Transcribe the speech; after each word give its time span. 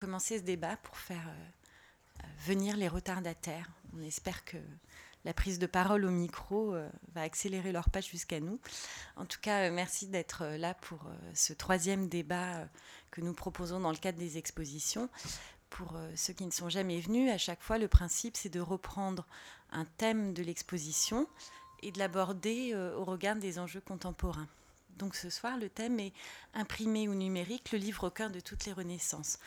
commencer 0.00 0.38
ce 0.38 0.42
débat 0.42 0.76
pour 0.78 0.96
faire 0.96 1.28
euh, 1.28 2.24
venir 2.46 2.76
les 2.76 2.88
retardataires. 2.88 3.70
On 3.94 4.02
espère 4.02 4.44
que 4.46 4.56
la 5.26 5.34
prise 5.34 5.58
de 5.58 5.66
parole 5.66 6.06
au 6.06 6.10
micro 6.10 6.74
euh, 6.74 6.88
va 7.14 7.20
accélérer 7.20 7.70
leur 7.70 7.90
pas 7.90 8.00
jusqu'à 8.00 8.40
nous. 8.40 8.58
En 9.16 9.26
tout 9.26 9.38
cas, 9.40 9.68
euh, 9.68 9.70
merci 9.70 10.06
d'être 10.06 10.46
là 10.46 10.72
pour 10.72 11.00
ce 11.34 11.52
troisième 11.52 12.08
débat 12.08 12.66
que 13.10 13.20
nous 13.20 13.34
proposons 13.34 13.78
dans 13.78 13.90
le 13.90 13.98
cadre 13.98 14.18
des 14.18 14.38
expositions. 14.38 15.10
Pour 15.68 15.96
ceux 16.16 16.32
qui 16.32 16.46
ne 16.46 16.50
sont 16.50 16.68
jamais 16.68 16.98
venus, 16.98 17.30
à 17.30 17.38
chaque 17.38 17.62
fois, 17.62 17.78
le 17.78 17.86
principe, 17.86 18.36
c'est 18.36 18.48
de 18.48 18.58
reprendre 18.58 19.24
un 19.70 19.84
thème 19.84 20.34
de 20.34 20.42
l'exposition 20.42 21.28
et 21.82 21.92
de 21.92 21.98
l'aborder 22.00 22.74
au 22.74 23.04
regard 23.04 23.36
des 23.36 23.60
enjeux 23.60 23.80
contemporains. 23.80 24.48
Donc 24.96 25.14
ce 25.14 25.30
soir, 25.30 25.56
le 25.58 25.68
thème 25.68 26.00
est 26.00 26.12
imprimé 26.54 27.08
ou 27.08 27.14
numérique, 27.14 27.70
le 27.70 27.78
livre 27.78 28.08
au 28.08 28.10
cœur 28.10 28.30
de 28.30 28.40
toutes 28.40 28.64
les 28.64 28.72
renaissances. 28.72 29.38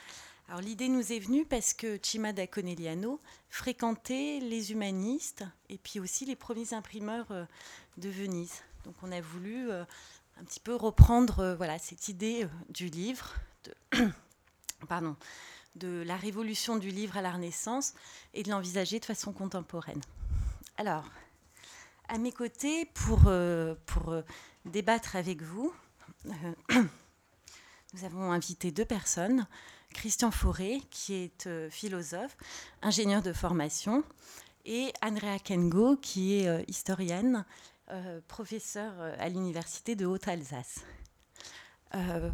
Alors 0.50 0.62
l'idée 0.62 0.90
nous 0.90 1.14
est 1.14 1.20
venue 1.20 1.46
parce 1.46 1.74
que 1.74 1.98
Cimada 2.02 2.46
Conegliano 2.48 3.20
fréquentait 3.50 4.40
les 4.42 4.72
humanistes 4.72 5.46
et 5.70 5.78
puis 5.78 6.00
aussi 6.00 6.26
les 6.26 6.36
premiers 6.36 6.74
imprimeurs 6.74 7.32
euh, 7.32 7.46
de 7.98 8.10
Venise. 8.10 8.62
Donc 8.84 8.96
on 9.04 9.12
a 9.12 9.22
voulu 9.22 9.72
euh, 9.72 9.84
un 10.38 10.44
petit 10.44 10.60
peu 10.60 10.76
reprendre 10.76 11.40
euh, 11.40 11.56
voilà, 11.56 11.80
cette 11.80 12.10
idée 12.10 12.48
du 12.70 12.88
livre, 12.88 13.34
de, 13.64 14.10
pardon, 14.88 15.16
de 15.76 16.04
la 16.06 16.18
révolution 16.18 16.78
du 16.78 16.90
livre 16.90 17.18
à 17.18 17.22
la 17.22 17.32
Renaissance 17.32 17.94
et 18.34 18.44
de 18.44 18.50
l'envisager 18.50 19.00
de 19.00 19.06
façon 19.06 19.32
contemporaine. 19.32 20.02
Alors, 20.78 21.06
à 22.10 22.18
mes 22.18 22.34
côtés, 22.34 22.86
pour, 22.94 23.32
pour 23.86 24.16
débattre 24.66 25.16
avec 25.16 25.42
vous, 25.42 25.74
nous 27.94 28.04
avons 28.04 28.32
invité 28.32 28.72
deux 28.72 28.86
personnes. 28.86 29.48
Christian 29.94 30.32
Fauré, 30.32 30.82
qui 30.90 31.14
est 31.14 31.48
euh, 31.48 31.70
philosophe, 31.70 32.36
ingénieur 32.82 33.22
de 33.22 33.32
formation, 33.32 34.04
et 34.66 34.92
Andrea 35.02 35.40
Kengo, 35.44 35.96
qui 35.98 36.40
est 36.40 36.48
euh, 36.48 36.62
historienne, 36.68 37.46
euh, 37.92 38.20
professeure 38.28 38.94
à 39.20 39.30
l'Université 39.30 39.96
de 39.96 40.06
Haute-Alsace. 40.06 40.80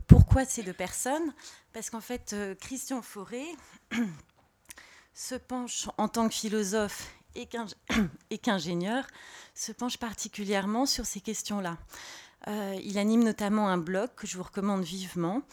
pourquoi 0.07 0.45
ces 0.45 0.63
deux 0.63 0.73
personnes? 0.73 1.33
Parce 1.73 1.89
qu'en 1.89 2.01
fait, 2.01 2.35
Christian 2.59 3.01
Fauré 3.01 3.45
se 5.13 5.35
penche 5.35 5.89
en 5.97 6.07
tant 6.07 6.29
que 6.29 6.35
philosophe 6.35 7.11
et 7.35 8.37
qu'ingénieur, 8.37 9.05
se 9.53 9.71
penche 9.71 9.97
particulièrement 9.97 10.85
sur 10.85 11.05
ces 11.05 11.19
questions-là. 11.19 11.77
il 12.47 12.97
anime 12.97 13.23
notamment 13.23 13.67
un 13.67 13.77
blog 13.77 14.09
que 14.15 14.27
je 14.27 14.37
vous 14.37 14.43
recommande 14.43 14.83
vivement, 14.83 15.43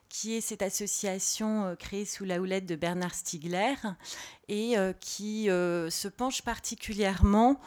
qui 0.10 0.36
est 0.36 0.42
cette 0.42 0.62
association 0.62 1.76
créée 1.80 2.06
sous 2.06 2.26
la 2.26 2.40
houlette 2.40 2.66
de 2.66 2.76
Bernard 2.76 3.14
Stiegler 3.14 3.76
et 4.48 4.76
qui 5.00 5.46
se 5.46 6.08
penche 6.08 6.42
particulièrement 6.42 7.60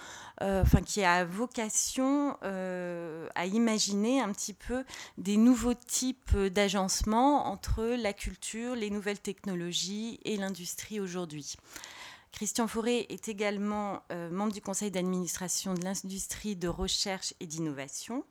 euh, 0.42 0.62
enfin, 0.62 0.80
qui 0.80 1.04
a 1.04 1.26
vocation 1.26 2.34
euh, 2.44 3.28
à 3.34 3.44
imaginer 3.44 4.22
un 4.22 4.32
petit 4.32 4.54
peu 4.54 4.84
des 5.18 5.36
nouveaux 5.36 5.74
types 5.74 6.34
d'agencement 6.34 7.46
entre 7.46 7.82
la 7.84 8.14
culture, 8.14 8.74
les 8.74 8.88
nouvelles 8.88 9.18
technologies 9.18 10.18
et 10.24 10.38
l'industrie 10.38 10.98
aujourd'hui. 10.98 11.56
Christian 12.32 12.68
Fauré 12.68 13.06
est 13.10 13.28
également 13.28 14.02
euh, 14.12 14.30
membre 14.30 14.52
du 14.52 14.62
conseil 14.62 14.90
d'administration 14.90 15.74
de 15.74 15.84
l'industrie 15.84 16.56
de 16.56 16.68
recherche 16.68 17.34
et 17.40 17.46
d'innovation, 17.46 18.24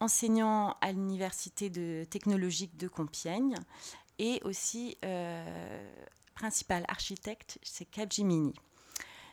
enseignant 0.00 0.76
à 0.80 0.92
l'université 0.92 1.70
technologique 2.06 2.76
de 2.76 2.88
Compiègne 2.88 3.56
et 4.18 4.40
aussi 4.44 4.98
principal 6.34 6.84
architecte 6.88 7.58
chez 7.62 7.84
Capgemini. 7.84 8.54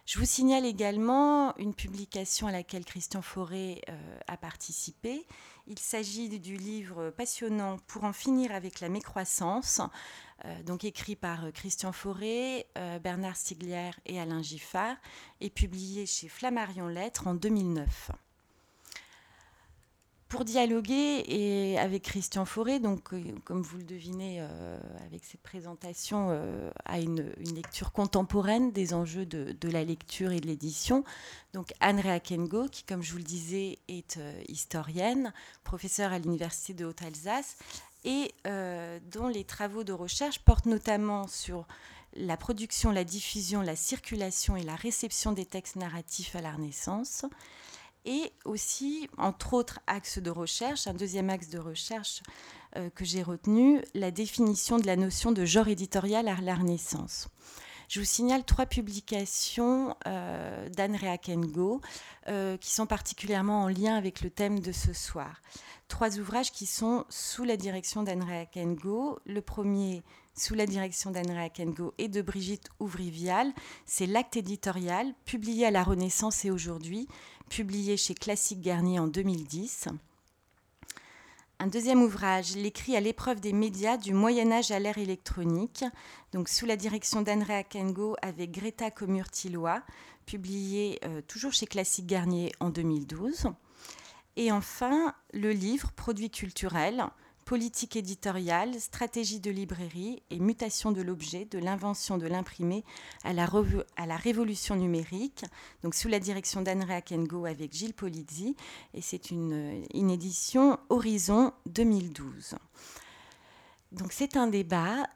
Je 0.05 0.19
vous 0.19 0.25
signale 0.25 0.65
également 0.65 1.55
une 1.55 1.73
publication 1.73 2.47
à 2.47 2.51
laquelle 2.51 2.83
Christian 2.83 3.21
Fauré 3.21 3.81
euh, 3.87 4.19
a 4.27 4.35
participé. 4.35 5.25
Il 5.65 5.79
s'agit 5.79 6.27
du 6.39 6.57
livre 6.57 7.09
passionnant 7.11 7.77
Pour 7.87 8.03
en 8.03 8.11
finir 8.11 8.51
avec 8.51 8.81
la 8.81 8.89
mécroissance, 8.89 9.79
euh, 10.43 10.63
donc 10.63 10.83
écrit 10.83 11.15
par 11.15 11.45
euh, 11.45 11.51
Christian 11.51 11.93
Fauré, 11.93 12.67
Bernard 13.01 13.37
Stiglier 13.37 13.91
et 14.05 14.19
Alain 14.19 14.41
Giffard, 14.41 14.97
et 15.39 15.49
publié 15.49 16.05
chez 16.05 16.27
Flammarion 16.27 16.89
Lettres 16.89 17.27
en 17.27 17.33
2009 17.33 18.11
pour 20.33 20.45
dialoguer 20.45 21.23
et 21.27 21.77
avec 21.77 22.01
Christian 22.01 22.43
Fauré, 22.43 22.79
donc 22.79 23.13
euh, 23.13 23.21
comme 23.45 23.61
vous 23.61 23.77
le 23.77 23.83
devinez 23.83 24.37
euh, 24.39 24.79
avec 25.05 25.23
cette 25.23 25.43
présentation 25.43 26.29
euh, 26.31 26.71
à 26.85 26.97
une, 26.99 27.31
lecture 27.53 27.91
contemporaine 27.91 28.71
des 28.71 28.95
enjeux 28.95 29.27
de, 29.27 29.69
la 29.69 29.83
lecture 29.83 30.31
et 30.31 30.39
de 30.39 30.47
l'édition. 30.47 31.03
Donc 31.53 31.71
Anne 31.81 32.01
Kengo, 32.23 32.67
qui 32.67 32.81
comme 32.81 33.03
je 33.03 33.11
vous 33.11 33.19
le 33.19 33.23
disais 33.23 33.77
est 33.87 34.19
historienne, 34.47 35.33
professeure 35.63 36.11
à 36.11 36.17
l'université 36.17 36.73
de 36.73 36.85
Haute-Alsace 36.85 37.57
et 38.03 38.33
dont 39.11 39.27
les 39.27 39.43
travaux 39.43 39.83
de 39.83 39.93
recherche 39.93 40.39
portent 40.39 40.65
notamment 40.65 41.27
sur 41.27 41.67
la 42.15 42.37
production, 42.37 42.89
la 42.89 43.03
diffusion, 43.03 43.61
la 43.61 43.75
circulation 43.75 44.57
et 44.57 44.63
la 44.63 44.75
réception 44.75 45.31
des 45.31 45.45
textes 45.45 45.75
narratifs 45.75 46.35
à 46.35 46.41
la 46.41 46.53
Renaissance 46.53 47.23
et 48.05 48.31
aussi, 48.45 49.07
entre 49.17 49.53
autres 49.53 49.79
axes 49.87 50.19
de 50.19 50.29
recherche, 50.29 50.87
un 50.87 50.93
deuxième 50.93 51.29
axe 51.29 51.49
de 51.49 51.59
recherche 51.59 52.21
euh, 52.75 52.89
que 52.89 53.05
j'ai 53.05 53.23
retenu, 53.23 53.81
la 53.93 54.11
définition 54.11 54.77
de 54.77 54.85
la 54.85 54.95
notion 54.95 55.31
de 55.31 55.45
genre 55.45 55.67
éditorial 55.67 56.27
à 56.27 56.35
la 56.41 56.55
Renaissance. 56.55 57.29
Je 57.87 57.99
vous 57.99 58.05
signale 58.05 58.43
trois 58.43 58.65
publications 58.65 59.95
euh, 60.07 60.69
d'Anne 60.69 60.95
Reakengo 60.95 61.81
euh, 62.27 62.57
qui 62.57 62.71
sont 62.71 62.87
particulièrement 62.87 63.63
en 63.63 63.67
lien 63.67 63.95
avec 63.95 64.21
le 64.21 64.29
thème 64.29 64.59
de 64.59 64.71
ce 64.71 64.93
soir. 64.93 65.41
Trois 65.87 66.17
ouvrages 66.17 66.51
qui 66.51 66.65
sont 66.65 67.05
sous 67.09 67.43
la 67.43 67.57
direction 67.57 68.01
d'Anne 68.01 68.23
Reakengo. 68.23 69.19
Le 69.25 69.41
premier, 69.41 70.03
sous 70.35 70.55
la 70.55 70.65
direction 70.65 71.11
d'Anne 71.11 71.29
Reakengo 71.29 71.93
et 71.99 72.07
de 72.07 72.23
Brigitte 72.23 72.69
Ouvrivial, 72.79 73.53
c'est 73.85 74.07
L'acte 74.07 74.37
éditorial, 74.37 75.13
publié 75.25 75.67
à 75.67 75.71
la 75.71 75.83
Renaissance 75.83 76.45
et 76.45 76.51
aujourd'hui, 76.51 77.07
publié 77.55 77.97
chez 77.97 78.15
Classique 78.15 78.61
Garnier 78.61 78.97
en 78.97 79.05
2010. 79.05 79.87
Un 81.59 81.67
deuxième 81.67 82.01
ouvrage, 82.01 82.55
l'écrit 82.55 82.95
à 82.95 82.99
l'épreuve 82.99 83.41
des 83.41 83.53
médias 83.53 83.95
du 83.95 84.11
Moyen 84.11 84.51
Âge 84.51 84.71
à 84.71 84.79
l'ère 84.79 84.97
électronique, 84.97 85.85
donc 86.31 86.49
sous 86.49 86.65
la 86.65 86.77
direction 86.77 87.21
d'Andrea 87.21 87.63
Kengo 87.63 88.15
avec 88.23 88.53
Greta 88.53 88.89
Comurtilois, 88.89 89.83
publié 90.25 90.99
euh, 91.05 91.21
toujours 91.27 91.53
chez 91.53 91.67
Classique 91.67 92.07
Garnier 92.07 92.51
en 92.59 92.71
2012. 92.71 93.45
Et 94.35 94.51
enfin, 94.51 95.13
le 95.31 95.51
livre 95.51 95.91
Produits 95.91 96.31
culturels, 96.31 97.05
politique 97.45 97.95
éditoriale, 97.95 98.79
stratégie 98.79 99.39
de 99.39 99.51
librairie 99.51 100.23
et 100.29 100.39
mutation 100.39 100.91
de 100.91 101.01
l'objet, 101.01 101.45
de 101.45 101.59
l'invention 101.59 102.17
de 102.17 102.27
l'imprimé 102.27 102.83
à 103.23 103.33
la, 103.33 103.49
à 103.97 104.05
la 104.05 104.17
révolution 104.17 104.75
numérique, 104.75 105.45
donc 105.83 105.95
sous 105.95 106.07
la 106.07 106.19
direction 106.19 106.61
d'Andrea 106.61 107.01
Kengo 107.01 107.45
avec 107.45 107.73
Gilles 107.73 107.93
Polizzi, 107.93 108.55
et 108.93 109.01
c'est 109.01 109.31
une, 109.31 109.83
une 109.93 110.09
édition 110.09 110.79
Horizon 110.89 111.53
2012. 111.67 112.55
Donc 113.91 114.11
c'est 114.11 114.37
un 114.37 114.47
débat. 114.47 115.07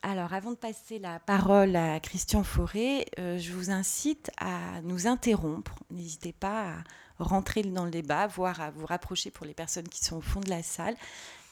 Alors 0.00 0.32
avant 0.32 0.50
de 0.50 0.56
passer 0.56 0.98
la 0.98 1.20
parole 1.20 1.76
à 1.76 2.00
Christian 2.00 2.42
Fauré, 2.42 3.06
euh, 3.18 3.38
je 3.38 3.52
vous 3.52 3.70
incite 3.70 4.30
à 4.38 4.80
nous 4.82 5.06
interrompre. 5.06 5.74
N'hésitez 5.90 6.32
pas 6.32 6.70
à 6.70 6.74
rentrer 7.18 7.62
dans 7.62 7.84
le 7.84 7.90
débat, 7.90 8.26
voire 8.26 8.60
à 8.60 8.70
vous 8.70 8.86
rapprocher 8.86 9.30
pour 9.30 9.46
les 9.46 9.54
personnes 9.54 9.88
qui 9.88 10.04
sont 10.04 10.16
au 10.16 10.20
fond 10.20 10.40
de 10.40 10.50
la 10.50 10.62
salle. 10.62 10.96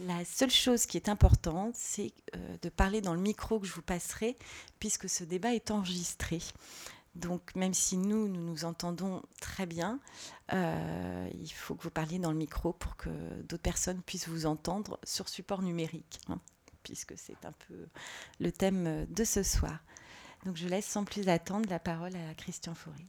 La 0.00 0.24
seule 0.24 0.50
chose 0.50 0.86
qui 0.86 0.96
est 0.96 1.08
importante, 1.08 1.74
c'est 1.76 2.12
euh, 2.34 2.56
de 2.62 2.68
parler 2.68 3.00
dans 3.00 3.14
le 3.14 3.20
micro 3.20 3.60
que 3.60 3.66
je 3.66 3.72
vous 3.72 3.82
passerai, 3.82 4.36
puisque 4.78 5.08
ce 5.08 5.24
débat 5.24 5.54
est 5.54 5.70
enregistré. 5.70 6.40
Donc 7.14 7.54
même 7.56 7.74
si 7.74 7.96
nous, 7.96 8.28
nous 8.28 8.40
nous 8.40 8.64
entendons 8.64 9.22
très 9.40 9.66
bien, 9.66 9.98
euh, 10.52 11.28
il 11.34 11.50
faut 11.50 11.74
que 11.74 11.82
vous 11.82 11.90
parliez 11.90 12.18
dans 12.18 12.30
le 12.30 12.36
micro 12.36 12.72
pour 12.72 12.96
que 12.96 13.10
d'autres 13.42 13.62
personnes 13.62 14.00
puissent 14.02 14.28
vous 14.28 14.46
entendre 14.46 14.98
sur 15.02 15.28
support 15.28 15.62
numérique, 15.62 16.20
hein, 16.28 16.38
puisque 16.82 17.16
c'est 17.16 17.44
un 17.44 17.52
peu 17.52 17.86
le 18.38 18.52
thème 18.52 19.06
de 19.06 19.24
ce 19.24 19.42
soir. 19.42 19.78
Donc 20.44 20.56
je 20.56 20.68
laisse 20.68 20.86
sans 20.86 21.04
plus 21.04 21.28
attendre 21.28 21.68
la 21.68 21.78
parole 21.78 22.14
à 22.16 22.34
Christian 22.34 22.74
Faury. 22.74 23.06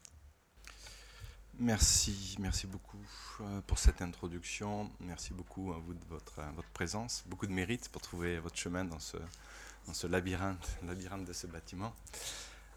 Merci, 1.60 2.36
merci 2.40 2.66
beaucoup 2.66 2.98
euh, 3.42 3.62
pour 3.68 3.78
cette 3.78 4.02
introduction. 4.02 4.90
Merci 5.00 5.34
beaucoup 5.34 5.74
à 5.74 5.78
vous 5.78 5.94
de 5.94 6.04
votre, 6.10 6.42
votre 6.56 6.70
présence. 6.70 7.24
Beaucoup 7.28 7.46
de 7.46 7.52
mérite 7.52 7.88
pour 7.90 8.02
trouver 8.02 8.40
votre 8.40 8.58
chemin 8.58 8.84
dans 8.84 9.00
ce, 9.00 9.18
dans 9.86 9.94
ce 9.94 10.08
labyrinthe, 10.08 10.80
labyrinthe 10.88 11.26
de 11.26 11.34
ce 11.34 11.48
bâtiment. 11.48 11.94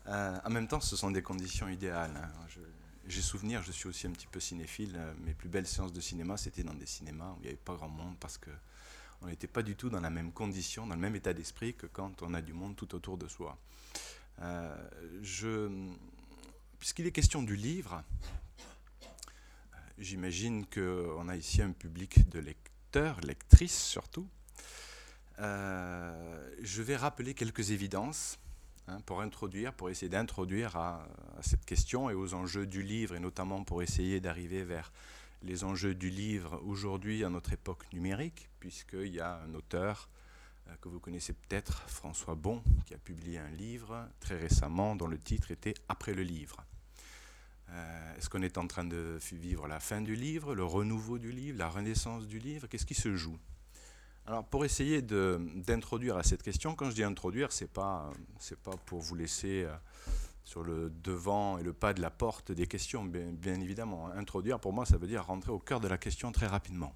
Euh, 0.07 0.39
en 0.45 0.51
même 0.51 0.69
temps, 0.69 0.81
ce 0.81 0.97
sont 0.97 1.11
des 1.11 1.23
conditions 1.23 1.69
idéales. 1.69 2.15
Hein. 2.15 2.61
J'ai 3.07 3.23
souvenir, 3.23 3.63
je 3.63 3.73
suis 3.73 3.89
aussi 3.89 4.07
un 4.07 4.11
petit 4.11 4.27
peu 4.27 4.41
cinéphile. 4.41 4.97
Euh, 4.97 5.15
mes 5.25 5.35
plus 5.35 5.49
belles 5.49 5.67
séances 5.67 5.93
de 5.93 6.01
cinéma, 6.01 6.37
c'était 6.37 6.63
dans 6.63 6.75
des 6.75 6.87
cinémas 6.87 7.31
où 7.33 7.37
il 7.39 7.43
n'y 7.43 7.49
avait 7.49 7.57
pas 7.57 7.75
grand 7.75 7.89
monde 7.89 8.17
parce 8.21 8.39
que 8.39 8.51
on 9.23 9.27
n'était 9.27 9.47
pas 9.47 9.63
du 9.63 9.77
tout 9.77 9.91
dans 9.91 10.01
la 10.01 10.11
même 10.11 10.33
condition, 10.33 10.87
dans 10.87 10.95
le 10.95 11.01
même 11.01 11.17
état 11.17 11.33
d'esprit 11.33 11.75
que 11.75 11.87
quand 11.87 12.23
on 12.23 12.35
a 12.35 12.43
du 12.43 12.53
monde 12.53 12.77
tout 12.77 12.95
autour 12.95 13.19
de 13.19 13.29
soi. 13.29 13.59
Puisqu'il 16.79 17.07
est 17.07 17.13
question 17.13 17.43
du 17.43 17.57
livre, 17.57 18.05
J'imagine 19.99 20.67
qu'on 20.67 21.29
a 21.29 21.37
ici 21.37 21.63
un 21.63 21.71
public 21.71 22.29
de 22.29 22.41
lecteurs, 22.41 23.21
lectrices 23.21 23.81
surtout. 23.81 24.27
Euh, 25.39 26.51
je 26.63 26.83
vais 26.83 26.97
rappeler 26.97 27.35
quelques 27.35 27.71
évidences 27.71 28.41
hein, 28.89 29.01
pour 29.07 29.21
introduire, 29.21 29.73
pour 29.73 29.91
essayer 29.91 30.09
d'introduire 30.09 30.75
à, 30.77 31.07
cette 31.43 31.65
question 31.65 32.11
et 32.11 32.15
aux 32.15 32.35
enjeux 32.35 32.67
du 32.67 32.83
livre, 32.83 33.15
et 33.15 33.21
notamment 33.21 33.63
pour 33.63 33.83
essayer 33.83 34.21
d'arriver 34.21 34.65
vers 34.65 34.93
les 35.45 35.63
enjeux 35.63 35.95
du 35.95 36.09
livre 36.09 36.61
aujourd'hui 36.65 37.23
à 37.23 37.29
notre 37.29 37.53
époque 37.53 37.85
numérique, 37.93 38.49
puisqu'il 38.61 39.15
y 39.15 39.21
a 39.21 39.43
un 39.43 39.55
auteur 39.55 40.09
euh, 40.69 40.75
que 40.81 40.89
vous 40.89 41.01
connaissez 41.01 41.35
peut-être, 41.35 41.83
François 41.89 42.35
Bon, 42.35 42.63
qui 42.87 42.95
a 42.95 42.99
publié 42.99 43.39
un 43.39 43.51
livre 43.51 44.09
très 44.21 44.39
récemment 44.39 44.97
dont 44.97 45.07
le 45.07 45.19
titre 45.19 45.51
était 45.51 45.75
Après 45.89 46.15
le 46.15 46.23
livre. 46.23 46.65
Euh, 47.71 48.17
est-ce 48.17 48.31
qu'on 48.31 48.43
est 48.43 48.57
en 48.57 48.67
train 48.67 48.85
de 48.85 49.19
vivre 49.33 49.69
la 49.69 49.81
fin 49.81 50.01
du 50.01 50.15
livre, 50.15 50.55
le 50.55 50.65
renouveau 50.65 51.19
du 51.19 51.31
livre, 51.31 51.59
la 51.59 51.69
renaissance 51.69 52.27
du 52.27 52.39
livre? 52.39 52.67
Qu'est-ce 52.67 52.87
qui 52.87 52.95
se 52.95 53.15
joue? 53.15 53.39
Alors, 54.27 54.47
pour 54.47 54.65
essayer 54.65 55.03
d'introduire 55.03 56.17
à 56.17 56.23
cette 56.23 56.43
question, 56.43 56.75
quand 56.75 56.89
je 56.89 56.95
dis 56.95 57.05
introduire, 57.05 57.53
ce 57.53 57.65
n'est 57.65 57.69
pas, 57.69 58.11
pour 58.87 59.01
vous 59.01 59.15
laisser 59.15 59.65
euh, 59.65 59.77
sur 60.45 60.63
le 60.63 60.91
devant 61.03 61.59
et 61.59 61.63
le 61.63 61.73
pas 61.73 61.95
de 61.95 62.03
la 62.03 62.11
porte 62.11 62.53
des 62.53 62.67
questions, 62.67 63.05
bien, 63.05 63.61
évidemment. 63.61 64.09
Introduire, 64.09 64.61
pour 64.61 64.73
moi, 64.73 64.85
ça 64.85 64.99
veut 64.99 65.07
dire 65.07 65.25
rentrer 65.25 65.51
au 65.51 65.59
cœur 65.59 65.81
de 65.81 65.89
la 65.89 65.99
question 65.99 66.33
très 66.33 66.47
rapidement. 66.47 66.95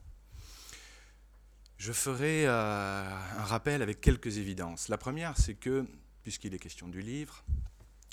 Je 1.79 1.93
ferai 1.93 2.47
euh, 2.47 2.51
un 2.51 3.45
rappel 3.45 3.83
avec 3.83 4.01
quelques 4.01 4.37
évidences. 4.39 4.89
La 4.89 4.99
première, 4.99 5.39
c'est 5.39 5.55
que, 5.55 5.87
puisqu'il 6.23 6.53
est 6.55 6.59
question 6.59 6.89
du 6.89 7.01
livre, 7.01 7.43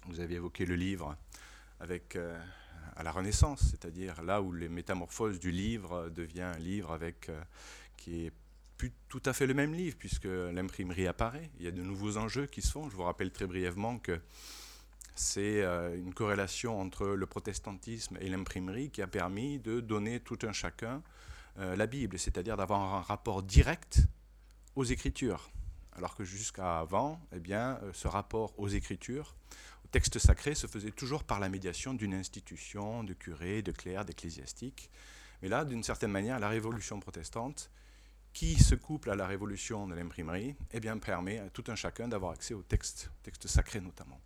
vous 0.08 0.20
avez 0.20 0.36
évoqué 0.36 0.66
le 0.66 0.76
livre 0.76 1.18
avec, 1.80 2.16
euh, 2.16 2.40
à 2.96 3.04
la 3.04 3.12
Renaissance, 3.12 3.62
c'est-à-dire 3.72 4.22
là 4.22 4.42
où 4.42 4.54
les 4.54 4.70
métamorphoses 4.70 5.40
du 5.40 5.52
livre 5.52 6.10
devient 6.10 6.44
un 6.44 6.58
livre 6.60 6.92
avec, 6.92 7.28
euh, 7.30 7.42
qui 7.98 8.26
est 8.26 8.32
plus 8.78 8.92
tout 9.10 9.24
à 9.26 9.34
fait 9.34 9.48
le 9.48 9.54
même 9.54 9.74
livre, 9.74 9.98
puisque 9.98 10.26
l'imprimerie 10.26 11.08
apparaît. 11.08 11.50
Il 11.60 11.66
y 11.66 11.68
a 11.68 11.72
de 11.72 11.82
nouveaux 11.82 12.18
enjeux 12.18 12.46
qui 12.46 12.62
se 12.62 12.72
font. 12.72 12.90
Je 12.90 12.96
vous 12.96 13.04
rappelle 13.04 13.32
très 13.32 13.48
brièvement 13.48 13.98
que 14.00 14.20
c'est 15.16 15.64
euh, 15.64 15.98
une 15.98 16.14
corrélation 16.14 16.80
entre 16.80 17.08
le 17.08 17.26
protestantisme 17.26 18.18
et 18.22 18.30
l'imprimerie 18.30 18.90
qui 18.90 19.02
a 19.02 19.08
permis 19.08 19.60
de 19.60 19.80
donner 19.80 20.20
tout 20.20 20.40
un 20.44 20.52
chacun 20.52 21.02
la 21.58 21.88
Bible, 21.88 22.20
c'est-à-dire 22.20 22.58
d'avoir 22.58 22.82
un 22.82 23.02
rapport 23.02 23.42
direct 23.42 24.02
aux 24.76 24.84
Écritures. 24.84 25.50
Alors 25.94 26.14
que 26.18 26.26
jusqu'à 26.26 26.80
avant, 26.80 27.22
eh 27.32 27.40
bien, 27.40 27.80
ce 27.94 28.10
rapport 28.10 28.54
aux 28.60 28.68
Écritures 28.68 29.38
texte 29.96 30.20
sacré 30.20 30.56
se 30.56 30.68
faisait 30.68 30.92
toujours 30.92 31.24
par 31.24 31.40
la 31.40 31.48
médiation 31.48 31.94
d'une 31.94 32.14
institution, 32.14 33.06
de 33.06 33.14
curés, 33.14 33.62
de 33.62 33.72
clercs, 33.72 34.04
d'ecclésiastiques. 34.04 34.92
Mais 35.42 35.48
là, 35.48 35.64
d'une 35.64 35.84
certaine 35.84 36.12
manière, 36.12 36.38
la 36.38 36.50
révolution 36.50 37.00
protestante, 37.00 37.72
qui 38.34 38.62
se 38.62 38.76
couple 38.76 39.10
à 39.10 39.16
la 39.16 39.26
révolution 39.26 39.88
de 39.88 39.96
l'imprimerie, 39.96 40.58
eh 40.74 40.82
bien, 40.82 40.98
permet 40.98 41.40
à 41.40 41.50
tout 41.50 41.64
un 41.70 41.76
chacun 41.76 42.10
d'avoir 42.10 42.34
accès 42.34 42.54
au 42.54 42.62
texte, 42.62 43.10
texte 43.24 43.48
sacré 43.48 43.80
notamment. 43.80 44.20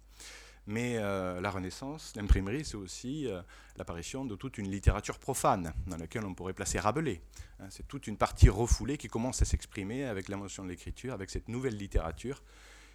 Mais 0.69 0.97
euh, 0.97 1.41
la 1.41 1.49
Renaissance, 1.49 2.13
l'imprimerie, 2.15 2.63
c'est 2.63 2.75
aussi 2.75 3.27
euh, 3.27 3.41
l'apparition 3.75 4.23
de 4.23 4.35
toute 4.35 4.59
une 4.59 4.69
littérature 4.69 5.17
profane, 5.17 5.73
dans 5.87 5.97
laquelle 5.97 6.23
on 6.25 6.35
pourrait 6.35 6.53
placer 6.53 6.77
Rabelais. 6.77 7.23
Hein, 7.59 7.65
c'est 7.71 7.87
toute 7.87 8.05
une 8.05 8.17
partie 8.17 8.49
refoulée 8.49 8.95
qui 8.95 9.07
commence 9.07 9.41
à 9.41 9.45
s'exprimer 9.45 10.05
avec 10.05 10.27
l'émotion 10.27 10.63
de 10.63 10.69
l'écriture, 10.69 11.15
avec 11.15 11.31
cette 11.31 11.47
nouvelle 11.47 11.75
littérature 11.75 12.43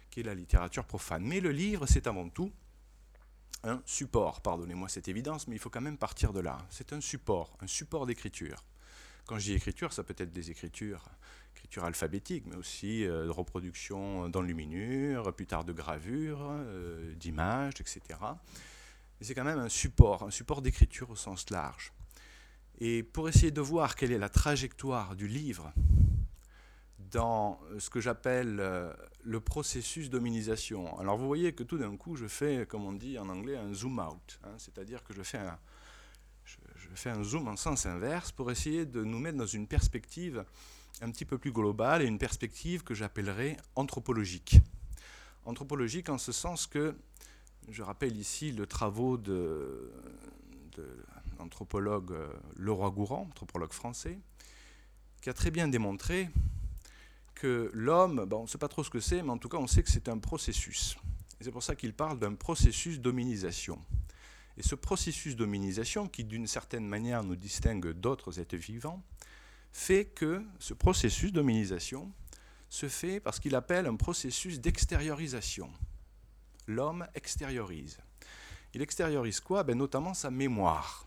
qui 0.09 0.21
est 0.21 0.23
la 0.23 0.35
littérature 0.35 0.85
profane. 0.85 1.25
Mais 1.25 1.41
le 1.41 1.51
livre, 1.51 1.85
c'est 1.85 2.07
avant 2.07 2.29
tout 2.29 2.49
un 3.65 3.81
support, 3.85 4.39
pardonnez-moi 4.39 4.87
cette 4.87 5.09
évidence, 5.09 5.45
mais 5.49 5.57
il 5.57 5.59
faut 5.59 5.69
quand 5.69 5.81
même 5.81 5.97
partir 5.97 6.31
de 6.31 6.39
là. 6.39 6.57
C'est 6.69 6.93
un 6.93 7.01
support, 7.01 7.57
un 7.59 7.67
support 7.67 8.05
d'écriture. 8.05 8.63
Quand 9.25 9.37
je 9.37 9.45
dis 9.45 9.53
écriture, 9.53 9.91
ça 9.91 10.05
peut 10.05 10.15
être 10.17 10.31
des 10.31 10.49
écritures, 10.49 11.09
écriture 11.65 11.85
alphabétique, 11.85 12.45
mais 12.45 12.55
aussi 12.55 13.05
euh, 13.05 13.25
de 13.25 13.31
reproduction 13.31 14.29
d'enluminure, 14.29 15.33
plus 15.33 15.47
tard 15.47 15.65
de 15.65 15.73
gravure, 15.73 16.47
euh, 16.51 17.15
d'images, 17.15 17.73
etc. 17.79 18.01
C'est 19.19 19.33
quand 19.33 19.43
même 19.43 19.57
un 19.57 19.69
support, 19.69 20.23
un 20.23 20.29
support 20.29 20.61
d'écriture 20.61 21.09
au 21.09 21.15
sens 21.15 21.49
large. 21.49 21.91
Et 22.79 23.01
pour 23.01 23.27
essayer 23.29 23.49
de 23.49 23.61
voir 23.61 23.95
quelle 23.95 24.11
est 24.11 24.19
la 24.19 24.29
trajectoire 24.29 25.15
du 25.15 25.27
livre 25.27 25.73
dans 26.99 27.59
ce 27.79 27.89
que 27.89 27.99
j'appelle 27.99 28.57
euh, 28.59 28.93
le 29.23 29.39
processus 29.39 30.11
d'hominisation. 30.11 30.99
Alors 30.99 31.17
vous 31.17 31.25
voyez 31.25 31.53
que 31.53 31.63
tout 31.63 31.79
d'un 31.79 31.97
coup, 31.97 32.15
je 32.15 32.27
fais, 32.27 32.67
comme 32.67 32.85
on 32.85 32.93
dit 32.93 33.17
en 33.17 33.27
anglais, 33.29 33.57
un 33.57 33.73
zoom 33.73 33.97
out, 33.99 34.39
hein, 34.43 34.53
c'est-à-dire 34.59 35.03
que 35.03 35.13
je 35.15 35.23
fais, 35.23 35.39
un, 35.39 35.57
je, 36.43 36.57
fais 36.93 37.09
un 37.09 37.23
zoom 37.23 37.47
en 37.47 37.55
sens 37.55 37.87
inverse 37.87 38.31
pour 38.31 38.51
essayer 38.51 38.85
de 38.85 39.03
nous 39.03 39.17
mettre 39.17 39.37
dans 39.39 39.47
une 39.47 39.65
perspective 39.65 40.45
un 41.01 41.11
petit 41.11 41.25
peu 41.25 41.37
plus 41.37 41.51
globale 41.51 42.01
et 42.01 42.05
une 42.05 42.17
perspective 42.17 42.83
que 42.83 42.93
j'appellerais 42.93 43.57
anthropologique. 43.75 44.59
Anthropologique 45.45 46.09
en 46.09 46.17
ce 46.17 46.31
sens 46.31 46.67
que, 46.67 46.95
je 47.69 47.83
rappelle 47.83 48.15
ici 48.17 48.51
le 48.51 48.65
travaux 48.65 49.17
de, 49.17 49.91
l'anthropologue 51.39 52.11
euh, 52.11 52.27
Leroy 52.57 52.91
Gourand, 52.91 53.27
anthropologue 53.29 53.73
français, 53.73 54.19
qui 55.21 55.29
a 55.29 55.33
très 55.33 55.51
bien 55.51 55.67
démontré 55.67 56.29
que 57.33 57.69
l'homme, 57.73 58.27
on 58.31 58.43
ne 58.43 58.47
sait 58.47 58.57
pas 58.57 58.67
trop 58.67 58.83
ce 58.83 58.89
que 58.89 58.99
c'est, 58.99 59.21
mais 59.21 59.31
en 59.31 59.37
tout 59.37 59.49
cas 59.49 59.57
on 59.57 59.67
sait 59.67 59.83
que 59.83 59.89
c'est 59.89 60.09
un 60.09 60.17
processus. 60.17 60.97
C'est 61.41 61.51
pour 61.51 61.63
ça 61.63 61.75
qu'il 61.75 61.93
parle 61.93 62.17
d'un 62.17 62.33
processus 62.33 62.99
d'hominisation. 62.99 63.79
Et 64.57 64.63
ce 64.63 64.75
processus 64.75 65.35
d'hominisation, 65.35 66.07
qui 66.07 66.23
d'une 66.23 66.47
certaine 66.47 66.87
manière 66.87 67.23
nous 67.23 67.35
distingue 67.35 67.91
d'autres 67.91 68.39
êtres 68.39 68.55
vivants, 68.55 69.03
fait 69.75 70.05
que 70.05 70.41
ce 70.57 70.73
processus 70.73 71.33
d'hominisation 71.33 72.09
se 72.69 72.87
fait 72.87 73.19
parce 73.19 73.41
qu'il 73.41 73.55
appelle 73.55 73.87
un 73.87 73.97
processus 73.97 74.61
d'extériorisation. 74.61 75.69
L'homme 76.65 77.05
extériorise. 77.13 77.97
Il 78.73 78.81
extériorise 78.81 79.41
quoi? 79.41 79.65
Ben 79.65 79.77
Notamment 79.77 80.13
sa 80.13 80.31
mémoire. 80.31 81.05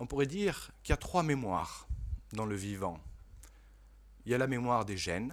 On 0.00 0.06
pourrait 0.08 0.26
dire 0.26 0.72
qu'il 0.82 0.90
y 0.90 0.94
a 0.94 0.96
trois 0.96 1.22
mémoires 1.22 1.86
dans 2.32 2.44
le 2.44 2.56
vivant. 2.56 2.98
Il 4.24 4.32
y 4.32 4.34
a 4.34 4.38
la 4.38 4.48
mémoire 4.48 4.84
des 4.84 4.96
gènes, 4.96 5.32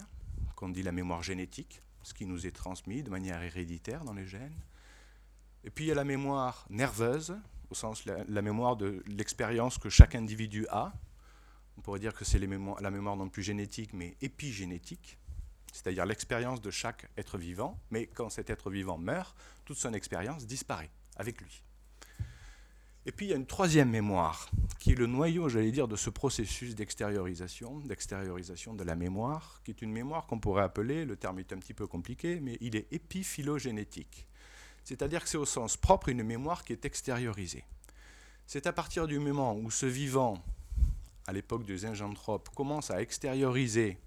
qu'on 0.56 0.70
dit 0.70 0.84
la 0.84 0.92
mémoire 0.92 1.24
génétique, 1.24 1.82
ce 2.04 2.14
qui 2.14 2.28
nous 2.28 2.46
est 2.46 2.52
transmis 2.52 3.02
de 3.02 3.10
manière 3.10 3.42
héréditaire 3.42 4.04
dans 4.04 4.14
les 4.14 4.28
gènes. 4.28 4.62
Et 5.64 5.72
puis 5.72 5.86
il 5.86 5.88
y 5.88 5.92
a 5.92 5.96
la 5.96 6.04
mémoire 6.04 6.68
nerveuse, 6.70 7.36
au 7.72 7.74
sens 7.74 8.06
la, 8.06 8.24
la 8.26 8.42
mémoire 8.44 8.76
de 8.78 9.04
l'expérience 9.08 9.80
que 9.80 9.90
chaque 9.90 10.14
individu 10.14 10.68
a. 10.70 10.94
On 11.78 11.82
pourrait 11.82 12.00
dire 12.00 12.14
que 12.14 12.26
c'est 12.26 12.40
la 12.40 12.92
mémoire 12.92 13.16
non 13.16 13.30
plus 13.30 13.44
génétique, 13.44 13.94
mais 13.94 14.16
épigénétique, 14.22 15.18
c'est-à-dire 15.72 16.06
l'expérience 16.06 16.62
de 16.62 16.72
chaque 16.72 17.10
être 17.18 17.38
vivant. 17.38 17.80
Mais 17.92 18.08
quand 18.08 18.30
cet 18.30 18.50
être 18.50 18.70
vivant 18.70 18.98
meurt, 18.98 19.36
toute 19.66 19.78
son 19.78 19.94
expérience 19.94 20.46
disparaît 20.46 20.92
avec 21.16 21.42
lui. 21.42 21.64
Et 23.06 23.12
puis 23.12 23.26
il 23.26 23.30
y 23.30 23.34
a 23.34 23.36
une 23.36 23.46
troisième 23.46 23.90
mémoire, 23.90 24.50
qui 24.80 24.94
est 24.94 24.96
le 24.96 25.08
noyau, 25.08 25.50
j'allais 25.50 25.72
dire, 25.72 25.90
de 25.90 25.98
ce 25.98 26.10
processus 26.10 26.74
d'extériorisation, 26.74 27.80
d'extériorisation 27.80 28.74
de 28.74 28.84
la 28.84 28.96
mémoire, 28.96 29.60
qui 29.66 29.72
est 29.72 29.82
une 29.82 29.92
mémoire 29.92 30.26
qu'on 30.26 30.40
pourrait 30.40 30.64
appeler, 30.64 31.04
le 31.04 31.18
terme 31.18 31.40
est 31.40 31.52
un 31.52 31.58
petit 31.58 31.74
peu 31.74 31.86
compliqué, 31.86 32.40
mais 32.40 32.58
il 32.62 32.78
est 32.78 32.88
épiphylogénétique. 32.94 34.28
C'est-à-dire 34.86 35.24
que 35.24 35.30
c'est 35.30 35.38
au 35.38 35.46
sens 35.46 35.76
propre 35.76 36.10
une 36.10 36.24
mémoire 36.24 36.64
qui 36.64 36.72
est 36.72 36.86
extériorisée. 36.86 37.66
C'est 38.48 38.68
à 38.68 38.74
partir 38.74 39.08
du 39.08 39.20
moment 39.20 39.56
où 39.56 39.70
ce 39.70 39.86
vivant, 39.86 40.42
à 41.28 41.34
l'époque 41.34 41.66
des 41.66 41.78
Zinjanthropes, 41.78 42.50
commence 42.50 42.92
à 42.92 43.02
extérioriser 43.02 43.98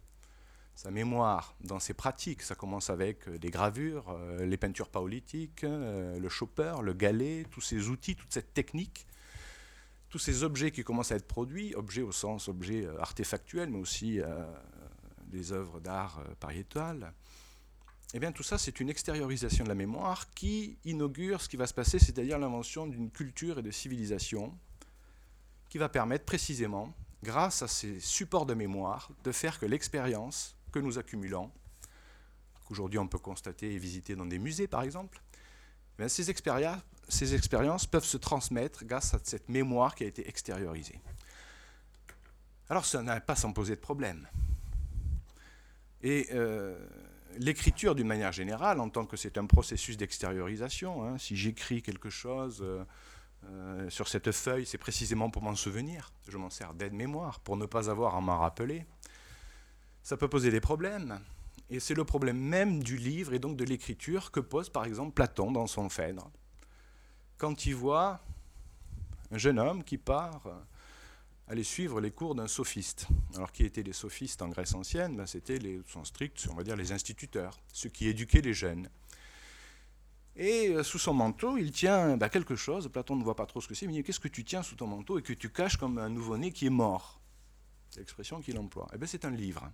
sa 0.74 0.90
mémoire 0.90 1.56
dans 1.60 1.80
ses 1.80 1.94
pratiques. 1.94 2.42
Ça 2.42 2.54
commence 2.54 2.90
avec 2.90 3.26
euh, 3.26 3.38
les 3.42 3.50
gravures, 3.50 4.10
euh, 4.10 4.44
les 4.44 4.58
peintures 4.58 4.90
paolithiques, 4.90 5.64
euh, 5.64 6.18
le 6.18 6.28
chopper, 6.28 6.74
le 6.82 6.92
galet, 6.92 7.46
tous 7.50 7.62
ces 7.62 7.88
outils, 7.88 8.14
toute 8.14 8.32
cette 8.32 8.52
technique, 8.52 9.06
tous 10.10 10.18
ces 10.18 10.44
objets 10.44 10.70
qui 10.70 10.84
commencent 10.84 11.12
à 11.12 11.16
être 11.16 11.26
produits, 11.26 11.74
objets 11.74 12.02
au 12.02 12.12
sens 12.12 12.48
objets 12.48 12.86
artefactuels, 13.00 13.70
mais 13.70 13.78
aussi 13.78 14.20
des 15.26 15.52
œuvres 15.52 15.80
d'art 15.80 16.22
pariétales, 16.38 17.12
eh 18.14 18.20
bien 18.20 18.30
tout 18.30 18.44
ça, 18.44 18.56
c'est 18.56 18.78
une 18.78 18.88
extériorisation 18.88 19.64
de 19.64 19.68
la 19.68 19.74
mémoire 19.74 20.30
qui 20.30 20.78
inaugure 20.84 21.40
ce 21.40 21.48
qui 21.48 21.56
va 21.56 21.66
se 21.66 21.74
passer, 21.74 21.98
c'est-à-dire 21.98 22.38
l'invention 22.38 22.86
d'une 22.86 23.10
culture 23.10 23.58
et 23.58 23.62
de 23.62 23.70
civilisation 23.70 24.56
qui 25.68 25.78
va 25.78 25.88
permettre 25.88 26.24
précisément, 26.24 26.94
grâce 27.22 27.62
à 27.62 27.68
ces 27.68 28.00
supports 28.00 28.46
de 28.46 28.54
mémoire, 28.54 29.10
de 29.24 29.32
faire 29.32 29.58
que 29.58 29.66
l'expérience 29.66 30.56
que 30.72 30.78
nous 30.78 30.98
accumulons, 30.98 31.50
qu'aujourd'hui 32.66 32.98
on 32.98 33.08
peut 33.08 33.18
constater 33.18 33.74
et 33.74 33.78
visiter 33.78 34.14
dans 34.16 34.26
des 34.26 34.38
musées 34.38 34.66
par 34.66 34.82
exemple, 34.82 35.20
eh 35.98 36.08
ces, 36.08 36.30
expériences, 36.30 36.82
ces 37.08 37.34
expériences 37.34 37.86
peuvent 37.86 38.04
se 38.04 38.16
transmettre 38.16 38.84
grâce 38.84 39.14
à 39.14 39.20
cette 39.22 39.48
mémoire 39.48 39.94
qui 39.94 40.04
a 40.04 40.06
été 40.06 40.28
extériorisée. 40.28 41.00
Alors 42.68 42.84
ça 42.84 43.02
n'a 43.02 43.20
pas 43.20 43.36
sans 43.36 43.52
poser 43.52 43.76
de 43.76 43.80
problème. 43.80 44.28
Et 46.02 46.28
euh, 46.32 46.76
l'écriture, 47.38 47.94
d'une 47.94 48.06
manière 48.06 48.32
générale, 48.32 48.80
en 48.80 48.88
tant 48.88 49.06
que 49.06 49.16
c'est 49.16 49.38
un 49.38 49.46
processus 49.46 49.96
d'extériorisation, 49.96 51.04
hein, 51.04 51.18
si 51.18 51.36
j'écris 51.36 51.82
quelque 51.82 52.10
chose 52.10 52.60
euh, 52.62 52.84
euh, 53.44 53.88
sur 53.90 54.08
cette 54.08 54.32
feuille, 54.32 54.66
c'est 54.66 54.78
précisément 54.78 55.30
pour 55.30 55.42
m'en 55.42 55.54
souvenir. 55.54 56.12
Je 56.28 56.36
m'en 56.36 56.50
sers 56.50 56.74
d'aide-mémoire, 56.74 57.40
pour 57.40 57.56
ne 57.56 57.66
pas 57.66 57.90
avoir 57.90 58.14
à 58.16 58.20
m'en 58.20 58.38
rappeler. 58.38 58.86
Ça 60.02 60.16
peut 60.16 60.28
poser 60.28 60.50
des 60.50 60.60
problèmes. 60.60 61.20
Et 61.68 61.80
c'est 61.80 61.94
le 61.94 62.04
problème 62.04 62.38
même 62.38 62.82
du 62.82 62.96
livre 62.96 63.34
et 63.34 63.38
donc 63.38 63.56
de 63.56 63.64
l'écriture 63.64 64.30
que 64.30 64.40
pose 64.40 64.70
par 64.70 64.84
exemple 64.84 65.12
Platon 65.12 65.50
dans 65.50 65.66
son 65.66 65.88
Phèdre. 65.88 66.30
Quand 67.38 67.66
il 67.66 67.74
voit 67.74 68.20
un 69.32 69.38
jeune 69.38 69.58
homme 69.58 69.82
qui 69.82 69.98
part 69.98 70.48
aller 71.48 71.64
suivre 71.64 72.00
les 72.00 72.10
cours 72.10 72.34
d'un 72.34 72.48
sophiste. 72.48 73.06
Alors 73.34 73.52
qui 73.52 73.64
étaient 73.64 73.82
les 73.82 73.92
sophistes 73.92 74.42
en 74.42 74.48
Grèce 74.48 74.74
ancienne? 74.74 75.16
Ben, 75.16 75.26
C'était 75.26 75.58
les, 75.58 75.80
sont 75.86 76.04
stricts, 76.04 76.48
on 76.50 76.54
va 76.54 76.64
dire 76.64 76.76
les 76.76 76.92
instituteurs, 76.92 77.58
ceux 77.72 77.88
qui 77.88 78.08
éduquaient 78.08 78.40
les 78.40 78.54
jeunes. 78.54 78.88
Et 80.36 80.68
euh, 80.68 80.82
sous 80.82 80.98
son 80.98 81.14
manteau, 81.14 81.56
il 81.56 81.72
tient 81.72 82.16
ben, 82.16 82.28
quelque 82.28 82.56
chose. 82.56 82.88
Platon 82.88 83.16
ne 83.16 83.24
voit 83.24 83.36
pas 83.36 83.46
trop 83.46 83.60
ce 83.60 83.68
que 83.68 83.74
c'est, 83.74 83.86
mais 83.86 83.94
il 83.94 83.96
dit 83.96 84.02
Qu'est-ce 84.02 84.20
que 84.20 84.28
tu 84.28 84.44
tiens 84.44 84.62
sous 84.62 84.74
ton 84.74 84.86
manteau 84.86 85.18
et 85.18 85.22
que 85.22 85.32
tu 85.32 85.48
caches 85.48 85.78
comme 85.78 85.98
un 85.98 86.10
nouveau-né 86.10 86.52
qui 86.52 86.66
est 86.66 86.70
mort? 86.70 87.20
C'est 87.90 88.00
l'expression 88.00 88.40
qu'il 88.40 88.58
emploie. 88.58 88.86
Eh 88.94 88.98
bien, 88.98 89.06
c'est 89.06 89.24
un 89.24 89.30
livre. 89.30 89.70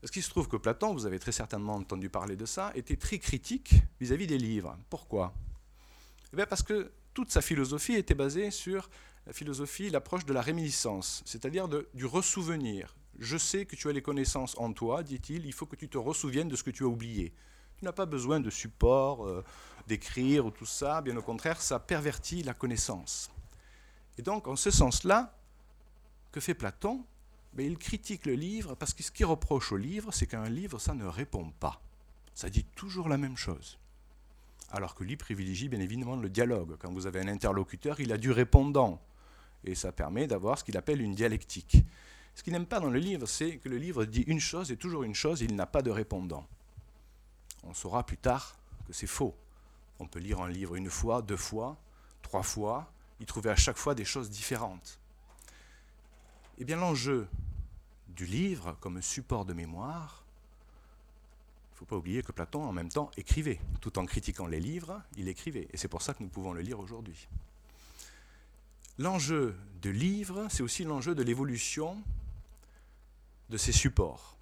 Parce 0.00 0.12
qu'il 0.12 0.22
se 0.22 0.30
trouve 0.30 0.46
que 0.48 0.56
Platon, 0.56 0.92
vous 0.92 1.06
avez 1.06 1.18
très 1.18 1.32
certainement 1.32 1.74
entendu 1.74 2.08
parler 2.08 2.36
de 2.36 2.46
ça, 2.46 2.70
était 2.74 2.96
très 2.96 3.18
critique 3.18 3.74
vis-à-vis 4.00 4.26
-vis 4.26 4.28
des 4.28 4.38
livres. 4.38 4.78
Pourquoi? 4.88 5.34
Eh 6.32 6.36
bien 6.36 6.46
Parce 6.46 6.62
que 6.62 6.92
toute 7.14 7.32
sa 7.32 7.40
philosophie 7.40 7.94
était 7.94 8.14
basée 8.14 8.50
sur 8.50 8.88
la 9.26 9.32
philosophie, 9.32 9.90
l'approche 9.90 10.24
de 10.24 10.32
la 10.32 10.42
réminiscence, 10.42 11.22
c'est-à-dire 11.26 11.68
du 11.68 12.06
ressouvenir. 12.06 12.94
Je 13.18 13.36
sais 13.36 13.66
que 13.66 13.74
tu 13.74 13.88
as 13.88 13.92
les 13.92 14.02
connaissances 14.02 14.56
en 14.58 14.72
toi, 14.72 15.02
dit-il, 15.02 15.46
il 15.46 15.52
faut 15.52 15.66
que 15.66 15.76
tu 15.76 15.88
te 15.88 15.98
ressouviennes 15.98 16.48
de 16.48 16.56
ce 16.56 16.62
que 16.62 16.70
tu 16.70 16.84
as 16.84 16.86
oublié. 16.86 17.32
Tu 17.78 17.84
n'as 17.84 17.92
pas 17.92 18.06
besoin 18.06 18.40
de 18.40 18.50
support, 18.50 19.26
euh, 19.26 19.44
d'écrire 19.86 20.46
ou 20.46 20.50
tout 20.50 20.66
ça, 20.66 21.00
bien 21.02 21.16
au 21.16 21.22
contraire, 21.22 21.60
ça 21.60 21.78
pervertit 21.78 22.42
la 22.42 22.54
connaissance. 22.54 23.30
Et 24.18 24.22
donc, 24.22 24.48
en 24.48 24.56
ce 24.56 24.70
sens-là, 24.70 25.34
que 26.32 26.40
fait 26.40 26.54
Platon? 26.54 27.04
Ben, 27.52 27.66
Il 27.66 27.78
critique 27.78 28.26
le 28.26 28.34
livre 28.34 28.74
parce 28.74 28.92
que 28.92 29.02
ce 29.02 29.10
qu'il 29.10 29.26
reproche 29.26 29.72
au 29.72 29.76
livre, 29.76 30.12
c'est 30.12 30.26
qu'un 30.26 30.48
livre, 30.48 30.78
ça 30.78 30.94
ne 30.94 31.06
répond 31.06 31.50
pas. 31.60 31.80
Ça 32.34 32.50
dit 32.50 32.64
toujours 32.64 33.08
la 33.08 33.16
même 33.16 33.36
chose. 33.36 33.78
Alors 34.70 34.94
que 34.94 35.04
lui 35.04 35.16
privilégie 35.16 35.68
bien 35.68 35.80
évidemment 35.80 36.16
le 36.16 36.28
dialogue. 36.28 36.76
Quand 36.78 36.92
vous 36.92 37.06
avez 37.06 37.20
un 37.20 37.28
interlocuteur, 37.28 38.00
il 38.00 38.12
a 38.12 38.18
du 38.18 38.32
répondant 38.32 39.00
et 39.64 39.74
ça 39.74 39.92
permet 39.92 40.26
d'avoir 40.26 40.58
ce 40.58 40.64
qu'il 40.64 40.76
appelle 40.76 41.00
une 41.00 41.14
dialectique. 41.14 41.78
Ce 42.34 42.42
qu'il 42.42 42.52
n'aime 42.52 42.66
pas 42.66 42.80
dans 42.80 42.90
le 42.90 42.98
livre, 42.98 43.26
c'est 43.26 43.56
que 43.56 43.68
le 43.68 43.78
livre 43.78 44.04
dit 44.04 44.22
une 44.22 44.40
chose 44.40 44.70
et 44.70 44.76
toujours 44.76 45.02
une 45.02 45.14
chose, 45.14 45.40
il 45.40 45.54
n'a 45.54 45.66
pas 45.66 45.82
de 45.82 45.90
répondant. 45.90 46.46
On 47.64 47.74
saura 47.74 48.04
plus 48.04 48.18
tard 48.18 48.56
que 48.86 48.92
c'est 48.92 49.06
faux. 49.06 49.34
On 49.98 50.06
peut 50.06 50.18
lire 50.18 50.40
un 50.40 50.48
livre 50.48 50.76
une 50.76 50.90
fois, 50.90 51.22
deux 51.22 51.36
fois, 51.36 51.76
trois 52.22 52.42
fois, 52.42 52.90
y 53.20 53.26
trouver 53.26 53.50
à 53.50 53.56
chaque 53.56 53.78
fois 53.78 53.94
des 53.94 54.04
choses 54.04 54.30
différentes. 54.30 54.98
Eh 56.58 56.64
bien 56.64 56.76
l'enjeu 56.76 57.28
du 58.08 58.26
livre 58.26 58.76
comme 58.80 59.02
support 59.02 59.44
de 59.44 59.52
mémoire, 59.52 60.24
il 61.70 61.74
ne 61.74 61.78
faut 61.80 61.84
pas 61.84 61.96
oublier 61.96 62.22
que 62.22 62.32
Platon 62.32 62.64
en 62.64 62.72
même 62.72 62.88
temps 62.88 63.10
écrivait. 63.18 63.60
Tout 63.82 63.98
en 63.98 64.06
critiquant 64.06 64.46
les 64.46 64.60
livres, 64.60 65.02
il 65.18 65.28
écrivait. 65.28 65.68
Et 65.72 65.76
c'est 65.76 65.88
pour 65.88 66.00
ça 66.00 66.14
que 66.14 66.22
nous 66.22 66.30
pouvons 66.30 66.54
le 66.54 66.62
lire 66.62 66.80
aujourd'hui. 66.80 67.28
L'enjeu 68.96 69.54
de 69.82 69.90
livre, 69.90 70.46
c'est 70.48 70.62
aussi 70.62 70.84
l'enjeu 70.84 71.14
de 71.14 71.22
l'évolution 71.22 72.02
de 73.50 73.58
ces 73.58 73.72
supports. 73.72 74.38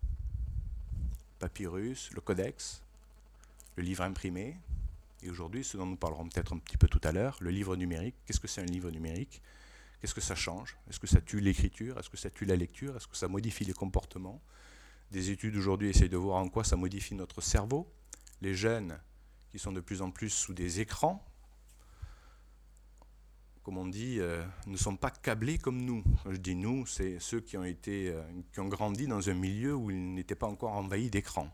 Papyrus, 1.41 2.13
le 2.13 2.21
codex, 2.21 2.84
le 3.77 3.83
livre 3.83 4.05
imprimé, 4.05 4.57
et 5.23 5.31
aujourd'hui, 5.31 5.65
ce 5.65 5.77
dont 5.77 5.87
nous 5.87 5.97
parlerons 5.97 6.29
peut-être 6.29 6.55
un 6.55 6.59
petit 6.59 6.77
peu 6.77 6.87
tout 6.87 7.01
à 7.03 7.11
l'heure, 7.11 7.39
le 7.41 7.51
livre 7.51 7.77
numérique. 7.77 8.15
Qu'est-ce 8.27 8.41
que 8.41 8.47
c'est 8.47 8.61
un 8.61 8.67
livre 8.67 8.91
numérique? 8.91 9.41
Qu'est-ce 10.01 10.15
que 10.15 10.21
ça 10.21 10.35
change? 10.35 10.77
Est-ce 10.89 11.01
que 11.01 11.07
ça 11.07 11.23
tue 11.23 11.41
l'écriture? 11.41 11.99
Est-ce 11.99 12.11
que 12.11 12.19
ça 12.19 12.29
tue 12.29 12.45
la 12.45 12.57
lecture? 12.57 12.95
Est-ce 12.95 13.09
que 13.09 13.17
ça 13.17 13.27
modifie 13.27 13.65
les 13.65 13.73
comportements? 13.73 14.43
Des 15.11 15.31
études 15.31 15.57
aujourd'hui 15.57 15.89
essayent 15.89 16.11
de 16.11 16.19
voir 16.19 16.43
en 16.43 16.49
quoi 16.51 16.63
ça 16.63 16.77
modifie 16.77 17.15
notre 17.15 17.41
cerveau. 17.41 17.91
Les 18.43 18.55
jeunes 18.55 18.99
qui 19.51 19.59
sont 19.59 19.73
de 19.73 19.81
plus 19.81 20.03
en 20.03 20.11
plus 20.11 20.29
sous 20.29 20.53
des 20.53 20.81
écrans, 20.81 21.25
comme 23.63 23.79
on 23.79 23.87
dit, 23.87 24.21
euh, 24.21 24.45
ne 24.67 24.77
sont 24.77 24.97
pas 24.97 25.11
câblés 25.11 25.57
comme 25.57 25.81
nous. 25.81 26.05
je 26.31 26.37
dis 26.37 26.55
nous, 26.55 26.85
c'est 26.85 27.19
ceux 27.19 27.41
qui 27.41 27.57
ont, 27.57 27.65
été, 27.65 28.11
euh, 28.11 28.23
qui 28.53 28.61
ont 28.61 28.69
grandi 28.69 29.07
dans 29.07 29.31
un 29.31 29.35
milieu 29.35 29.75
où 29.75 29.91
ils 29.91 30.13
n'étaient 30.13 30.35
pas 30.35 30.49
encore 30.49 30.73
envahis 30.73 31.09
d'écran. 31.09 31.49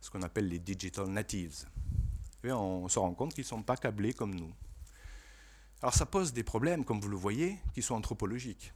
Ce 0.00 0.10
qu'on 0.10 0.22
appelle 0.22 0.48
les 0.48 0.58
digital 0.58 1.06
natives. 1.08 1.66
On 2.44 2.88
se 2.88 2.98
rend 2.98 3.12
compte 3.12 3.34
qu'ils 3.34 3.44
ne 3.44 3.48
sont 3.48 3.62
pas 3.62 3.76
câblés 3.76 4.14
comme 4.14 4.34
nous. 4.34 4.52
Alors 5.82 5.94
ça 5.94 6.06
pose 6.06 6.32
des 6.32 6.42
problèmes, 6.42 6.84
comme 6.84 7.00
vous 7.00 7.08
le 7.08 7.16
voyez, 7.16 7.58
qui 7.74 7.82
sont 7.82 7.94
anthropologiques. 7.94 8.72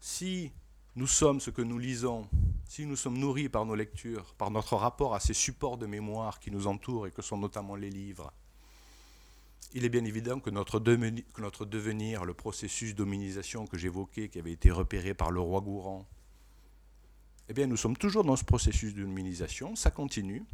Si 0.00 0.52
nous 0.96 1.06
sommes 1.06 1.40
ce 1.40 1.50
que 1.50 1.62
nous 1.62 1.78
lisons, 1.78 2.28
si 2.66 2.86
nous 2.86 2.96
sommes 2.96 3.18
nourris 3.18 3.48
par 3.48 3.64
nos 3.64 3.74
lectures, 3.74 4.34
par 4.34 4.50
notre 4.50 4.76
rapport 4.76 5.14
à 5.14 5.20
ces 5.20 5.34
supports 5.34 5.78
de 5.78 5.86
mémoire 5.86 6.40
qui 6.40 6.50
nous 6.50 6.66
entourent 6.66 7.06
et 7.06 7.10
que 7.10 7.22
sont 7.22 7.38
notamment 7.38 7.74
les 7.74 7.90
livres, 7.90 8.32
il 9.72 9.84
est 9.84 9.88
bien 9.88 10.04
évident 10.04 10.38
que 10.38 10.50
notre, 10.50 10.78
devenir, 10.78 12.24
le 12.24 12.34
processus 12.34 12.94
d'hominisation 12.94 13.66
que 13.66 13.76
j'évoquais, 13.76 14.28
qui 14.28 14.38
avait 14.38 14.52
été 14.52 14.70
repéré 14.70 15.14
par 15.14 15.32
le 15.32 15.40
roi 15.40 15.60
Gourand, 15.60 16.06
eh 17.48 17.52
bien, 17.52 17.66
nous 17.66 17.76
sommes 17.76 17.96
toujours 17.96 18.24
dans 18.24 18.36
ce 18.36 18.44
processus 18.44 18.94
d'hominisation, 18.94 19.76
ça 19.76 19.90
continue. 19.90 20.44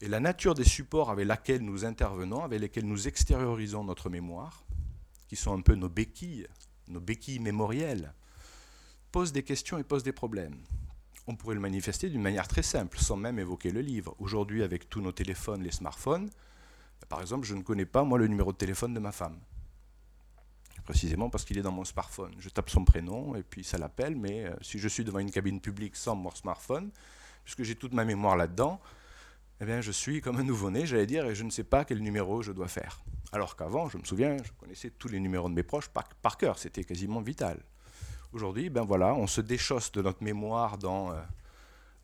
Et 0.00 0.08
la 0.08 0.20
nature 0.20 0.54
des 0.54 0.64
supports 0.64 1.10
avec 1.10 1.26
lesquels 1.26 1.62
nous 1.62 1.84
intervenons, 1.84 2.42
avec 2.42 2.60
lesquels 2.60 2.86
nous 2.86 3.06
extériorisons 3.06 3.84
notre 3.84 4.10
mémoire, 4.10 4.64
qui 5.28 5.36
sont 5.36 5.56
un 5.56 5.60
peu 5.60 5.74
nos 5.74 5.88
béquilles, 5.88 6.48
nos 6.88 7.00
béquilles 7.00 7.38
mémorielles, 7.38 8.12
pose 9.12 9.32
des 9.32 9.44
questions 9.44 9.78
et 9.78 9.84
pose 9.84 10.02
des 10.02 10.12
problèmes. 10.12 10.58
On 11.26 11.36
pourrait 11.36 11.54
le 11.54 11.60
manifester 11.60 12.10
d'une 12.10 12.20
manière 12.22 12.48
très 12.48 12.62
simple, 12.62 12.98
sans 12.98 13.16
même 13.16 13.38
évoquer 13.38 13.70
le 13.70 13.80
livre. 13.80 14.14
Aujourd'hui, 14.18 14.62
avec 14.62 14.90
tous 14.90 15.00
nos 15.00 15.12
téléphones, 15.12 15.62
les 15.62 15.70
smartphones, 15.70 16.28
par 17.08 17.20
exemple, 17.20 17.46
je 17.46 17.54
ne 17.54 17.62
connais 17.62 17.86
pas, 17.86 18.02
moi, 18.04 18.18
le 18.18 18.26
numéro 18.26 18.52
de 18.52 18.58
téléphone 18.58 18.94
de 18.94 19.00
ma 19.00 19.12
femme. 19.12 19.38
Précisément 20.82 21.30
parce 21.30 21.44
qu'il 21.44 21.56
est 21.56 21.62
dans 21.62 21.72
mon 21.72 21.84
smartphone. 21.84 22.34
Je 22.38 22.48
tape 22.48 22.68
son 22.68 22.84
prénom 22.84 23.36
et 23.36 23.42
puis 23.42 23.64
ça 23.64 23.78
l'appelle, 23.78 24.16
mais 24.16 24.44
euh, 24.44 24.54
si 24.60 24.78
je 24.78 24.88
suis 24.88 25.04
devant 25.04 25.18
une 25.18 25.30
cabine 25.30 25.60
publique 25.60 25.96
sans 25.96 26.14
mon 26.14 26.30
smartphone, 26.30 26.90
puisque 27.44 27.62
j'ai 27.62 27.74
toute 27.74 27.94
ma 27.94 28.04
mémoire 28.04 28.36
là-dedans, 28.36 28.80
eh 29.60 29.64
bien, 29.64 29.80
je 29.80 29.92
suis 29.92 30.20
comme 30.20 30.36
un 30.36 30.42
nouveau-né, 30.42 30.84
j'allais 30.84 31.06
dire, 31.06 31.24
et 31.26 31.34
je 31.34 31.44
ne 31.44 31.50
sais 31.50 31.64
pas 31.64 31.84
quel 31.84 32.00
numéro 32.00 32.42
je 32.42 32.52
dois 32.52 32.68
faire. 32.68 33.02
Alors 33.32 33.56
qu'avant, 33.56 33.88
je 33.88 33.98
me 33.98 34.04
souviens, 34.04 34.36
je 34.42 34.50
connaissais 34.58 34.90
tous 34.90 35.08
les 35.08 35.20
numéros 35.20 35.48
de 35.48 35.54
mes 35.54 35.62
proches 35.62 35.88
par, 35.88 36.36
cœur, 36.36 36.58
c'était 36.58 36.84
quasiment 36.84 37.20
vital. 37.20 37.58
Aujourd'hui, 38.32 38.68
ben 38.68 38.82
voilà, 38.82 39.14
on 39.14 39.26
se 39.26 39.40
déchausse 39.40 39.92
de 39.92 40.02
notre 40.02 40.22
mémoire 40.22 40.76
dans 40.76 41.12
euh, 41.12 41.20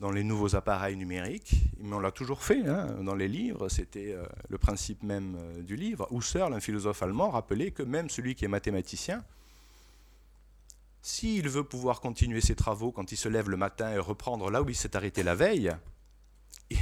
dans 0.00 0.11
les 0.11 0.25
nouveaux 0.25 0.57
appareils 0.57 0.97
numériques, 0.97 1.62
mais 1.78 1.95
on 1.95 2.00
l'a 2.00 2.11
toujours 2.11 2.42
fait 2.42 2.66
hein, 2.66 2.87
dans 3.02 3.14
les 3.14 3.28
livres, 3.28 3.69
c'était 3.69 4.14
euh, 4.14 4.25
le 4.49 4.57
principe 4.57 5.02
même 5.02 5.37
euh, 5.38 5.62
du 5.62 5.76
livre. 5.76 6.09
Husserl, 6.11 6.54
un 6.54 6.61
philosophe 6.61 7.02
allemand, 7.02 7.28
rappelait 7.28 7.71
que 7.71 7.83
même 7.83 8.09
celui 8.09 8.35
qui 8.35 8.47
est 8.47 8.49
mathématicien, 8.49 9.23
s'il 11.02 11.50
veut 11.50 11.64
pouvoir 11.64 12.00
continuer 12.00 12.40
ses 12.40 12.54
travaux 12.54 12.92
quand 12.92 13.12
il 13.12 13.16
se 13.16 13.28
lève 13.28 13.50
le 13.50 13.59
matin 13.59 13.92
et 13.92 13.99
reprendre 13.99 14.50
là 14.50 14.62
où 14.62 14.71
il 14.71 14.75
s'est 14.75 14.97
arrêté 14.97 15.23
la 15.23 15.35
veille, 15.35 15.71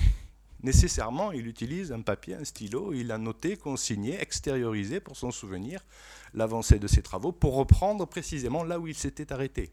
nécessairement 0.63 1.33
il 1.33 1.49
utilise 1.49 1.91
un 1.91 2.03
papier, 2.03 2.37
un 2.37 2.45
stylo, 2.45 2.93
il 2.93 3.11
a 3.11 3.19
noté, 3.19 3.57
consigné, 3.57 4.21
extériorisé 4.21 5.01
pour 5.01 5.17
son 5.17 5.33
souvenir 5.33 5.85
l'avancée 6.35 6.79
de 6.79 6.87
ses 6.87 7.03
travaux 7.03 7.33
pour 7.33 7.57
reprendre 7.57 8.07
précisément 8.07 8.63
là 8.63 8.79
où 8.79 8.87
il 8.87 8.97
s'était 8.97 9.33
arrêté. 9.33 9.73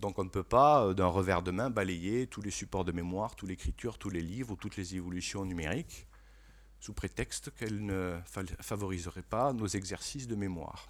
Donc 0.00 0.18
on 0.18 0.24
ne 0.24 0.28
peut 0.28 0.44
pas, 0.44 0.84
euh, 0.84 0.94
d'un 0.94 1.06
revers 1.06 1.42
de 1.42 1.50
main, 1.50 1.70
balayer 1.70 2.26
tous 2.26 2.42
les 2.42 2.50
supports 2.50 2.84
de 2.84 2.92
mémoire, 2.92 3.34
toute 3.34 3.48
l'écriture, 3.48 3.98
tous 3.98 4.10
les 4.10 4.22
livres, 4.22 4.56
toutes 4.56 4.76
les 4.76 4.94
évolutions 4.94 5.44
numériques, 5.44 6.06
sous 6.80 6.92
prétexte 6.92 7.50
qu'elles 7.56 7.84
ne 7.84 8.18
favoriseraient 8.60 9.22
pas 9.22 9.52
nos 9.52 9.66
exercices 9.66 10.28
de 10.28 10.36
mémoire. 10.36 10.88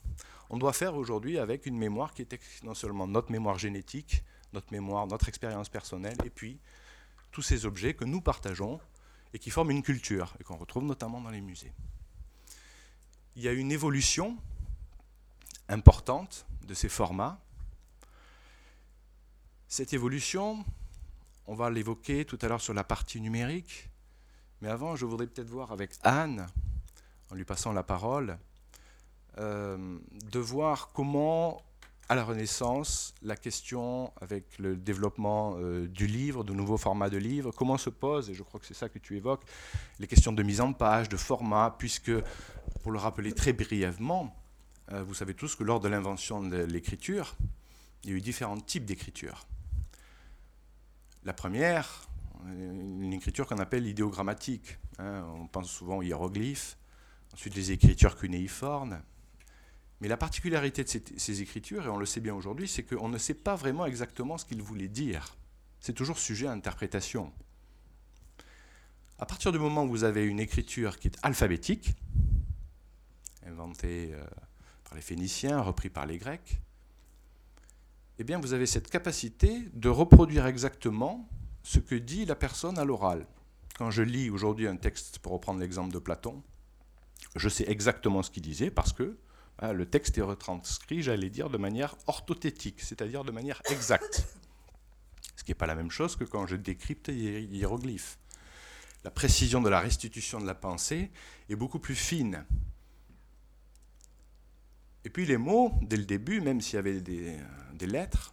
On 0.50 0.58
doit 0.58 0.74
faire 0.74 0.94
aujourd'hui 0.94 1.38
avec 1.38 1.64
une 1.64 1.78
mémoire 1.78 2.12
qui 2.12 2.22
est 2.22 2.64
non 2.64 2.74
seulement 2.74 3.06
notre 3.06 3.32
mémoire 3.32 3.58
génétique, 3.58 4.22
notre 4.52 4.72
mémoire, 4.72 5.06
notre 5.06 5.28
expérience 5.28 5.68
personnelle, 5.68 6.18
et 6.24 6.30
puis 6.30 6.60
tous 7.32 7.42
ces 7.42 7.66
objets 7.66 7.94
que 7.94 8.04
nous 8.04 8.20
partageons 8.20 8.80
et 9.32 9.38
qui 9.38 9.50
forment 9.50 9.70
une 9.70 9.82
culture 9.82 10.34
et 10.40 10.44
qu'on 10.44 10.56
retrouve 10.56 10.84
notamment 10.84 11.20
dans 11.20 11.30
les 11.30 11.40
musées. 11.40 11.72
Il 13.36 13.42
y 13.42 13.48
a 13.48 13.52
une 13.52 13.72
évolution 13.72 14.36
importante 15.68 16.46
de 16.66 16.74
ces 16.74 16.88
formats. 16.88 17.40
Cette 19.70 19.92
évolution, 19.92 20.64
on 21.46 21.54
va 21.54 21.68
l'évoquer 21.68 22.24
tout 22.24 22.38
à 22.40 22.48
l'heure 22.48 22.62
sur 22.62 22.72
la 22.72 22.84
partie 22.84 23.20
numérique, 23.20 23.90
mais 24.62 24.68
avant, 24.68 24.96
je 24.96 25.04
voudrais 25.04 25.26
peut-être 25.26 25.50
voir 25.50 25.72
avec 25.72 25.90
Anne, 26.04 26.46
en 27.30 27.34
lui 27.34 27.44
passant 27.44 27.74
la 27.74 27.82
parole, 27.82 28.38
euh, 29.36 29.98
de 30.32 30.38
voir 30.38 30.88
comment 30.94 31.62
à 32.08 32.14
la 32.14 32.24
Renaissance, 32.24 33.14
la 33.20 33.36
question 33.36 34.10
avec 34.22 34.58
le 34.58 34.74
développement 34.74 35.56
euh, 35.58 35.86
du 35.86 36.06
livre, 36.06 36.44
de 36.44 36.54
nouveaux 36.54 36.78
formats 36.78 37.10
de 37.10 37.18
livres, 37.18 37.52
comment 37.52 37.76
se 37.76 37.90
pose, 37.90 38.30
et 38.30 38.34
je 38.34 38.42
crois 38.42 38.58
que 38.58 38.64
c'est 38.64 38.72
ça 38.72 38.88
que 38.88 38.98
tu 38.98 39.18
évoques, 39.18 39.44
les 39.98 40.06
questions 40.06 40.32
de 40.32 40.42
mise 40.42 40.62
en 40.62 40.72
page, 40.72 41.10
de 41.10 41.18
format, 41.18 41.76
puisque, 41.78 42.12
pour 42.82 42.90
le 42.90 42.98
rappeler 42.98 43.34
très 43.34 43.52
brièvement, 43.52 44.34
euh, 44.92 45.02
vous 45.02 45.12
savez 45.12 45.34
tous 45.34 45.54
que 45.56 45.62
lors 45.62 45.80
de 45.80 45.88
l'invention 45.88 46.42
de 46.42 46.56
l'écriture, 46.56 47.36
il 48.04 48.10
y 48.10 48.12
a 48.14 48.16
eu 48.16 48.22
différents 48.22 48.58
types 48.58 48.86
d'écriture. 48.86 49.46
La 51.24 51.32
première, 51.32 52.08
une 52.46 53.12
écriture 53.12 53.46
qu'on 53.46 53.58
appelle 53.58 53.86
idéogrammatique. 53.86 54.78
Hein, 54.98 55.24
on 55.36 55.46
pense 55.46 55.70
souvent 55.70 55.98
aux 55.98 56.02
hiéroglyphes, 56.02 56.78
ensuite 57.32 57.54
les 57.54 57.72
écritures 57.72 58.16
cunéiformes, 58.16 59.00
mais 60.00 60.08
la 60.08 60.16
particularité 60.16 60.84
de 60.84 60.88
ces, 60.88 61.42
écritures, 61.42 61.86
et 61.86 61.88
on 61.88 61.96
le 61.96 62.06
sait 62.06 62.20
bien 62.20 62.34
aujourd'hui, 62.34 62.68
c'est 62.68 62.84
qu'on 62.84 63.08
ne 63.08 63.18
sait 63.18 63.34
pas 63.34 63.56
vraiment 63.56 63.84
exactement 63.84 64.38
ce 64.38 64.44
qu'il 64.44 64.62
voulait 64.62 64.88
dire. 64.88 65.36
C'est 65.80 65.92
toujours 65.92 66.18
sujet 66.18 66.46
à 66.46 66.52
interprétation. 66.52 67.32
À 69.18 69.26
partir 69.26 69.50
du 69.50 69.58
moment 69.58 69.84
où 69.84 69.88
vous 69.88 70.04
avez 70.04 70.24
une 70.24 70.38
écriture 70.38 70.98
qui 70.98 71.08
est 71.08 71.18
alphabétique, 71.22 71.94
inventée 73.44 74.10
euh, 74.12 74.24
par 74.84 74.94
les 74.94 75.00
Phéniciens, 75.00 75.60
repris 75.60 75.90
par 75.90 76.06
les 76.06 76.18
Grecs, 76.18 76.60
eh 78.18 78.24
bien 78.24 78.38
vous 78.38 78.52
avez 78.52 78.66
cette 78.66 78.90
capacité 78.90 79.68
de 79.74 79.88
reproduire 79.88 80.46
exactement 80.46 81.28
ce 81.62 81.78
que 81.78 81.94
dit 81.94 82.24
la 82.24 82.34
personne 82.34 82.78
à 82.78 82.84
l'oral. 82.84 83.26
Quand 83.76 83.90
je 83.90 84.02
lis 84.02 84.30
aujourd'hui 84.30 84.66
un 84.66 84.76
texte, 84.76 85.18
pour 85.20 85.32
reprendre 85.32 85.60
l'exemple 85.60 85.92
de 85.92 85.98
Platon, 85.98 86.42
je 87.36 87.48
sais 87.48 87.64
exactement 87.68 88.22
ce 88.22 88.30
qu'il 88.30 88.42
disait 88.42 88.70
parce 88.70 88.92
que 88.92 89.16
Hein, 89.60 89.72
le 89.72 89.86
texte 89.86 90.16
est 90.18 90.22
retranscrit, 90.22 91.02
j'allais 91.02 91.30
dire, 91.30 91.50
de 91.50 91.58
manière 91.58 91.96
orthothétique, 92.06 92.80
c'est-à-dire 92.80 93.24
de 93.24 93.32
manière 93.32 93.60
exacte. 93.70 94.26
Ce 95.36 95.42
qui 95.42 95.50
n'est 95.50 95.56
pas 95.56 95.66
la 95.66 95.74
même 95.74 95.90
chose 95.90 96.16
que 96.16 96.24
quand 96.24 96.46
je 96.46 96.56
décrypte 96.56 97.08
les 97.08 97.42
hiéroglyphes. 97.42 98.18
La 99.04 99.10
précision 99.10 99.60
de 99.60 99.68
la 99.68 99.80
restitution 99.80 100.40
de 100.40 100.46
la 100.46 100.54
pensée 100.54 101.10
est 101.48 101.56
beaucoup 101.56 101.78
plus 101.78 101.94
fine. 101.94 102.44
Et 105.04 105.10
puis 105.10 105.26
les 105.26 105.36
mots, 105.36 105.72
dès 105.82 105.96
le 105.96 106.04
début, 106.04 106.40
même 106.40 106.60
s'il 106.60 106.74
y 106.74 106.78
avait 106.78 107.00
des, 107.00 107.36
des 107.74 107.86
lettres, 107.86 108.32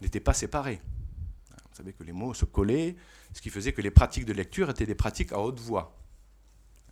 n'étaient 0.00 0.20
pas 0.20 0.34
séparés. 0.34 0.80
Vous 1.50 1.76
savez 1.76 1.92
que 1.92 2.02
les 2.02 2.12
mots 2.12 2.34
se 2.34 2.44
collaient, 2.44 2.96
ce 3.32 3.40
qui 3.40 3.50
faisait 3.50 3.72
que 3.72 3.80
les 3.80 3.90
pratiques 3.90 4.26
de 4.26 4.32
lecture 4.32 4.70
étaient 4.70 4.86
des 4.86 4.94
pratiques 4.94 5.32
à 5.32 5.40
haute 5.40 5.60
voix. 5.60 5.96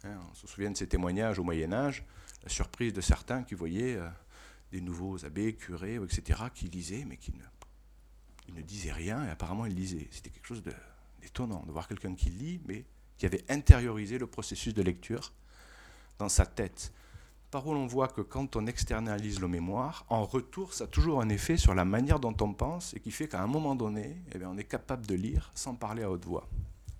Hein, 0.04 0.18
on 0.30 0.35
se 0.35 0.47
souvient 0.47 0.71
de 0.71 0.76
ces 0.76 0.87
témoignages 0.87 1.38
au 1.38 1.45
Moyen 1.45 1.73
Âge 1.73 2.04
la 2.42 2.49
surprise 2.49 2.92
de 2.92 3.00
certains 3.00 3.42
qui 3.42 3.54
voyaient 3.54 3.97
euh, 3.97 4.09
des 4.73 4.80
nouveaux 4.80 5.25
abbés, 5.25 5.54
curés, 5.54 5.97
etc., 5.97 6.42
qui 6.54 6.66
lisaient, 6.66 7.04
mais 7.04 7.16
qui 7.16 7.33
ne 8.52 8.62
disaient 8.62 8.92
rien, 8.92 9.25
et 9.26 9.30
apparemment 9.30 9.66
ils 9.66 9.75
lisaient. 9.75 10.09
C'était 10.11 10.30
quelque 10.30 10.47
chose 10.47 10.62
d'étonnant 11.21 11.64
de, 11.66 11.73
voir 11.73 11.88
quelqu'un 11.88 12.14
qui 12.14 12.30
lit, 12.30 12.61
mais 12.66 12.85
qui 13.16 13.26
avait 13.26 13.45
intériorisé 13.50 14.18
le 14.18 14.26
processus 14.26 14.75
de 14.75 14.83
lecture 14.83 15.33
dans 16.18 16.28
sa 16.28 16.47
tête. 16.47 16.92
Par 17.50 17.67
où 17.67 17.73
l'on 17.73 17.87
voit 17.87 18.09
que 18.09 18.21
quand 18.21 18.57
on 18.57 18.67
externalise 18.67 19.40
le 19.40 19.49
mémoire, 19.49 20.05
en 20.11 20.25
retour, 20.25 20.75
ça 20.75 20.85
a 20.85 20.87
toujours 20.87 21.23
un 21.23 21.31
effet 21.31 21.57
sur 21.57 21.75
la 21.75 21.87
manière 21.87 22.21
dont 22.21 22.37
on 22.43 22.52
pense, 22.52 22.93
et 22.95 23.00
qui 23.00 23.11
fait 23.11 23.26
qu'à 23.26 23.43
un 23.43 23.47
moment 23.47 23.75
donné, 23.75 24.17
eh 24.35 24.45
on 24.45 24.59
est 24.59 24.64
capable 24.64 25.07
de 25.07 25.14
lire 25.14 25.50
sans 25.55 25.75
parler 25.75 26.02
à 26.02 26.11
haute 26.11 26.26
voix. 26.26 26.47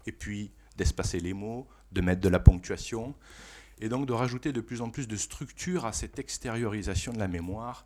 Et 0.07 0.13
puis, 0.13 0.51
d'espacer 0.77 1.21
les 1.21 1.35
mots, 1.35 1.67
de 1.93 2.01
mettre 2.01 2.23
de 2.23 2.31
la 2.31 2.41
ponctuation, 2.41 3.15
et 3.81 3.91
donc 3.91 4.07
de 4.07 4.13
rajouter 4.15 4.53
de 4.53 4.63
plus 4.63 4.81
en 4.81 4.89
plus 4.89 5.07
de 5.07 5.17
structure 5.17 5.85
à 5.85 5.93
cette 5.93 6.19
extériorisation 6.19 7.13
de 7.13 7.19
la 7.19 7.29
mémoire. 7.29 7.85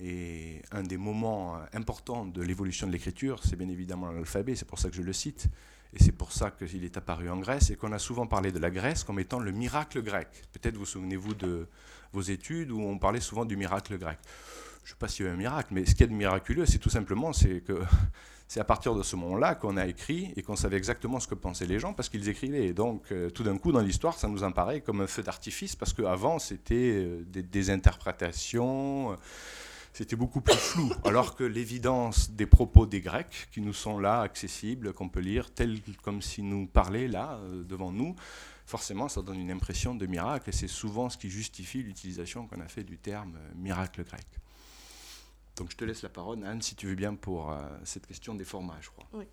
Et 0.00 0.62
un 0.72 0.82
des 0.82 0.96
moments 0.96 1.56
euh, 1.56 1.60
importants 1.74 2.24
de 2.24 2.40
l'évolution 2.42 2.86
de 2.86 2.92
l'écriture, 2.92 3.44
c'est 3.44 3.56
bien 3.56 3.68
évidemment 3.68 4.10
l'alphabet, 4.10 4.56
c'est 4.56 4.64
pour 4.64 4.78
ça 4.78 4.88
que 4.88 4.96
je 4.96 5.02
le 5.02 5.12
cite, 5.12 5.48
et 5.92 6.02
c'est 6.02 6.12
pour 6.12 6.32
ça 6.32 6.50
qu'il 6.50 6.84
est 6.84 6.96
apparu 6.96 7.30
en 7.30 7.38
Grèce, 7.38 7.70
et 7.70 7.76
qu'on 7.76 7.92
a 7.92 7.98
souvent 7.98 8.26
parlé 8.26 8.52
de 8.52 8.58
la 8.58 8.70
Grèce 8.70 9.04
comme 9.04 9.18
étant 9.18 9.40
le 9.40 9.52
miracle 9.52 10.02
grec. 10.02 10.28
Peut-être 10.52 10.76
vous 10.76 10.86
souvenez-vous 10.86 11.34
de 11.34 11.68
vos 12.12 12.22
études 12.22 12.70
où 12.70 12.80
on 12.80 12.98
parlait 12.98 13.20
souvent 13.20 13.44
du 13.44 13.56
miracle 13.56 13.98
grec. 13.98 14.18
Je 14.84 14.88
ne 14.88 14.90
sais 14.90 14.98
pas 14.98 15.08
s'il 15.08 15.26
y 15.26 15.28
a 15.28 15.32
eu 15.32 15.34
un 15.34 15.38
miracle, 15.38 15.68
mais 15.72 15.84
ce 15.86 15.94
qui 15.94 16.02
est 16.02 16.06
de 16.06 16.12
miraculeux, 16.12 16.66
c'est 16.66 16.78
tout 16.78 16.90
simplement 16.90 17.32
c'est 17.32 17.60
que 17.60 17.80
c'est 18.48 18.58
à 18.58 18.64
partir 18.64 18.94
de 18.96 19.02
ce 19.04 19.14
moment-là 19.14 19.54
qu'on 19.54 19.76
a 19.76 19.86
écrit 19.86 20.32
et 20.36 20.42
qu'on 20.42 20.56
savait 20.56 20.76
exactement 20.76 21.20
ce 21.20 21.28
que 21.28 21.36
pensaient 21.36 21.66
les 21.66 21.78
gens 21.78 21.92
parce 21.92 22.08
qu'ils 22.08 22.28
écrivaient. 22.28 22.66
Et 22.66 22.72
donc, 22.72 23.12
euh, 23.12 23.30
tout 23.30 23.44
d'un 23.44 23.56
coup, 23.58 23.70
dans 23.70 23.80
l'histoire, 23.80 24.18
ça 24.18 24.26
nous 24.26 24.42
apparaît 24.42 24.80
comme 24.80 25.00
un 25.00 25.06
feu 25.06 25.22
d'artifice 25.22 25.76
parce 25.76 25.92
qu'avant, 25.92 26.40
c'était 26.40 26.74
euh, 26.74 27.24
des, 27.28 27.70
interprétations, 27.70 29.16
c'était 29.92 30.16
beaucoup 30.16 30.40
plus 30.40 30.56
flou. 30.56 30.92
Alors 31.04 31.36
que 31.36 31.44
l'évidence 31.44 32.30
des 32.30 32.46
propos 32.46 32.86
des 32.86 33.00
Grecs, 33.00 33.48
qui 33.52 33.60
nous 33.60 33.72
sont 33.72 33.98
là, 33.98 34.20
accessibles, 34.20 34.92
qu'on 34.92 35.08
peut 35.08 35.20
lire, 35.20 35.52
tel 35.52 35.80
comme 36.02 36.22
s'ils 36.22 36.48
nous 36.48 36.66
parlaient 36.66 37.08
là, 37.08 37.40
devant 37.68 37.92
nous, 37.92 38.14
forcément, 38.66 39.08
ça 39.08 39.22
donne 39.22 39.40
une 39.40 39.50
impression 39.50 39.94
de 39.94 40.06
miracle 40.06 40.48
et 40.48 40.52
c'est 40.52 40.68
souvent 40.68 41.10
ce 41.10 41.18
qui 41.18 41.28
justifie 41.28 41.82
l'utilisation 41.82 42.46
qu'on 42.46 42.60
a 42.60 42.68
fait 42.68 42.84
du 42.84 42.98
terme 42.98 43.36
miracle 43.56 44.04
grec. 44.04 44.26
Donc 45.56 45.70
je 45.70 45.76
te 45.76 45.84
laisse 45.84 46.02
la 46.02 46.08
parole, 46.08 46.42
Anne, 46.44 46.62
si 46.62 46.74
tu 46.74 46.86
veux 46.86 46.94
bien, 46.94 47.14
pour 47.14 47.50
euh, 47.50 47.60
cette 47.84 48.06
question 48.06 48.34
des 48.34 48.44
formats, 48.44 48.78
je 48.80 48.88
crois. 48.88 49.06
Oui. 49.12 49.26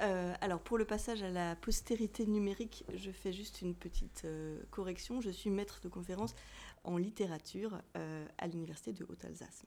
Euh, 0.00 0.34
alors 0.40 0.60
pour 0.60 0.76
le 0.76 0.84
passage 0.84 1.22
à 1.22 1.30
la 1.30 1.56
postérité 1.56 2.26
numérique, 2.26 2.84
je 2.94 3.10
fais 3.10 3.32
juste 3.32 3.62
une 3.62 3.74
petite 3.74 4.22
euh, 4.24 4.60
correction. 4.70 5.20
Je 5.20 5.30
suis 5.30 5.48
maître 5.48 5.80
de 5.82 5.88
conférence 5.88 6.34
en 6.86 6.96
littérature 6.96 7.80
à 8.38 8.46
l'université 8.46 8.92
de 8.92 9.04
Haute-Alsace. 9.04 9.64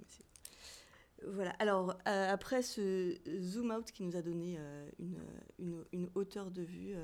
Voilà. 1.27 1.51
Alors 1.59 1.97
après 2.05 2.61
ce 2.61 3.15
zoom 3.41 3.71
out 3.71 3.91
qui 3.91 4.03
nous 4.03 4.15
a 4.15 4.21
donné 4.21 4.57
une, 4.99 5.17
une, 5.59 5.83
une, 5.91 6.09
hauteur 6.15 6.49
de 6.49 6.61
vue 6.61 6.95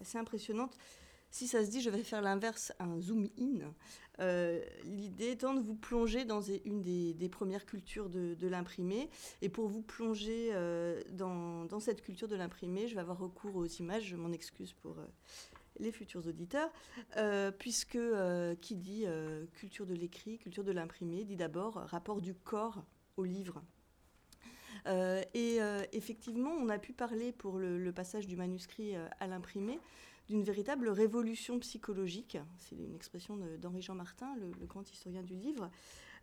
assez 0.00 0.18
impressionnante, 0.18 0.76
si 1.32 1.48
ça 1.48 1.64
se 1.64 1.70
dit, 1.70 1.80
je 1.80 1.88
vais 1.88 2.02
faire 2.02 2.20
l'inverse, 2.20 2.72
un 2.78 3.00
zoom 3.00 3.26
in. 3.40 3.72
Euh, 4.20 4.62
l'idée 4.84 5.30
étant 5.30 5.54
de 5.54 5.60
vous 5.60 5.74
plonger 5.74 6.26
dans 6.26 6.42
une 6.42 6.82
des, 6.82 7.28
premières 7.30 7.64
cultures 7.64 8.10
de, 8.10 8.46
l'imprimé. 8.46 9.08
Et 9.40 9.48
pour 9.48 9.66
vous 9.66 9.80
plonger 9.80 10.50
euh, 10.52 11.00
dans, 11.10 11.80
cette 11.80 12.02
culture 12.02 12.28
de 12.28 12.36
l'imprimé, 12.36 12.86
je 12.86 12.94
vais 12.94 13.00
avoir 13.00 13.18
recours 13.18 13.56
aux 13.56 13.66
images. 13.66 14.04
Je 14.04 14.16
m'en 14.16 14.30
excuse 14.30 14.74
pour 14.74 14.98
euh, 14.98 15.06
les 15.78 15.92
futurs 15.92 16.26
auditeurs, 16.26 16.70
puisque 17.58 17.98
qui 18.60 18.76
dit 18.76 19.06
culture 19.54 19.86
de 19.86 19.94
l'écrit, 19.94 20.38
culture 20.38 20.64
de 20.64 20.72
l'imprimé, 20.72 21.24
dit 21.24 21.36
d'abord 21.36 21.74
rapport 21.74 22.20
du 22.20 22.34
corps 22.34 22.84
au 23.16 23.24
livre. 23.24 23.62
et 24.86 25.58
effectivement, 25.92 26.50
on 26.50 26.68
a 26.68 26.78
pu 26.78 26.92
parler 26.92 27.32
pour 27.32 27.58
le 27.58 27.92
passage 27.92 28.26
du 28.26 28.36
manuscrit 28.36 28.94
à 29.18 29.26
l'imprimé 29.26 29.78
d'une 30.28 30.42
véritable 30.42 30.88
révolution 30.88 31.58
psychologique. 31.58 32.38
C'est 32.58 32.76
une 32.76 32.94
expression 32.94 33.36
d'Henri-Jean 33.58 33.94
Martin, 33.94 34.34
le, 34.36 34.66
grand 34.66 34.88
historien 34.90 35.22
du 35.22 35.34
livre, 35.34 35.70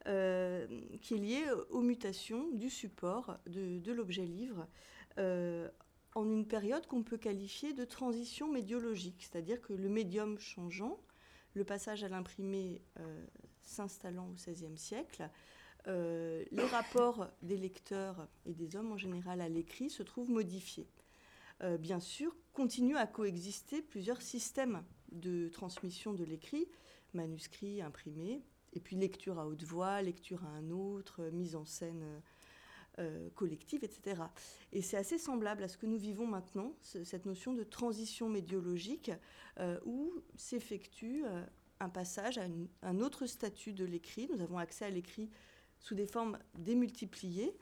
euh, 0.07 0.65
qui 1.01 1.15
est 1.15 1.17
liée 1.17 1.45
aux 1.69 1.81
mutations 1.81 2.49
du 2.53 2.69
support 2.69 3.37
de, 3.47 3.91
l'objet 3.91 4.25
livre 4.25 4.67
euh, 5.17 5.67
en 6.15 6.29
une 6.29 6.47
période 6.47 6.85
qu'on 6.87 7.03
peut 7.03 7.17
qualifier 7.17 7.73
de 7.73 7.85
transition 7.85 8.51
médiologique, 8.51 9.27
c'est-à-dire 9.29 9.61
que 9.61 9.73
le 9.73 9.89
médium 9.89 10.39
changeant, 10.39 10.99
le 11.53 11.63
passage 11.63 12.03
à 12.03 12.09
l'imprimé 12.09 12.81
euh, 12.99 13.25
s'installant 13.63 14.27
au 14.27 14.33
XVIe 14.33 14.77
siècle, 14.77 15.29
les 15.87 16.65
rapports 16.69 17.29
des 17.41 17.57
lecteurs 17.57 18.27
et 18.45 18.53
des 18.53 18.75
hommes 18.75 18.91
en 18.91 18.97
général 18.97 19.41
à 19.41 19.49
l'écrit 19.49 19.89
se 19.89 20.03
trouvent 20.03 20.29
modifiés. 20.29 20.87
Euh, 21.61 21.77
bien 21.77 21.99
sûr, 21.99 22.35
continuent 22.53 22.97
à 22.97 23.07
coexister 23.07 23.81
plusieurs 23.81 24.21
systèmes 24.21 24.83
de 25.11 25.49
transmission 25.49 26.13
de 26.13 26.23
l'écrit, 26.23 26.67
manuscrit, 27.13 27.81
imprimé, 27.81 28.41
et 28.73 28.79
puis 28.79 28.95
lecture 28.95 29.39
à 29.39 29.47
haute 29.47 29.63
voix, 29.63 30.01
lecture 30.01 30.45
à 30.45 30.49
un 30.49 30.69
autre, 30.69 31.21
mise 31.33 31.55
en 31.55 31.65
scène 31.65 32.21
euh, 32.99 33.29
collective, 33.35 33.83
etc. 33.83 34.21
Et 34.71 34.81
c'est 34.81 34.97
assez 34.97 35.17
semblable 35.17 35.63
à 35.63 35.67
ce 35.67 35.77
que 35.77 35.85
nous 35.85 35.97
vivons 35.97 36.27
maintenant, 36.27 36.73
cette 36.81 37.25
notion 37.25 37.53
de 37.53 37.63
transition 37.63 38.29
médiologique, 38.29 39.11
euh, 39.59 39.79
où 39.85 40.13
s'effectue 40.35 41.23
un 41.79 41.89
passage 41.89 42.37
à 42.37 42.45
un 42.83 42.99
autre 42.99 43.25
statut 43.25 43.73
de 43.73 43.85
l'écrit. 43.85 44.29
Nous 44.33 44.41
avons 44.41 44.57
accès 44.57 44.85
à 44.85 44.89
l'écrit 44.89 45.29
sous 45.79 45.95
des 45.95 46.07
formes 46.07 46.37
démultipliées 46.57 47.55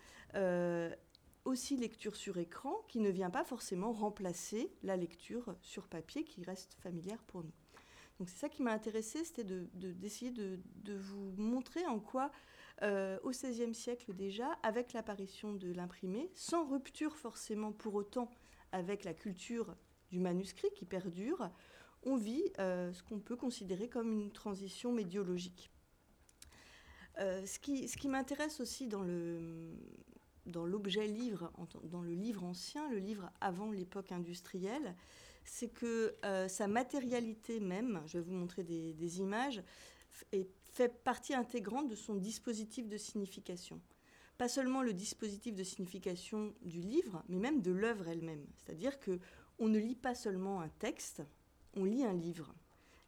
aussi 1.48 1.78
lecture 1.78 2.16
sur 2.16 2.38
écran 2.38 2.84
qui 2.88 3.00
ne 3.00 3.10
vient 3.10 3.30
pas 3.30 3.44
forcément 3.44 3.94
remplacer 3.94 4.70
la 4.84 4.98
lecture 4.98 5.56
sur 5.62 5.88
papier 5.88 6.24
qui 6.24 6.44
reste 6.44 6.76
familière 6.82 7.24
pour 7.24 7.44
nous. 7.44 7.54
Donc 8.20 8.30
c'est 8.30 8.38
ça 8.38 8.50
qui 8.50 8.64
m'a 8.64 8.72
intéressé, 8.72 9.24
c'était 9.24 9.44
d'essayer 9.44 10.32
de, 10.32 10.60
vous 10.88 11.34
montrer 11.38 11.86
en 11.86 12.00
quoi, 12.00 12.32
euh, 12.84 13.18
au 13.24 13.32
XVIe 13.32 13.74
siècle 13.74 14.14
déjà, 14.14 14.52
avec 14.62 14.94
l'apparition 14.94 15.54
de 15.54 15.72
l'imprimé, 15.72 16.30
sans 16.36 16.68
rupture 16.68 17.16
forcément 17.16 17.72
pour 17.72 17.96
autant 17.96 18.30
avec 18.72 19.04
la 19.04 19.14
culture 19.14 19.76
du 20.12 20.20
manuscrit 20.20 20.70
qui 20.76 20.86
perdure, 20.86 21.50
on 22.04 22.16
vit 22.16 22.44
euh, 22.60 22.94
ce 22.94 23.02
qu'on 23.02 23.20
peut 23.20 23.36
considérer 23.36 23.90
comme 23.90 24.12
une 24.12 24.32
transition 24.32 24.92
médiologique. 24.92 25.72
Euh, 27.20 27.44
ce 27.48 27.58
qui, 27.58 28.08
m'intéresse 28.08 28.60
aussi 28.60 28.88
dans 28.88 29.04
l'objet 30.66 31.08
livre, 31.08 31.52
dans 31.84 32.02
le 32.02 32.14
livre 32.14 32.44
ancien, 32.44 32.88
le 32.90 33.00
livre 33.00 33.32
avant 33.42 33.72
l'époque 33.72 34.12
industrielle, 34.12 34.96
c'est 35.46 35.70
que 35.70 36.16
sa 36.48 36.68
matérialité 36.68 37.60
même, 37.60 38.04
je 38.06 38.20
vais 38.20 38.24
vous 38.24 38.34
montrer 38.34 38.64
des, 38.64 39.20
images, 39.20 39.64
est, 40.32 40.48
fait 40.78 41.04
partie 41.04 41.34
intégrante 41.34 41.90
de 41.90 41.96
son 41.96 42.14
dispositif 42.14 42.88
de 42.88 42.98
signification. 42.98 43.82
Pas 44.38 44.48
seulement 44.48 44.84
le 44.84 44.94
dispositif 44.94 45.56
de 45.56 45.64
signification 45.64 46.54
du 46.62 46.82
livre, 46.82 47.24
mais 47.30 47.40
même 47.40 47.64
de 47.64 47.72
l'œuvre 47.72 48.08
elle-même. 48.08 48.46
C'est-à-dire 48.56 49.00
que 49.00 49.20
on 49.58 49.68
ne 49.70 49.80
lit 49.80 49.96
pas 49.96 50.14
seulement 50.14 50.62
un 50.62 50.70
texte, 50.70 51.24
on 51.76 51.84
lit 51.84 52.04
un 52.04 52.14
livre. 52.14 52.54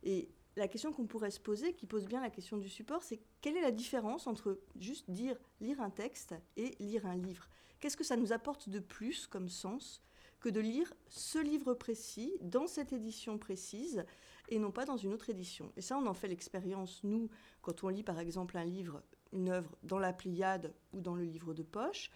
Et 0.02 0.30
la 0.56 0.68
question 0.68 0.92
qu'on 0.92 1.06
pourrait 1.06 1.30
se 1.30 1.40
poser, 1.40 1.74
qui 1.74 1.86
pose 1.86 2.08
bien 2.08 2.22
la 2.22 2.32
question 2.32 2.58
du 2.58 2.70
support, 2.70 3.04
c'est 3.04 3.20
quelle 3.40 3.56
est 3.56 3.62
la 3.62 3.70
différence 3.70 4.26
entre 4.26 4.60
juste 4.76 5.12
dire 5.12 5.38
lire 5.62 5.80
un 5.80 5.92
texte 5.92 6.34
et 6.58 6.76
lire 6.80 7.06
un 7.06 7.18
livre? 7.18 7.48
Qu'est-ce 7.80 7.98
que 7.98 8.04
ça 8.04 8.18
nous 8.18 8.34
apporte 8.34 8.68
de 8.68 8.80
plus 8.80 9.28
comme 9.28 9.48
sens 9.48 10.02
que 10.40 10.50
de 10.50 10.60
lire 10.60 10.92
ce 11.08 11.38
livre 11.38 11.76
précis 11.76 12.34
dans 12.42 12.66
cette 12.66 12.94
édition 12.94 13.38
précise 13.38 14.06
et 14.50 14.60
non 14.60 14.72
pas 14.72 14.86
dans 14.86 14.98
une 14.98 15.14
autre 15.14 15.30
édition 15.30 15.72
Et 15.78 15.82
ça, 15.82 15.98
on 15.98 16.06
en 16.08 16.14
fait 16.14 16.28
l'expérience, 16.28 17.04
nous, 17.04 17.30
quand 17.62 17.84
on 17.84 17.90
lit 17.90 18.04
par 18.04 18.20
exemple 18.20 18.58
un 18.58 18.66
livre, 18.66 19.02
une 19.32 19.50
œuvre 19.50 19.78
dans 19.84 20.00
la 20.00 20.12
Pléiade 20.12 20.74
ou 20.94 21.02
dans 21.02 21.16
le 21.16 21.24
livre 21.24 21.54
de 21.54 21.64
poche. 21.64 22.12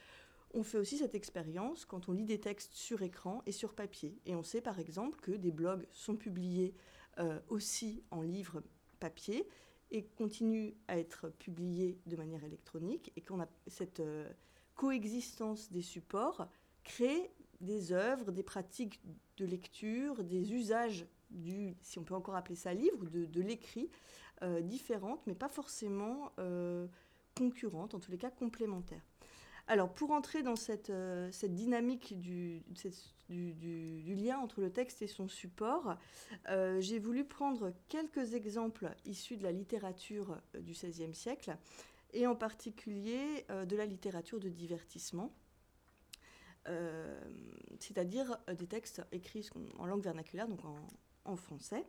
On 0.56 0.63
fait 0.63 0.78
aussi 0.78 0.98
cette 0.98 1.15
expérience 1.15 1.86
quand 1.86 2.10
on 2.10 2.12
lit 2.12 2.26
des 2.26 2.39
textes 2.39 2.74
sur 2.74 3.02
écran 3.02 3.41
et 3.46 3.52
sur 3.52 3.74
papier. 3.74 4.19
Et 4.26 4.36
on 4.36 4.43
sait 4.43 4.62
par 4.62 4.80
exemple 4.80 5.19
que 5.19 5.32
des 5.32 5.52
blogs 5.52 5.88
sont 5.91 6.15
publiés 6.15 6.76
euh, 7.19 7.39
aussi 7.50 8.04
en 8.12 8.22
livre 8.22 8.62
papier 9.00 9.48
et 9.91 10.04
continuent 10.04 10.74
à 10.88 10.98
être 10.98 11.30
publiés 11.30 12.00
de 12.06 12.15
manière 12.15 12.43
électronique 12.43 13.12
et 13.15 13.22
qu'on 13.22 13.41
a 13.41 13.48
cette 13.67 14.00
euh, 14.00 14.28
coexistence 14.76 15.72
des 15.72 15.82
supports 15.82 16.48
crée 16.84 17.32
des 17.62 17.93
œuvres, 17.93 18.32
des 18.32 18.43
pratiques 18.43 19.02
de 19.38 19.46
lecture, 19.46 20.24
des 20.24 20.54
usages 20.54 21.06
si 21.82 22.00
on 22.00 22.04
peut 22.04 22.15
encore 22.15 22.36
appeler 22.36 22.56
ça 22.56 22.74
livre, 22.74 23.06
de, 23.06 23.41
l'écrit, 23.41 23.89
euh, 24.41 24.62
différentes, 24.62 25.26
mais 25.28 25.36
pas 25.36 25.50
forcément 25.50 26.32
concurrentes, 27.36 27.96
en 27.96 28.00
tous 28.00 28.12
les 28.12 28.17
cas 28.17 28.30
complémentaires. 28.30 29.02
Alors, 29.67 29.93
pour 29.93 30.12
entrer 30.12 30.43
dans 30.43 30.58
cette, 30.58 30.89
euh, 30.89 31.32
dynamique 31.43 32.19
du, 32.19 32.63
lien 33.30 34.38
entre 34.39 34.60
le 34.60 34.72
texte 34.72 35.02
et 35.02 35.08
son 35.08 35.30
support, 35.30 35.96
euh, 36.50 36.82
j'ai 36.82 37.00
voulu 37.00 37.24
prendre 37.24 37.74
quelques 37.88 38.34
exemples 38.34 38.93
issus 39.06 39.38
de 39.38 39.43
la 39.43 39.54
littérature 39.54 40.38
euh, 40.56 40.60
du 40.60 40.74
XVIe 40.74 41.15
siècle, 41.15 41.56
et 42.12 42.28
en 42.28 42.36
particulier 42.36 43.43
de 43.50 43.76
la 43.76 43.88
littérature 43.88 44.39
de 44.39 44.48
divertissement, 44.48 45.34
c'est-à-dire 47.80 48.38
des 48.56 48.67
textes 48.67 49.02
écrits 49.12 49.50
en 49.80 49.88
langue 49.88 50.04
vernaculaire, 50.04 50.48
donc 50.48 50.63
en 50.63 50.76
français 51.36 51.86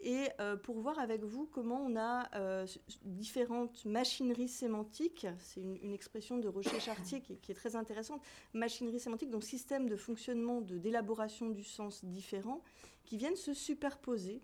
et 0.00 0.28
euh, 0.38 0.56
pour 0.56 0.78
voir 0.78 0.98
avec 0.98 1.24
vous 1.24 1.46
comment 1.46 1.80
on 1.84 1.96
a 1.96 2.28
euh, 2.36 2.66
différentes 3.02 3.84
machineries 3.84 4.48
sémantiques, 4.48 5.26
c'est 5.38 5.60
une, 5.60 5.92
expression 5.92 6.38
de 6.38 6.46
Rocher 6.46 6.78
Chartier 6.78 7.20
qui, 7.42 7.50
est 7.50 7.54
très 7.54 7.74
intéressante, 7.74 8.22
machinerie 8.52 9.00
sémantique, 9.00 9.30
donc 9.30 9.42
système 9.42 9.88
de 9.88 9.96
fonctionnement, 9.96 10.60
de 10.60 10.78
d'élaboration 10.78 11.50
du 11.50 11.64
sens 11.64 12.04
différents, 12.04 12.62
qui 13.04 13.16
viennent 13.16 13.36
se 13.36 13.54
superposer 13.54 14.40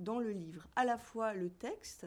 dans 0.00 0.18
le 0.18 0.32
livre. 0.32 0.68
À 0.76 0.84
la 0.84 0.98
fois 0.98 1.32
le 1.32 1.48
texte, 1.48 2.06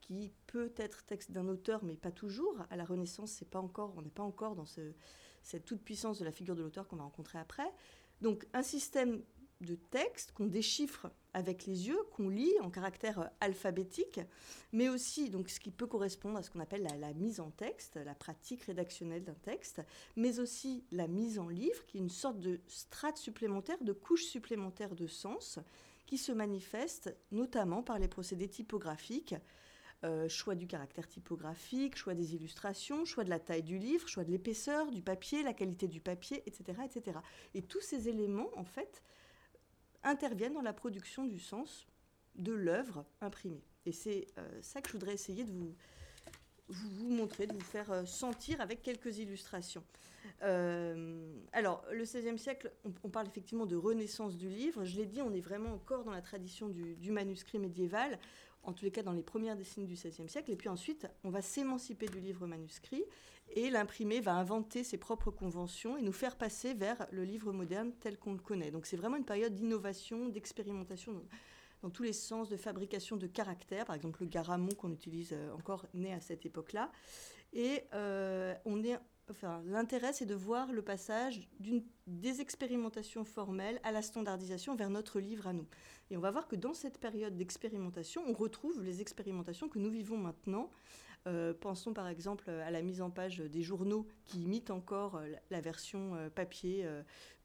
qui 0.00 0.32
peut 0.48 0.72
être 0.76 1.06
texte 1.06 1.30
d'un 1.30 1.48
auteur, 1.48 1.82
mais 1.82 1.96
pas 1.96 2.10
toujours. 2.10 2.56
À 2.68 2.76
la 2.76 2.84
Renaissance, 2.84 3.30
c'est 3.30 3.48
pas 3.48 3.60
encore, 3.60 3.94
on 3.96 4.02
n'est 4.02 4.10
pas 4.10 4.24
encore 4.24 4.56
dans 4.56 4.66
cette 4.66 5.64
toute 5.64 5.80
puissance 5.80 6.18
de 6.18 6.24
la 6.24 6.32
figure 6.32 6.56
de 6.56 6.62
l'auteur 6.62 6.88
qu'on 6.88 6.96
va 6.96 7.04
rencontrer 7.04 7.38
après. 7.38 7.72
Donc 8.20 8.46
un 8.52 8.62
système 8.62 9.22
de 9.62 9.74
texte 9.74 10.32
qu'on 10.32 10.46
déchiffre 10.46 11.10
avec 11.34 11.66
les 11.66 11.88
yeux, 11.88 11.98
qu'on 12.12 12.28
lit 12.28 12.52
en 12.60 12.70
caractère 12.70 13.30
alphabétique, 13.40 14.20
mais 14.72 14.88
aussi 14.88 15.30
donc 15.30 15.48
ce 15.48 15.60
qui 15.60 15.70
peut 15.70 15.86
correspondre 15.86 16.38
à 16.38 16.42
ce 16.42 16.50
qu'on 16.50 16.60
appelle 16.60 16.86
la, 17.00 17.14
mise 17.14 17.40
en 17.40 17.50
texte, 17.50 17.96
la 17.96 18.14
pratique 18.14 18.64
rédactionnelle 18.64 19.24
d'un 19.24 19.34
texte, 19.34 19.80
mais 20.16 20.38
aussi 20.40 20.84
la 20.92 21.08
mise 21.08 21.38
en 21.38 21.48
livre, 21.48 21.84
qui 21.86 21.98
est 21.98 22.00
une 22.00 22.10
sorte 22.10 22.38
de 22.40 22.60
strate 22.66 23.16
supplémentaire, 23.16 23.82
de 23.82 23.92
couche 23.92 24.24
supplémentaire 24.24 24.94
de 24.94 25.06
sens, 25.06 25.58
qui 26.06 26.18
se 26.18 26.32
manifeste 26.32 27.16
notamment 27.30 27.82
par 27.82 27.98
les 27.98 28.08
procédés 28.08 28.48
typographiques. 28.48 29.34
Euh, 30.04 30.28
choix 30.28 30.56
du 30.56 30.66
caractère 30.66 31.06
typographique, 31.06 31.96
choix 31.96 32.14
des 32.14 32.34
illustrations, 32.34 33.04
choix 33.04 33.22
de 33.22 33.30
la 33.30 33.38
taille 33.38 33.62
du 33.62 33.78
livre, 33.78 34.08
choix 34.08 34.24
de 34.24 34.32
l'épaisseur 34.32 34.90
du 34.90 35.00
papier, 35.00 35.44
la 35.44 35.52
qualité 35.52 35.86
du 35.86 36.00
papier, 36.00 36.42
etc., 36.44 36.80
etc. 36.84 37.18
Et 37.54 37.62
tous 37.62 37.80
ces 37.80 38.08
éléments, 38.08 38.50
en 38.56 38.64
fait, 38.64 39.00
interviennent 40.02 40.54
dans 40.54 40.62
la 40.62 40.72
production 40.72 41.26
du 41.26 41.38
sens 41.38 41.86
de 42.34 42.52
l'œuvre 42.52 43.04
imprimée. 43.20 43.62
Et 43.86 43.92
c'est 43.92 44.26
euh, 44.38 44.62
ça 44.62 44.80
que 44.80 44.88
je 44.88 44.92
voudrais 44.94 45.14
essayer 45.14 45.44
de 45.44 45.52
vous, 45.52 45.74
montrer, 47.08 47.46
de 47.46 47.52
vous 47.52 47.60
faire 47.60 47.90
euh, 47.90 48.04
sentir 48.04 48.60
avec 48.60 48.82
quelques 48.82 49.18
illustrations. 49.18 49.84
Euh, 50.42 51.34
alors, 51.52 51.84
le 51.92 52.04
XVIe 52.04 52.38
siècle, 52.38 52.72
on, 53.02 53.10
parle 53.10 53.26
effectivement 53.26 53.66
de 53.66 53.76
renaissance 53.76 54.36
du 54.36 54.48
livre. 54.48 54.84
Je 54.84 54.96
l'ai 54.96 55.06
dit, 55.06 55.20
on 55.20 55.32
est 55.32 55.40
vraiment 55.40 55.72
encore 55.72 56.04
dans 56.04 56.12
la 56.12 56.22
tradition 56.22 56.68
du, 56.68 56.94
du, 56.96 57.10
manuscrit 57.10 57.58
médiéval, 57.58 58.18
en 58.62 58.72
tous 58.72 58.84
les 58.84 58.92
cas 58.92 59.02
dans 59.02 59.12
les 59.12 59.22
premières 59.22 59.56
décennies 59.56 59.86
du 59.86 59.94
XVIe 59.94 60.28
siècle. 60.28 60.50
Et 60.50 60.56
puis 60.56 60.68
ensuite, 60.68 61.08
on 61.24 61.30
va 61.30 61.42
s'émanciper 61.42 62.06
du 62.06 62.20
livre 62.20 62.46
manuscrit 62.46 63.04
et 63.54 63.70
l'imprimé 63.70 64.20
va 64.20 64.34
inventer 64.34 64.84
ses 64.84 64.98
propres 64.98 65.30
conventions 65.30 65.96
et 65.96 66.02
nous 66.02 66.12
faire 66.12 66.36
passer 66.36 66.74
vers 66.74 67.06
le 67.10 67.24
livre 67.24 67.52
moderne 67.52 67.92
tel 68.00 68.18
qu'on 68.18 68.32
le 68.32 68.38
connaît. 68.38 68.70
Donc 68.70 68.86
c'est 68.86 68.96
vraiment 68.96 69.16
une 69.16 69.24
période 69.24 69.54
d'innovation, 69.54 70.28
d'expérimentation 70.28 71.22
dans, 71.82 71.90
tous 71.90 72.02
les 72.02 72.12
sens, 72.12 72.48
de 72.48 72.56
fabrication 72.56 73.16
de 73.16 73.26
caractères. 73.26 73.84
Par 73.84 73.96
exemple, 73.96 74.22
le 74.22 74.28
garamond 74.28 74.74
qu'on 74.76 74.92
utilise 74.92 75.32
euh, 75.32 75.52
encore 75.52 75.86
né 75.94 76.12
à 76.12 76.20
cette 76.20 76.46
époque-là. 76.46 76.90
Et 77.52 77.82
euh, 77.92 78.54
on 78.64 78.82
est 78.82 78.98
Enfin, 79.30 79.62
l'intérêt, 79.66 80.12
c'est 80.12 80.26
de 80.26 80.34
voir 80.34 80.72
le 80.72 80.82
passage 80.82 81.48
des 82.06 82.40
expérimentations 82.40 83.24
formelles 83.24 83.80
à 83.84 83.92
la 83.92 84.02
standardisation 84.02 84.74
vers 84.74 84.90
notre 84.90 85.20
livre 85.20 85.46
à 85.46 85.52
nous. 85.52 85.66
Et 86.10 86.16
on 86.16 86.20
va 86.20 86.30
voir 86.30 86.48
que 86.48 86.56
dans 86.56 86.74
cette 86.74 86.98
période 86.98 87.36
d'expérimentation, 87.36 88.22
on 88.26 88.32
retrouve 88.32 88.82
les 88.82 89.00
expérimentations 89.00 89.68
que 89.68 89.78
nous 89.78 89.90
vivons 89.90 90.18
maintenant 90.18 90.70
euh, 91.28 91.54
pensons 91.54 91.92
par 91.92 92.08
exemple 92.08 92.50
à 92.50 92.70
la 92.70 92.82
mise 92.82 93.00
en 93.00 93.10
page 93.10 93.38
des 93.38 93.62
journaux 93.62 94.08
qui 94.24 94.42
imitent 94.42 94.72
encore 94.72 95.16
euh, 95.16 95.28
la 95.50 95.60
version 95.60 96.16
euh, 96.16 96.28
papier 96.30 96.86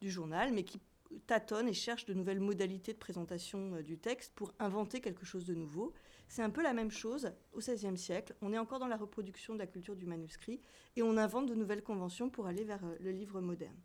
du 0.02 0.10
journal, 0.10 0.52
mais 0.52 0.64
qui 0.64 0.80
tâtonnent 1.26 1.70
et 1.70 1.74
cherchent 1.74 2.06
de 2.06 2.14
nouvelles 2.14 2.40
modalités 2.40 2.92
de 2.92 2.98
présentation 2.98 3.82
du 3.82 3.98
texte 3.98 4.34
pour 4.36 4.54
inventer 4.60 5.00
quelque 5.00 5.26
chose 5.26 5.46
de 5.46 5.54
nouveau. 5.54 5.94
C'est 6.28 6.42
un 6.42 6.50
peu 6.50 6.62
la 6.62 6.74
même 6.74 6.92
chose 6.92 7.32
au 7.54 7.60
XVIe 7.60 7.98
siècle. 7.98 8.36
On 8.42 8.52
est 8.52 8.58
encore 8.58 8.80
dans 8.80 8.88
la 8.88 8.98
reproduction 8.98 9.54
de 9.54 9.60
la 9.60 9.68
culture 9.68 9.96
du 9.96 10.06
manuscrit 10.06 10.60
et 10.96 11.04
on 11.04 11.16
invente 11.16 11.48
de 11.48 11.56
nouvelles 11.56 11.84
conventions 11.84 12.30
pour 12.30 12.48
aller 12.48 12.66
vers 12.66 12.84
le 13.00 13.12
livre 13.12 13.40
moderne. 13.40 13.78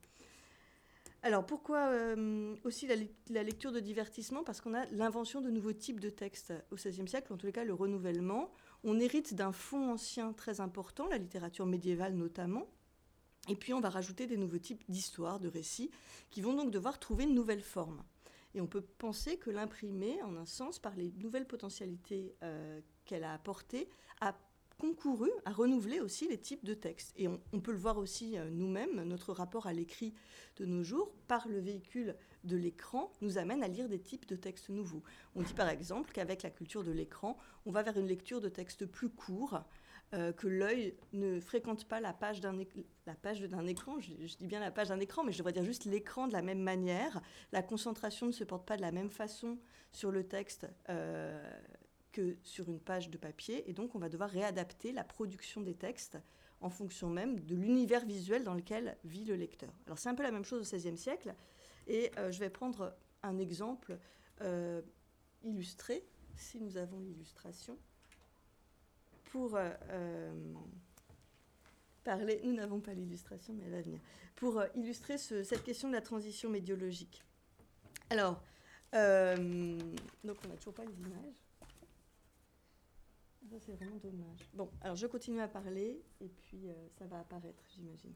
Alors 1.22 1.46
pourquoi 1.46 1.92
aussi 2.64 2.88
la, 2.88 2.96
la, 3.30 3.44
lecture 3.44 3.70
de 3.70 3.78
divertissement? 3.78 4.42
Parce 4.42 4.60
qu'on 4.60 4.74
a 4.74 4.86
l'invention 4.86 5.40
de 5.40 5.50
nouveaux 5.50 5.72
types 5.72 6.00
de 6.00 6.10
textes 6.10 6.52
au 6.72 6.74
XVIe 6.74 7.06
siècle, 7.06 7.32
en 7.32 7.36
tous 7.36 7.46
les 7.46 7.52
cas 7.52 7.62
le 7.62 7.74
renouvellement. 7.74 8.50
On 8.84 8.98
hérite 8.98 9.34
d'un 9.34 9.52
fond 9.52 9.92
ancien 9.92 10.32
très 10.32 10.60
important, 10.60 11.06
la 11.06 11.18
littérature 11.18 11.66
médiévale 11.66 12.14
notamment. 12.14 12.66
Et 13.48 13.56
puis 13.56 13.74
on 13.74 13.80
va 13.80 13.90
rajouter 13.90 14.26
des 14.26 14.36
nouveaux 14.36 14.58
types 14.58 14.84
d'histoires, 14.88 15.40
de 15.40 15.48
récits, 15.48 15.90
qui 16.30 16.40
vont 16.40 16.54
donc 16.54 16.70
devoir 16.70 16.98
trouver 16.98 17.24
une 17.24 17.34
nouvelle 17.34 17.62
forme. 17.62 18.02
Et 18.54 18.60
on 18.60 18.66
peut 18.66 18.82
penser 18.82 19.38
que 19.38 19.50
l'imprimé, 19.50 20.22
en 20.22 20.36
un 20.36 20.44
sens, 20.44 20.78
par 20.78 20.94
les 20.94 21.12
nouvelles 21.12 21.46
potentialités 21.46 22.34
euh, 22.42 22.80
qu'elle 23.04 23.24
a 23.24 23.32
apportées, 23.32 23.88
a 24.20 24.34
concouru 24.78 25.30
à 25.44 25.52
renouveler 25.52 26.00
aussi 26.00 26.28
les 26.28 26.38
types 26.38 26.64
de 26.64 26.74
textes. 26.74 27.12
Et 27.16 27.28
on, 27.28 27.60
peut 27.60 27.72
le 27.72 27.78
voir 27.78 27.98
aussi 27.98 28.38
euh, 28.38 28.50
nous-mêmes, 28.50 29.02
notre 29.04 29.32
rapport 29.32 29.66
à 29.66 29.72
l'écrit 29.72 30.14
de 30.56 30.64
nos 30.64 30.82
jours, 30.82 31.12
par 31.28 31.48
le 31.48 31.58
véhicule 31.58 32.16
de 32.44 32.56
l'écran, 32.56 33.12
nous 33.20 33.38
amène 33.38 33.62
à 33.62 33.68
lire 33.68 33.88
des 33.88 34.00
types 34.00 34.26
de 34.26 34.36
textes 34.36 34.68
nouveaux. 34.68 35.02
On 35.34 35.42
dit 35.42 35.54
par 35.54 35.68
exemple 35.68 36.10
qu'avec 36.12 36.42
la 36.42 36.50
culture 36.50 36.84
de 36.84 36.92
l'écran, 36.92 37.38
on 37.66 37.70
va 37.70 37.82
vers 37.82 37.96
une 37.96 38.06
lecture 38.06 38.40
de 38.40 38.48
textes 38.48 38.86
plus 38.86 39.08
courts, 39.08 39.62
euh, 40.14 40.30
que 40.30 40.46
l'œil 40.46 40.94
ne 41.14 41.40
fréquente 41.40 41.86
pas 41.86 41.98
la 41.98 42.12
page 42.12 42.42
d'un 42.42 42.58
écran. 42.58 43.98
Je, 43.98 44.36
dis 44.36 44.46
bien 44.46 44.60
la 44.60 44.70
page 44.70 44.88
d'un 44.88 45.00
écran, 45.00 45.24
mais 45.24 45.32
je 45.32 45.38
devrais 45.38 45.54
dire 45.54 45.64
juste 45.64 45.86
l'écran 45.86 46.28
de 46.28 46.34
la 46.34 46.42
même 46.42 46.60
manière. 46.60 47.22
La 47.50 47.62
concentration 47.62 48.26
ne 48.26 48.32
se 48.32 48.44
porte 48.44 48.66
pas 48.66 48.76
de 48.76 48.82
la 48.82 48.92
même 48.92 49.08
façon 49.08 49.58
sur 49.90 50.10
le 50.10 50.24
texte 50.24 50.66
euh, 50.90 51.42
que 52.12 52.36
sur 52.42 52.68
une 52.68 52.80
page 52.80 53.10
de 53.10 53.18
papier, 53.18 53.68
et 53.68 53.72
donc 53.72 53.94
on 53.94 53.98
va 53.98 54.08
devoir 54.08 54.30
réadapter 54.30 54.92
la 54.92 55.04
production 55.04 55.60
des 55.60 55.74
textes 55.74 56.18
en 56.60 56.70
fonction 56.70 57.08
même 57.08 57.40
de 57.40 57.56
l'univers 57.56 58.04
visuel 58.04 58.44
dans 58.44 58.54
lequel 58.54 58.96
vit 59.04 59.24
le 59.24 59.34
lecteur. 59.34 59.72
Alors 59.86 59.98
c'est 59.98 60.08
un 60.08 60.14
peu 60.14 60.22
la 60.22 60.30
même 60.30 60.44
chose 60.44 60.60
au 60.60 60.76
XVIe 60.76 60.96
siècle, 60.96 61.34
et 61.86 62.12
euh, 62.18 62.30
je 62.30 62.38
vais 62.38 62.50
prendre 62.50 62.94
un 63.22 63.38
exemple 63.38 63.98
illustré, 65.44 66.04
si 66.36 66.58
nous 66.58 66.76
avons 66.76 66.98
l'illustration 66.98 67.78
pour 69.32 69.56
euh, 69.56 69.70
euh, 69.90 70.54
parler, 72.04 72.40
nous 72.44 72.52
n'avons 72.52 72.80
pas 72.80 72.92
l'illustration, 72.92 73.54
mais 73.54 73.64
elle 73.64 73.72
va 73.72 73.80
venir, 73.80 74.00
pour 74.36 74.58
euh, 74.58 74.66
illustrer 74.76 75.16
cette 75.16 75.64
question 75.64 75.88
de 75.88 75.94
la 75.94 76.02
transition 76.02 76.50
médiologique. 76.50 77.24
Alors, 78.10 78.42
donc 78.92 80.36
on 80.44 80.48
n'a 80.48 80.56
toujours 80.58 80.74
pas 80.74 80.84
les 80.84 81.00
images. 81.00 81.41
Ça, 83.52 83.58
c'est 83.60 83.72
vraiment 83.72 83.98
dommage. 83.98 84.50
Bon, 84.54 84.70
alors 84.80 84.96
je 84.96 85.06
continue 85.06 85.40
à 85.40 85.48
parler 85.48 86.02
et 86.20 86.28
puis 86.28 86.68
ça 86.98 87.06
va 87.06 87.20
apparaître, 87.20 87.62
j'imagine. 87.74 88.14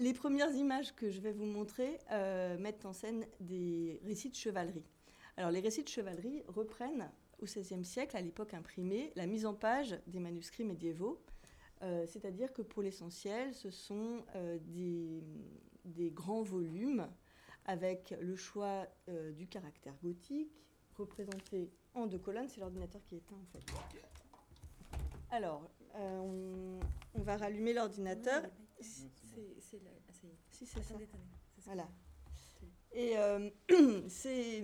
les 0.00 0.14
premières 0.14 0.52
images 0.52 0.94
que 0.94 1.10
je 1.10 1.20
vais 1.20 1.32
vous 1.32 1.44
montrer 1.44 1.98
mettent 2.58 2.86
en 2.86 2.94
scène 2.94 3.26
des 3.40 4.00
récits 4.04 4.30
de 4.30 4.34
chevalerie. 4.34 4.86
Alors, 5.36 5.50
les 5.50 5.60
récits 5.60 5.82
de 5.84 5.88
chevalerie 5.88 6.42
reprennent 6.48 7.10
au 7.40 7.44
XVIe 7.44 7.84
siècle, 7.84 8.16
à 8.16 8.20
l'époque 8.20 8.54
imprimée, 8.54 9.12
la 9.16 9.26
mise 9.26 9.44
en 9.44 9.54
page 9.54 9.98
des 10.06 10.20
manuscrits 10.20 10.64
médiévaux. 10.64 11.22
Euh, 11.82 12.06
c'est-à-dire 12.06 12.52
que 12.52 12.62
pour 12.62 12.82
l'essentiel, 12.82 13.54
ce 13.54 13.70
sont 13.70 14.24
euh, 14.34 14.58
des, 15.84 16.10
grands 16.10 16.42
volumes 16.42 17.06
avec 17.66 18.14
le 18.20 18.34
choix 18.34 18.86
euh, 19.08 19.32
du 19.32 19.46
caractère 19.46 19.94
gothique, 20.02 20.64
représenté 20.96 21.70
en 21.96 22.06
deux 22.06 22.18
colonnes. 22.18 22.48
C'est 22.48 22.60
l'ordinateur 22.60 23.02
qui 23.04 23.16
est 23.16 23.18
éteint 23.18 23.36
en 23.36 23.46
fait. 23.52 23.64
Alors, 25.30 25.68
on, 25.94 26.78
va 27.14 27.36
rallumer 27.36 27.72
l'ordinateur. 27.72 28.42
C'est 28.80 29.08
Si, 30.50 30.66
c'est 30.66 30.82
ça. 30.82 30.94
Voilà. 31.64 31.88
Et 32.92 33.14
c'est 34.08 34.62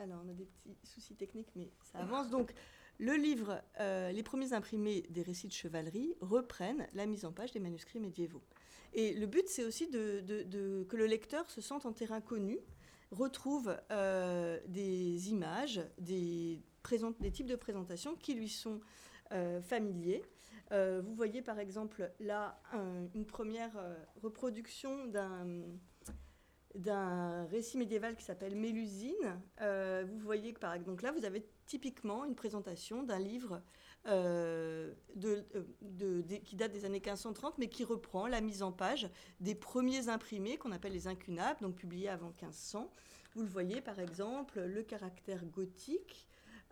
alors, 0.00 0.22
on 0.24 0.28
a 0.30 0.32
des 0.32 0.46
petits 0.46 0.76
soucis 0.82 1.14
techniques, 1.14 1.50
mais 1.54 1.70
ça 1.92 1.98
avance. 1.98 2.30
Donc, 2.30 2.54
le 2.98 3.14
livre, 3.14 3.62
euh, 3.80 4.10
les 4.12 4.22
premiers 4.22 4.52
imprimés 4.54 5.02
des 5.10 5.22
récits 5.22 5.46
de 5.46 5.52
chevalerie 5.52 6.14
reprennent 6.20 6.86
la 6.94 7.06
mise 7.06 7.24
en 7.24 7.32
page 7.32 7.52
des 7.52 7.60
manuscrits 7.60 8.00
médiévaux. 8.00 8.42
Et 8.94 9.12
le 9.14 9.26
but, 9.26 9.46
c'est 9.46 9.64
aussi 9.64 9.88
de, 9.88 10.84
que 10.88 10.96
le 10.96 11.06
lecteur 11.06 11.50
se 11.50 11.60
sente 11.60 11.84
en 11.84 11.92
terrain 11.92 12.20
connu, 12.20 12.58
retrouve 13.10 13.76
euh, 13.90 14.58
des 14.68 15.30
images, 15.30 15.80
des, 15.98 16.62
types 17.32 17.46
de 17.46 17.56
présentations 17.56 18.14
qui 18.16 18.34
lui 18.34 18.48
sont 18.48 18.80
euh, 19.32 19.60
familiers. 19.62 20.22
vous 20.70 21.14
voyez 21.14 21.42
par 21.42 21.58
exemple 21.58 22.10
là 22.20 22.60
une 23.14 23.26
première 23.26 23.76
reproduction 24.22 25.06
d'un 25.06 25.62
d'un 26.74 27.44
récit 27.46 27.78
médiéval 27.78 28.16
qui 28.16 28.24
s'appelle 28.24 28.54
Mélusine. 28.54 29.40
Euh, 29.60 30.04
vous 30.08 30.18
voyez 30.18 30.52
que 30.52 30.60
par 30.60 30.72
exemple, 30.74 30.90
donc 30.90 31.02
là, 31.02 31.12
vous 31.12 31.24
avez 31.24 31.44
typiquement 31.66 32.24
une 32.24 32.34
présentation 32.34 33.02
d'un 33.02 33.18
livre 33.18 33.62
euh, 34.06 34.92
de, 35.14 35.44
qui 36.44 36.56
date 36.56 36.72
des 36.72 36.84
années 36.84 37.00
1530, 37.00 37.58
mais 37.58 37.68
qui 37.68 37.84
reprend 37.84 38.26
la 38.26 38.40
mise 38.40 38.62
en 38.62 38.72
page 38.72 39.08
des 39.40 39.54
premiers 39.54 40.08
imprimés 40.08 40.56
qu'on 40.56 40.72
appelle 40.72 40.92
les 40.92 41.06
incunables, 41.06 41.60
donc 41.60 41.76
publiés 41.76 42.08
avant 42.08 42.28
1500. 42.28 42.90
Vous 43.34 43.42
le 43.42 43.48
voyez 43.48 43.80
par 43.80 43.98
exemple, 43.98 44.60
le 44.60 44.82
caractère 44.82 45.44
gothique, 45.44 46.26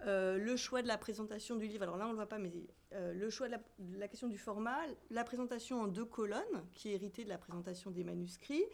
euh, 0.06 0.38
le 0.38 0.56
choix 0.56 0.82
de 0.82 0.88
la 0.88 0.96
présentation 0.96 1.56
du 1.56 1.66
livre, 1.66 1.82
alors 1.82 1.96
là 1.96 2.04
on 2.04 2.08
ne 2.08 2.12
le 2.12 2.16
voit 2.16 2.28
pas, 2.28 2.38
mais 2.38 2.52
le 2.92 3.28
choix 3.28 3.48
de 3.48 3.56
la, 3.98 4.08
question 4.08 4.28
du 4.28 4.38
format, 4.38 4.78
la 5.10 5.22
présentation 5.22 5.82
en 5.82 5.88
deux 5.88 6.06
colonnes, 6.06 6.64
qui 6.72 6.88
est 6.88 6.94
héritée 6.94 7.24
de 7.24 7.28
la 7.28 7.36
présentation 7.36 7.90
des 7.90 8.02
manuscrits, 8.02 8.64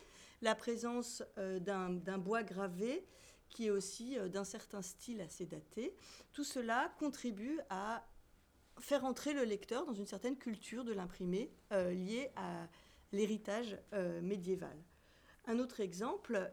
la 0.45 0.55
présence 0.55 1.23
euh, 1.39 1.59
d'un 1.59 2.19
bois 2.19 2.43
gravé 2.43 3.05
qui 3.49 3.67
est 3.67 3.71
aussi 3.71 4.19
euh, 4.19 4.29
d'un 4.29 4.45
certain 4.45 4.83
style 4.83 5.21
assez 5.21 5.47
daté. 5.47 5.95
Tout 6.33 6.45
cela 6.45 6.93
contribue 6.99 7.59
à 7.71 8.05
faire 8.81 9.05
entrer 9.05 9.33
le 9.33 9.45
lecteur 9.45 9.87
dans 9.87 9.95
une 9.95 10.07
certaine 10.07 10.37
culture 10.37 10.85
de 10.85 10.93
l'imprimé 10.93 11.51
euh, 11.73 11.93
liée 11.93 12.31
à 12.37 12.69
l'héritage 13.13 13.79
médiéval. 14.23 14.77
Un 15.47 15.61
autre 15.61 15.79
exemple, 15.79 16.51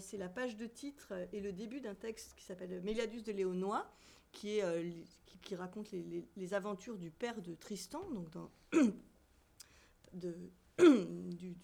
c'est 0.00 0.16
la 0.16 0.28
page 0.28 0.56
de 0.56 0.66
titre 0.66 1.12
et 1.32 1.40
le 1.40 1.50
début 1.50 1.80
d'un 1.80 1.96
texte 1.96 2.36
qui 2.36 2.44
s'appelle 2.44 2.80
Méliadus 2.82 3.22
de 3.22 3.32
Léonois, 3.32 3.90
qui, 4.30 4.58
est, 4.58 5.04
qui, 5.42 5.56
raconte 5.56 5.90
les, 5.90 6.54
aventures 6.54 6.98
du 6.98 7.10
père 7.10 7.42
de 7.42 7.56
Tristan, 7.56 8.08
donc 8.10 8.28
de, 10.12 10.36
du, 10.78 11.56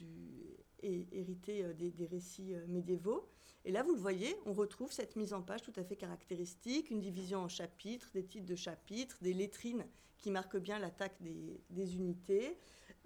et 0.82 1.06
hérité 1.12 1.64
euh, 1.64 1.72
des, 1.72 2.06
récits 2.06 2.54
euh, 2.54 2.66
médiévaux. 2.66 3.28
Et 3.64 3.72
là, 3.72 3.82
vous 3.82 3.94
le 3.94 4.00
voyez, 4.00 4.36
on 4.46 4.52
retrouve 4.52 4.92
cette 4.92 5.16
mise 5.16 5.32
en 5.32 5.42
page 5.42 5.62
tout 5.62 5.72
à 5.76 5.84
fait 5.84 5.96
caractéristique, 5.96 6.90
une 6.90 7.00
division 7.00 7.40
en 7.40 7.48
chapitres, 7.48 8.10
des 8.12 8.24
titres 8.24 8.46
de 8.46 8.56
chapitres, 8.56 9.18
des 9.20 9.34
lettrines 9.34 9.84
qui 10.18 10.30
marquent 10.30 10.58
bien 10.58 10.78
l'attaque 10.78 11.16
des, 11.20 11.96
unités, 11.96 12.58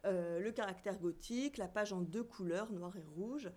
euh, 0.04 0.40
le 0.40 0.52
caractère 0.52 0.98
gothique, 0.98 1.56
la 1.56 1.68
page 1.68 1.92
en 1.92 2.00
deux 2.00 2.24
couleurs, 2.24 2.72
noir 2.72 2.96
et 2.96 3.04
rouge. 3.16 3.50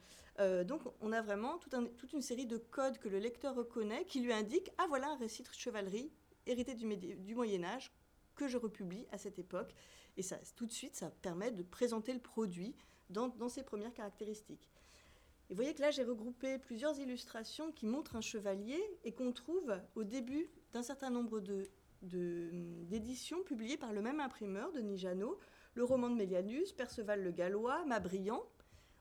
donc 0.65 0.81
on 1.01 1.11
a 1.11 1.21
vraiment 1.21 1.57
toute 1.57 2.13
une 2.13 2.21
série 2.21 2.45
de 2.45 2.57
codes 2.57 2.99
que 2.99 3.09
le 3.09 3.17
lecteur 3.17 3.55
reconnaît 3.55 4.05
qui 4.05 4.19
lui 4.19 4.31
indiquent 4.31 4.69
Ah 4.77 4.85
voilà 4.87 5.09
un 5.09 5.17
récit 5.17 5.41
de 5.41 5.49
chevalerie 5.51 6.11
hérité 6.45 6.75
du, 6.75 6.95
du 6.95 7.35
Moyen 7.35 7.63
Âge 7.63 7.91
que 8.35 8.47
je 8.47 8.57
republie 8.57 9.07
à 9.11 9.17
cette 9.17 9.39
époque. 9.39 9.73
Et 10.15 10.21
ça, 10.21 10.37
tout 10.55 10.65
de 10.65 10.71
suite, 10.71 10.95
ça 10.95 11.09
permet 11.09 11.51
de 11.51 11.63
présenter 11.63 12.13
le 12.13 12.19
produit 12.19 12.75
dans, 13.09 13.49
ses 13.49 13.63
premières 13.63 13.93
caractéristiques. 13.93 14.69
Et 15.49 15.53
vous 15.53 15.55
voyez 15.55 15.73
que 15.73 15.81
là, 15.81 15.91
j'ai 15.91 16.03
regroupé 16.03 16.57
plusieurs 16.57 16.99
illustrations 16.99 17.71
qui 17.71 17.85
montrent 17.85 18.15
un 18.15 18.21
chevalier 18.21 18.81
et 19.03 19.13
qu'on 19.13 19.31
trouve 19.31 19.79
au 19.95 20.03
début 20.03 20.49
d'un 20.73 20.83
certain 20.83 21.09
nombre 21.09 21.41
d'éditions 22.01 23.39
de, 23.39 23.43
publiées 23.43 23.77
par 23.77 23.93
le 23.93 24.01
même 24.01 24.19
imprimeur, 24.19 24.71
Denis 24.73 24.97
Janot, 24.97 25.39
le 25.75 25.83
roman 25.83 26.09
de 26.09 26.15
Mélianus, 26.15 26.73
Perceval 26.73 27.23
le 27.23 27.31
Gallois, 27.31 27.85
Mabriand. 27.85 28.43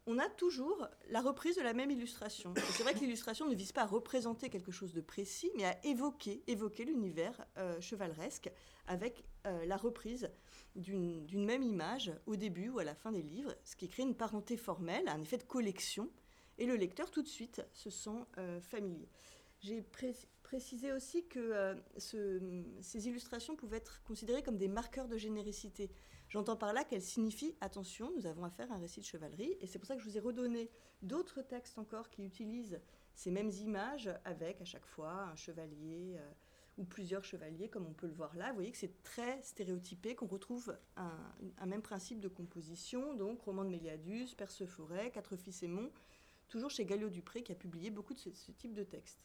On 0.09 0.21
a 0.21 0.29
toujours 0.29 0.87
la 1.11 1.21
reprise 1.21 1.57
de 1.57 1.63
la 1.63 1.73
même 1.73 1.91
illustration. 1.91 2.55
C'est 2.71 2.85
vrai 2.85 2.95
que 2.95 3.01
l'illustration 3.01 3.49
ne 3.49 3.57
vise 3.57 3.73
pas 3.73 3.83
à 3.83 3.87
représenter 3.87 4.51
quelque 4.51 4.71
chose 4.71 4.93
de 4.93 5.01
précis, 5.01 5.51
mais 5.57 5.65
à 5.65 5.85
évoquer, 5.85 6.45
évoquer 6.47 6.85
l'univers 6.85 7.45
euh, 7.57 7.81
chevaleresque 7.81 8.49
avec 8.87 9.25
euh, 9.47 9.67
la 9.67 9.77
reprise 9.77 10.31
d'une 10.77 11.45
même 11.45 11.63
image 11.63 12.13
au 12.27 12.37
début 12.37 12.69
ou 12.69 12.79
à 12.79 12.85
la 12.85 12.95
fin 12.95 13.13
des 13.13 13.23
livres, 13.23 13.55
ce 13.65 13.77
qui 13.77 13.89
crée 13.89 14.03
une 14.03 14.15
parenté 14.15 14.57
formelle, 14.57 15.09
un 15.09 15.21
effet 15.21 15.39
de 15.39 15.43
collection, 15.43 16.11
et 16.59 16.67
le 16.67 16.77
lecteur 16.77 17.11
tout 17.11 17.23
de 17.23 17.29
suite 17.29 17.63
se 17.73 17.91
sent 17.91 18.25
euh, 18.39 18.61
familier. 18.61 19.09
J'ai 19.61 19.83
précisé 20.43 20.93
aussi 20.93 21.27
que 21.27 21.39
euh, 21.39 21.75
ces 21.97 23.09
illustrations 23.09 23.57
pouvaient 23.57 23.79
être 23.79 24.03
considérées 24.05 24.43
comme 24.43 24.59
des 24.59 24.69
marqueurs 24.69 25.09
de 25.09 25.17
généricité. 25.17 25.91
J'entends 26.29 26.57
par 26.57 26.73
là 26.73 26.85
qu'elles 26.85 27.03
signifient 27.03 27.57
attention, 27.61 28.13
nous 28.17 28.27
avons 28.27 28.45
affaire 28.45 28.71
à 28.71 28.75
un 28.77 28.79
récit 28.79 29.01
de 29.01 29.07
chevalerie, 29.07 29.57
et 29.61 29.67
c'est 29.67 29.79
pour 29.79 29.87
ça 29.87 29.97
que 29.97 30.03
je 30.03 30.09
vous 30.09 30.17
ai 30.17 30.21
redonné 30.21 30.71
d'autres 31.03 31.43
textes 31.43 31.79
encore 31.79 32.11
qui 32.11 32.23
utilisent 32.25 32.81
ces 33.15 33.31
mêmes 33.31 33.51
images 33.51 34.11
avec 34.25 34.61
à 34.61 34.65
chaque 34.65 34.87
fois 34.87 35.25
un 35.25 35.37
chevalier. 35.37 36.17
Euh, 36.19 36.31
ou 36.79 36.85
plusieurs 36.85 37.25
chevaliers, 37.25 37.69
comme 37.69 37.87
on 37.87 37.93
peut 37.93 38.07
le 38.07 38.13
voir 38.13 38.35
là. 38.37 38.49
Vous 38.49 38.57
voyez 38.57 38.71
que 38.71 38.77
c'est 38.77 39.03
très 39.03 39.41
stéréotypé, 39.43 40.15
qu'on 40.15 40.27
retrouve 40.27 40.77
un, 40.97 41.67
même 41.67 41.83
principe 41.83 42.21
de 42.21 42.29
composition, 42.29 43.15
donc 43.15 43.41
roman 43.43 43.65
de 43.65 43.71
Méliadus, 43.71 44.35
Perceforêt, 44.37 45.11
Quatre 45.11 45.37
fils 45.37 45.63
et 45.63 45.69
Mont, 45.69 45.91
toujours 46.49 46.71
chez 46.71 46.85
Galliot 46.85 47.09
Dupré 47.09 47.43
qui 47.43 47.53
a 47.53 47.55
publié 47.55 47.91
beaucoup 47.91 48.15
de 48.15 48.19
ce, 48.19 48.29
type 48.53 48.75
de 48.75 48.85
textes. 48.85 49.25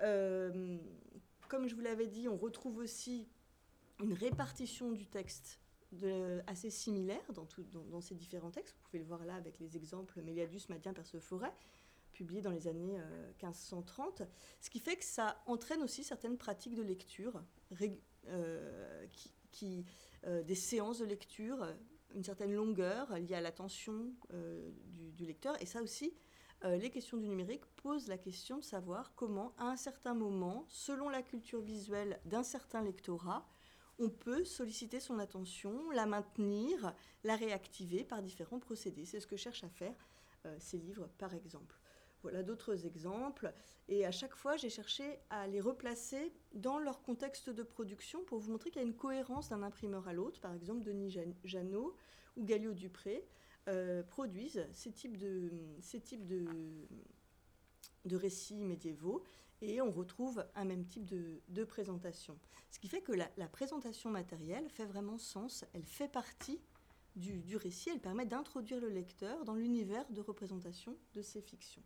Euh, 0.00 0.78
comme 1.48 1.68
je 1.68 1.74
vous 1.74 1.80
l'avais 1.80 2.08
dit, 2.08 2.28
on 2.28 2.36
retrouve 2.36 2.78
aussi 2.78 3.28
une 4.00 4.12
répartition 4.12 4.90
du 4.92 5.06
texte 5.06 5.60
assez 6.48 6.70
similaire 6.70 7.22
dans, 7.32 7.46
dans, 7.72 7.84
dans, 7.84 8.00
ces 8.00 8.16
différents 8.16 8.50
textes. 8.50 8.74
Vous 8.74 8.82
pouvez 8.90 8.98
le 8.98 9.04
voir 9.04 9.24
là 9.24 9.36
avec 9.36 9.60
les 9.60 9.76
exemples 9.76 10.20
Méliadus, 10.22 10.62
Madien, 10.68 10.92
Perceforêt 10.92 11.52
publié 12.14 12.40
dans 12.40 12.50
les 12.50 12.66
années 12.66 12.98
1530, 13.42 14.22
euh, 14.22 14.24
ce 14.60 14.70
qui 14.70 14.80
fait 14.80 14.96
que 14.96 15.04
ça 15.04 15.42
entraîne 15.46 15.82
aussi 15.82 16.02
certaines 16.02 16.38
pratiques 16.38 16.74
de 16.74 16.82
lecture, 16.82 17.42
euh, 17.82 19.06
euh, 19.62 20.42
des 20.42 20.54
séances 20.54 21.00
de 21.00 21.04
lecture, 21.04 21.66
une 22.14 22.24
certaine 22.24 22.54
longueur 22.54 23.18
liée 23.18 23.34
à 23.34 23.40
l'attention 23.42 24.14
du, 25.12 25.26
lecteur, 25.26 25.60
et 25.60 25.66
ça 25.66 25.82
aussi, 25.82 26.14
les 26.62 26.88
questions 26.88 27.18
du 27.18 27.28
numérique 27.28 27.66
posent 27.76 28.08
la 28.08 28.16
question 28.16 28.56
de 28.56 28.64
savoir 28.64 29.14
comment, 29.16 29.52
à 29.58 29.64
un 29.64 29.76
certain 29.76 30.14
moment, 30.14 30.64
selon 30.68 31.10
la 31.10 31.22
culture 31.22 31.60
visuelle 31.60 32.20
d'un 32.24 32.42
certain 32.42 32.82
lectorat, 32.82 33.46
on 33.98 34.08
peut 34.08 34.44
solliciter 34.44 34.98
son 34.98 35.18
attention, 35.18 35.90
la 35.90 36.06
maintenir, 36.06 36.94
la 37.22 37.36
réactiver 37.36 38.04
par 38.04 38.22
différents 38.22 38.60
procédés. 38.60 39.04
C'est 39.04 39.20
ce 39.20 39.26
que 39.26 39.36
cherchent 39.36 39.64
à 39.64 39.68
faire 39.68 40.08
ces 40.58 40.78
livres, 40.78 41.08
par 41.18 41.34
exemple. 41.34 41.78
Voilà 42.24 42.42
d'autres 42.42 42.86
exemples. 42.86 43.52
Et 43.88 44.06
à 44.06 44.10
chaque 44.10 44.34
fois, 44.34 44.56
j'ai 44.56 44.70
cherché 44.70 45.18
à 45.28 45.46
les 45.46 45.60
replacer 45.60 46.32
dans 46.54 46.78
leur 46.78 47.02
contexte 47.02 47.50
de 47.50 47.62
production 47.62 48.24
pour 48.24 48.38
vous 48.38 48.50
montrer 48.50 48.70
qu'il 48.70 48.80
y 48.80 48.84
a 48.84 48.88
une 48.88 48.96
cohérence 48.96 49.50
d'un 49.50 49.62
imprimeur 49.62 50.08
à 50.08 50.14
l'autre. 50.14 50.40
Par 50.40 50.54
exemple, 50.54 50.82
Denis 50.82 51.14
Jeannot 51.44 51.94
ou 52.38 52.44
Galliot 52.44 52.72
Dupré 52.72 53.26
euh, 53.68 54.02
produisent 54.02 54.66
ces 54.72 54.90
types 54.90 55.18
de, 55.18 55.50
récits 58.10 58.64
médiévaux 58.64 59.22
et 59.60 59.82
on 59.82 59.90
retrouve 59.90 60.46
un 60.54 60.64
même 60.64 60.86
type 60.86 61.04
de, 61.04 61.64
présentation. 61.64 62.38
Ce 62.70 62.78
qui 62.78 62.88
fait 62.88 63.02
que 63.02 63.12
la, 63.12 63.48
présentation 63.48 64.08
matérielle 64.08 64.70
fait 64.70 64.86
vraiment 64.86 65.18
sens, 65.18 65.66
elle 65.74 65.84
fait 65.84 66.08
partie 66.08 66.58
du, 67.16 67.56
récit, 67.58 67.90
elle 67.90 68.00
permet 68.00 68.24
d'introduire 68.24 68.80
le 68.80 68.88
lecteur 68.88 69.44
dans 69.44 69.54
l'univers 69.54 70.10
de 70.10 70.22
représentation 70.22 70.96
de 71.12 71.20
ces 71.20 71.42
fictions. 71.42 71.82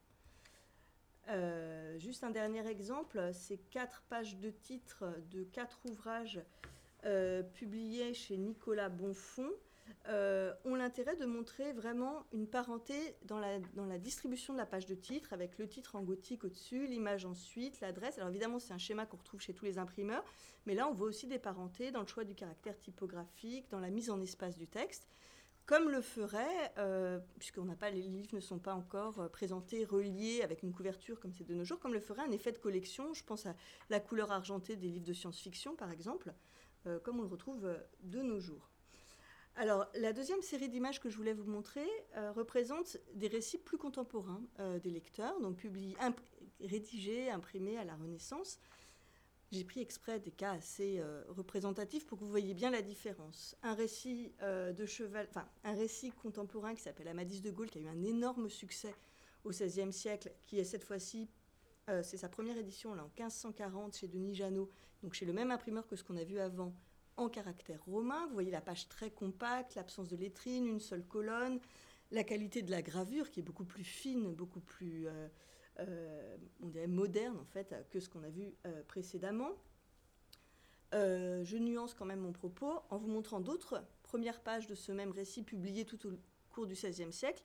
Euh, 1.28 1.98
juste 1.98 2.24
un 2.24 2.30
dernier 2.30 2.66
exemple, 2.66 3.20
ces 3.32 3.58
quatre 3.58 4.02
pages 4.08 4.38
de 4.38 4.50
titres 4.50 5.04
de 5.30 5.44
quatre 5.44 5.78
ouvrages 5.84 6.40
euh, 7.04 7.42
publiés 7.42 8.14
chez 8.14 8.38
Nicolas 8.38 8.88
Bonfond 8.88 9.50
euh, 10.08 10.54
ont 10.64 10.74
l'intérêt 10.74 11.16
de 11.16 11.26
montrer 11.26 11.72
vraiment 11.72 12.24
une 12.32 12.46
parenté 12.46 12.94
dans 13.24 13.38
la, 13.38 13.58
dans 13.74 13.84
la 13.84 13.98
distribution 13.98 14.54
de 14.54 14.58
la 14.58 14.66
page 14.66 14.86
de 14.86 14.94
titre, 14.94 15.32
avec 15.32 15.58
le 15.58 15.68
titre 15.68 15.96
en 15.96 16.02
gothique 16.02 16.44
au-dessus, 16.44 16.86
l'image 16.86 17.26
ensuite, 17.26 17.80
l'adresse. 17.80 18.16
Alors 18.16 18.30
évidemment, 18.30 18.58
c'est 18.58 18.72
un 18.72 18.78
schéma 18.78 19.04
qu'on 19.06 19.18
retrouve 19.18 19.40
chez 19.40 19.54
tous 19.54 19.64
les 19.66 19.78
imprimeurs, 19.78 20.24
mais 20.66 20.74
là, 20.74 20.88
on 20.88 20.92
voit 20.92 21.08
aussi 21.08 21.26
des 21.26 21.38
parentés 21.38 21.90
dans 21.90 22.00
le 22.00 22.06
choix 22.06 22.24
du 22.24 22.34
caractère 22.34 22.78
typographique, 22.78 23.70
dans 23.70 23.80
la 23.80 23.90
mise 23.90 24.10
en 24.10 24.20
espace 24.20 24.56
du 24.56 24.66
texte 24.66 25.08
comme 25.68 25.90
le 25.90 26.00
ferait, 26.00 26.72
euh, 26.78 27.20
puisqu'on 27.38 27.68
les 27.92 28.02
livres 28.02 28.34
ne 28.34 28.40
sont 28.40 28.58
pas 28.58 28.74
encore 28.74 29.20
euh, 29.20 29.28
présentés, 29.28 29.84
reliés 29.84 30.40
avec 30.42 30.62
une 30.62 30.72
couverture 30.72 31.20
comme 31.20 31.34
c'est 31.34 31.46
de 31.46 31.54
nos 31.54 31.64
jours, 31.64 31.78
comme 31.78 31.92
le 31.92 32.00
ferait 32.00 32.22
un 32.22 32.30
effet 32.30 32.52
de 32.52 32.58
collection. 32.58 33.12
Je 33.12 33.22
pense 33.22 33.44
à 33.44 33.54
la 33.90 34.00
couleur 34.00 34.32
argentée 34.32 34.76
des 34.76 34.88
livres 34.88 35.06
de 35.06 35.12
science-fiction, 35.12 35.76
par 35.76 35.92
exemple, 35.92 36.32
comme 37.02 37.18
on 37.18 37.22
le 37.22 37.28
retrouve 37.28 37.68
de 38.00 38.22
nos 38.22 38.40
jours. 38.40 38.70
Alors, 39.60 39.86
la 39.94 40.12
deuxième 40.12 40.40
série 40.40 40.68
d'images 40.68 41.00
que 41.00 41.10
je 41.10 41.16
voulais 41.16 41.32
vous 41.32 41.50
montrer 41.50 41.84
euh, 42.16 42.30
représente 42.30 42.96
des 43.14 43.26
récits 43.26 43.58
plus 43.58 43.76
contemporains 43.76 44.40
euh, 44.60 44.78
des 44.78 44.90
lecteurs, 44.90 45.40
donc 45.40 45.56
publiés, 45.56 45.96
rédigés, 46.60 47.28
imprimés 47.28 47.76
à 47.76 47.82
la 47.82 47.96
Renaissance. 47.96 48.60
J'ai 49.50 49.64
pris 49.64 49.80
exprès 49.80 50.20
des 50.20 50.30
cas 50.30 50.52
assez 50.52 50.98
euh, 50.98 51.24
représentatifs 51.28 52.06
pour 52.06 52.18
que 52.18 52.24
vous 52.24 52.30
voyez 52.30 52.54
bien 52.54 52.70
la 52.70 52.82
différence. 52.82 53.56
Un 53.62 53.74
récit 53.74 54.32
de 54.42 54.86
cheval, 54.86 55.26
enfin 55.30 55.48
un 55.64 55.74
récit 55.74 56.10
contemporain 56.10 56.74
qui 56.74 56.82
s'appelle 56.82 57.08
Amadis 57.08 57.40
de 57.40 57.50
Gaulle, 57.50 57.70
qui 57.70 57.78
a 57.78 57.82
eu 57.82 57.88
un 57.88 58.02
énorme 58.02 58.48
succès 58.48 58.94
au 59.44 59.50
XVIe 59.50 59.92
siècle, 59.92 60.32
qui 60.42 60.58
est 60.58 60.64
cette 60.64 60.84
fois-ci, 60.84 61.28
c'est 62.02 62.18
sa 62.18 62.28
première 62.28 62.58
édition 62.58 62.94
là 62.94 63.02
en 63.02 63.06
1540 63.06 63.96
chez 63.96 64.08
Denis 64.08 64.34
Janot, 64.34 64.70
donc 65.02 65.14
chez 65.14 65.24
le 65.24 65.32
même 65.32 65.50
imprimeur 65.50 65.86
que 65.86 65.96
ce 65.96 66.04
qu'on 66.04 66.16
a 66.16 66.24
vu 66.24 66.38
avant, 66.38 66.74
en 67.18 67.28
caractère 67.28 67.82
romain. 67.84 68.26
Vous 68.28 68.34
voyez 68.34 68.50
la 68.50 68.60
page 68.60 68.88
très 68.88 69.10
compacte, 69.10 69.74
l'absence 69.74 70.08
de 70.08 70.16
lettrine, 70.16 70.66
une 70.66 70.80
seule 70.80 71.04
colonne, 71.04 71.60
la 72.10 72.24
qualité 72.24 72.62
de 72.62 72.70
la 72.70 72.80
gravure 72.80 73.30
qui 73.30 73.40
est 73.40 73.42
beaucoup 73.42 73.64
plus 73.64 73.84
fine, 73.84 74.34
beaucoup 74.34 74.60
plus 74.60 75.06
euh, 75.06 75.10
euh, 75.10 75.28
on 76.60 76.68
dirait 76.68 76.86
moderne 76.86 77.38
en 77.38 77.44
fait 77.44 77.74
que 77.90 78.00
ce 78.00 78.08
qu'on 78.08 78.22
a 78.22 78.28
vu 78.28 78.54
euh, 78.66 78.82
précédemment. 78.88 79.50
je 80.92 81.56
nuance 81.56 81.94
quand 81.94 82.06
même 82.06 82.20
mon 82.20 82.32
propos 82.32 82.80
en 82.90 82.98
vous 82.98 83.08
montrant 83.08 83.40
d'autres 83.40 83.82
premières 84.02 84.40
pages 84.40 84.66
de 84.66 84.74
ce 84.74 84.92
même 84.92 85.10
récit 85.10 85.42
publié 85.42 85.84
tout 85.84 86.06
au 86.06 86.12
cours 86.50 86.66
du 86.66 86.74
XVIe 86.74 87.12
siècle 87.12 87.42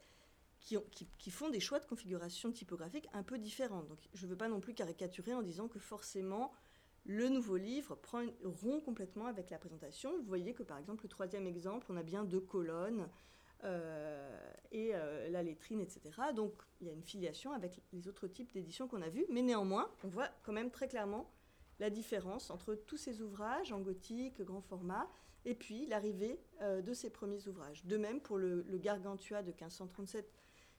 qui, 0.59 0.77
qui, 1.17 1.29
font 1.29 1.49
des 1.49 1.59
choix 1.59 1.79
de 1.79 1.85
configuration 1.85 2.51
typographique 2.51 3.09
un 3.11 3.21
peu 3.21 3.37
différents. 3.37 3.83
Donc 3.83 3.99
je 4.13 4.25
ne 4.25 4.31
veux 4.31 4.37
pas 4.37 4.47
non 4.47 4.61
plus 4.61 4.73
caricaturer 4.73 5.33
en 5.33 5.41
disant 5.41 5.67
que 5.67 5.77
forcément 5.77 6.53
le 7.05 7.27
nouveau 7.27 7.57
livre 7.57 7.95
prend 7.95 8.21
une, 8.21 8.33
rompt 8.43 8.83
complètement 8.83 9.25
avec 9.25 9.49
la 9.49 9.57
présentation. 9.57 10.15
Vous 10.17 10.23
voyez 10.23 10.53
que 10.53 10.63
par 10.63 10.77
exemple, 10.77 11.03
le 11.03 11.09
troisième 11.09 11.47
exemple, 11.47 11.87
on 11.89 11.97
a 11.97 12.03
bien 12.03 12.23
deux 12.23 12.39
colonnes 12.39 13.01
euh, 13.01 13.05
et 14.73 14.91
euh, 14.95 15.29
la 15.29 15.43
lettrine, 15.43 15.79
etc. 15.79 16.01
Donc 16.35 16.53
il 16.81 16.87
y 16.87 16.89
a 16.89 16.93
une 16.93 17.03
filiation 17.03 17.53
avec 17.53 17.81
les 17.93 18.07
autres 18.07 18.27
types 18.27 18.51
d'éditions 18.51 18.87
qu'on 18.87 19.01
a 19.01 19.09
vus, 19.09 19.25
mais 19.29 19.41
néanmoins, 19.41 19.89
on 20.03 20.07
voit 20.07 20.29
quand 20.43 20.51
même 20.51 20.71
très 20.71 20.87
clairement 20.87 21.29
la 21.79 21.89
différence 21.89 22.49
entre 22.49 22.75
tous 22.75 22.97
ces 22.97 23.21
ouvrages 23.21 23.71
en 23.71 23.79
gothique, 23.79 24.41
grand 24.41 24.61
format, 24.61 25.09
et 25.45 25.55
puis 25.55 25.85
l'arrivée 25.87 26.39
euh, 26.61 26.81
de 26.81 26.93
ces 26.93 27.09
premiers 27.09 27.47
ouvrages. 27.47 27.85
De 27.85 27.97
même 27.97 28.19
pour 28.19 28.37
le, 28.37 28.65
Gargantua 28.77 29.41
de 29.43 29.51
1537 29.51 30.31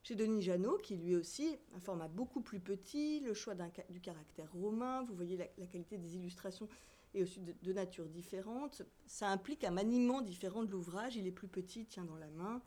chez 0.02 0.16
Denis 0.16 0.42
Janot, 0.42 0.78
qui 0.78 0.96
lui 0.96 1.14
aussi, 1.14 1.56
un 1.74 1.80
format 1.80 2.08
beaucoup 2.08 2.40
plus 2.40 2.60
petit, 2.60 3.20
le 3.20 3.32
choix 3.32 3.54
du 3.88 4.00
caractère 4.00 4.52
romain, 4.52 5.02
vous 5.04 5.14
voyez 5.14 5.36
la, 5.36 5.66
qualité 5.66 5.98
des 5.98 6.16
illustrations 6.16 6.68
est 7.14 7.22
aussi 7.22 7.40
de, 7.40 7.72
nature 7.72 8.08
différente. 8.08 8.82
Ça 9.06 9.28
implique 9.28 9.62
un 9.62 9.70
maniement 9.70 10.20
différent 10.20 10.64
de 10.64 10.70
l'ouvrage, 10.70 11.16
il 11.16 11.26
est 11.26 11.32
plus 11.32 11.48
petit, 11.48 11.86
tient 11.86 12.04
dans 12.04 12.16
la 12.16 12.30
main. 12.30 12.60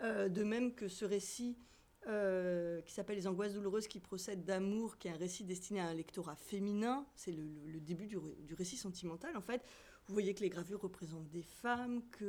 Euh, 0.00 0.28
de 0.28 0.44
même 0.44 0.74
que 0.74 0.88
ce 0.88 1.04
récit 1.04 1.58
euh, 2.06 2.80
qui 2.82 2.92
s'appelle 2.92 3.16
Les 3.16 3.26
angoisses 3.26 3.54
douloureuses 3.54 3.88
qui 3.88 3.98
procèdent 3.98 4.44
d'amour, 4.44 4.96
qui 4.98 5.08
est 5.08 5.10
un 5.10 5.16
récit 5.16 5.44
destiné 5.44 5.80
à 5.80 5.86
un 5.86 5.94
lectorat 5.94 6.36
féminin, 6.36 7.04
c'est 7.16 7.32
le, 7.32 7.80
début 7.80 8.06
du, 8.06 8.18
récit 8.56 8.76
sentimental 8.76 9.36
en 9.36 9.40
fait. 9.40 9.62
Vous 10.06 10.14
voyez 10.14 10.34
que 10.34 10.40
les 10.40 10.48
gravures 10.48 10.80
représentent 10.80 11.28
des 11.28 11.42
femmes, 11.42 12.02
que 12.10 12.24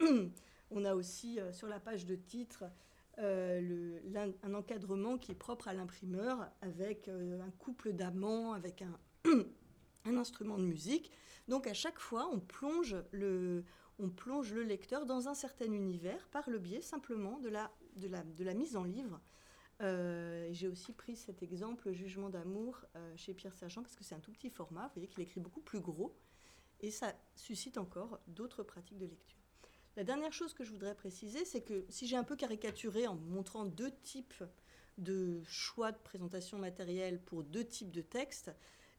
euh, 0.00 0.28
on 0.70 0.84
a 0.84 0.94
aussi 0.94 1.38
sur 1.52 1.68
la 1.68 1.80
page 1.80 2.06
de 2.06 2.14
titre 2.14 2.64
un 3.18 4.54
encadrement 4.54 5.18
qui 5.18 5.32
est 5.32 5.34
propre 5.34 5.68
à 5.68 5.74
l'imprimeur, 5.74 6.50
avec 6.62 7.08
un 7.08 7.50
couple 7.58 7.92
d'amants, 7.92 8.54
avec 8.54 8.82
un, 10.06 10.16
instrument 10.16 10.56
de 10.56 10.64
musique. 10.64 11.10
Donc 11.46 11.66
à 11.66 11.74
chaque 11.74 11.98
fois, 11.98 12.30
on 12.32 12.40
plonge, 12.40 12.96
le, 13.10 13.64
on 14.00 14.10
plonge 14.10 14.52
le 14.52 14.62
lecteur 14.62 15.06
dans 15.06 15.28
un 15.28 15.34
certain 15.34 15.70
univers 15.72 16.28
par 16.28 16.48
le 16.48 16.58
biais 16.58 16.80
simplement 16.80 17.38
de 17.38 17.48
la, 17.48 17.70
de 17.96 18.08
la, 18.08 18.22
de 18.22 18.44
la 18.44 18.54
mise 18.54 18.76
en 18.76 18.84
livre. 18.84 19.20
Euh, 19.80 20.48
J'ai 20.52 20.68
aussi 20.68 20.92
pris 20.92 21.16
cet 21.16 21.42
exemple, 21.42 21.92
Jugement 21.92 22.30
d'amour, 22.30 22.84
chez 23.16 23.34
Pierre 23.34 23.54
Sergent, 23.54 23.82
parce 23.82 23.96
que 23.96 24.04
c'est 24.04 24.14
un 24.14 24.20
tout 24.20 24.32
petit 24.32 24.50
format. 24.50 24.86
Vous 24.88 24.94
voyez 24.94 25.08
qu'il 25.08 25.22
écrit 25.22 25.40
beaucoup 25.40 25.60
plus 25.60 25.80
gros. 25.80 26.16
Et 26.80 26.90
ça 26.90 27.14
suscite 27.36 27.76
encore 27.76 28.20
d'autres 28.26 28.62
pratiques 28.62 28.98
de 28.98 29.06
lecture. 29.06 29.38
La 29.96 30.04
dernière 30.04 30.32
chose 30.32 30.54
que 30.54 30.64
je 30.64 30.70
voudrais 30.70 30.94
préciser, 30.94 31.44
c'est 31.44 31.62
que 31.62 31.84
si 31.88 32.06
j'ai 32.06 32.16
un 32.16 32.24
peu 32.24 32.36
caricaturé 32.36 33.06
en 33.06 33.16
montrant 33.16 33.66
deux 33.66 33.90
types 34.02 34.44
de 34.96 35.42
choix 35.44 35.92
de 35.92 35.98
présentation 35.98 36.58
matérielle 36.58 37.20
pour 37.20 37.42
deux 37.42 37.64
types 37.64 37.90
de 37.90 38.00
textes, 38.00 38.50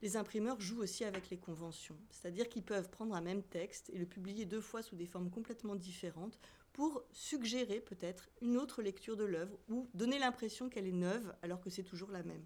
les 0.02 0.16
imprimeurs 0.16 0.60
jouent 0.60 0.82
aussi 0.82 1.04
avec 1.04 1.30
les 1.30 1.38
conventions. 1.38 1.96
C'est-à-dire 2.10 2.48
qu'ils 2.48 2.64
peuvent 2.64 2.90
prendre 2.90 3.14
un 3.14 3.20
même 3.20 3.42
texte 3.42 3.88
et 3.90 3.98
le 3.98 4.06
publier 4.06 4.44
deux 4.44 4.60
fois 4.60 4.82
sous 4.82 4.96
des 4.96 5.06
formes 5.06 5.30
complètement 5.30 5.76
différentes 5.76 6.38
pour 6.72 7.04
suggérer 7.12 7.80
peut-être 7.80 8.28
une 8.40 8.56
autre 8.56 8.82
lecture 8.82 9.16
de 9.16 9.24
l'œuvre 9.24 9.56
ou 9.68 9.88
donner 9.94 10.18
l'impression 10.18 10.68
qu'elle 10.68 10.86
est 10.86 10.92
neuve 10.92 11.34
alors 11.42 11.60
que 11.60 11.70
c'est 11.70 11.82
toujours 11.84 12.10
la 12.10 12.22
même. 12.22 12.44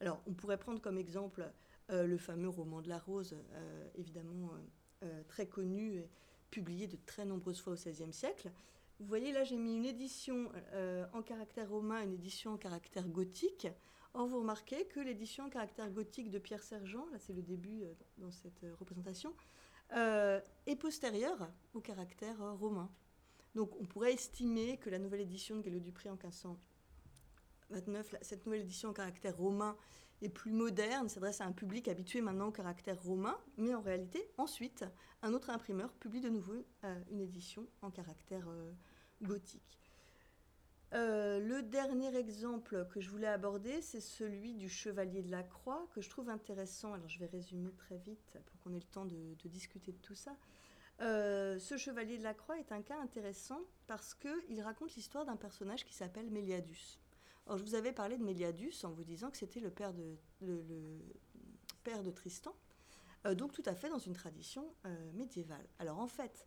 Alors 0.00 0.20
on 0.26 0.32
pourrait 0.32 0.58
prendre 0.58 0.80
comme 0.80 0.96
exemple 0.96 1.50
euh, 1.90 2.06
le 2.06 2.16
fameux 2.16 2.48
roman 2.48 2.80
de 2.80 2.88
la 2.88 2.98
rose, 2.98 3.36
euh, 3.52 3.88
évidemment 3.96 4.50
euh, 5.02 5.22
très 5.28 5.46
connu. 5.46 5.94
Et, 5.96 6.08
publié 6.50 6.86
de 6.86 6.96
très 7.04 7.26
nombreuses 7.26 7.60
fois 7.60 7.74
au 7.74 7.76
XVIe 7.76 8.10
siècle. 8.10 8.50
Vous 9.00 9.06
voyez 9.06 9.32
là, 9.32 9.44
j'ai 9.44 9.58
mis 9.58 9.76
une 9.76 9.84
édition 9.84 10.50
en 11.12 11.20
caractère 11.20 11.68
romain, 11.68 12.02
une 12.02 12.14
édition 12.14 12.52
en 12.52 12.56
caractère 12.56 13.06
gothique. 13.06 13.68
Or, 14.14 14.26
vous 14.26 14.38
remarquez 14.38 14.86
que 14.86 15.00
l'édition 15.00 15.44
en 15.44 15.50
caractère 15.50 15.90
gothique 15.90 16.30
de 16.30 16.38
Pierre 16.38 16.62
Sergent, 16.62 17.06
là 17.12 17.18
c'est 17.18 17.34
le 17.34 17.42
début 17.42 17.82
euh, 17.82 17.92
dans 18.16 18.30
cette 18.30 18.64
euh, 18.64 18.74
représentation, 18.78 19.34
est 20.66 20.76
postérieure 20.76 21.48
au 21.72 21.80
caractère 21.80 22.36
romain. 22.58 22.90
Donc 23.54 23.74
on 23.80 23.86
pourrait 23.86 24.12
estimer 24.12 24.76
que 24.76 24.90
la 24.90 24.98
nouvelle 24.98 25.22
édition 25.22 25.56
de 25.56 25.62
Gallo 25.62 25.78
Dupré 25.78 26.10
en 26.10 26.12
1529, 26.12 28.16
cette 28.20 28.44
nouvelle 28.44 28.60
édition 28.60 28.90
en 28.90 28.92
caractère 28.92 29.34
romain 29.34 29.78
est 30.22 30.28
plus 30.28 30.52
moderne, 30.52 31.08
s'adresse 31.08 31.40
à 31.40 31.44
un 31.44 31.52
public 31.52 31.88
habitué 31.88 32.20
maintenant 32.20 32.48
au 32.48 32.52
caractère 32.52 33.00
romain, 33.02 33.38
mais 33.56 33.74
en 33.74 33.80
réalité, 33.80 34.30
ensuite, 34.36 34.84
un 35.22 35.32
autre 35.32 35.50
imprimeur 35.50 35.92
publie 35.94 36.20
de 36.20 36.28
nouveau 36.28 36.54
euh, 36.84 37.00
une 37.10 37.20
édition 37.20 37.66
en 37.82 37.90
caractère 37.90 38.48
euh, 38.48 38.72
gothique. 39.22 39.77
Euh, 40.94 41.38
le 41.40 41.62
dernier 41.62 42.16
exemple 42.16 42.86
que 42.90 43.00
je 43.00 43.10
voulais 43.10 43.26
aborder, 43.26 43.82
c'est 43.82 44.00
celui 44.00 44.54
du 44.54 44.70
Chevalier 44.70 45.22
de 45.22 45.30
la 45.30 45.42
Croix, 45.42 45.86
que 45.94 46.00
je 46.00 46.08
trouve 46.08 46.30
intéressant. 46.30 46.94
Alors 46.94 47.08
je 47.08 47.18
vais 47.18 47.26
résumer 47.26 47.72
très 47.72 47.98
vite 47.98 48.38
pour 48.46 48.60
qu'on 48.60 48.72
ait 48.72 48.78
le 48.78 48.82
temps 48.82 49.04
de, 49.04 49.34
discuter 49.44 49.92
de 49.92 49.98
tout 49.98 50.14
ça. 50.14 50.34
ce 51.00 51.76
Chevalier 51.76 52.16
de 52.16 52.22
la 52.22 52.32
Croix 52.32 52.58
est 52.58 52.72
un 52.72 52.80
cas 52.80 52.98
intéressant 53.00 53.60
parce 53.86 54.14
qu'il 54.14 54.62
raconte 54.62 54.94
l'histoire 54.94 55.26
d'un 55.26 55.36
personnage 55.36 55.84
qui 55.84 55.94
s'appelle 55.94 56.30
Méliadus. 56.30 56.98
Alors, 57.46 57.58
je 57.58 57.64
vous 57.64 57.74
avais 57.74 57.92
parlé 57.92 58.18
de 58.18 58.24
Méliadus 58.24 58.84
en 58.84 58.90
vous 58.90 59.04
disant 59.04 59.30
que 59.30 59.36
c'était 59.36 59.60
le 59.60 59.70
père 59.70 59.92
de, 59.92 60.16
Tristan. 62.14 62.54
donc 63.34 63.52
tout 63.52 63.62
à 63.66 63.74
fait 63.74 63.90
dans 63.90 63.98
une 63.98 64.14
tradition 64.14 64.74
médiévale. 65.14 65.66
Alors 65.78 65.98
en 65.98 66.06
fait, 66.06 66.46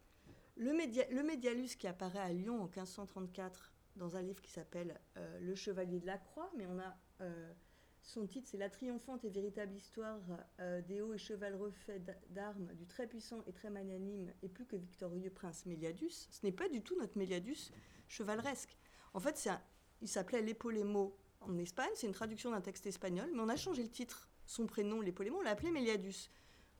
le, 0.55 0.71
le 0.71 1.23
médialus 1.23 1.75
qui 1.77 1.87
apparaît 1.87 2.19
à 2.19 2.29
Lyon 2.29 2.61
en 2.61 2.65
1534 2.65 3.70
dans 3.95 4.15
un 4.15 4.21
livre 4.21 4.41
qui 4.41 4.51
s'appelle 4.51 4.99
Le 5.15 5.55
Chevalier 5.55 5.99
de 5.99 6.05
la 6.05 6.17
Croix, 6.17 6.51
mais 6.57 6.65
on 6.67 6.79
a 6.79 6.95
son 8.03 8.25
titre, 8.25 8.47
c'est 8.49 8.57
La 8.57 8.69
triomphante 8.69 9.23
et 9.23 9.29
véritable 9.29 9.75
histoire 9.75 10.19
euh, 10.59 10.81
des 10.81 11.01
hauts 11.01 11.13
et 11.13 11.17
chevaleureux 11.17 11.71
faits 11.71 12.01
d'armes 12.29 12.73
du 12.73 12.85
très 12.87 13.07
puissant 13.07 13.43
et 13.45 13.53
très 13.53 13.69
magnanime 13.69 14.31
et 14.41 14.49
plus 14.49 14.65
que 14.65 14.75
victorieux 14.75 15.29
prince 15.29 15.65
Méliadus. 15.65 16.27
Ce 16.31 16.45
n'est 16.45 16.51
pas 16.51 16.67
du 16.67 16.81
tout 16.81 16.97
notre 16.99 17.17
Méliadus 17.17 17.71
chevaleresque. 18.07 18.77
En 19.13 19.19
fait, 19.19 19.47
il 20.01 20.07
s'appelait 20.07 20.41
L'Epolemo 20.41 21.15
en 21.41 21.57
Espagne, 21.57 21.91
c'est 21.95 22.07
une 22.07 22.13
traduction 22.13 22.51
d'un 22.51 22.61
texte 22.61 22.85
espagnol, 22.85 23.29
mais 23.33 23.41
on 23.41 23.49
a 23.49 23.55
changé 23.55 23.83
le 23.83 23.89
titre, 23.89 24.29
son 24.45 24.67
prénom, 24.67 25.01
L'Epolemo, 25.01 25.37
on 25.37 25.41
l'a 25.41 25.51
appelé 25.51 25.71
Méliadus. 25.71 26.29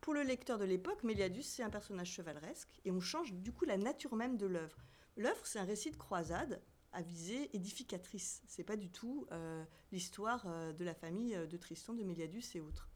Pour 0.01 0.13
le 0.13 0.23
lecteur 0.23 0.57
de 0.57 0.65
l'époque, 0.65 1.03
Méliadus, 1.03 1.43
c'est 1.43 1.63
un 1.63 1.69
personnage 1.69 2.11
chevaleresque, 2.11 2.69
et 2.83 2.91
on 2.91 2.99
change 2.99 3.33
du 3.33 3.51
coup 3.51 3.65
la 3.65 3.77
nature 3.77 4.15
même 4.15 4.37
de 4.37 4.47
l'œuvre. 4.47 4.77
L'œuvre, 5.17 5.45
c'est 5.45 5.59
un 5.59 5.65
récit 5.65 5.91
de 5.91 5.97
croisade 5.97 6.61
à 6.93 7.01
visée 7.01 7.49
édificatrice. 7.55 8.41
C'est 8.47 8.63
pas 8.63 8.75
du 8.75 8.89
tout 8.89 9.27
euh, 9.31 9.63
l'histoire 9.91 10.43
euh, 10.47 10.73
de 10.73 10.83
la 10.83 10.93
famille 10.93 11.35
euh, 11.35 11.45
de 11.45 11.57
Tristan, 11.57 11.93
de 11.93 12.03
Méliadus 12.03 12.43
et 12.55 12.61
autres. 12.61 12.89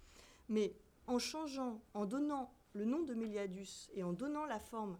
Mais 0.49 0.75
en 1.07 1.19
changeant, 1.19 1.81
en 1.93 2.05
donnant 2.05 2.53
le 2.73 2.85
nom 2.85 3.03
de 3.03 3.13
Méliadus 3.13 3.89
et 3.93 4.03
en 4.03 4.13
donnant 4.13 4.45
la 4.45 4.59
forme 4.59 4.99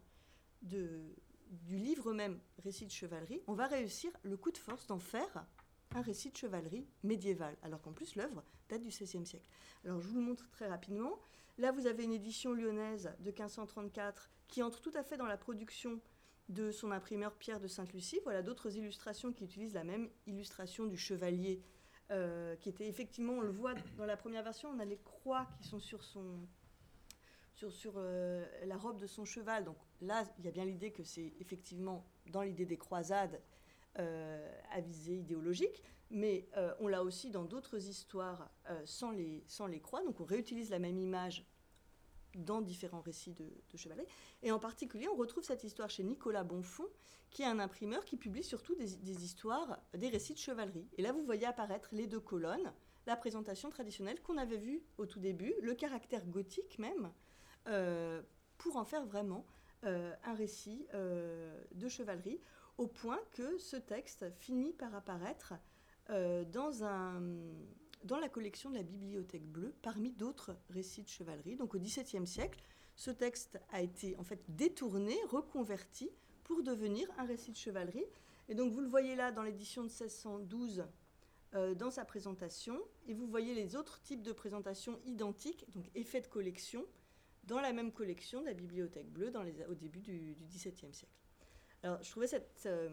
de, 0.62 1.02
du 1.50 1.78
livre 1.78 2.14
même, 2.14 2.40
récit 2.64 2.86
de 2.86 2.92
chevalerie, 2.92 3.42
on 3.48 3.54
va 3.54 3.68
réussir 3.68 4.12
le 4.24 4.38
coup 4.38 4.52
de 4.52 4.58
force 4.58 4.88
d'en 4.88 5.00
faire 5.00 5.46
un 5.94 6.02
récit 6.02 6.32
de 6.32 6.38
chevalerie 6.38 6.88
médiéval, 7.04 7.56
alors 7.62 7.82
qu'en 7.82 7.94
plus 7.94 8.16
l'œuvre 8.16 8.44
date 8.70 8.82
du 8.82 8.90
XVIe 8.90 9.26
siècle. 9.26 9.48
Alors 9.84 10.02
je 10.02 10.08
vous 10.08 10.16
le 10.16 10.26
montre 10.26 10.50
très 10.52 10.68
rapidement. 10.68 11.20
Là, 11.58 11.72
vous 11.72 11.88
avez 11.88 12.04
une 12.04 12.14
édition 12.14 12.54
lyonnaise 12.54 13.14
de 13.20 13.32
1534 13.32 14.30
qui 14.48 14.62
entre 14.62 14.82
tout 14.82 14.92
à 14.96 15.04
fait 15.04 15.18
dans 15.18 15.26
la 15.26 15.38
production 15.38 16.02
de 16.50 16.72
son 16.72 16.92
imprimeur 16.92 17.34
Pierre 17.36 17.60
de 17.60 17.68
Sainte-Lucie. 17.68 18.20
Voilà 18.24 18.42
d'autres 18.42 18.76
illustrations 18.78 19.34
qui 19.34 19.44
utilisent 19.44 19.74
la 19.74 19.84
même 19.84 20.10
illustration 20.28 20.86
du 20.86 20.98
chevalier, 20.98 21.62
euh, 22.12 22.56
qui 22.58 22.70
était 22.70 22.88
effectivement, 22.88 23.34
on 23.34 23.42
le 23.42 23.50
voit 23.50 23.74
dans 23.98 24.06
la 24.06 24.18
première 24.18 24.44
version, 24.44 24.70
on 24.70 24.80
a 24.80 24.86
les 24.86 25.00
croix 25.00 25.48
qui 25.58 25.68
sont 25.68 25.80
sur 25.80 26.04
son 26.04 26.48
sur, 27.56 27.72
sur 27.72 27.94
euh, 27.96 28.46
la 28.66 28.76
robe 28.76 29.00
de 29.00 29.08
son 29.08 29.24
cheval. 29.24 29.64
Donc 29.64 29.78
là, 30.02 30.24
il 30.38 30.46
y 30.46 30.48
a 30.48 30.52
bien 30.52 30.66
l'idée 30.66 30.92
que 30.92 31.04
c'est 31.04 31.34
effectivement 31.40 32.06
dans 32.28 32.42
l'idée 32.42 32.66
des 32.66 32.78
croisades 32.78 33.42
euh, 33.98 34.52
à 34.72 34.82
visée 34.82 35.16
idéologique, 35.16 35.82
mais 36.12 36.48
on 36.80 36.88
l'a 36.88 37.02
aussi 37.02 37.32
dans 37.32 37.46
d'autres 37.46 37.88
histoires 37.88 38.52
sans, 38.84 39.10
les, 39.10 39.44
sans 39.48 39.66
les 39.66 39.80
croix. 39.80 40.04
Donc 40.04 40.20
on 40.20 40.26
réutilise 40.26 40.70
la 40.70 40.78
même 40.78 41.00
image 41.00 41.44
dans 42.36 42.62
différents 42.62 43.02
récits 43.02 43.34
de, 43.34 43.46
de 43.46 44.06
Et 44.44 44.52
en 44.52 44.60
particulier, 44.60 45.08
on 45.08 45.16
retrouve 45.16 45.44
cette 45.44 45.64
histoire 45.64 45.90
chez 45.90 46.04
Nicolas 46.04 46.44
Bonfond, 46.44 46.88
qui 47.30 47.42
est 47.42 47.48
un 47.48 47.60
imprimeur 47.60 48.06
qui 48.06 48.18
publie 48.18 48.44
surtout 48.44 48.76
des, 48.76 49.24
histoires, 49.24 49.80
des 49.94 50.10
récits 50.10 50.34
de 50.34 50.40
chevalerie. 50.40 50.88
Et 50.98 51.02
là, 51.02 51.12
vous 51.12 51.24
voyez 51.24 51.46
apparaître 51.46 51.90
les 51.92 52.08
deux 52.08 52.20
colonnes, 52.20 52.72
la 53.08 53.16
présentation 53.16 53.70
traditionnelle 53.70 54.22
qu'on 54.22 54.38
avait 54.38 54.58
vue 54.58 54.84
au 54.98 55.06
tout 55.06 55.20
début, 55.20 55.54
le 55.62 55.74
caractère 55.74 56.26
gothique 56.28 56.80
même, 56.80 57.12
euh, 57.68 58.22
pour 58.58 58.78
en 58.78 58.86
faire 58.86 59.06
vraiment 59.06 59.46
euh, 59.84 60.14
un 60.24 60.34
récit 60.34 60.88
euh, 60.94 61.62
de 61.74 61.88
chevalerie, 61.88 62.40
au 62.78 62.88
point 62.88 63.20
que 63.32 63.58
ce 63.58 63.78
texte 63.78 64.26
finit 64.38 64.74
par 64.74 64.94
apparaître 64.96 65.54
dans 66.08 66.84
un 66.84 67.20
dans 68.06 68.20
la 68.20 68.30
collection 68.30 68.70
de 68.70 68.76
la 68.76 68.84
Bibliothèque 68.84 69.46
bleue 69.46 69.74
parmi 69.82 70.12
d'autres 70.12 70.56
récits 70.70 71.04
de 71.04 71.08
chevalerie. 71.10 71.56
Donc 71.56 71.76
au 71.76 71.80
XVIIe 71.80 72.26
siècle, 72.26 72.62
ce 72.96 73.12
texte 73.12 73.60
a 73.72 73.82
été 73.82 74.16
en 74.18 74.24
fait 74.24 74.42
détourné, 74.48 75.16
reconverti 75.28 76.10
pour 76.44 76.64
devenir 76.64 77.08
un 77.18 77.26
récit 77.26 77.52
de 77.52 77.58
chevalerie. 77.58 78.06
Et 78.48 78.56
donc 78.56 78.72
vous 78.72 78.82
le 78.82 78.88
voyez 78.88 79.16
là 79.16 79.32
dans 79.32 79.44
l'édition 79.44 79.84
de 79.84 79.90
1612 79.90 80.86
euh, 81.56 81.74
dans 81.74 81.90
sa 81.90 82.06
présentation, 82.06 82.80
et 83.08 83.14
vous 83.14 83.28
voyez 83.28 83.54
les 83.56 83.76
autres 83.76 84.02
types 84.02 84.22
de 84.22 84.32
présentations 84.32 85.00
identiques, 85.06 85.66
donc 85.74 85.86
effets 85.96 86.22
de 86.22 86.28
collection, 86.28 86.86
dans 87.46 87.60
la 87.60 87.74
même 87.74 87.92
collection 87.92 88.42
de 88.42 88.48
la 88.48 88.54
Bibliothèque 88.54 89.10
bleue 89.12 89.32
au 89.70 89.76
début 89.76 90.02
du, 90.02 90.36
XVIIe 90.50 90.94
siècle. 90.94 91.16
Alors 91.84 92.02
je 92.04 92.10
trouvais 92.10 92.28
euh, 92.66 92.90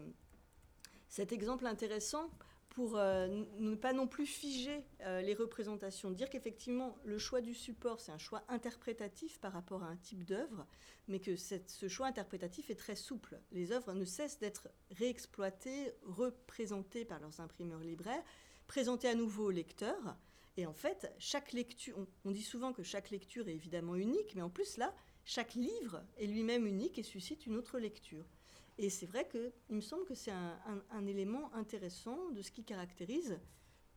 cet 1.07 1.31
exemple 1.31 1.65
intéressant 1.65 2.29
pour 2.73 2.97
euh, 2.97 3.27
ne 3.59 3.75
pas 3.75 3.93
non 3.93 4.07
plus 4.07 4.25
figer 4.25 4.83
euh, 5.01 5.21
les 5.21 5.35
représentations, 5.35 6.11
dire 6.11 6.29
qu'effectivement 6.29 6.97
le 7.05 7.17
choix 7.17 7.39
du 7.39 7.53
support 7.53 7.99
c'est 7.99 8.11
un 8.11 8.17
choix 8.17 8.43
interprétatif 8.49 9.39
par 9.39 9.53
rapport 9.53 9.83
à 9.83 9.87
un 9.87 9.95
type 9.95 10.25
d'œuvre, 10.25 10.65
mais 11.07 11.19
que 11.19 11.35
ce 11.35 11.87
choix 11.87 12.07
interprétatif 12.07 12.69
est 12.69 12.75
très 12.75 12.95
souple. 12.95 13.39
Les 13.51 13.71
œuvres 13.71 13.93
ne 13.93 14.05
cessent 14.05 14.39
d'être 14.39 14.69
réexploitées, 14.91 15.93
représentées 16.03 17.05
par 17.05 17.19
leurs 17.19 17.39
imprimeurs 17.39 17.81
libraires, 17.81 18.23
présentées 18.67 19.09
à 19.09 19.15
nouveau 19.15 19.45
aux 19.45 19.51
lecteurs. 19.51 20.17
Et 20.57 20.65
en 20.65 20.73
fait, 20.73 21.11
chaque 21.17 21.51
lecture, 21.53 21.97
on 22.25 22.31
dit 22.31 22.43
souvent 22.43 22.73
que 22.73 22.83
chaque 22.83 23.09
lecture 23.09 23.47
est 23.47 23.53
évidemment 23.53 23.95
unique, 23.95 24.35
mais 24.35 24.41
en 24.41 24.49
plus 24.49 24.77
là, 24.77 24.93
chaque 25.25 25.55
livre 25.55 26.03
est 26.17 26.27
lui-même 26.27 26.65
unique 26.67 26.97
et 26.99 27.03
suscite 27.03 27.45
une 27.45 27.55
autre 27.55 27.79
lecture. 27.79 28.25
Et 28.77 28.89
c'est 28.89 29.05
vrai 29.05 29.27
qu'il 29.29 29.75
me 29.75 29.81
semble 29.81 30.05
que 30.05 30.15
c'est 30.15 30.31
un, 30.31 31.07
élément 31.07 31.53
intéressant 31.53 32.29
de 32.31 32.41
ce 32.41 32.51
qui 32.51 32.63
caractérise 32.63 33.39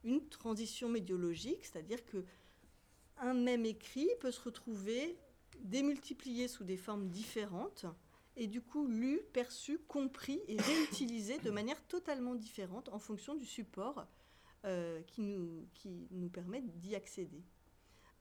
une 0.05 0.29
transition 0.29 0.89
médiologique, 0.89 1.65
c'est-à-dire 1.65 2.05
que 2.05 2.25
un 3.19 3.33
même 3.33 3.65
écrit 3.65 4.09
peut 4.21 4.31
se 4.31 4.41
retrouver 4.41 5.19
démultiplié 5.61 6.49
sous 6.49 6.65
des 6.65 6.77
formes 6.77 7.09
différentes 7.09 7.87
et 8.37 8.47
du 8.47 8.61
coup 8.61 8.87
lu, 8.87 9.21
perçu, 9.33 9.79
compris 9.79 10.41
et 10.47 10.61
réutilisé 10.61 11.39
de 11.39 11.51
manière 11.51 11.83
totalement 11.89 12.35
différente 12.35 12.91
en 12.91 12.99
fonction 12.99 13.35
du 13.35 13.47
support 13.47 14.07
euh, 14.67 15.01
qui, 15.05 15.23
nous, 15.23 15.67
qui 15.73 16.07
nous 16.11 16.29
permet 16.29 16.61
d'y 16.61 16.95
accéder. 16.95 17.43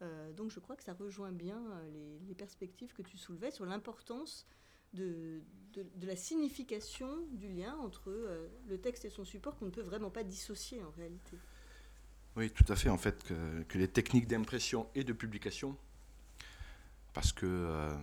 Euh, 0.01 0.31
donc 0.31 0.51
je 0.51 0.59
crois 0.59 0.77
que 0.77 0.83
ça 0.83 0.93
rejoint 0.93 1.33
bien 1.33 1.59
euh, 1.59 1.89
les, 1.89 2.19
les 2.27 2.35
perspectives 2.35 2.93
que 2.93 3.01
tu 3.01 3.17
soulevais 3.17 3.51
sur 3.51 3.65
l'importance 3.65 4.47
de, 4.95 5.41
la 6.01 6.15
signification 6.15 7.09
du 7.33 7.49
lien 7.49 7.75
entre 7.83 8.09
euh, 8.09 8.47
le 8.67 8.79
texte 8.79 9.05
et 9.05 9.09
son 9.09 9.25
support 9.25 9.57
qu'on 9.57 9.65
ne 9.65 9.71
peut 9.71 9.81
vraiment 9.81 10.09
pas 10.09 10.23
dissocier 10.23 10.81
en 10.81 10.91
réalité. 10.91 11.37
Oui, 12.35 12.49
tout 12.49 12.65
à 12.71 12.75
fait. 12.75 12.89
En 12.89 12.97
fait, 12.97 13.23
que, 13.23 13.77
les 13.77 13.87
techniques 13.87 14.27
d'impression 14.27 14.87
et 14.95 15.03
de 15.03 15.13
publication, 15.13 15.77
parce 17.13 17.31
que 17.31 17.45
euh, 17.45 17.93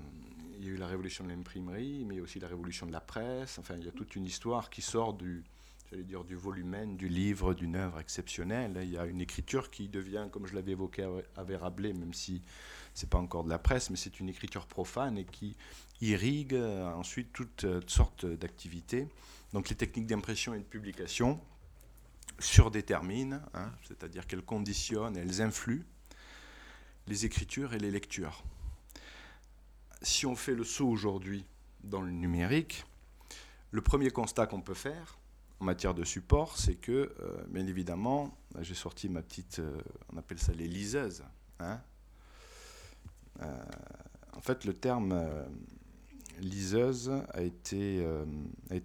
il 0.59 0.65
y 0.65 0.69
a 0.69 0.71
eu 0.71 0.77
la 0.77 0.87
révolution 0.87 1.25
de 1.25 1.31
l'imprimerie, 1.31 2.05
mais 2.05 2.21
aussi 2.21 2.39
la 2.39 2.49
révolution 2.49 2.87
de 2.87 2.93
la 2.93 3.01
presse. 3.01 3.59
Enfin, 3.59 3.77
il 3.77 3.85
y 3.85 3.89
a 3.89 3.93
toute 3.93 4.17
une 4.17 4.25
histoire 4.25 4.71
qui 4.71 4.81
sort 4.81 5.15
du, 5.15 5.45
j'allais 5.93 6.05
dire, 6.05 6.25
du 6.25 6.37
volumen, 6.37 6.97
du 6.97 7.07
livre, 7.07 7.53
d'une 7.53 7.77
œuvre 7.77 8.01
exceptionnelle. 8.01 8.79
Il 8.83 8.91
y 8.91 8.97
a 8.97 9.05
une 9.05 9.21
écriture 9.21 9.71
qui 9.71 9.89
devient, 9.89 10.29
comme 10.33 10.47
je 10.47 10.55
l'avais 10.55 10.73
évoqué 10.73 11.07
avec 11.37 11.61
Rabelais, 11.61 11.93
même 11.93 12.15
si 12.15 12.41
c'est 12.95 13.11
pas 13.11 13.19
encore 13.19 13.45
de 13.45 13.51
la 13.51 13.59
presse, 13.59 13.91
mais 13.91 13.97
c'est 13.97 14.19
une 14.19 14.31
écriture 14.31 14.67
profane 14.67 15.19
et 15.19 15.27
qui 15.27 15.55
irrigue 16.01 16.55
euh, 16.55 16.91
ensuite 16.95 17.33
toutes, 17.33 17.65
euh, 17.65 17.81
sortes 17.87 18.25
d'activités. 18.25 19.07
Donc 19.53 19.69
les 19.69 19.77
techniques 19.77 20.07
d'impression 20.07 20.55
et 20.55 20.59
de 20.59 20.65
publication 20.65 21.39
surdéterminent, 22.39 23.41
hein, 23.53 23.71
c'est-à-dire 23.87 24.27
qu'elles 24.27 24.45
conditionnent, 24.45 25.17
elles 25.17 25.43
influent 25.43 25.85
les 27.07 27.27
écritures 27.27 27.75
et 27.75 27.79
les 27.79 27.91
lectures. 27.91 28.43
Si 30.01 30.25
on 30.25 30.37
fait 30.37 30.55
le 30.55 30.65
saut 30.65 30.89
aujourd'hui 30.89 31.45
dans 31.85 32.01
le 32.01 32.11
numérique, 32.11 32.87
le 33.71 33.83
premier 33.83 34.11
constat 34.11 34.47
qu'on 34.47 34.63
peut 34.63 34.75
faire 34.75 35.19
en 35.63 35.65
matière 35.65 35.95
de 35.95 36.05
support, 36.05 36.59
c'est 36.59 36.75
que, 36.75 37.15
euh, 37.21 37.45
bien 37.49 37.67
évidemment, 37.67 38.37
j'ai 38.61 38.75
sorti 38.75 39.09
ma 39.09 39.23
petite, 39.23 39.63
on 40.13 40.19
appelle 40.19 40.39
ça 40.39 40.53
les 40.53 40.67
liseuses. 40.67 41.23
Hein. 41.61 41.81
en 43.41 44.41
fait, 44.41 44.65
le 44.65 44.75
terme 44.75 45.15
liseuse 46.41 47.11
a 47.33 47.43
été, 47.43 48.03
euh, 48.05 48.25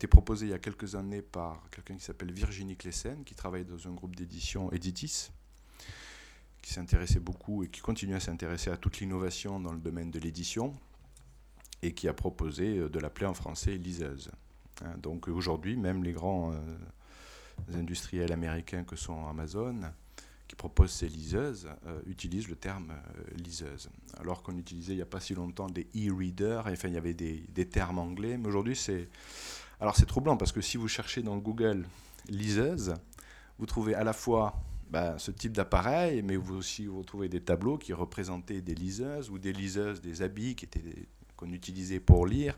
proposée 0.09 0.47
il 0.47 0.49
y 0.49 0.53
a 0.53 0.59
quelques 0.59 0.95
années 0.95 1.21
par 1.21 1.69
quelqu'un 1.71 1.95
qui 1.95 2.03
s'appelle 2.03 2.31
Virginie 2.31 2.75
Clessen, 2.75 3.23
qui 3.23 3.35
travaille 3.35 3.65
dans 3.65 3.87
un 3.87 3.93
groupe 3.93 4.15
d'édition 4.15 4.71
Editis, 4.71 5.31
qui 6.61 6.73
s'intéressait 6.73 7.19
beaucoup 7.19 7.63
et 7.63 7.69
qui 7.69 7.81
continue 7.81 8.15
à 8.15 8.19
s'intéresser 8.19 8.69
à 8.69 8.77
toute 8.77 8.99
l'innovation 8.99 9.59
dans 9.59 9.73
le 9.73 9.79
domaine 9.79 10.11
de 10.11 10.19
l'édition, 10.19 10.73
et 11.81 11.93
qui 11.93 12.07
a 12.07 12.13
proposé 12.13 12.77
euh, 12.77 12.89
de 12.89 12.99
l'appeler 12.99 13.25
en 13.25 13.33
français 13.33 13.75
liseuse. 13.75 14.31
Hein, 14.83 14.95
donc 15.01 15.27
aujourd'hui, 15.27 15.75
même 15.75 16.03
les 16.03 16.13
grands 16.13 16.51
euh, 16.51 17.77
industriels 17.77 18.31
américains 18.31 18.83
que 18.83 18.95
sont 18.95 19.27
Amazon, 19.27 19.81
qui 20.47 20.55
propose 20.55 20.91
ces 20.91 21.09
liseuses 21.09 21.67
euh, 21.85 21.99
utilise 22.07 22.47
le 22.47 22.55
terme 22.55 22.91
euh, 22.91 23.37
liseuse. 23.37 23.89
Alors 24.19 24.43
qu'on 24.43 24.57
utilisait 24.57 24.93
il 24.93 24.97
n'y 24.97 25.01
a 25.01 25.07
pas 25.07 25.19
si 25.19 25.35
longtemps 25.35 25.67
des 25.67 25.87
e-readers, 25.95 26.67
enfin 26.67 26.87
il 26.87 26.93
y 26.93 26.97
avait 26.97 27.13
des, 27.13 27.65
termes 27.65 27.99
anglais, 27.99 28.37
mais 28.37 28.47
aujourd'hui 28.47 28.75
c'est... 28.75 29.09
Alors 29.79 29.95
c'est 29.95 30.05
troublant 30.05 30.37
parce 30.37 30.51
que 30.51 30.61
si 30.61 30.77
vous 30.77 30.87
cherchez 30.87 31.21
dans 31.21 31.37
Google 31.37 31.85
liseuse, 32.29 32.93
vous 33.59 33.65
trouvez 33.65 33.93
à 33.93 34.03
la 34.03 34.13
fois 34.13 34.55
ben, 34.89 35.17
ce 35.17 35.31
type 35.31 35.51
d'appareil, 35.51 36.21
mais 36.23 36.35
vous 36.35 36.55
aussi 36.55 36.85
vous 36.85 36.99
retrouvez 36.99 37.29
des 37.29 37.41
tableaux 37.41 37.77
qui 37.77 37.93
représentaient 37.93 38.61
des 38.61 38.73
liseuses 38.73 39.29
ou 39.29 39.37
des 39.37 39.53
liseuses, 39.53 40.01
des 40.01 40.21
habits 40.21 40.55
qu'on 41.35 41.51
utilisait 41.51 41.99
pour 41.99 42.25
lire. 42.25 42.57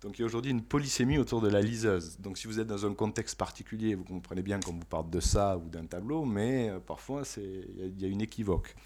Donc 0.00 0.16
il 0.18 0.22
y 0.22 0.24
a 0.24 0.26
aujourd'hui 0.26 0.52
une 0.52 0.62
polysémie 0.62 1.18
autour 1.18 1.40
de 1.40 1.48
la 1.48 1.60
liseuse. 1.60 2.18
Donc 2.20 2.38
si 2.38 2.46
vous 2.46 2.60
êtes 2.60 2.68
dans 2.68 2.86
un 2.86 2.94
contexte 2.94 3.36
particulier, 3.36 3.96
vous 3.96 4.04
comprenez 4.04 4.42
bien 4.42 4.60
qu'on 4.60 4.72
vous 4.72 4.84
parle 4.84 5.10
de 5.10 5.18
ça 5.18 5.58
ou 5.58 5.68
d'un 5.68 5.86
tableau, 5.86 6.24
mais 6.24 6.70
euh, 6.70 6.78
parfois 6.78 7.22
il 7.36 8.00
y, 8.00 8.04
a 8.04 8.08
une 8.08 8.20
équivoque. 8.20 8.76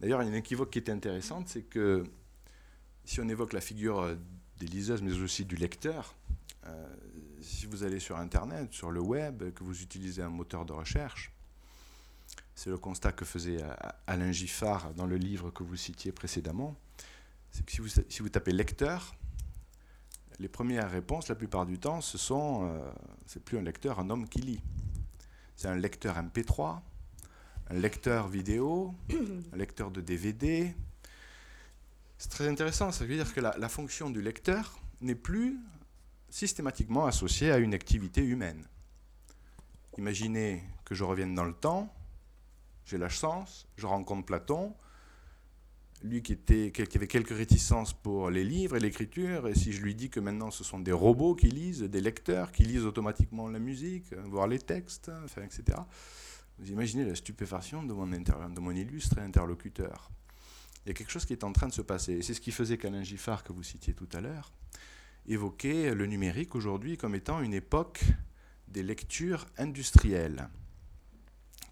D'ailleurs, 0.00 0.22
il 0.22 0.26
y 0.26 0.28
a 0.28 0.32
une 0.32 0.38
équivoque 0.38 0.70
qui 0.70 0.78
est 0.78 0.90
intéressante, 0.90 1.48
c'est 1.48 1.62
que 1.62 2.04
si 3.04 3.20
on 3.20 3.28
évoque 3.28 3.54
la 3.54 3.62
figure 3.62 4.00
euh, 4.00 4.16
des 4.58 4.66
liseuses, 4.66 5.00
mais 5.00 5.18
aussi 5.18 5.46
du 5.46 5.56
lecteur, 5.56 6.14
euh, 6.66 6.94
si 7.40 7.64
vous 7.64 7.82
allez 7.82 8.00
sur 8.00 8.18
Internet, 8.18 8.72
sur 8.72 8.90
le 8.90 9.00
web, 9.00 9.50
que 9.54 9.64
vous 9.64 9.82
utilisez 9.82 10.22
un 10.22 10.28
moteur 10.28 10.66
de 10.66 10.72
recherche, 10.72 11.32
c'est 12.54 12.70
le 12.70 12.78
constat 12.78 13.12
que 13.12 13.24
faisait 13.24 13.58
Alain 14.06 14.30
Giffard 14.30 14.94
dans 14.94 15.06
le 15.06 15.16
livre 15.16 15.50
que 15.50 15.62
vous 15.62 15.76
citiez 15.76 16.12
précédemment, 16.12 16.76
c'est 17.50 17.64
que 17.64 17.72
si 18.08 18.20
vous 18.20 18.28
tapez 18.28 18.52
lecteur, 18.52 19.14
les 20.38 20.48
premières 20.48 20.90
réponses, 20.90 21.28
la 21.28 21.34
plupart 21.34 21.66
du 21.66 21.78
temps, 21.78 22.00
ce 22.00 22.18
sont, 22.18 22.68
euh, 22.68 22.90
c'est 23.26 23.42
plus 23.42 23.58
un 23.58 23.62
lecteur, 23.62 23.98
un 23.98 24.10
homme 24.10 24.28
qui 24.28 24.40
lit. 24.40 24.60
C'est 25.56 25.68
un 25.68 25.76
lecteur 25.76 26.16
MP3, 26.16 26.80
un 27.70 27.74
lecteur 27.74 28.28
vidéo, 28.28 28.94
un 29.52 29.56
lecteur 29.56 29.90
de 29.90 30.00
DVD. 30.00 30.74
C'est 32.18 32.30
très 32.30 32.48
intéressant, 32.48 32.90
ça 32.90 33.04
veut 33.04 33.14
dire 33.14 33.32
que 33.32 33.40
la, 33.40 33.54
la 33.58 33.68
fonction 33.68 34.10
du 34.10 34.20
lecteur 34.20 34.78
n'est 35.00 35.14
plus 35.14 35.58
systématiquement 36.30 37.06
associée 37.06 37.52
à 37.52 37.58
une 37.58 37.74
activité 37.74 38.22
humaine. 38.22 38.66
Imaginez 39.98 40.64
que 40.84 40.94
je 40.94 41.04
revienne 41.04 41.34
dans 41.34 41.44
le 41.44 41.52
temps, 41.52 41.94
j'ai 42.84 42.98
la 42.98 43.08
chance, 43.08 43.68
je 43.76 43.86
rencontre 43.86 44.26
Platon, 44.26 44.74
lui 46.04 46.22
qui, 46.22 46.32
était, 46.32 46.70
qui 46.70 46.96
avait 46.96 47.06
quelques 47.06 47.34
réticences 47.34 47.94
pour 47.94 48.30
les 48.30 48.44
livres 48.44 48.76
et 48.76 48.80
l'écriture, 48.80 49.48
et 49.48 49.54
si 49.54 49.72
je 49.72 49.80
lui 49.80 49.94
dis 49.94 50.10
que 50.10 50.20
maintenant 50.20 50.50
ce 50.50 50.62
sont 50.62 50.78
des 50.78 50.92
robots 50.92 51.34
qui 51.34 51.48
lisent, 51.48 51.82
des 51.82 52.00
lecteurs 52.02 52.52
qui 52.52 52.62
lisent 52.62 52.84
automatiquement 52.84 53.48
la 53.48 53.58
musique, 53.58 54.14
voire 54.26 54.46
les 54.46 54.58
textes, 54.58 55.10
enfin, 55.24 55.42
etc., 55.42 55.78
vous 56.58 56.70
imaginez 56.70 57.04
la 57.04 57.14
stupéfaction 57.14 57.82
de 57.82 57.92
mon, 57.92 58.06
de 58.06 58.60
mon 58.60 58.70
illustre 58.70 59.18
interlocuteur. 59.18 60.10
Il 60.84 60.88
y 60.88 60.90
a 60.90 60.94
quelque 60.94 61.10
chose 61.10 61.24
qui 61.24 61.32
est 61.32 61.42
en 61.42 61.52
train 61.52 61.66
de 61.66 61.72
se 61.72 61.82
passer. 61.82 62.12
Et 62.12 62.22
c'est 62.22 62.34
ce 62.34 62.40
qui 62.40 62.52
faisait 62.52 62.76
qu'Alain 62.78 63.02
Giffard, 63.02 63.42
que 63.42 63.52
vous 63.52 63.62
citiez 63.62 63.94
tout 63.94 64.08
à 64.12 64.20
l'heure, 64.20 64.52
évoquait 65.26 65.94
le 65.94 66.06
numérique 66.06 66.54
aujourd'hui 66.54 66.96
comme 66.96 67.14
étant 67.14 67.40
une 67.40 67.54
époque 67.54 68.04
des 68.68 68.82
lectures 68.82 69.46
industrielles. 69.56 70.48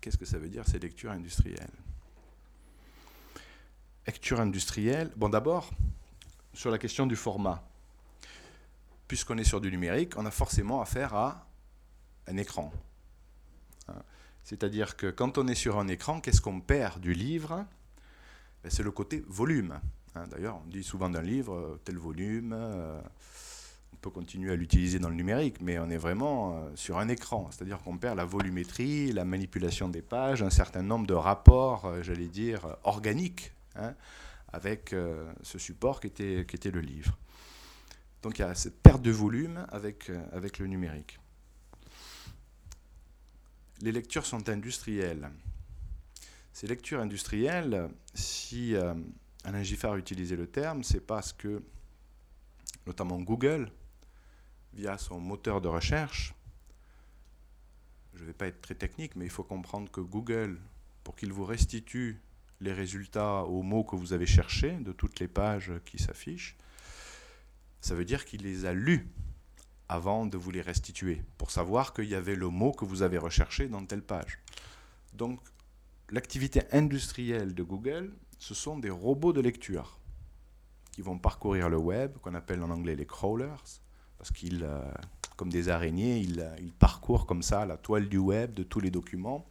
Qu'est-ce 0.01 0.17
que 0.17 0.25
ça 0.25 0.39
veut 0.39 0.49
dire 0.49 0.67
ces 0.67 0.79
lectures 0.79 1.13
industrielles? 1.13 1.71
Lecture 4.07 4.41
industrielle. 4.41 5.11
Bon, 5.17 5.29
d'abord, 5.29 5.71
sur 6.55 6.71
la 6.71 6.79
question 6.79 7.07
du 7.07 7.17
format. 7.17 7.63
Puisqu'on 9.09 9.39
est 9.39 9.45
sur 9.45 9.61
du 9.61 9.71
numérique, 9.71 10.15
on 10.17 10.27
a 10.27 10.31
forcément 10.31 10.81
affaire 10.81 11.15
à 11.15 11.47
un 12.27 12.37
écran. 12.37 12.73
Hein. 13.89 14.03
C'est-à-dire 14.45 14.97
que 14.97 15.11
quand 15.11 15.39
on 15.39 15.47
est 15.49 15.55
sur 15.55 15.79
un 15.79 15.89
écran, 15.89 16.21
qu'est-ce 16.21 16.41
qu'on 16.41 16.61
perd 16.61 17.01
du 17.01 17.13
livre? 17.13 17.65
Ben, 18.63 18.71
C'est 18.71 18.83
le 18.83 18.91
côté 18.91 19.23
volume. 19.29 19.79
Hein. 20.15 20.25
D'ailleurs, 20.31 20.61
on 20.65 20.69
dit 20.69 20.83
souvent 20.83 21.11
d'un 21.11 21.23
livre, 21.23 21.55
euh, 21.55 21.81
tel 21.85 21.99
volume. 21.99 22.53
Euh, 22.55 23.01
on 23.93 23.97
peut 23.97 24.11
continuer 24.11 24.53
à 24.53 24.57
l'utiliser 24.57 24.99
dans 24.99 25.11
le 25.11 25.15
numérique, 25.15 25.61
mais 25.61 25.79
on 25.79 25.91
est 25.91 25.99
vraiment 25.99 26.57
euh, 26.57 26.71
sur 26.75 26.99
un 26.99 27.09
écran. 27.09 27.49
C'est-à-dire 27.51 27.79
qu'on 27.83 27.99
perd 27.99 28.17
la 28.17 28.25
volumétrie, 28.25 29.13
la 29.13 29.25
manipulation 29.25 29.89
des 29.89 30.03
pages, 30.03 30.43
un 30.43 30.51
certain 30.51 30.83
nombre 30.83 31.07
de 31.07 31.15
rapports, 31.15 32.03
j'allais 32.03 32.29
dire, 32.29 32.77
organiques 32.85 33.53
Hein, 33.77 33.95
avec 34.53 34.93
euh, 34.93 35.33
ce 35.43 35.59
support 35.59 36.01
qui 36.01 36.09
était, 36.09 36.71
le 36.71 36.81
livre. 36.81 37.17
Donc 38.23 38.39
il 38.39 38.43
y 38.43 38.45
a 38.45 38.55
cette 38.55 38.81
perte 38.83 39.03
de 39.03 39.11
volume 39.11 39.67
avec, 39.71 40.11
euh, 40.11 40.49
le 40.59 40.67
numérique. 40.67 41.19
Les 43.81 43.93
lectures 43.93 44.27
sont 44.27 44.49
industrielles. 44.49 45.31
Ces 46.53 46.67
lectures 46.67 47.01
industrielles, 47.01 47.89
si 48.15 48.75
euh, 48.75 48.95
Alain 49.45 49.63
Giffard 49.63 49.97
utilisait 49.97 50.37
le 50.37 50.47
terme, 50.47 50.85
c'est 50.85 51.01
parce 51.01 51.33
que, 51.33 51.63
notamment 52.87 53.19
Google, 53.21 53.73
via 54.75 54.99
son 54.99 55.19
moteur 55.19 55.63
de 55.63 55.69
recherche, 55.69 56.35
je 58.15 58.21
ne 58.21 58.27
vais 58.27 58.35
pas 58.35 58.47
être 58.47 58.61
très 58.61 58.75
technique, 58.75 59.17
mais 59.17 59.25
il 59.25 59.31
faut 59.31 59.43
comprendre 59.43 59.91
que 59.91 60.01
Google, 60.01 60.61
pour 61.03 61.17
qu'il 61.17 61.33
vous 61.33 61.47
restitue 61.47 62.21
les 62.63 62.73
résultats 62.73 63.43
aux 63.45 63.63
mots 63.63 63.85
que 63.85 63.97
vous 63.97 64.13
avez 64.13 64.27
cherchés 64.27 64.73
de 64.73 64.93
toutes 64.93 65.21
les 65.21 65.29
pages 65.29 65.73
qui 65.85 65.99
s'affichent, 65.99 66.57
ça 67.81 67.95
veut 67.95 68.05
dire 68.05 68.25
qu'il 68.25 68.43
les 68.43 68.65
a 68.65 68.73
lus 68.73 69.09
avant 69.89 70.25
de 70.25 70.39
vous 70.39 70.51
les 70.51 70.63
restituer, 70.63 71.23
pour 71.37 71.51
savoir 71.51 71.93
qu'il 71.93 72.07
y 72.07 72.15
avait 72.15 72.37
le 72.37 72.49
mot 72.49 72.73
que 72.73 72.85
vous 72.85 73.03
avez 73.03 73.19
recherché 73.19 73.69
dans 73.69 73.85
telle 73.85 74.03
page. 74.03 74.39
Donc 75.13 75.41
l'activité 76.09 76.63
industrielle 76.73 77.55
de 77.55 77.63
Google, 77.63 78.15
ce 78.39 78.55
sont 78.55 78.79
des 78.79 78.91
robots 78.91 79.33
de 79.33 79.41
lecture 79.41 79.99
qui 80.93 81.03
vont 81.03 81.19
parcourir 81.19 81.69
le 81.69 81.77
web, 81.77 82.17
qu'on 82.19 82.35
appelle 82.35 82.63
en 82.63 82.71
anglais 82.71 82.95
les 82.95 83.07
crawlers, 83.07 83.63
parce 84.17 84.31
qu'ils, 84.31 84.63
euh, 84.63 84.81
comme 85.37 85.51
des 85.51 85.69
araignées, 85.69 86.21
ils, 86.21 86.49
ils 86.61 86.73
parcourent 86.73 87.27
comme 87.27 87.43
ça 87.43 87.67
la 87.67 87.77
toile 87.77 88.09
du 88.09 88.19
web 88.19 88.55
de 88.55 88.63
tous 88.63 88.81
les 88.81 88.91
documents 88.91 89.47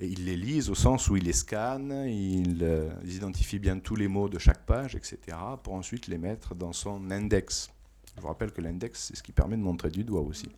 ils 0.00 0.24
les 0.24 0.36
lisent 0.36 0.70
au 0.70 0.74
sens 0.74 1.08
où 1.08 1.16
ils 1.16 1.24
les 1.24 1.32
scannent, 1.32 1.92
euh, 1.92 2.90
ils, 3.02 3.14
identifient 3.14 3.58
bien 3.58 3.78
tous 3.78 3.96
les 3.96 4.08
mots 4.08 4.28
de 4.28 4.38
chaque 4.38 4.64
page, 4.64 4.94
etc., 4.94 5.36
pour 5.62 5.74
ensuite 5.74 6.06
les 6.06 6.18
mettre 6.18 6.54
dans 6.54 6.72
son 6.72 7.10
index. 7.10 7.70
Je 8.16 8.20
vous 8.20 8.28
rappelle 8.28 8.52
que 8.52 8.60
l'index, 8.60 9.08
c'est 9.08 9.16
ce 9.16 9.22
qui 9.22 9.32
permet 9.32 9.56
de 9.56 9.62
montrer 9.62 9.90
du 9.90 10.04
doigt 10.04 10.20
aussi. 10.20 10.48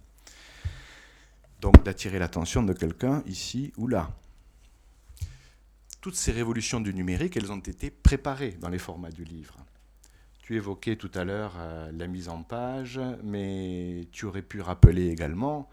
Donc 1.60 1.82
d'attirer 1.84 2.18
l'attention 2.18 2.62
de 2.62 2.72
quelqu'un 2.72 3.22
ici 3.26 3.72
ou 3.76 3.86
là. 3.86 4.10
Toutes 6.00 6.16
ces 6.16 6.32
révolutions 6.32 6.80
du 6.80 6.94
numérique, 6.94 7.36
elles 7.36 7.52
ont 7.52 7.58
été 7.58 7.90
préparées 7.90 8.56
dans 8.60 8.70
les 8.70 8.78
formats 8.78 9.10
du 9.10 9.24
livre. 9.24 9.56
Tu 10.38 10.56
évoquais 10.56 10.96
tout 10.96 11.10
à 11.14 11.24
l'heure 11.24 11.54
euh, 11.58 11.92
la 11.92 12.06
mise 12.06 12.28
en 12.28 12.42
page, 12.42 13.00
mais 13.22 14.06
tu 14.10 14.24
aurais 14.24 14.42
pu 14.42 14.60
rappeler 14.60 15.08
également 15.08 15.68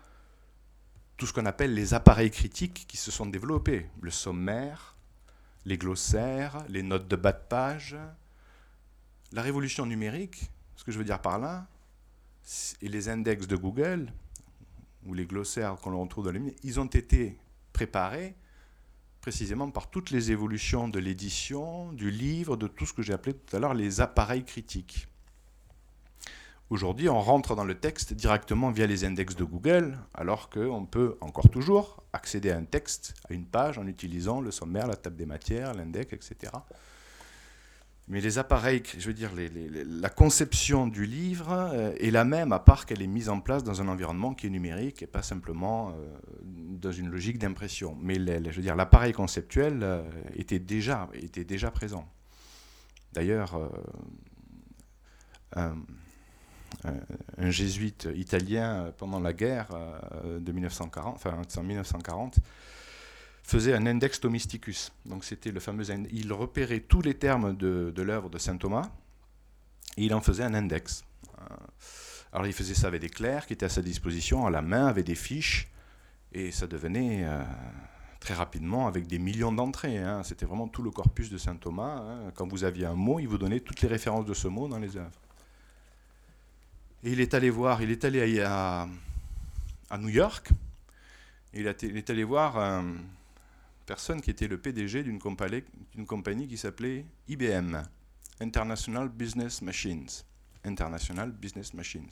tout 1.18 1.26
ce 1.26 1.34
qu'on 1.34 1.45
appelle 1.45 1.74
les 1.74 1.93
appareils 1.93 2.32
critiques 2.32 2.86
qui 2.88 2.95
se 2.95 3.11
sont 3.11 3.26
développés. 3.26 3.89
Le 4.01 4.11
sommaire, 4.11 4.95
les 5.65 5.78
glossaires, 5.78 6.63
les 6.70 6.84
notes 6.84 7.07
de 7.07 7.15
bas 7.15 7.34
de 7.34 7.43
page. 7.49 7.97
La 9.32 9.41
révolution 9.41 9.86
numérique, 9.86 10.49
ce 10.76 10.84
que 10.84 10.91
je 10.91 10.97
veux 10.97 11.03
dire 11.03 11.22
par 11.22 11.39
là, 11.39 11.68
et 12.82 12.88
les 12.88 13.09
index 13.09 13.47
de 13.47 13.55
Google, 13.57 14.13
ou 15.05 15.13
les 15.13 15.26
glossaires 15.26 15.76
qu'on 15.76 15.99
retrouve 15.99 16.26
dans 16.26 16.32
les 16.32 16.55
ils 16.63 16.80
ont 16.80 16.86
été 16.86 17.38
préparés 17.74 18.36
précisément 19.22 19.70
par 19.70 19.89
toutes 19.89 20.11
les 20.11 20.32
évolutions 20.32 20.88
de 20.88 20.99
l'édition, 20.99 21.91
du 21.91 22.11
livre, 22.11 22.55
de 22.55 22.68
tout 22.68 22.86
ce 22.86 22.93
que 22.93 23.01
j'ai 23.01 23.11
appelé 23.11 23.36
tout 23.36 23.55
à 23.55 23.59
l'heure 23.59 23.74
les 23.74 23.99
appareils 23.99 24.45
critiques. 24.45 25.07
Aujourd'hui, 26.70 27.07
on 27.07 27.22
rentre 27.22 27.55
dans 27.55 27.63
le 27.63 27.76
texte 27.76 28.13
directement 28.13 28.72
via 28.72 28.86
les 28.88 29.05
index 29.05 29.38
de 29.38 29.45
Google, 29.45 29.97
alors 30.13 30.49
qu'on 30.49 30.86
peut 30.86 31.18
encore 31.22 31.49
toujours 31.49 32.03
accéder 32.11 32.51
à 32.51 32.57
un 32.57 32.65
texte, 32.65 33.13
à 33.30 33.34
une 33.34 33.45
page, 33.45 33.78
en 33.78 33.88
utilisant 33.88 34.41
le 34.41 34.51
sommaire, 34.51 34.86
la 34.86 34.97
table 34.97 35.15
des 35.15 35.26
matières, 35.26 35.74
l'index, 35.74 36.13
etc. 36.13 36.51
Mais 38.09 38.20
les 38.20 38.38
appareils, 38.38 38.84
je 38.97 39.07
veux 39.07 39.13
dire, 39.13 39.32
la 39.34 40.09
conception 40.09 40.88
du 40.88 41.05
livre 41.05 41.51
euh, 41.51 41.93
est 41.99 42.11
la 42.11 42.26
même, 42.26 42.51
à 42.51 42.59
part 42.59 42.86
qu'elle 42.86 43.01
est 43.01 43.07
mise 43.07 43.30
en 43.30 43.39
place 43.39 43.63
dans 43.63 43.82
un 43.82 43.88
environnement 43.88 44.34
qui 44.34 44.47
est 44.47 44.49
numérique 44.49 45.03
et 45.03 45.07
pas 45.07 45.22
simplement 45.22 45.91
euh, 45.91 45.93
dans 46.43 46.91
une 46.91 47.09
logique 47.09 47.38
d'impression. 47.38 47.97
Mais 48.01 48.15
je 48.15 48.55
veux 48.55 48.61
dire, 48.61 48.76
l'appareil 48.76 49.13
conceptuel 49.13 49.80
euh, 49.84 50.03
était, 50.36 50.59
déjà, 50.59 51.09
était 51.13 51.45
déjà 51.45 51.72
présent. 51.72 52.09
D'ailleurs, 53.13 53.57
un 57.38 57.49
jésuite 57.49 58.07
italien 58.15 58.86
euh, 58.86 58.91
pendant 58.95 59.19
la 59.19 59.34
guerre 59.34 59.67
euh, 59.73 60.39
de 60.39 60.51
1940, 60.51 61.15
enfin 61.15 61.41
en 61.57 61.63
1940, 61.63 62.39
faisait 63.43 63.73
un 63.73 63.86
index 63.86 64.19
Thomisticus. 64.19 64.91
Donc 65.05 65.23
c'était 65.23 65.51
le 65.51 65.59
fameux 65.59 65.86
il 66.11 66.34
repérait 66.34 66.82
tous 66.82 67.01
les 67.01 67.15
termes 67.15 67.55
de, 67.55 68.01
l'œuvre 68.01 68.30
de 68.30 68.38
saint 68.38 68.57
Thomas 68.57 68.89
et 69.95 70.05
il 70.05 70.13
en 70.13 70.21
faisait 70.21 70.43
un 70.43 70.53
index. 70.53 71.03
Euh, 71.39 71.55
alors 72.34 72.47
il 72.47 72.53
faisait 72.53 72.75
ça 72.75 72.88
avec 72.88 73.01
des 73.01 73.09
clercs 73.09 73.47
qui 73.47 73.53
étaient 73.53 73.65
à 73.65 73.69
sa 73.69 73.82
disposition 73.82 74.45
à 74.45 74.49
la 74.49 74.61
main 74.61 74.88
avec 74.88 75.05
des 75.05 75.15
fiches 75.15 75.69
et 76.34 76.51
ça 76.51 76.67
devenait 76.67 77.25
très 78.19 78.34
rapidement 78.34 78.88
avec 78.88 79.07
des 79.07 79.17
millions 79.17 79.53
d'entrées. 79.53 79.97
Hein. 79.97 80.21
C'était 80.23 80.45
vraiment 80.45 80.67
tout 80.67 80.84
le 80.84 80.91
corpus 80.91 81.30
de 81.30 81.38
saint 81.38 81.55
Thomas. 81.55 82.01
Hein. 82.01 82.32
Quand 82.36 82.47
vous 82.47 82.65
aviez 82.65 82.86
un 82.86 82.95
mot, 82.95 83.19
il 83.19 83.28
vous 83.28 83.38
donnait 83.38 83.61
toutes 83.61 83.82
les 83.82 83.88
références 83.88 84.25
de 84.25 84.34
ce 84.34 84.49
mot 84.49 84.67
dans 84.67 84.78
les 84.78 84.97
œuvres. 84.97 85.26
Et 87.08 87.12
il 87.12 87.22
est 87.22 87.34
allé 87.34 87.49
voir, 87.49 87.82
il 87.82 87.89
est 87.89 88.03
allé 88.03 88.41
à, 88.41 88.86
à 89.89 89.97
New 89.97 90.10
York, 90.10 90.49
il, 91.53 91.66
est 91.66 92.10
allé 92.10 92.26
voir 92.26 92.58
un, 92.58 92.95
personne 93.86 94.20
qui 94.20 94.30
était 94.30 94.49
le 94.49 94.58
PDG 94.58 95.03
d'une 95.03 95.18
compagnie, 95.18 96.49
qui 96.49 96.58
s'appelait 96.58 97.05
IBM, 97.30 97.82
International 98.41 99.08
Business 99.08 99.62
Machines. 99.62 100.10
International 100.66 101.32
Business 101.32 101.74
Machines, 101.74 102.10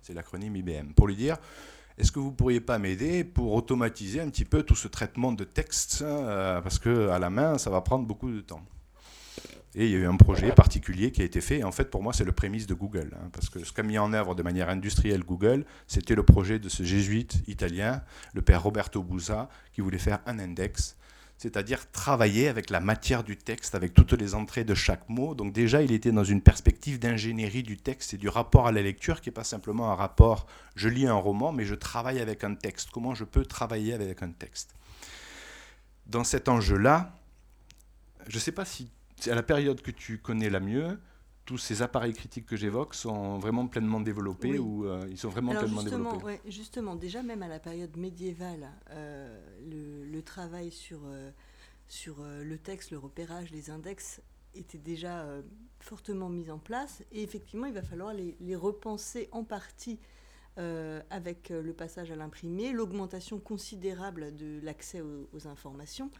c'est 0.00 0.14
l'acronyme 0.14 0.56
IBM. 0.56 0.94
Pour 0.96 1.06
lui 1.06 1.16
dire, 1.16 1.36
est-ce 1.98 2.10
que 2.10 2.18
vous 2.18 2.30
ne 2.30 2.34
pourriez 2.34 2.62
pas 2.62 2.78
m'aider 2.78 3.24
pour 3.24 3.52
automatiser 3.52 4.22
un 4.22 4.30
petit 4.30 4.46
peu 4.46 4.62
tout 4.62 4.74
ce 4.74 4.88
traitement 4.88 5.32
de 5.32 5.44
texte 5.44 6.00
euh, 6.00 6.62
Parce 6.62 6.78
qu'à 6.78 7.18
la 7.18 7.28
main, 7.28 7.58
ça 7.58 7.68
va 7.68 7.82
prendre 7.82 8.06
beaucoup 8.06 8.30
de 8.30 8.40
temps. 8.40 8.64
Et 9.74 9.86
il 9.86 9.90
y 9.90 9.94
a 9.94 9.98
eu 9.98 10.06
un 10.06 10.16
projet 10.16 10.52
particulier 10.52 11.12
qui 11.12 11.22
a 11.22 11.24
été 11.24 11.40
fait. 11.40 11.64
en 11.64 11.72
fait, 11.72 11.90
pour 11.90 12.02
moi, 12.02 12.12
c'est 12.12 12.24
le 12.24 12.32
prémisse 12.32 12.66
de 12.66 12.74
Google. 12.74 13.10
Hein, 13.14 13.30
parce 13.32 13.48
que 13.48 13.64
ce 13.64 13.72
qu'a 13.72 13.82
mis 13.82 13.98
en 13.98 14.12
œuvre 14.12 14.34
de 14.34 14.42
manière 14.42 14.68
industrielle 14.68 15.22
Google, 15.22 15.64
c'était 15.86 16.14
le 16.14 16.22
projet 16.22 16.58
de 16.58 16.68
ce 16.68 16.82
jésuite 16.82 17.42
italien, 17.46 18.02
le 18.34 18.42
père 18.42 18.62
Roberto 18.62 19.02
Busa, 19.02 19.48
qui 19.72 19.80
voulait 19.80 19.98
faire 19.98 20.20
un 20.26 20.38
index 20.38 20.96
c'est-à-dire 21.42 21.90
travailler 21.90 22.46
avec 22.46 22.70
la 22.70 22.78
matière 22.78 23.24
du 23.24 23.36
texte, 23.36 23.74
avec 23.74 23.94
toutes 23.94 24.12
les 24.12 24.36
entrées 24.36 24.62
de 24.62 24.76
chaque 24.76 25.08
mot. 25.08 25.34
Donc 25.34 25.52
déjà, 25.52 25.82
il 25.82 25.90
était 25.90 26.12
dans 26.12 26.22
une 26.22 26.40
perspective 26.40 27.00
d'ingénierie 27.00 27.64
du 27.64 27.76
texte 27.76 28.14
et 28.14 28.16
du 28.16 28.28
rapport 28.28 28.68
à 28.68 28.72
la 28.72 28.80
lecture, 28.80 29.20
qui 29.20 29.28
n'est 29.28 29.34
pas 29.34 29.42
simplement 29.42 29.90
un 29.90 29.96
rapport, 29.96 30.46
je 30.76 30.88
lis 30.88 31.08
un 31.08 31.14
roman, 31.14 31.50
mais 31.50 31.64
je 31.64 31.74
travaille 31.74 32.20
avec 32.20 32.44
un 32.44 32.54
texte. 32.54 32.90
Comment 32.92 33.16
je 33.16 33.24
peux 33.24 33.44
travailler 33.44 33.92
avec 33.92 34.22
un 34.22 34.30
texte? 34.30 34.76
Dans 36.06 36.22
cet 36.22 36.48
enjeu-là, 36.48 37.12
je 38.28 38.36
ne 38.36 38.40
sais 38.40 38.52
pas 38.52 38.64
si, 38.64 38.88
à 39.28 39.34
la 39.34 39.42
période 39.42 39.80
que 39.80 39.90
tu 39.90 40.18
connais 40.18 40.50
la 40.50 40.60
mieux, 40.60 40.98
tous 41.44 41.58
ces 41.58 41.82
appareils 41.82 42.12
critiques 42.12 42.46
que 42.46 42.56
j'évoque 42.56 42.94
sont 42.94 43.38
vraiment 43.38 43.66
pleinement 43.66 44.00
développés 44.00 44.58
ou 44.58 44.86
euh, 44.86 45.04
ils 45.10 45.18
sont 45.18 45.28
vraiment 45.28 45.52
pleinement 45.52 45.82
développés? 45.82 46.40
Justement, 46.46 46.94
déjà 46.94 47.22
même 47.22 47.42
à 47.42 47.48
la 47.48 47.58
période 47.58 47.96
médiévale, 47.96 48.70
euh, 48.90 50.06
le, 50.10 50.22
travail 50.22 50.70
sur, 50.70 51.00
euh, 51.04 51.30
sur 51.88 52.22
le 52.22 52.58
texte, 52.58 52.90
le 52.92 52.98
repérage, 52.98 53.50
les 53.50 53.70
index 53.70 54.20
était 54.54 54.78
déjà 54.78 55.26
fortement 55.80 56.28
mis 56.28 56.50
en 56.50 56.58
place 56.58 57.02
et 57.10 57.22
effectivement 57.22 57.66
il 57.66 57.72
va 57.72 57.82
falloir 57.82 58.14
les, 58.14 58.56
repenser 58.56 59.28
en 59.32 59.44
partie 59.44 59.98
avec 60.56 61.48
le 61.48 61.72
passage 61.72 62.10
à 62.10 62.16
l'imprimé, 62.16 62.72
l'augmentation 62.72 63.40
considérable 63.40 64.36
de 64.36 64.60
l'accès 64.62 65.00
aux 65.00 65.48
informations. 65.48 66.10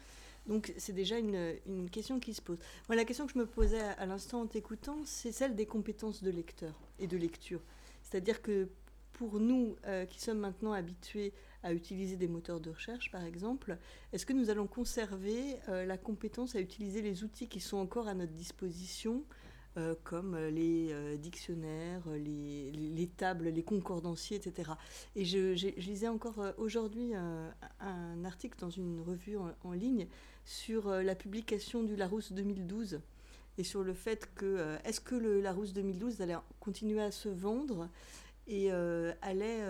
Donc 0.47 0.73
c'est 0.77 0.93
déjà 0.93 1.19
une, 1.19 1.89
question 1.91 2.19
qui 2.19 2.35
se 2.35 2.43
pose. 2.43 2.59
la 2.89 3.05
question 3.05 3.27
que 3.27 3.33
je 3.33 3.39
me 3.39 3.47
posais 3.47 3.81
à, 3.81 4.07
l'instant 4.07 4.43
en 4.43 4.47
t'écoutant, 4.47 4.99
c'est 5.05 5.33
celle 5.33 5.55
des 5.55 5.67
compétences 5.67 6.23
de 6.23 6.31
lecteur 6.31 6.75
et 6.99 7.07
de 7.07 7.17
lecture. 7.17 7.61
C'est-à-dire 8.03 8.43
que 8.43 8.69
pour 9.13 9.39
nous 9.39 9.77
euh, 9.87 10.05
qui 10.05 10.21
sommes 10.21 10.39
maintenant 10.39 10.73
habitués 10.73 11.33
à 11.63 11.73
utiliser 11.73 12.17
des 12.17 12.27
moteurs 12.27 12.61
de 12.61 12.71
recherche, 12.71 13.11
par 13.13 13.25
exemple, 13.25 13.79
est-ce 14.13 14.27
que 14.27 14.33
nous 14.33 14.51
allons 14.51 14.67
conserver 14.67 15.57
euh, 15.69 15.85
la 15.85 15.97
compétence 15.97 16.57
à 16.57 16.61
utiliser 16.61 17.03
les 17.03 17.23
outils 17.23 17.47
qui 17.47 17.61
sont 17.61 17.77
encore 17.77 18.09
à 18.09 18.15
notre 18.15 18.33
disposition 18.33 19.23
euh, 19.79 19.95
comme 20.03 20.37
les 20.37 20.93
dictionnaires, 21.19 22.03
les, 22.11 23.11
tables, 23.17 23.49
les 23.49 23.63
concordanciers, 23.63 24.37
etc. 24.37 24.73
Et 25.15 25.25
je, 25.25 25.55
lisais 25.79 26.09
encore 26.09 26.43
aujourd'hui 26.59 27.15
un 27.15 28.25
article 28.25 28.59
dans 28.59 28.71
une 28.71 29.01
revue 29.01 29.37
en 29.37 29.73
ligne 29.73 30.09
sur 30.45 30.89
euh, 30.89 31.03
la 31.03 31.15
publication 31.15 31.83
du 31.83 31.97
Larousse 31.97 32.33
2012 32.33 33.01
et 33.59 33.65
sur 33.65 33.83
le 33.83 33.95
fait 33.95 34.31
que 34.35 34.47
euh, 34.47 34.79
est-ce 34.85 35.01
que 35.01 35.15
le 35.15 35.41
Larousse 35.41 35.73
2012 35.73 36.21
allait 36.21 36.37
continuer 36.61 37.03
à 37.03 37.11
se 37.11 37.29
vendre 37.29 37.89
et 38.47 38.73
euh, 38.73 39.13
allait 39.23 39.61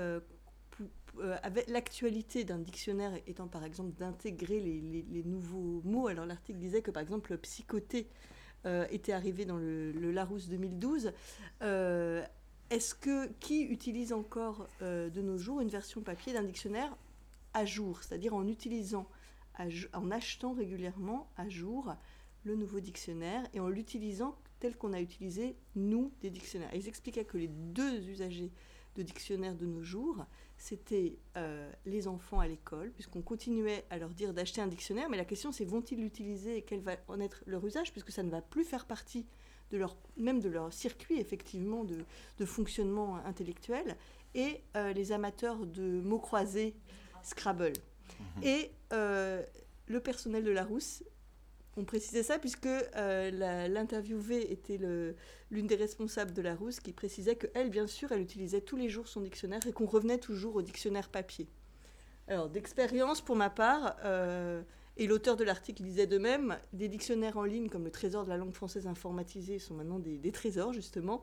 avec 1.43 1.69
l'actualité 1.69 2.45
d'un 2.45 2.59
dictionnaire 2.59 3.13
étant 3.27 3.47
par 3.47 3.65
exemple 3.65 3.93
d'intégrer 3.99 4.61
les, 4.61 5.23
nouveaux 5.25 5.83
mots. 5.85 6.07
Alors 6.07 6.25
l'article 6.25 6.59
disait 6.59 6.81
que 6.81 6.91
par 6.91 7.03
exemple 7.03 7.37
psychoté 7.37 8.09
était 8.65 9.13
arrivé 9.13 9.45
dans 9.45 9.59
le, 9.59 9.93
le 9.93 10.11
Larousse 10.11 10.49
2012. 10.49 11.13
Est-ce 11.61 12.95
que 12.95 13.29
qui 13.41 13.63
utilise 13.65 14.15
encore 14.15 14.67
de 14.81 15.21
nos 15.21 15.37
jours 15.37 15.61
une 15.61 15.69
version 15.69 16.01
papier 16.01 16.33
d'un 16.33 16.45
dictionnaire 16.45 16.97
à 17.53 17.67
jour, 17.67 18.03
c'est-à-dire 18.03 18.35
en 18.35 18.47
utilisant 18.49 19.07
en 19.93 20.11
achetant 20.11 20.53
régulièrement 20.53 21.31
à 21.37 21.49
jour 21.49 21.95
le 22.45 22.57
nouveau 22.57 22.81
dictionnaire 22.81 23.47
et 23.53 23.61
en 23.61 23.69
l'utilisant 23.69 24.37
tel 24.61 24.77
qu'on 24.77 24.93
a 24.93 25.01
utilisé, 25.01 25.57
nous, 25.75 26.13
des 26.21 26.31
dictionnaires. 26.31 26.71
ils 26.73 26.87
expliquaient 26.89 27.25
que 27.25 27.37
les 27.37 27.49
deux 27.49 28.09
usagers 28.09 28.53
de 28.95 29.03
dictionnaires 29.03 29.57
de 29.57 29.67
nos 29.67 29.83
jours, 29.83 30.25
c'était 30.57 31.17
euh, 31.37 31.71
les 31.87 32.07
enfants 32.07 32.41
à 32.41 32.47
l'école, 32.47 32.93
puisqu'on 32.93 33.23
continuait 33.23 33.85
à 33.91 33.99
leur 33.99 34.11
dire 34.11 34.33
d'acheter 34.33 34.61
un 34.61 34.67
dictionnaire, 34.67 35.09
mais 35.09 35.17
la 35.17 35.25
question 35.25 35.51
c'est 35.51 35.65
vont-ils 35.65 35.99
l'utiliser 35.99 36.59
et 36.59 36.63
quel 36.63 36.81
va 36.81 36.97
en 37.09 37.21
être 37.21 37.43
leur 37.47 37.67
usage, 37.67 37.91
puisque 37.91 38.13
ça 38.13 38.23
ne 38.23 38.31
va 38.31 38.43
plus 38.43 38.65
faire 38.65 38.87
partie 38.87 39.27
même 40.17 40.41
de 40.41 40.49
leur 40.49 40.73
circuit 40.73 41.19
effectivement 41.19 41.85
de, 41.85 42.45
fonctionnement 42.45 43.17
intellectuel, 43.25 43.97
et 44.35 44.63
euh, 44.77 44.93
les 44.93 45.13
amateurs 45.13 45.67
de 45.67 46.01
mots 46.01 46.19
croisés, 46.19 46.75
Scrabble. 47.23 47.73
Mhm. 48.21 48.45
Et 48.45 48.71
euh, 48.93 49.43
le 49.87 50.01
personnel 50.01 50.45
de 50.45 50.51
la 50.51 50.65
Rousse, 50.65 51.03
on 51.77 51.85
précisait 51.85 52.23
ça 52.23 52.39
puisque 52.39 52.67
euh, 52.67 53.69
l'interviewée 53.69 54.53
était 54.53 54.79
l'une 55.51 55.67
des 55.67 55.77
responsables 55.77 56.33
de 56.33 56.43
la 56.43 56.55
Rousse 56.55 56.81
qui 56.81 56.93
précisait 56.93 57.37
qu'elle, 57.37 57.71
bien 57.71 57.87
sûr, 57.87 58.13
elle 58.13 58.21
utilisait 58.21 58.61
tous 58.61 58.77
les 58.77 58.89
jours 58.89 59.09
son 59.09 59.21
dictionnaire 59.21 59.67
et 59.67 59.73
qu'on 59.73 59.87
revenait 59.87 60.19
toujours 60.19 60.57
au 60.57 60.63
dictionnaire 60.63 61.09
papier. 61.09 61.49
Alors, 62.29 62.49
d'expérience, 62.49 63.21
pour 63.21 63.37
ma 63.37 63.51
part, 63.51 63.97
euh, 64.05 64.63
et 64.97 65.07
l'auteur 65.07 65.37
de 65.37 65.45
l'article 65.45 65.83
disait 65.83 66.07
de 66.07 66.19
même, 66.19 66.59
des 66.73 66.89
dictionnaires 66.89 67.39
en 67.39 67.45
ligne 67.45 67.69
comme 67.69 67.85
le 67.85 67.91
Trésor 67.91 68.25
de 68.25 68.29
la 68.29 68.37
langue 68.37 68.53
française 68.53 68.87
informatisée 68.87 69.59
sont 69.59 69.75
maintenant 69.75 69.99
des, 69.99 70.33
trésors, 70.33 70.73
justement 70.73 71.23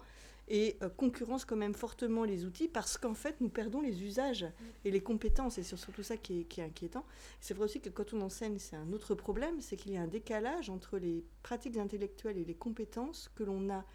et 0.51 0.78
euh, 0.82 0.89
concurrence 0.89 1.45
quand 1.45 1.55
même 1.55 1.76
fortement 1.76 2.24
les 2.24 2.43
outils 2.43 2.67
parce 2.67 2.97
qu'en 2.97 3.13
fait 3.13 3.39
nous 3.39 3.49
perdons 3.49 3.82
les 3.82 4.03
usages 4.03 4.47
et 4.84 4.89
les 4.89 4.99
compétences 4.99 5.59
et 5.59 5.63
c'est 5.63 5.78
surtout 5.78 6.01
ça 6.01 6.17
qui 6.17 6.39
est, 6.39 6.59
inquiétant. 6.59 7.05
C'est 7.39 7.53
vrai 7.53 7.65
aussi 7.65 7.82
que 7.82 7.89
quand 7.89 8.13
on 8.13 8.22
enseigne, 8.22 8.57
c'est 8.57 8.76
un 8.76 8.91
autre 8.91 9.13
problème, 9.13 9.61
c'est 9.61 9.78
qu'il 9.78 9.91
y 9.91 9.97
a 9.97 10.01
un 10.01 10.07
décalage 10.07 10.72
entre 10.72 10.97
les 10.97 11.24
pratiques 11.43 11.78
intellectuelles 11.78 12.39
et 12.39 12.45
les 12.45 12.55
compétences 12.55 13.30
que 13.36 13.43
l'on 13.43 13.70
a 13.70 13.86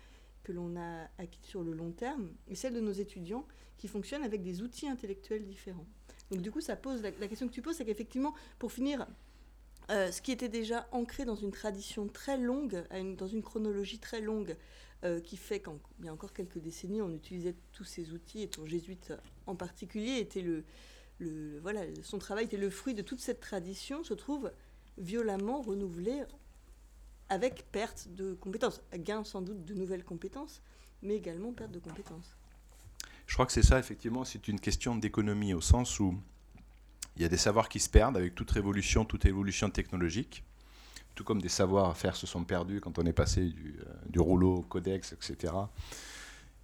que 0.44 0.52
l'on 0.52 0.76
a 0.76 1.08
acquis 1.18 1.40
sur 1.42 1.64
le 1.64 1.72
long 1.72 1.90
terme 1.90 2.30
et 2.48 2.54
celles 2.54 2.74
de 2.74 2.80
nos 2.80 2.92
étudiants 2.92 3.46
qui 3.78 3.88
fonctionnent 3.88 4.22
avec 4.22 4.42
des 4.42 4.62
outils 4.62 4.86
intellectuels 4.86 5.44
différents. 5.44 5.86
Donc 6.30 6.42
du 6.42 6.50
coup, 6.50 6.60
ça 6.60 6.76
pose 6.76 7.02
la, 7.02 7.12
question 7.12 7.48
que 7.48 7.52
tu 7.52 7.62
poses, 7.62 7.76
c'est 7.76 7.84
qu'effectivement, 7.84 8.34
pour 8.58 8.72
finir, 8.72 9.06
euh, 9.90 10.10
ce 10.10 10.22
qui 10.22 10.32
était 10.32 10.48
déjà 10.48 10.88
ancré 10.92 11.24
dans 11.24 11.34
une 11.34 11.50
tradition 11.50 12.08
très 12.08 12.38
longue, 12.38 12.84
dans 13.18 13.26
une 13.26 13.42
chronologie 13.42 13.98
très 13.98 14.20
longue 14.20 14.56
euh, 15.04 15.20
qui 15.20 15.36
fait 15.36 15.60
qu'il 15.60 16.06
y 16.06 16.08
a 16.08 16.12
encore 16.12 16.32
quelques 16.32 16.58
décennies, 16.58 17.02
on 17.02 17.12
utilisait 17.14 17.54
tous 17.72 17.84
ces 17.84 18.12
outils, 18.12 18.42
et 18.42 18.48
ton 18.48 18.64
jésuite 18.64 19.12
en 19.46 19.54
particulier 19.54 20.18
était 20.18 20.40
le, 20.40 20.64
voilà, 21.60 21.82
son 22.02 22.18
travail 22.18 22.46
était 22.46 22.56
le 22.56 22.70
fruit 22.70 22.94
de 22.94 23.02
toute 23.02 23.20
cette 23.20 23.40
tradition, 23.40 24.02
se 24.04 24.14
trouve 24.14 24.50
violemment 24.96 25.60
renouvelé 25.60 26.22
avec 27.28 27.70
perte 27.70 28.08
de 28.08 28.34
compétences, 28.34 28.80
gain 28.94 29.24
sans 29.24 29.42
doute 29.42 29.64
de 29.64 29.74
nouvelles 29.74 30.04
compétences, 30.04 30.62
mais 31.02 31.16
également 31.16 31.52
perte 31.52 31.72
de 31.72 31.78
compétences. 31.78 32.36
Je 33.26 33.34
crois 33.34 33.46
que 33.46 33.52
c'est 33.52 33.62
ça, 33.62 33.78
effectivement, 33.78 34.24
c'est 34.24 34.48
une 34.48 34.60
question 34.60 34.96
d'économie, 34.96 35.54
au 35.54 35.60
sens 35.60 35.98
où 36.00 36.14
il 37.16 37.22
y 37.22 37.24
a 37.24 37.28
des 37.28 37.36
savoirs 37.36 37.68
qui 37.68 37.80
se 37.80 37.88
perdent 37.88 38.16
avec 38.16 38.34
toute 38.34 38.50
révolution, 38.50 39.04
toute 39.04 39.24
évolution 39.26 39.70
technologique 39.70 40.44
tout 41.14 41.24
comme 41.24 41.40
des 41.40 41.48
savoir-faire 41.48 42.16
se 42.16 42.26
sont 42.26 42.44
perdus 42.44 42.80
quand 42.80 42.98
on 42.98 43.06
est 43.06 43.12
passé 43.12 43.50
du, 43.50 43.76
euh, 43.86 44.20
rouleau 44.20 44.56
au 44.56 44.62
codex, 44.62 45.12
etc. 45.12 45.52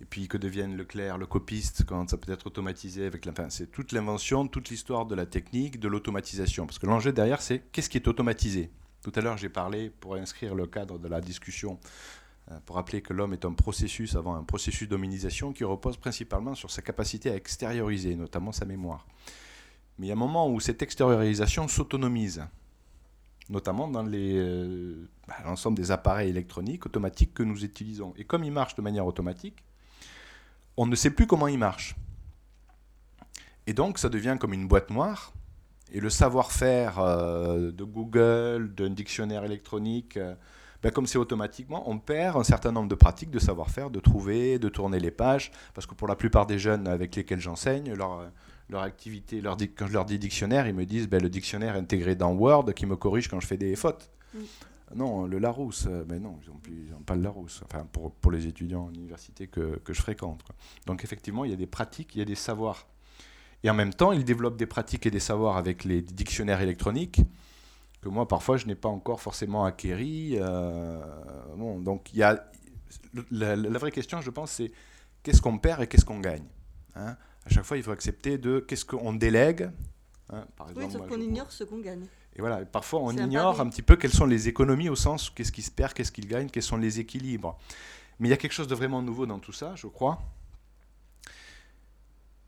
Et 0.01 0.05
puis 0.05 0.29
que 0.29 0.39
devienne 0.39 0.77
le 0.77 0.85
clair, 0.85 1.19
le 1.19 1.27
copiste, 1.27 1.85
quand 1.87 2.09
ça 2.11 2.17
peut 2.17 2.33
être 2.33 2.47
automatisé 2.47 3.07
avec. 3.07 3.27
Enfin, 3.27 3.51
c'est 3.51 3.71
toute 3.71 3.93
l'invention, 3.93 4.47
toute 4.49 4.71
l'histoire 4.71 5.07
de 5.07 5.15
la 5.15 5.27
technique, 5.27 5.79
de 5.79 5.89
l'automatisation. 5.89 6.67
Parce 6.67 6.79
que 6.79 6.87
l'enjeu 6.87 7.13
derrière, 7.13 7.43
c'est 7.43 7.61
qu'est-ce 7.73 7.91
qui 7.91 7.99
est 7.99 8.09
automatisé? 8.09 8.71
Tout 9.03 9.13
à 9.15 9.21
l'heure, 9.21 9.37
j'ai 9.37 9.49
parlé, 9.49 9.91
pour 9.91 10.15
inscrire 10.15 10.55
le 10.55 10.67
cadre 10.67 10.99
de 10.99 11.09
la 11.09 11.21
discussion, 11.21 11.79
euh, 12.51 12.59
pour 12.67 12.77
rappeler 12.77 13.03
que 13.03 13.13
l'homme 13.13 13.35
est 13.35 13.45
un 13.45 13.53
processus 13.53 14.17
avant 14.17 14.35
un 14.35 14.43
processus 14.43 14.89
d'hominisation 14.89 15.53
qui 15.53 15.65
repose 15.65 15.97
principalement 15.97 16.55
sur 16.55 16.71
sa 16.71 16.83
capacité 16.83 17.31
à 17.31 17.37
extérioriser, 17.37 18.17
notamment 18.17 18.53
sa 18.53 18.65
mémoire. 18.65 19.07
Mais 19.99 20.07
il 20.07 20.09
y 20.09 20.13
a 20.13 20.15
un 20.15 20.19
moment 20.19 20.49
où 20.49 20.61
cette 20.61 20.83
extériorisation 20.83 21.69
s'autonomise 21.69 22.43
notamment 23.51 23.89
dans 23.89 24.07
euh, 24.07 24.95
bah, 25.29 25.35
l'ensemble 25.45 25.77
des 25.77 25.91
appareils 25.91 26.31
électroniques 26.31 26.87
automatiques 26.87 27.35
que 27.35 27.43
nous 27.43 27.65
utilisons. 27.65 28.15
Et 28.17 28.25
comme 28.25 28.45
ils 28.45 28.53
marchent 28.53 28.77
de 28.77 28.83
manière 28.83 29.05
automatique, 29.05 29.63
on 30.77 30.87
ne 30.87 30.95
sait 30.95 31.11
plus 31.11 31.27
comment 31.27 31.49
ils 31.49 31.59
marchent. 31.59 31.97
Et 33.67 33.75
donc 33.75 33.99
ça 33.99 34.09
devient 34.09 34.37
comme 34.41 34.55
une 34.55 34.69
boîte 34.69 34.91
noire. 34.91 35.33
Et 35.93 35.99
le 35.99 36.09
savoir-faire 36.09 37.01
euh, 37.01 37.73
de 37.73 37.85
Google, 37.85 38.73
d'un 38.77 38.91
dictionnaire 38.91 39.45
électronique, 39.45 40.17
euh, 40.17 40.35
ben, 40.83 40.93
comme 40.93 41.07
c'est 41.07 41.19
automatiquement, 41.19 41.91
on 41.91 41.99
perd 41.99 42.37
un 42.37 42.45
certain 42.45 42.71
nombre 42.71 42.89
de 42.89 42.95
pratiques 42.95 43.31
de 43.31 43.41
savoir-faire, 43.41 43.91
de 43.91 43.99
trouver, 43.99 44.61
de 44.61 44.69
tourner 44.69 45.01
les 45.01 45.11
pages, 45.11 45.51
parce 45.75 45.87
que 45.87 45.95
pour 45.95 46.07
la 46.07 46.15
plupart 46.15 46.47
des 46.47 46.61
jeunes 46.61 46.87
avec 46.87 47.17
lesquels 47.17 47.41
j'enseigne, 47.41 47.93
leur, 47.93 48.31
leur 48.71 48.83
activité, 48.83 49.41
leur 49.41 49.57
quand 49.77 49.87
je 49.87 49.93
leur 49.93 50.05
dis 50.05 50.19
dictionnaire, 50.19 50.67
ils 50.67 50.75
me 50.75 50.85
disent 50.85 51.09
ben, 51.09 51.23
le 51.23 51.29
dictionnaire 51.29 51.77
intégré 51.77 52.15
dans 52.15 52.33
Word 52.33 52.73
qui 52.75 52.87
me 52.87 52.97
corrige 52.97 53.29
quand 53.29 53.41
je 53.41 53.47
fais 53.47 53.57
des 53.57 53.77
fautes. 53.77 54.11
Non, 54.95 55.27
le 55.27 55.39
Larousse, 55.39 55.87
mais 55.87 55.93
euh, 55.93 56.05
ben 56.05 56.23
non, 56.23 56.39
ils 56.69 56.91
n'ont 56.91 57.01
pas 57.01 57.15
le 57.15 57.23
Larousse, 57.23 57.63
enfin, 57.65 57.87
pour, 57.93 58.11
pour, 58.11 58.33
les 58.33 58.49
étudiants 58.49 58.87
en 58.87 58.93
université 58.93 59.47
que, 59.47 59.79
que 59.85 59.93
je 59.93 60.01
fréquente. 60.03 60.43
Donc 60.87 61.05
effectivement, 61.05 61.45
il 61.45 61.53
y 61.53 61.55
a 61.55 61.57
des 61.57 61.67
pratiques, 61.69 62.17
il 62.17 62.19
y 62.19 62.23
a 62.23 62.25
des 62.25 62.35
savoirs. 62.35 62.89
Et 63.63 63.71
en 63.71 63.75
même 63.75 63.95
temps, 63.95 64.11
ils 64.11 64.25
développent 64.25 64.57
des 64.57 64.67
pratiques 64.67 65.07
et 65.07 65.11
des 65.11 65.21
savoirs 65.21 65.57
avec 65.57 65.85
les 65.85 66.03
dictionnaires 66.03 66.61
électroniques 66.61 67.21
que 68.01 68.09
moi, 68.09 68.27
parfois, 68.27 68.57
je 68.57 68.67
n'ai 68.67 68.75
pas 68.75 68.89
encore 68.89 69.21
forcément 69.21 69.65
acquéris. 69.65 70.37
Euh, 70.39 71.01
bon, 71.57 71.81
donc 71.81 72.13
il 72.13 72.19
y 72.19 72.23
a, 72.23 72.51
la, 73.31 73.57
vraie 73.79 73.91
question, 73.91 74.21
je 74.21 74.31
pense, 74.31 74.53
c'est 74.53 74.73
qu'est-ce 75.23 75.43
qu'on 75.43 75.59
perd 75.59 75.83
et 75.83 75.87
qu'est-ce 75.87 76.05
qu'on 76.05 76.21
gagne 76.21 76.47
hein? 76.95 77.17
À 77.51 77.55
chaque 77.55 77.65
fois, 77.65 77.77
il 77.77 77.83
faut 77.83 77.91
accepter 77.91 78.39
de 78.39 78.61
qu'est-ce 78.61 78.85
qu'on 78.85 79.13
délègue. 79.13 79.71
Hein 80.33 80.45
par 80.57 80.71
exemple, 80.71 80.87
oui, 80.87 80.93
sauf 80.93 81.09
qu'on 81.09 81.21
ignore 81.21 81.51
ce 81.51 81.65
qu'on 81.65 81.81
gagne. 81.81 82.07
Et 82.37 82.41
voilà, 82.41 82.65
parfois 82.65 83.01
on 83.03 83.11
ignore 83.11 83.61
un, 83.61 83.69
petit 83.69 83.83
peu 83.83 83.97
quelles 83.97 84.13
sont 84.13 84.27
les 84.27 84.49
économies 84.49 84.89
au 84.89 84.95
sens 84.95 85.31
qu'est-ce 85.31 85.51
qui 85.51 85.63
se 85.63 85.71
perd, 85.71 85.93
qu'est-ce 85.93 86.13
qu'il 86.13 86.29
gagne, 86.29 86.49
quels 86.49 86.63
sont 86.63 86.77
les 86.77 87.01
équilibres. 87.01 87.59
Mais 88.19 88.29
il 88.29 88.31
y 88.31 88.35
a 88.35 88.37
quelque 88.37 88.53
chose 88.53 88.69
de 88.69 88.75
vraiment 88.75 89.03
nouveau 89.03 89.27
dans 89.27 89.41
tout 89.41 89.53
ça, 89.53 89.75
je 89.75 89.89
crois. 89.89 90.23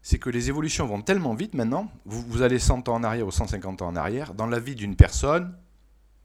C'est 0.03 0.19
que 0.19 0.31
les 0.31 0.49
évolutions 0.49 0.87
vont 0.87 1.03
tellement 1.03 1.35
vite 1.35 1.55
maintenant, 1.55 1.91
vous, 2.05 2.23
vous 2.23 2.43
allez 2.43 2.59
100 2.59 2.89
ans 2.89 2.95
en 2.95 3.03
arrière 3.03 3.27
ou 3.27 3.33
150 3.33 3.83
ans 3.83 3.89
en 3.89 3.97
arrière, 3.97 4.35
dans 4.35 4.47
la 4.47 4.61
vie 4.61 4.75
d'une 4.75 4.95
personne, 4.95 5.57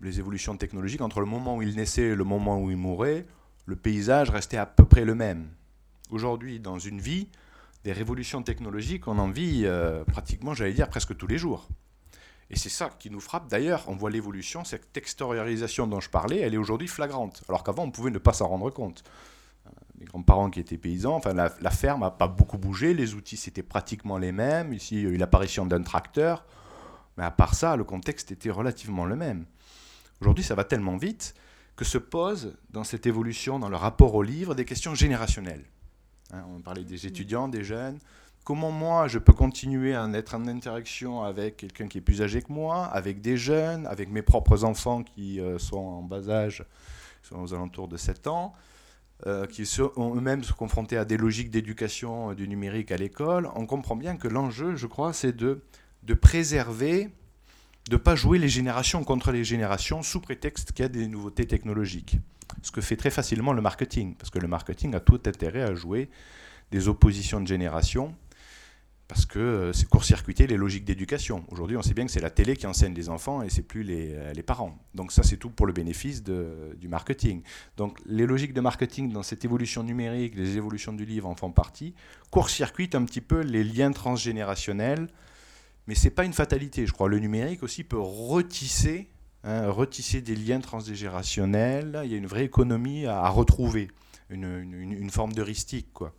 les 0.02 0.20
évolutions 0.20 0.56
technologiques, 0.56 1.02
entre 1.02 1.20
le 1.20 1.26
moment 1.26 1.58
où 1.58 1.62
il 1.62 1.76
naissait 1.76 2.04
et 2.04 2.16
le 2.16 2.24
moment 2.24 2.62
où 2.62 2.70
il 2.70 2.78
mourait, 2.78 3.26
le 3.66 3.76
paysage 3.76 4.30
restait 4.30 4.58
à 4.58 4.66
peu 4.66 4.86
près 4.86 5.06
le 5.06 5.16
même. 5.16 5.50
Aujourd'hui, 6.12 6.60
dans 6.60 6.80
une 6.80 7.02
vie, 7.02 7.28
des 7.84 7.92
révolutions 7.94 8.44
technologiques, 8.44 9.08
on 9.08 9.18
en 9.18 9.30
vit 9.30 9.64
euh, 9.66 10.04
pratiquement, 10.04 10.54
j'allais 10.54 10.74
dire, 10.74 10.90
presque 10.90 11.16
tous 11.16 11.28
les 11.28 11.38
jours. 11.38 11.68
Et 12.50 12.56
c'est 12.58 12.70
ça 12.70 12.90
qui 12.98 13.10
nous 13.10 13.20
frappe. 13.20 13.50
D'ailleurs, 13.50 13.84
on 13.88 13.96
voit 13.96 14.10
l'évolution, 14.10 14.64
cette 14.64 14.96
extériorisation 14.96 15.88
dont 15.88 16.00
je 16.00 16.10
parlais, 16.10 16.40
elle 16.40 16.54
est 16.54 16.58
aujourd'hui 16.58 16.88
flagrante, 16.88 17.44
alors 17.50 17.64
qu'avant, 17.64 17.84
on 17.84 17.92
pouvait 17.92 18.12
ne 18.12 18.20
pas 18.20 18.34
s'en 18.34 18.48
rendre 18.48 18.70
compte. 18.70 19.04
Euh, 19.66 19.70
mes 20.00 20.06
grands-parents 20.06 20.50
qui 20.50 20.60
étaient 20.60 20.78
paysans, 20.78 21.16
enfin, 21.16 21.34
la, 21.34 21.72
ferme 21.72 22.02
n'a 22.02 22.12
pas 22.12 22.28
beaucoup 22.28 22.58
bougé, 22.58 22.94
les 22.94 23.16
outils, 23.16 23.38
c'était 23.38 23.64
pratiquement 23.64 24.18
les 24.18 24.32
mêmes. 24.32 24.74
Ici, 24.74 24.96
il 24.96 25.04
y 25.04 25.06
a 25.08 25.10
eu 25.10 25.18
l'apparition 25.18 25.66
d'un 25.66 25.84
tracteur, 25.84 26.46
mais 27.18 27.24
à 27.24 27.32
part 27.32 27.54
ça, 27.54 27.76
le 27.76 27.84
contexte 27.84 28.32
était 28.32 28.52
relativement 28.52 29.06
le 29.06 29.16
même. 29.16 29.46
Aujourd'hui, 30.22 30.44
ça 30.44 30.56
va 30.56 30.64
tellement 30.64 30.98
vite 30.98 31.36
que 31.76 31.86
se 31.86 31.98
posent 31.98 32.58
dans 32.72 32.84
cette 32.84 33.06
évolution, 33.06 33.60
dans 33.60 33.70
le 33.70 33.76
rapport 33.76 34.16
au 34.16 34.24
livre, 34.24 34.56
des 34.56 34.66
questions 34.66 34.96
générationnelles. 34.96 35.64
Hein, 36.34 36.44
on 36.56 36.62
parlait 36.62 36.84
des 36.84 37.06
mm. 37.06 37.08
étudiants, 37.08 37.48
des 37.48 37.64
jeunes. 37.64 38.00
Comment 38.44 38.72
moi, 38.72 39.10
je 39.10 39.20
peux 39.20 39.34
continuer 39.34 39.94
à 39.94 40.10
être 40.14 40.34
en 40.34 40.48
interaction 40.48 41.24
avec 41.24 41.58
quelqu'un 41.58 41.88
qui 41.88 41.98
est 41.98 42.02
plus 42.02 42.22
âgé 42.22 42.42
que 42.42 42.52
moi, 42.52 42.86
avec 42.86 43.20
des 43.20 43.36
jeunes, 43.36 43.86
avec 43.88 44.10
mes 44.10 44.22
propres 44.22 44.64
enfants 44.64 45.04
qui 45.04 45.42
euh, 45.42 45.60
sont 45.60 45.78
en 45.78 46.02
bas 46.02 46.30
âge, 46.30 46.64
sont 47.24 47.42
aux 47.42 47.54
alentours 47.54 47.90
de 47.90 47.98
7 47.98 48.28
ans, 48.28 48.54
euh, 49.26 49.48
qui 49.48 49.66
sont 49.66 49.92
eux-mêmes 49.98 50.46
se 50.46 50.54
confrontés 50.54 50.96
à 50.96 51.04
des 51.04 51.18
logiques 51.18 51.52
d'éducation 51.52 52.32
euh, 52.32 52.36
du 52.36 52.48
numérique 52.48 52.92
à 52.92 52.98
l'école. 52.98 53.50
On 53.56 53.66
comprend 53.66 53.98
bien 53.98 54.16
que 54.16 54.30
l'enjeu, 54.30 54.78
je 54.78 54.88
crois, 54.88 55.12
c'est 55.12 55.36
de, 55.36 55.62
de 56.04 56.14
préserver 56.14 57.10
de 57.90 57.96
ne 57.96 57.98
pas 57.98 58.16
jouer 58.16 58.38
les 58.38 58.50
générations 58.50 59.04
contre 59.04 59.32
les 59.32 59.44
générations 59.44 60.04
sous 60.04 60.20
prétexte 60.20 60.72
qu'il 60.72 60.84
y 60.84 60.86
a 60.86 60.90
des 60.90 61.08
nouveautés 61.08 61.48
technologiques. 61.48 62.18
Ce 62.62 62.72
que 62.72 62.82
fait 62.82 62.96
très 62.96 63.10
facilement 63.10 63.54
le 63.54 63.62
marketing, 63.62 64.16
parce 64.16 64.30
que 64.30 64.40
le 64.40 64.48
marketing 64.48 64.96
a 64.96 65.00
tout 65.00 65.22
intérêt 65.26 65.62
à 65.62 65.74
jouer 65.76 66.10
des 66.72 66.88
oppositions 66.88 67.40
de 67.40 67.48
génération, 67.48 68.16
parce 69.08 69.26
que 69.26 69.40
euh, 69.40 69.74
c'est 69.74 69.88
court-circuiter 69.88 70.48
les 70.48 70.58
logiques 70.58 70.84
d'éducation. 70.84 71.46
Aujourd'hui, 71.48 71.78
on 71.78 71.82
sait 71.82 71.94
bien 71.94 72.06
que 72.06 72.12
c'est 72.12 72.20
la 72.20 72.30
télé 72.30 72.58
qui 72.58 72.68
enseigne 72.68 72.94
les 72.94 73.08
enfants 73.08 73.42
et 73.42 73.50
c'est 73.50 73.62
plus 73.62 73.84
les, 73.84 74.12
euh, 74.12 74.34
les, 74.34 74.44
parents. 74.44 74.78
Donc 74.96 75.14
ça, 75.14 75.24
c'est 75.24 75.38
tout 75.38 75.50
pour 75.50 75.66
le 75.66 75.72
bénéfice 75.72 76.24
de, 76.24 76.76
du 76.78 76.90
marketing. 76.90 77.42
Donc 77.78 78.00
les 78.06 78.26
logiques 78.26 78.54
de 78.54 78.60
marketing 78.60 79.14
dans 79.14 79.24
cette 79.24 79.46
évolution 79.46 79.84
numérique, 79.84 80.36
les 80.36 80.58
évolutions 80.58 80.92
du 80.92 81.06
livre 81.06 81.30
en 81.30 81.36
font 81.36 81.52
partie, 81.52 81.94
court-circuitent 82.32 82.96
un 82.96 83.06
petit 83.06 83.22
peu 83.22 83.40
les 83.40 83.64
liens 83.64 83.92
transgénérationnels 83.92 85.08
mais 85.88 85.96
ce 85.96 86.06
n'est 86.06 86.12
pas 86.12 86.26
une 86.26 86.34
fatalité. 86.34 86.86
Je 86.86 86.92
crois 86.92 87.08
le 87.08 87.20
numérique 87.20 87.64
aussi 87.64 87.84
peut 87.84 88.00
retisser, 88.00 89.10
hein, 89.44 89.70
retisser 89.70 90.22
des 90.22 90.36
liens 90.36 90.60
transgénérationnels. 90.60 92.02
Il 92.06 92.12
y 92.12 92.16
a 92.16 92.18
une 92.18 92.28
vraie 92.28 92.46
économie 92.46 93.06
à, 93.06 93.28
retrouver, 93.30 93.90
une, 94.30 95.10
forme 95.10 95.34
d'heuristique. 95.34 95.92
Quoi. 95.94 96.14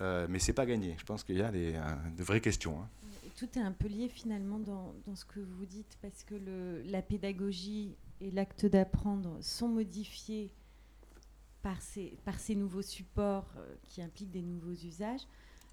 Euh, 0.00 0.26
mais 0.28 0.38
ce 0.38 0.48
n'est 0.48 0.54
pas 0.54 0.66
gagné. 0.66 0.96
Je 0.98 1.04
pense 1.04 1.24
qu'il 1.24 1.36
y 1.36 1.42
a 1.42 1.50
des, 1.50 1.74
euh, 1.74 1.80
de 2.16 2.22
vraies 2.22 2.40
questions. 2.40 2.80
Hein. 2.80 2.88
Tout 3.36 3.58
est 3.58 3.62
un 3.62 3.72
peu 3.72 3.88
lié 3.88 4.08
finalement 4.08 4.58
dans, 4.58 4.94
dans, 5.06 5.14
ce 5.14 5.24
que 5.24 5.40
vous 5.40 5.64
dites, 5.64 5.98
parce 6.02 6.24
que 6.24 6.34
le, 6.34 6.82
la 6.82 7.00
pédagogie 7.00 7.94
et 8.20 8.30
l'acte 8.30 8.66
d'apprendre 8.66 9.38
sont 9.40 9.68
modifiés 9.68 10.50
par 11.62 11.80
ces, 11.80 12.16
par 12.24 12.38
ces 12.38 12.54
nouveaux 12.54 12.82
supports 12.82 13.52
euh, 13.56 13.74
qui 13.88 14.02
impliquent 14.02 14.30
des 14.30 14.42
nouveaux 14.42 14.72
usages. 14.72 15.26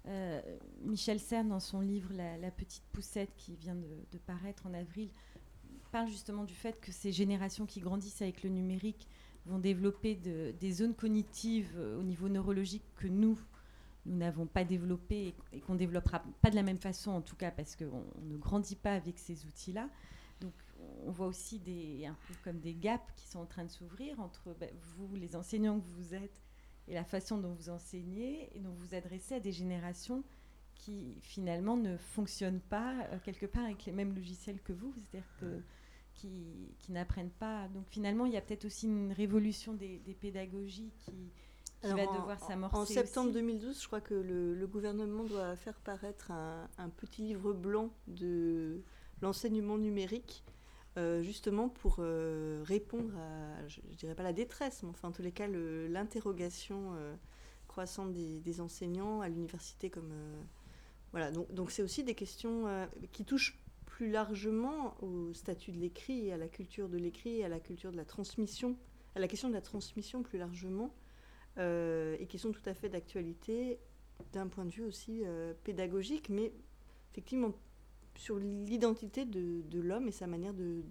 Euh, 0.06 0.40
Michel 0.82 1.20
Cern, 1.20 1.48
dans 1.48 1.60
son 1.60 1.80
livre 1.80 2.12
la, 2.14 2.50
petite 2.50 2.84
poussette 2.92 3.30
qui 3.36 3.56
vient 3.56 3.74
de, 3.74 4.18
paraître 4.18 4.66
en 4.66 4.74
avril, 4.74 5.10
parle 5.88 6.08
justement 6.08 6.44
du 6.44 6.54
fait 6.54 6.80
que 6.80 6.92
ces 6.92 7.12
générations 7.12 7.66
qui 7.66 7.80
grandissent 7.80 8.22
avec 8.22 8.42
le 8.42 8.50
numérique 8.50 9.08
vont 9.46 9.58
développer 9.58 10.14
des 10.14 10.72
zones 10.72 10.94
cognitives 10.94 11.72
euh, 11.76 11.98
au 11.98 12.02
niveau 12.02 12.28
neurologique 12.28 12.84
que 12.96 13.06
nous, 13.06 13.38
nous 14.04 14.16
n'avons 14.16 14.46
pas 14.46 14.64
développées 14.64 15.34
et, 15.52 15.60
qu'on 15.60 15.74
développera 15.74 16.22
pas 16.42 16.50
de 16.50 16.56
la 16.56 16.62
même 16.62 16.78
façon 16.78 17.10
en 17.10 17.22
tout 17.22 17.36
cas 17.36 17.50
parce 17.50 17.76
qu'on 17.76 18.04
ne 18.22 18.36
grandit 18.36 18.76
pas 18.76 18.92
avec 18.92 19.18
ces 19.18 19.46
outils-là. 19.46 19.88
Donc 20.40 20.52
on 21.06 21.10
voit 21.10 21.26
aussi 21.26 21.58
des, 21.58 22.06
un 22.06 22.16
peu 22.26 22.34
comme 22.44 22.60
des 22.60 22.74
gaps 22.74 23.12
qui 23.16 23.26
sont 23.26 23.40
en 23.40 23.46
train 23.46 23.64
de 23.64 23.70
s'ouvrir 23.70 24.20
entre 24.20 24.54
ben, 24.60 24.70
vous, 24.96 25.14
les 25.16 25.34
enseignants 25.34 25.80
que 25.80 25.86
vous 25.86 26.14
êtes, 26.14 26.42
et 26.88 26.94
la 26.94 27.04
façon 27.04 27.38
dont 27.38 27.52
vous 27.52 27.68
enseignez 27.68 28.48
et 28.54 28.60
dont 28.60 28.70
vous 28.70 28.86
vous 28.86 28.94
adressez 28.94 29.34
à 29.34 29.40
des 29.40 29.52
générations 29.52 30.24
qui 30.74 31.18
finalement 31.22 31.76
ne 31.76 31.96
fonctionnent 31.96 32.60
pas 32.60 32.94
euh, 33.12 33.18
quelque 33.22 33.46
part 33.46 33.64
avec 33.64 33.84
les 33.84 33.92
mêmes 33.92 34.14
logiciels 34.14 34.60
que 34.62 34.72
vous, 34.72 34.92
c'est-à-dire 34.94 35.28
que 35.40 35.60
qui, 36.18 36.74
qui 36.78 36.92
n'apprennent 36.92 37.30
pas. 37.30 37.68
Donc 37.68 37.86
finalement, 37.88 38.26
il 38.26 38.32
y 38.32 38.36
a 38.36 38.40
peut-être 38.40 38.64
aussi 38.64 38.86
une 38.86 39.12
révolution 39.12 39.74
des, 39.74 40.00
pédagogies 40.20 40.92
qui, 40.98 41.30
va 41.82 42.06
devoir 42.06 42.40
s'amorcer. 42.40 42.76
En 42.76 42.84
septembre 42.84 43.32
2012, 43.32 43.80
je 43.80 43.86
crois 43.86 44.00
que 44.00 44.14
le, 44.14 44.66
gouvernement 44.66 45.24
doit 45.24 45.56
faire 45.56 45.78
paraître 45.80 46.30
un, 46.30 46.68
un 46.78 46.88
petit 46.88 47.22
livre 47.22 47.52
blanc 47.52 47.90
de 48.06 48.82
l'enseignement 49.20 49.78
numérique 49.78 50.44
euh, 50.98 51.22
justement 51.22 51.68
pour 51.68 51.96
euh, 52.00 52.62
répondre 52.66 53.16
à, 53.16 53.68
je, 53.68 53.80
ne 53.88 53.94
dirais 53.94 54.16
pas 54.16 54.24
la 54.24 54.32
détresse, 54.32 54.82
mais 54.82 54.88
enfin 54.88 55.08
en 55.08 55.12
tous 55.12 55.22
les 55.22 55.30
cas 55.30 55.46
l'interrogation 55.46 56.94
euh, 56.96 57.14
croissante 57.68 58.12
des, 58.12 58.60
enseignants 58.60 59.20
à 59.20 59.28
l'université 59.28 59.90
comme 59.90 60.12
voilà 61.12 61.30
donc 61.30 61.70
c'est 61.70 61.82
aussi 61.82 62.02
des 62.02 62.14
questions 62.14 62.66
qui 63.12 63.24
touchent 63.24 63.56
plus 63.98 64.12
largement 64.12 64.94
au 65.02 65.34
statut 65.34 65.72
de 65.72 65.80
l'écrit, 65.80 66.30
à 66.30 66.36
la 66.36 66.46
culture 66.46 66.88
de 66.88 66.96
l'écrit, 66.96 67.42
à 67.42 67.48
la 67.48 67.58
culture 67.58 67.90
de 67.90 67.96
la 67.96 68.04
transmission, 68.04 68.76
à 69.16 69.18
la 69.18 69.26
question 69.26 69.48
de 69.48 69.54
la 69.54 69.60
transmission 69.60 70.22
plus 70.22 70.38
largement, 70.38 70.94
et 71.56 72.26
qui 72.28 72.38
sont 72.38 72.52
tout 72.52 72.62
à 72.66 72.74
fait 72.74 72.88
d'actualité 72.88 73.80
d'un 74.32 74.46
point 74.46 74.64
de 74.64 74.70
vue 74.70 74.84
aussi 74.84 75.24
pédagogique, 75.64 76.28
mais 76.28 76.52
effectivement 77.10 77.52
sur 78.18 78.36
l'identité 78.36 79.24
de, 79.24 79.80
l'homme 79.80 80.08
et 80.08 80.12
sa 80.12 80.26
manière 80.26 80.52
de, 80.52 80.82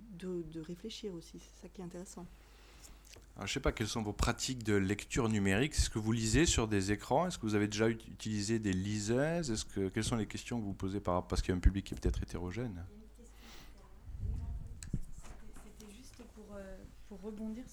réfléchir 0.61 1.13
aussi. 1.13 1.39
C'est 1.39 1.61
ça 1.61 1.69
qui 1.69 1.81
est 1.81 1.83
intéressant. 1.83 2.25
je 3.37 3.43
ne 3.43 3.47
sais 3.47 3.59
pas 3.59 3.71
quelles 3.71 3.87
sont 3.87 4.01
vos 4.01 4.13
pratiques 4.13 4.63
de 4.63 4.73
lecture 4.73 5.29
numérique. 5.29 5.73
Est-ce 5.73 5.89
que 5.89 5.99
vous 5.99 6.11
lisez 6.13 6.45
sur 6.45 6.67
des 6.67 6.91
écrans? 6.91 7.27
Est-ce 7.27 7.37
que 7.37 7.45
vous 7.45 7.55
avez 7.55 7.67
déjà 7.67 7.89
utilisé 7.89 8.59
des 8.59 8.73
liseuses? 8.73 9.51
Est-ce 9.51 9.65
que 9.65 9.89
quelles 9.89 10.03
sont 10.05 10.15
les 10.15 10.25
questions 10.25 10.59
que 10.59 10.65
vous 10.65 10.73
posez 10.73 10.99
par 10.99 11.27
parce 11.27 11.41
qu'il 11.41 11.51
y 11.51 11.53
a 11.53 11.57
un 11.57 11.61
public 11.61 11.85
qui 11.85 11.93
est 11.93 11.97
peut-être 11.97 12.23
hétérogène 12.23 12.85
C'était 15.63 15.93
juste 15.93 16.23
pour, 16.33 16.55
euh, 16.55 16.77
rebondir 17.17 17.65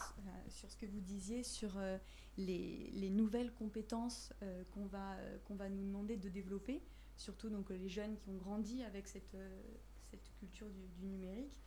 sur 0.48 0.70
ce 0.70 0.76
que 0.76 0.86
vous 0.86 1.00
disiez 1.00 1.42
sur 1.42 1.76
euh, 1.76 1.98
les, 2.36 2.90
les, 2.92 3.10
nouvelles 3.10 3.52
compétences 3.52 4.32
euh, 4.42 4.64
qu'on 4.72 4.86
va, 4.86 5.16
qu'on 5.44 5.54
va 5.54 5.68
nous 5.68 5.84
demander 5.84 6.16
de 6.16 6.28
développer 6.28 6.82
surtout 7.16 7.48
donc 7.48 7.70
les 7.70 7.88
jeunes 7.88 8.16
qui 8.16 8.28
ont 8.28 8.36
grandi 8.36 8.82
avec 8.82 9.06
cette, 9.06 9.34
euh, 9.34 9.62
cette 10.10 10.32
culture 10.38 10.68
du, 10.68 11.06
numérique. 11.06 11.60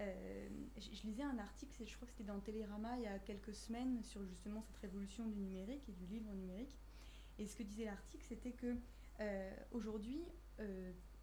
Euh, 0.00 0.48
je, 0.76 1.06
lisais 1.06 1.24
un 1.24 1.38
article, 1.38 1.84
je 1.84 1.94
crois 1.96 2.06
que 2.06 2.12
c'était 2.12 2.24
dans 2.24 2.38
Télérama 2.38 2.96
il 2.96 3.02
y 3.02 3.06
a 3.06 3.18
quelques 3.18 3.54
semaines, 3.54 4.02
sur 4.04 4.24
justement 4.24 4.62
cette 4.62 4.76
révolution 4.78 5.26
du 5.26 5.38
numérique 5.38 5.88
et 5.88 5.92
du 5.92 6.06
livre 6.06 6.32
numérique. 6.32 6.76
Et 7.38 7.46
ce 7.46 7.56
que 7.56 7.62
disait 7.62 7.84
l'article, 7.84 8.24
c'était 8.28 8.52
que 8.52 8.76
euh, 9.20 9.56
aujourd'hui, 9.72 10.20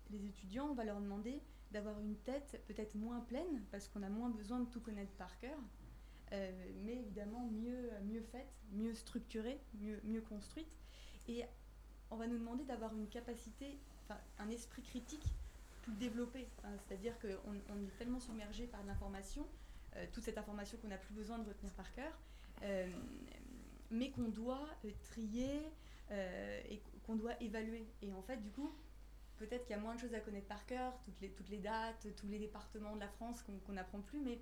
les 0.10 0.26
étudiants, 0.26 0.70
on 0.70 0.74
va 0.74 0.86
leur 0.86 1.02
demander 1.02 1.42
d'avoir 1.72 2.00
une 2.00 2.16
tête 2.16 2.62
peut-être 2.68 2.96
moins 2.96 3.20
pleine, 3.20 3.64
parce 3.72 3.90
qu'on 3.90 4.02
a 4.02 4.10
moins 4.10 4.30
besoin 4.30 4.62
de 4.62 4.70
tout 4.70 4.80
connaître 4.80 5.12
par 5.14 5.38
cœur, 5.40 5.58
mais 6.84 6.96
évidemment 6.98 7.48
mieux, 7.52 7.90
mieux 8.04 8.22
faite, 8.22 8.52
mieux 8.72 8.94
structurée, 8.94 9.60
mieux, 9.80 10.00
mieux 10.04 10.22
construite. 10.22 10.68
Et 11.28 11.44
on 12.12 12.18
va 12.18 12.28
nous 12.28 12.38
demander 12.38 12.64
d'avoir 12.64 12.94
une 12.94 13.08
capacité 13.08 13.80
un 14.38 14.50
esprit 14.50 14.84
critique 14.84 15.26
plus 15.82 15.94
développé. 15.96 16.48
C'est-à-dire 16.88 17.18
qu'on 17.20 17.56
on 17.70 17.84
est 17.84 17.98
tellement 17.98 18.20
submergé 18.20 18.68
par 18.68 18.84
l'information, 18.84 19.46
toute 20.12 20.24
cette 20.24 20.38
information 20.38 20.78
qu'on 20.80 20.90
n'a 20.90 20.98
plus 20.98 21.14
besoin 21.14 21.40
de 21.40 21.48
retenir 21.48 21.72
par 21.74 21.92
cœur, 21.94 22.12
mais 23.92 24.12
qu'on 24.12 24.30
doit 24.30 24.68
trier 25.04 25.62
et 26.12 26.82
qu'on 27.06 27.16
doit 27.16 27.42
évaluer. 27.42 27.88
Et 28.02 28.14
en 28.14 28.22
fait, 28.22 28.38
du 28.38 28.52
coup, 28.52 28.72
peut-être 29.38 29.64
qu'il 29.66 29.76
y 29.76 29.80
a 29.80 29.82
moins 29.82 29.96
de 29.96 30.00
choses 30.00 30.14
à 30.14 30.20
connaître 30.20 30.48
par 30.48 30.66
cœur, 30.66 30.94
toutes 31.04 31.20
les, 31.22 31.30
toutes 31.30 31.50
les 31.50 31.60
dates, 31.60 32.08
tous 32.16 32.28
les 32.28 32.40
départements 32.40 32.96
de 32.96 33.00
la 33.00 33.10
France 33.10 33.44
qu'on 33.66 33.74
n'apprend 33.74 34.02
plus, 34.02 34.20
mais, 34.20 34.40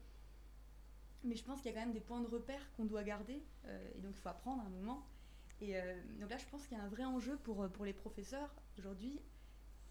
mais 1.23 1.35
je 1.35 1.43
pense 1.43 1.61
qu'il 1.61 1.71
y 1.71 1.73
a 1.73 1.77
quand 1.77 1.85
même 1.85 1.93
des 1.93 2.01
points 2.01 2.21
de 2.21 2.27
repère 2.27 2.61
qu'on 2.75 2.85
doit 2.85 3.03
garder, 3.03 3.41
euh, 3.65 3.91
et 3.95 4.01
donc 4.01 4.11
il 4.15 4.19
faut 4.19 4.29
apprendre 4.29 4.61
à 4.63 4.65
un 4.65 4.69
moment. 4.69 5.05
Et 5.61 5.77
euh, 5.77 5.95
donc 6.19 6.29
là, 6.29 6.37
je 6.37 6.45
pense 6.45 6.65
qu'il 6.67 6.77
y 6.77 6.79
a 6.79 6.83
un 6.83 6.89
vrai 6.89 7.05
enjeu 7.05 7.37
pour, 7.43 7.67
pour 7.69 7.85
les 7.85 7.93
professeurs 7.93 8.53
aujourd'hui 8.77 9.19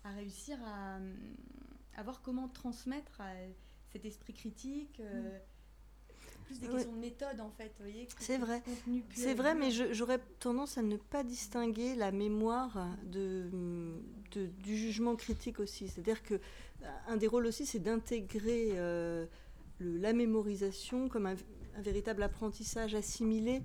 à 0.04 0.10
réussir 0.10 0.58
à, 0.64 0.98
à, 1.96 2.02
voir 2.02 2.20
comment 2.22 2.48
transmettre 2.48 3.22
cet 3.92 4.04
esprit 4.04 4.34
critique. 4.34 5.00
Euh, 5.00 5.38
mm 5.38 5.40
plus 6.42 6.58
des 6.58 6.68
questions 6.68 6.92
de 6.92 6.98
méthode 6.98 7.40
en 7.40 7.50
fait. 7.50 7.72
C'est 8.18 8.38
vrai. 8.38 8.62
C'est 9.14 9.34
vrai, 9.34 9.54
mais 9.54 9.70
j'aurais 9.70 10.18
tendance 10.38 10.78
à 10.78 10.82
ne 10.82 10.96
pas 10.96 11.22
distinguer 11.22 11.94
la 11.94 12.12
mémoire 12.12 12.88
de, 13.04 13.50
du 14.32 14.76
jugement 14.76 15.16
critique 15.16 15.60
aussi. 15.60 15.88
C'est-à-dire 15.88 16.22
que 16.22 16.40
un 17.06 17.16
des 17.16 17.26
rôles 17.26 17.46
aussi, 17.46 17.66
c'est 17.66 17.78
d'intégrer 17.78 18.72
euh, 18.72 19.26
la 19.82 20.12
mémorisation 20.12 21.08
comme 21.08 21.26
un, 21.26 21.36
véritable 21.78 22.22
apprentissage 22.22 22.94
assimilé 22.94 23.62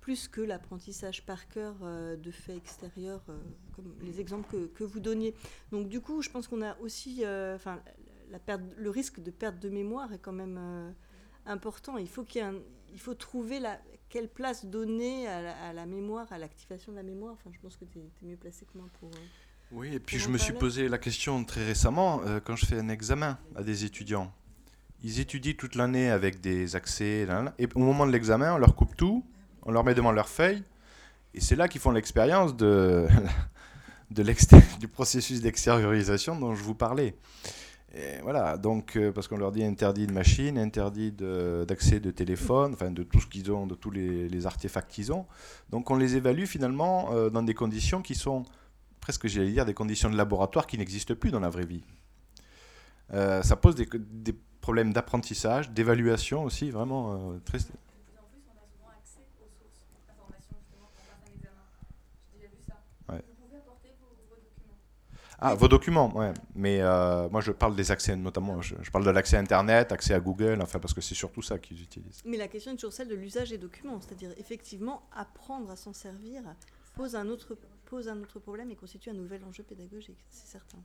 plus 0.00 0.28
que 0.28 0.40
l'apprentissage 0.40 1.24
par 1.24 1.48
cœur 1.48 1.74
euh, 1.82 2.16
de 2.16 2.30
faits 2.30 2.56
extérieurs, 2.56 3.24
euh, 3.28 3.38
comme 3.74 3.94
les 4.02 4.20
exemples 4.20 4.48
que, 4.50 4.66
que, 4.66 4.84
vous 4.84 5.00
donniez. 5.00 5.34
Donc 5.72 5.88
du 5.88 6.00
coup, 6.00 6.22
je 6.22 6.30
pense 6.30 6.46
qu'on 6.46 6.62
a 6.62 6.78
aussi, 6.80 7.24
enfin, 7.54 7.80
la 8.30 8.38
perte, 8.38 8.62
le 8.76 8.90
risque 8.90 9.20
de 9.20 9.30
perte 9.30 9.58
de 9.58 9.68
mémoire 9.68 10.12
est 10.12 10.18
quand 10.18 10.32
même 10.32 10.94
important. 11.46 11.96
Il 11.96 12.08
faut, 12.08 12.24
qu'il 12.24 12.44
il 12.92 13.00
faut 13.00 13.14
trouver 13.14 13.58
la, 13.58 13.80
quelle 14.08 14.28
place 14.28 14.64
donner 14.64 15.26
à 15.26 15.72
la, 15.72 15.86
mémoire, 15.86 16.30
à 16.32 16.38
l'activation 16.38 16.92
de 16.92 16.96
la 16.96 17.02
mémoire. 17.02 17.34
Enfin, 17.34 17.50
je 17.52 17.60
pense 17.60 17.76
que 17.76 17.84
tu 17.84 17.98
es, 17.98 18.26
mieux 18.26 18.36
placé 18.36 18.64
que 18.64 18.78
moi 18.78 18.88
pour. 19.00 19.10
Euh, 19.10 19.18
oui, 19.72 19.94
et 19.94 20.00
puis 20.00 20.18
je 20.18 20.28
me 20.28 20.38
suis 20.38 20.52
posé 20.52 20.88
la 20.88 20.98
question 20.98 21.44
très 21.44 21.64
récemment 21.64 22.22
euh, 22.24 22.40
quand 22.40 22.56
je 22.56 22.66
fais 22.66 22.78
un 22.78 22.88
examen 22.88 23.38
à 23.56 23.62
des 23.62 23.84
étudiants. 23.84 24.32
Ils 25.06 25.20
étudient 25.20 25.54
toute 25.56 25.76
l'année 25.76 26.10
avec 26.10 26.40
des 26.40 26.74
accès, 26.74 27.26
et 27.58 27.68
au 27.74 27.78
moment 27.78 28.06
de 28.06 28.12
l'examen, 28.12 28.54
on 28.54 28.58
leur 28.58 28.74
coupe 28.74 28.96
tout, 28.96 29.24
on 29.62 29.70
leur 29.70 29.84
met 29.84 29.94
devant 29.94 30.12
leur 30.12 30.28
feuille, 30.28 30.62
et 31.32 31.40
c'est 31.40 31.56
là 31.56 31.68
qu'ils 31.68 31.80
font 31.80 31.92
l'expérience 31.92 32.56
de, 32.56 33.06
de 34.10 34.24
du 34.80 34.88
processus 34.88 35.40
d'extériorisation 35.40 36.36
dont 36.36 36.54
je 36.54 36.62
vous 36.62 36.74
parlais 36.74 37.14
voilà, 38.22 38.56
donc, 38.56 38.96
euh, 38.96 39.12
parce 39.12 39.28
qu'on 39.28 39.36
leur 39.36 39.52
dit 39.52 39.64
interdit 39.64 40.06
de 40.06 40.12
machine, 40.12 40.58
interdit 40.58 41.12
d'accès 41.12 42.00
de, 42.00 42.10
téléphone, 42.10 42.74
enfin 42.74 42.90
de 42.90 43.02
tout 43.02 43.20
ce 43.20 43.26
qu'ils 43.26 43.50
ont, 43.50 43.66
de 43.66 43.74
tous 43.74 43.90
les, 43.90 44.46
artefacts 44.46 44.90
qu'ils 44.90 45.12
ont. 45.12 45.26
Donc 45.70 45.90
on 45.90 45.96
les 45.96 46.16
évalue 46.16 46.44
finalement 46.44 47.12
euh, 47.12 47.30
dans 47.30 47.42
des 47.42 47.54
conditions 47.54 48.02
qui 48.02 48.14
sont 48.14 48.44
presque, 49.00 49.28
j'allais 49.28 49.52
dire, 49.52 49.64
des 49.64 49.74
conditions 49.74 50.10
de 50.10 50.16
laboratoire 50.16 50.66
qui 50.66 50.78
n'existent 50.78 51.14
plus 51.14 51.30
dans 51.30 51.40
la 51.40 51.48
vraie 51.48 51.66
vie. 51.66 51.84
Euh, 53.12 53.42
ça 53.42 53.56
pose 53.56 53.76
des, 53.76 53.88
des 53.94 54.34
problèmes 54.66 54.92
d'apprentissage, 54.92 55.70
d'évaluation 55.70 56.42
aussi, 56.42 56.70
vraiment 56.70 57.38
très, 57.44 57.58
Ah, 65.38 65.54
vos 65.54 65.68
documents, 65.68 66.16
ouais. 66.16 66.32
Mais 66.54 66.80
euh, 66.80 67.28
moi, 67.28 67.42
je 67.42 67.52
parle 67.52 67.76
des 67.76 67.90
accès, 67.90 68.16
notamment, 68.16 68.62
je, 68.62 68.74
parle 68.90 69.04
de 69.04 69.10
l'accès 69.10 69.36
Internet, 69.36 69.92
accès 69.92 70.14
à 70.14 70.20
Google, 70.20 70.58
enfin, 70.62 70.78
parce 70.78 70.94
que 70.94 71.02
c'est 71.02 71.14
surtout 71.14 71.42
ça 71.42 71.58
qu'ils 71.58 71.82
utilisent. 71.82 72.22
Mais 72.24 72.38
la 72.38 72.48
question 72.48 72.72
est 72.72 72.76
toujours 72.76 72.92
celle 72.92 73.08
de 73.08 73.14
l'usage 73.14 73.50
des 73.50 73.58
documents, 73.58 74.00
c'est-à-dire 74.00 74.30
effectivement 74.38 75.02
apprendre 75.14 75.70
à 75.70 75.76
s'en 75.76 75.92
servir 75.92 76.42
pose 76.94 77.14
un 77.14 77.28
autre 77.28 77.58
pose 77.84 78.08
un 78.08 78.20
autre 78.22 78.40
problème 78.40 78.70
et 78.70 78.74
constitue 78.74 79.10
un 79.10 79.14
nouvel 79.14 79.44
enjeu 79.44 79.62
pédagogique, 79.62 80.24
c'est 80.30 80.48
certain. 80.48 80.78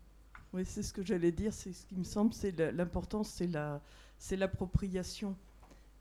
Oui, 0.53 0.65
c'est 0.65 0.83
ce 0.83 0.93
que 0.93 1.03
j'allais 1.03 1.31
dire. 1.31 1.53
C'est 1.53 1.73
ce 1.73 1.85
qui 1.85 1.95
me 1.95 2.03
semble, 2.03 2.33
c'est 2.33 2.51
l'importance, 2.71 3.29
c'est 3.29 3.47
la, 3.47 3.81
c'est 4.17 4.35
l'appropriation. 4.35 5.35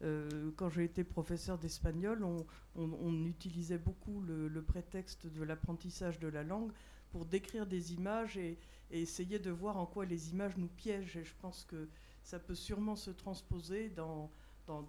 Euh, 0.02 0.50
quand 0.56 0.70
j'ai 0.70 0.84
été 0.84 1.04
professeur 1.04 1.58
d'espagnol, 1.58 2.24
on, 2.24 2.46
on, 2.74 3.26
utilisait 3.26 3.78
beaucoup 3.78 4.22
le, 4.22 4.62
prétexte 4.62 5.26
de 5.26 5.42
l'apprentissage 5.42 6.18
de 6.18 6.28
la 6.28 6.42
langue 6.42 6.72
pour 7.12 7.26
décrire 7.26 7.66
des 7.66 7.92
images 7.92 8.36
et, 8.38 8.58
essayer 8.92 9.38
de 9.38 9.50
voir 9.50 9.76
en 9.76 9.86
quoi 9.86 10.04
les 10.04 10.30
images 10.30 10.56
nous 10.56 10.66
piègent. 10.66 11.16
Et 11.16 11.24
je 11.24 11.34
pense 11.40 11.64
que 11.68 11.88
ça 12.24 12.40
peut 12.40 12.56
sûrement 12.56 12.96
se 12.96 13.10
transposer 13.10 13.88
dans 13.90 14.30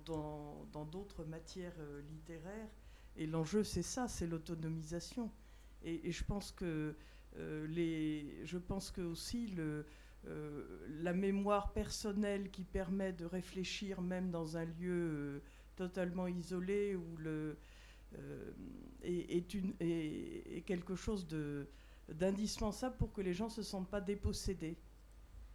dans 0.06 0.86
d'autres 0.92 1.24
matières 1.26 1.74
euh, 1.80 2.02
littéraires. 2.12 2.70
Et 3.18 3.26
l'enjeu, 3.26 3.64
c'est 3.64 3.82
ça, 3.82 4.08
c'est 4.08 4.28
l'autonomisation. 4.28 5.30
Et, 5.84 6.12
je 6.12 6.24
pense 6.24 6.52
que 6.52 6.96
les, 7.38 8.46
je 8.46 8.58
pense 8.58 8.92
que 8.92 9.02
aussi 9.02 9.54
euh, 9.58 9.84
la 11.02 11.14
mémoire 11.14 11.72
personnelle 11.74 12.50
qui 12.52 12.64
permet 12.64 13.14
de 13.14 13.26
réfléchir 13.26 14.02
même 14.02 14.32
dans 14.32 14.58
un 14.58 14.66
lieu 14.66 15.42
totalement 15.76 16.28
isolé 16.28 16.98
est, 19.04 19.56
est, 19.80 20.62
quelque 20.66 20.96
chose 20.96 21.28
d'indispensable 22.10 22.98
pour 22.98 23.14
que 23.14 23.22
les 23.22 23.34
gens 23.34 23.46
ne 23.46 23.52
se 23.52 23.64
sentent 23.64 23.90
pas 23.90 24.02
dépossédés. 24.02 24.78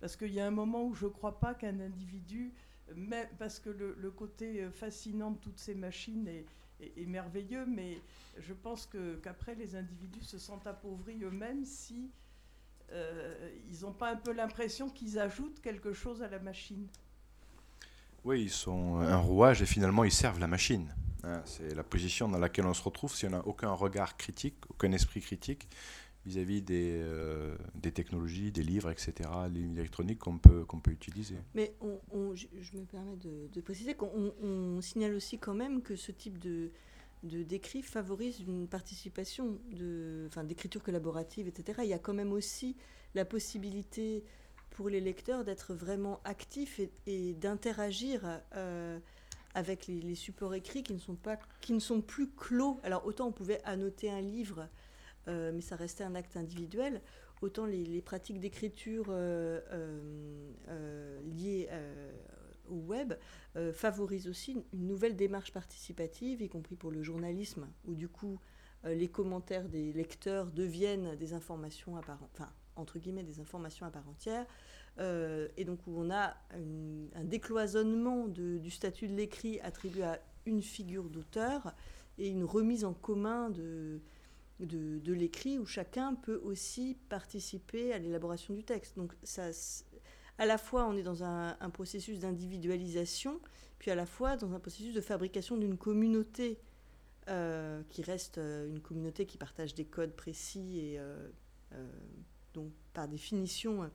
Parce 0.00 0.16
qu'il 0.16 0.32
y 0.32 0.40
a 0.40 0.46
un 0.46 0.50
moment 0.50 0.84
où 0.84 0.94
je 0.94 1.06
ne 1.06 1.10
crois 1.10 1.38
pas 1.38 1.54
qu'un 1.54 1.80
individu, 1.80 2.52
mais, 2.94 3.28
parce 3.38 3.58
que 3.58 3.70
le, 3.70 4.10
côté 4.10 4.62
euh, 4.62 4.70
fascinant 4.70 5.32
de 5.32 5.38
toutes 5.38 5.58
ces 5.58 5.74
machines 5.74 6.28
est, 6.80 7.06
merveilleux, 7.06 7.66
mais 7.66 8.00
je 8.38 8.52
pense 8.52 8.88
qu'après 9.22 9.54
les 9.54 9.76
individus 9.76 10.22
se 10.22 10.38
sentent 10.38 10.66
appauvris 10.66 11.22
eux-mêmes 11.22 11.64
si 11.64 12.10
euh, 12.92 13.50
ils 13.68 13.80
n'ont 13.82 13.92
pas 13.92 14.12
un 14.12 14.16
peu 14.16 14.32
l'impression 14.32 14.88
qu'ils 14.88 15.18
ajoutent 15.18 15.60
quelque 15.60 15.92
chose 15.92 16.22
à 16.22 16.28
la 16.28 16.38
machine. 16.38 16.86
Oui, 18.24 18.42
ils 18.42 18.50
sont 18.50 18.96
un 18.96 19.16
rouage 19.16 19.62
et 19.62 19.66
finalement 19.66 20.04
ils 20.04 20.12
servent 20.12 20.40
la 20.40 20.46
machine. 20.46 20.94
Hein. 21.22 21.42
c'est 21.44 21.74
la 21.74 21.82
position 21.82 22.28
dans 22.28 22.38
laquelle 22.38 22.66
on 22.66 22.74
se 22.74 22.82
retrouve 22.82 23.14
si 23.14 23.26
on 23.26 23.30
n'a 23.30 23.44
aucun 23.46 23.72
regard 23.72 24.16
critique, 24.16 24.56
aucun 24.68 24.92
esprit 24.92 25.20
critique 25.20 25.68
vis-à-vis 26.26 26.60
des, 26.60 26.98
euh, 27.02 27.56
des, 27.76 27.92
technologies, 27.92 28.50
des 28.50 28.64
livres, 28.64 28.90
etc., 28.90 29.30
les 29.52 29.62
électroniques 29.62 30.18
qu'on 30.18 30.38
peut, 30.38 30.64
qu'on 30.64 30.80
peut 30.80 30.90
utiliser. 30.90 31.36
Mais 31.54 31.74
je, 32.34 32.76
me 32.76 32.84
permets 32.84 33.16
de, 33.16 33.60
préciser 33.60 33.94
qu'on 33.94 34.80
signale 34.82 35.14
aussi 35.14 35.38
quand 35.38 35.54
même 35.54 35.82
que 35.82 35.94
ce 35.94 36.10
type 36.10 36.38
de, 36.38 36.70
d'écrit 37.22 37.82
favorise 37.82 38.40
une 38.40 38.66
participation 38.66 39.58
de, 39.72 40.28
d'écriture 40.44 40.82
collaborative, 40.82 41.46
etc. 41.46 41.80
Il 41.84 41.88
y 41.88 41.94
a 41.94 41.98
quand 41.98 42.14
même 42.14 42.32
aussi 42.32 42.76
la 43.14 43.24
possibilité 43.24 44.24
pour 44.70 44.88
les 44.88 45.00
lecteurs 45.00 45.44
d'être 45.44 45.74
vraiment 45.74 46.20
actifs 46.24 46.80
et, 47.06 47.34
d'interagir 47.34 48.40
euh, 48.56 48.98
avec 49.54 49.86
les, 49.86 50.00
les, 50.00 50.16
supports 50.16 50.54
écrits 50.54 50.82
qui 50.82 50.92
ne, 50.92 50.98
sont 50.98 51.14
pas, 51.14 51.38
qui 51.60 51.72
ne 51.72 51.78
sont 51.78 52.00
plus 52.00 52.28
clos. 52.28 52.80
Alors 52.82 53.06
autant 53.06 53.28
on 53.28 53.32
pouvait 53.32 53.62
annoter 53.64 54.10
un 54.10 54.20
livre 54.20 54.68
euh, 55.28 55.52
mais 55.52 55.60
ça 55.60 55.76
restait 55.76 56.04
un 56.04 56.14
acte 56.14 56.36
individuel, 56.36 57.00
autant 57.42 57.66
les, 57.66 58.00
pratiques 58.00 58.40
d'écriture 58.40 59.06
euh, 59.08 59.60
euh, 60.68 61.20
liées 61.24 61.68
au 62.68 62.76
web 62.76 63.14
favorisent 63.72 64.28
aussi 64.28 64.64
une 64.72 64.86
nouvelle 64.86 65.16
démarche 65.16 65.52
participative, 65.52 66.42
y 66.42 66.48
compris 66.48 66.76
pour 66.76 66.90
le 66.90 67.02
journalisme, 67.02 67.68
où 67.86 67.94
du 67.94 68.08
coup 68.08 68.38
les 68.84 69.08
commentaires 69.08 69.68
des 69.68 69.92
lecteurs 69.92 70.50
deviennent 70.50 71.16
des 71.16 71.32
informations 71.32 71.96
à 71.96 72.02
part, 72.02 72.18
enfin 72.34 72.50
entre 72.76 72.98
guillemets 72.98 73.22
des 73.22 73.40
informations 73.40 73.86
à 73.86 73.90
part 73.90 74.08
entière, 74.08 74.46
et 74.98 75.64
donc 75.64 75.78
où 75.86 75.92
on 75.96 76.10
a 76.10 76.36
un 77.14 77.24
décloisonnement 77.24 78.26
du 78.26 78.70
statut 78.70 79.08
de 79.08 79.14
l'écrit 79.14 79.60
attribué 79.60 80.02
à 80.02 80.20
une 80.44 80.62
figure 80.62 81.08
d'auteur 81.08 81.72
et 82.18 82.28
une 82.28 82.44
remise 82.44 82.84
en 82.84 82.94
commun 82.94 83.50
de, 83.50 84.00
de, 84.60 85.12
l'écrit 85.12 85.58
où 85.58 85.66
chacun 85.66 86.14
peut 86.14 86.40
aussi 86.44 86.96
participer 87.08 87.92
à 87.92 87.98
l'élaboration 87.98 88.54
du 88.54 88.64
texte. 88.64 88.96
Donc 88.96 89.12
ça, 89.22 89.50
à 90.38 90.46
la 90.46 90.58
fois 90.58 90.86
on 90.86 90.96
est 90.96 91.02
dans 91.02 91.24
un, 91.24 91.70
processus 91.70 92.18
d'individualisation, 92.18 93.40
puis 93.78 93.90
à 93.90 93.94
la 93.94 94.06
fois 94.06 94.36
dans 94.36 94.54
un 94.54 94.60
processus 94.60 94.94
de 94.94 95.00
fabrication 95.00 95.56
d'une 95.56 95.76
communauté 95.76 96.58
euh, 97.28 97.82
qui 97.90 98.02
reste 98.02 98.38
euh, 98.38 98.68
une 98.68 98.80
communauté 98.80 99.26
qui 99.26 99.36
partage 99.36 99.74
des 99.74 99.84
codes 99.84 100.14
précis 100.14 100.78
et 100.78 100.98
euh, 100.98 101.28
donc 102.54 102.70
par 102.94 103.08
définition 103.08 103.90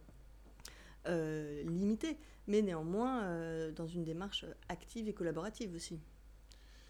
limitée, 1.07 2.17
mais 2.45 2.61
néanmoins 2.61 3.71
dans 3.71 3.87
une 3.87 4.03
démarche 4.03 4.45
active 4.69 5.07
et 5.07 5.13
collaborative 5.13 5.73
aussi. 5.73 5.99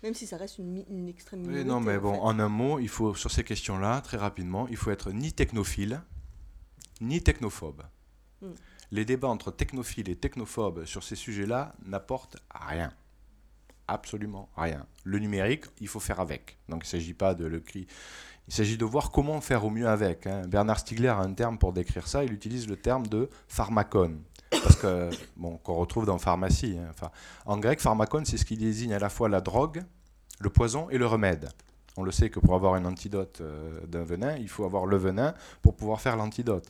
Même 0.04 0.14
si 0.14 0.26
ça 0.26 0.38
reste 0.38 0.58
une, 0.58 0.84
une 0.89 1.08
extrême 1.10 1.41
minorité. 1.41 1.64
Oui, 1.64 1.70
non, 1.70 1.80
mais 1.80 1.97
bon, 1.99 2.20
en 2.20 2.39
un 2.39 2.49
mot, 2.49 2.80
il 2.80 2.89
faut, 2.89 3.14
sur 3.14 3.30
ces 3.32 3.43
questions-là, 3.43 4.02
très 4.02 4.18
rapidement, 4.18 4.68
il 4.68 4.78
faut 4.78 4.91
être 4.91 5.12
ni 5.12 5.32
technophile, 5.32 6.02
ni 7.02 7.22
technophobe. 7.22 7.84
Mm. 8.41 8.47
Les 8.91 9.06
débats 9.06 9.30
entre 9.30 9.52
technophiles 9.52 10.10
et 10.10 10.16
technophobes 10.16 10.86
sur 10.86 11.04
ces 11.04 11.16
sujets-là 11.16 11.76
n'apportent 11.86 12.38
rien. 12.54 12.91
Absolument 13.88 14.49
rien. 14.56 14.86
Le 15.04 15.20
numérique, 15.20 15.66
il 15.80 15.88
faut 15.88 15.99
faire 15.99 16.20
avec. 16.20 16.58
Donc 16.68 16.84
il 16.84 16.88
ne 16.88 16.91
s'agit 16.91 17.14
pas 17.14 17.34
de 17.36 17.45
le. 17.45 17.64
Il 17.76 18.54
s'agit 18.54 18.78
de 18.78 18.86
voir 18.86 19.12
comment 19.12 19.39
faire 19.39 19.66
au 19.66 19.70
mieux 19.70 19.88
avec. 19.88 20.28
hein. 20.28 20.41
Bernard 20.47 20.80
Stiegler 20.80 21.10
a 21.10 21.20
un 21.20 21.34
terme 21.34 21.58
pour 21.58 21.74
décrire 21.74 22.08
ça. 22.08 22.24
Il 22.24 22.34
utilise 22.34 22.68
le 22.68 22.76
terme 22.76 23.08
de 23.08 23.30
pharmacone. 23.47 24.22
Parce 24.52 24.76
que, 24.76 25.10
bon, 25.38 25.58
qu'on 25.58 25.76
retrouve 25.76 26.06
dans 26.06 26.18
pharmacie. 26.18 26.78
hein. 26.78 27.10
En 27.45 27.58
grec, 27.58 27.80
pharmacone, 27.80 28.26
c'est 28.26 28.38
ce 28.38 28.45
qui 28.45 28.58
désigne 28.58 28.93
à 28.93 28.99
la 28.99 29.10
fois 29.10 29.30
la 29.30 29.41
drogue, 29.41 29.84
le 30.39 30.49
poison 30.49 30.89
et 30.89 30.97
le 30.97 31.08
remède. 31.08 31.49
On 31.97 32.04
le 32.04 32.12
sait 32.12 32.30
que 32.30 32.39
pour 32.39 32.56
avoir 32.56 32.76
un 32.76 32.86
antidote 32.86 33.39
euh, 33.41 33.82
d'un 33.86 34.04
venin, 34.04 34.36
il 34.38 34.47
faut 34.47 34.64
avoir 34.64 34.86
le 34.86 34.95
venin 34.97 35.34
pour 35.62 35.76
pouvoir 35.76 35.99
faire 35.99 36.16
l'antidote. 36.16 36.66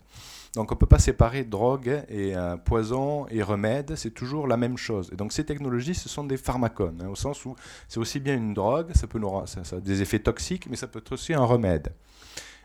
Donc 0.55 0.71
on 0.71 0.75
ne 0.75 0.79
peut 0.79 0.87
pas 0.87 0.99
séparer 0.99 1.43
drogue 1.43 2.03
et 2.09 2.35
euh, 2.35 2.57
poison 2.57 3.27
et 3.29 3.41
remède, 3.43 3.95
c'est 3.95 4.11
toujours 4.11 4.47
la 4.47 4.57
même 4.57 4.77
chose. 4.77 5.09
Et 5.13 5.15
donc 5.15 5.31
ces 5.31 5.45
technologies, 5.45 5.93
ce 5.95 6.09
sont 6.09 6.23
des 6.23 6.37
pharmacones, 6.37 7.01
hein, 7.03 7.07
au 7.07 7.15
sens 7.15 7.45
où 7.45 7.55
c'est 7.87 7.99
aussi 7.99 8.19
bien 8.19 8.35
une 8.35 8.53
drogue, 8.53 8.91
ça 8.95 9.07
peut 9.07 9.19
nous, 9.19 9.45
ça, 9.45 9.63
ça 9.63 9.75
a 9.75 9.79
des 9.79 10.01
effets 10.01 10.19
toxiques, 10.19 10.67
mais 10.69 10.75
ça 10.75 10.87
peut 10.87 10.99
être 10.99 11.11
aussi 11.11 11.33
un 11.33 11.45
remède. 11.45 11.93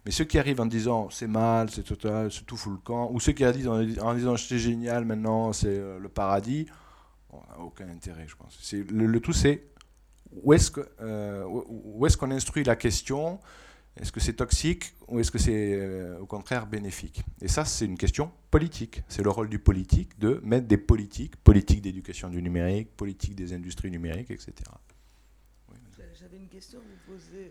Mais 0.06 0.12
ceux 0.12 0.24
qui 0.24 0.38
arrivent 0.38 0.60
en 0.60 0.66
disant 0.66 1.10
c'est 1.10 1.26
mal, 1.26 1.68
c'est 1.68 1.82
total, 1.82 2.30
c'est 2.30 2.46
tout 2.46 2.56
fout 2.56 2.72
le 2.72 2.78
camp, 2.78 3.10
ou 3.12 3.18
ceux 3.18 3.32
qui 3.32 3.44
arrivent 3.44 3.68
en, 3.68 4.14
disant 4.14 4.36
c'est 4.36 4.58
génial 4.58 5.04
maintenant, 5.04 5.52
c'est 5.52 5.66
euh, 5.66 5.98
le 5.98 6.08
paradis, 6.08 6.66
on 7.30 7.38
n'a 7.38 7.58
aucun 7.58 7.88
intérêt, 7.88 8.24
je 8.28 8.36
pense. 8.36 8.56
Le, 8.72 9.18
tout, 9.18 9.32
c'est 9.32 9.64
où 10.30 10.52
est-ce, 10.52 10.70
que, 10.70 10.88
euh, 11.00 11.44
où, 11.44 12.06
est-ce 12.06 12.16
qu'on 12.16 12.30
instruit 12.30 12.62
la 12.62 12.76
question? 12.76 13.40
Est-ce 14.00 14.12
que 14.12 14.20
c'est 14.20 14.34
toxique 14.34 14.94
ou 15.08 15.18
est-ce 15.18 15.32
que 15.32 15.38
c'est 15.38 15.74
euh, 15.74 16.20
au 16.20 16.26
contraire 16.26 16.68
bénéfique? 16.68 17.24
Et 17.40 17.48
ça, 17.48 17.64
c'est 17.64 17.86
une 17.86 17.98
question 17.98 18.30
politique. 18.52 19.02
C'est 19.08 19.24
le 19.24 19.30
rôle 19.30 19.48
du 19.48 19.58
politique 19.58 20.16
de 20.20 20.40
mettre 20.44 20.68
des 20.68 20.76
politiques, 20.76 21.34
politique 21.34 21.82
d'éducation 21.82 22.28
du 22.28 22.40
numérique, 22.40 22.96
politique 22.96 23.34
des 23.34 23.52
industries 23.52 23.90
numériques, 23.90 24.30
etc. 24.30 24.52
J'avais 26.14 26.36
une 26.36 26.48
question 26.48 26.78
à 26.78 26.82
vous 26.82 27.12
poser 27.12 27.50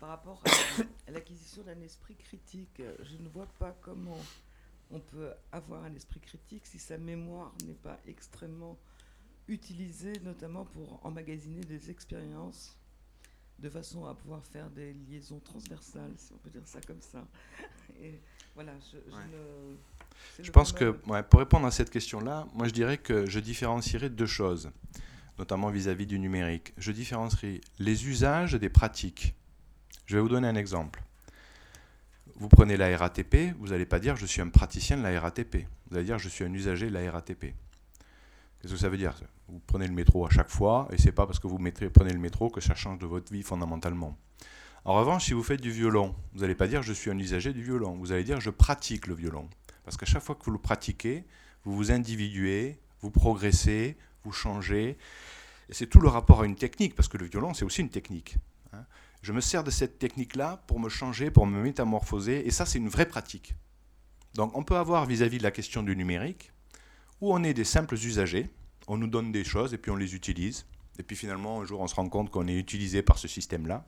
par 0.00 0.08
rapport 0.08 0.42
à, 0.46 1.10
l'acquisition 1.12 1.62
d'un 1.62 1.80
esprit 1.82 2.16
critique. 2.16 2.82
Je 3.02 3.16
ne 3.22 3.28
vois 3.28 3.46
pas 3.58 3.76
comment 3.82 4.18
on 4.90 4.98
peut 4.98 5.30
avoir 5.52 5.84
un 5.84 5.94
esprit 5.94 6.18
critique 6.20 6.66
si 6.66 6.78
sa 6.78 6.98
mémoire 6.98 7.52
n'est 7.66 7.74
pas 7.74 8.00
extrêmement 8.08 8.76
utilisée, 9.46 10.14
notamment 10.24 10.64
pour 10.64 11.04
emmagasiner 11.06 11.60
des 11.60 11.90
expériences, 11.90 12.76
de 13.58 13.68
façon 13.68 14.06
à 14.06 14.14
pouvoir 14.14 14.44
faire 14.46 14.70
des 14.70 14.94
liaisons 14.94 15.38
transversales, 15.40 16.12
si 16.16 16.32
on 16.32 16.38
peut 16.38 16.50
dire 16.50 16.66
ça 16.66 16.80
comme 16.80 17.02
ça. 17.02 17.26
Et 18.00 18.20
voilà, 18.54 18.72
je, 18.80 18.96
je 19.10 19.14
Ouais. 19.16 19.24
ne- 19.26 19.76
c'est 20.36 20.42
Je 20.44 20.48
le 20.48 20.52
pense 20.52 20.72
que, 20.72 20.98
ouais, 21.08 21.22
pour 21.22 21.40
répondre 21.40 21.66
à 21.66 21.70
cette 21.70 21.90
question-là, 21.90 22.46
moi 22.54 22.66
je 22.68 22.72
dirais 22.72 22.98
que 22.98 23.26
je 23.26 23.38
différencierais 23.40 24.08
deux 24.10 24.26
choses, 24.26 24.70
notamment 25.38 25.68
vis-à-vis 25.70 26.06
du 26.06 26.18
numérique. 26.18 26.72
Je 26.78 26.90
différencierais 26.92 27.60
les 27.78 28.08
usages 28.08 28.54
des 28.54 28.68
pratiques. 28.70 29.34
Je 30.10 30.16
vais 30.16 30.22
vous 30.22 30.28
donner 30.28 30.48
un 30.48 30.56
exemple. 30.56 31.04
Vous 32.34 32.48
prenez 32.48 32.76
la 32.76 32.96
RATP, 32.98 33.54
vous 33.60 33.68
n'allez 33.68 33.86
pas 33.86 34.00
dire 34.00 34.16
je 34.16 34.26
suis 34.26 34.40
un 34.42 34.48
praticien 34.48 34.96
de 34.96 35.04
la 35.04 35.20
RATP. 35.20 35.68
Vous 35.88 35.96
allez 35.96 36.04
dire 36.04 36.18
je 36.18 36.28
suis 36.28 36.44
un 36.44 36.52
usager 36.52 36.88
de 36.88 36.94
la 36.94 37.12
RATP. 37.12 37.54
Qu'est-ce 38.60 38.72
que 38.72 38.76
ça 38.80 38.88
veut 38.88 38.96
dire? 38.96 39.14
Vous 39.46 39.60
prenez 39.68 39.86
le 39.86 39.92
métro 39.94 40.26
à 40.26 40.30
chaque 40.30 40.50
fois, 40.50 40.88
et 40.90 40.98
c'est 40.98 41.12
pas 41.12 41.26
parce 41.26 41.38
que 41.38 41.46
vous 41.46 41.58
prenez 41.58 42.12
le 42.12 42.18
métro 42.18 42.50
que 42.50 42.60
ça 42.60 42.74
change 42.74 42.98
de 42.98 43.06
votre 43.06 43.32
vie 43.32 43.44
fondamentalement. 43.44 44.18
En 44.84 44.94
revanche, 44.94 45.26
si 45.26 45.32
vous 45.32 45.44
faites 45.44 45.60
du 45.60 45.70
violon, 45.70 46.16
vous 46.32 46.40
n'allez 46.40 46.56
pas 46.56 46.66
dire 46.66 46.82
je 46.82 46.92
suis 46.92 47.12
un 47.12 47.18
usager 47.20 47.52
du 47.52 47.62
violon. 47.62 47.92
Vous 47.94 48.10
allez 48.10 48.24
dire 48.24 48.40
je 48.40 48.50
pratique 48.50 49.06
le 49.06 49.14
violon. 49.14 49.48
Parce 49.84 49.96
qu'à 49.96 50.06
chaque 50.06 50.24
fois 50.24 50.34
que 50.34 50.44
vous 50.44 50.50
le 50.50 50.58
pratiquez, 50.58 51.24
vous 51.62 51.76
vous 51.76 51.92
individuez, 51.92 52.80
vous 53.00 53.12
progressez, 53.12 53.96
vous 54.24 54.32
changez. 54.32 54.98
C'est 55.68 55.86
tout 55.86 56.00
le 56.00 56.08
rapport 56.08 56.40
à 56.42 56.46
une 56.46 56.56
technique, 56.56 56.96
parce 56.96 57.06
que 57.06 57.16
le 57.16 57.26
violon, 57.26 57.54
c'est 57.54 57.64
aussi 57.64 57.80
une 57.80 57.90
technique. 57.90 58.38
hein. 58.72 58.84
Je 59.22 59.32
me 59.32 59.40
sers 59.40 59.64
de 59.64 59.70
cette 59.70 59.98
technique-là 59.98 60.62
pour 60.66 60.80
me 60.80 60.88
changer, 60.88 61.30
pour 61.30 61.46
me 61.46 61.62
métamorphoser, 61.62 62.46
et 62.46 62.50
ça, 62.50 62.64
c'est 62.64 62.78
une 62.78 62.88
vraie 62.88 63.06
pratique. 63.06 63.54
Donc 64.34 64.56
on 64.56 64.62
peut 64.62 64.76
avoir 64.76 65.06
vis-à-vis 65.06 65.38
de 65.38 65.42
la 65.42 65.50
question 65.50 65.82
du 65.82 65.96
numérique, 65.96 66.52
où 67.20 67.32
on 67.32 67.42
est 67.42 67.54
des 67.54 67.64
simples 67.64 67.94
usagers, 67.94 68.48
on 68.86 68.96
nous 68.96 69.08
donne 69.08 69.32
des 69.32 69.44
choses 69.44 69.74
et 69.74 69.78
puis 69.78 69.90
on 69.90 69.96
les 69.96 70.14
utilise, 70.14 70.66
et 70.98 71.02
puis 71.02 71.16
finalement 71.16 71.60
un 71.60 71.64
jour 71.64 71.80
on 71.80 71.86
se 71.86 71.94
rend 71.94 72.08
compte 72.08 72.30
qu'on 72.30 72.46
est 72.46 72.56
utilisé 72.56 73.02
par 73.02 73.18
ce 73.18 73.28
système-là, 73.28 73.84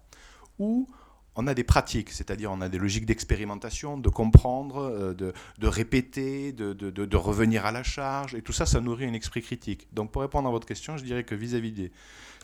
ou 0.59 0.89
on 1.35 1.47
a 1.47 1.55
des 1.55 1.65
pratiques, 1.65 2.11
c'est-à-dire 2.11 2.53
on 2.53 2.61
a 2.61 2.69
des 2.69 2.79
logiques 2.79 3.07
d'expérimentation, 3.07 3.97
de 3.97 4.09
comprendre, 4.11 4.83
euh, 4.83 5.15
de, 5.15 5.67
répéter, 5.67 6.53
de 6.53 7.17
revenir 7.17 7.65
à 7.65 7.73
la 7.73 7.83
charge, 7.83 8.35
et 8.35 8.43
tout 8.43 8.53
ça, 8.53 8.67
ça 8.67 8.81
nourrit 8.81 9.07
un 9.07 9.15
esprit 9.15 9.41
critique. 9.41 9.89
Donc 9.95 10.11
pour 10.11 10.23
répondre 10.23 10.47
à 10.49 10.51
votre 10.51 10.67
question, 10.67 10.99
je 10.99 11.05
dirais 11.05 11.25
que 11.25 11.35
vis-à-vis 11.35 11.73
des... 11.73 11.93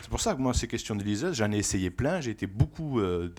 C'est 0.01 0.09
pour 0.11 0.21
ça 0.21 0.35
que 0.35 0.41
moi, 0.41 0.55
ces 0.55 0.69
questions 0.69 0.95
de 0.95 1.03
liseuse, 1.03 1.37
j'en 1.37 1.51
ai 1.53 1.59
essayé 1.59 1.91
plein, 1.91 2.21
j'ai 2.21 2.31
été 2.31 2.47
beaucoup 2.47 3.01
euh, 3.01 3.35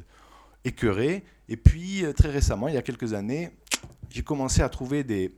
écœuré, 0.64 1.24
et 1.48 1.58
puis 1.58 2.06
euh, 2.06 2.14
très 2.14 2.30
récemment, 2.30 2.68
il 2.68 2.74
y 2.74 2.78
a 2.78 2.82
quelques 2.82 3.14
années, 3.14 3.52
j'ai 4.10 4.24
commencé 4.24 4.62
à 4.62 4.70
trouver 4.70 5.04
des, 5.04 5.34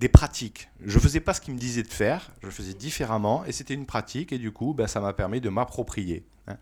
des 0.00 0.08
pratiques. 0.08 0.68
Je 0.80 0.96
ne 0.96 1.02
faisais 1.02 1.20
pas 1.20 1.34
ce 1.34 1.40
qu'ils 1.40 1.54
me 1.54 1.58
disaient 1.58 1.82
de 1.82 1.88
faire, 1.92 2.30
je 2.42 2.50
faisais 2.50 2.74
différemment, 2.74 3.44
et 3.44 3.52
c'était 3.52 3.74
une 3.74 3.86
pratique, 3.86 4.32
et 4.32 4.38
du 4.38 4.52
coup, 4.52 4.74
ben, 4.74 4.86
ça 4.86 5.00
m'a 5.00 5.12
permis 5.12 5.40
de 5.40 5.48
m'approprier. 5.48 6.24
hein. 6.46 6.56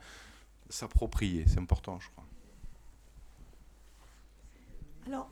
S'approprier, 0.68 1.44
c'est 1.46 1.58
important, 1.58 2.00
je 2.00 2.08
crois. 2.08 2.24
Alors, 5.06 5.30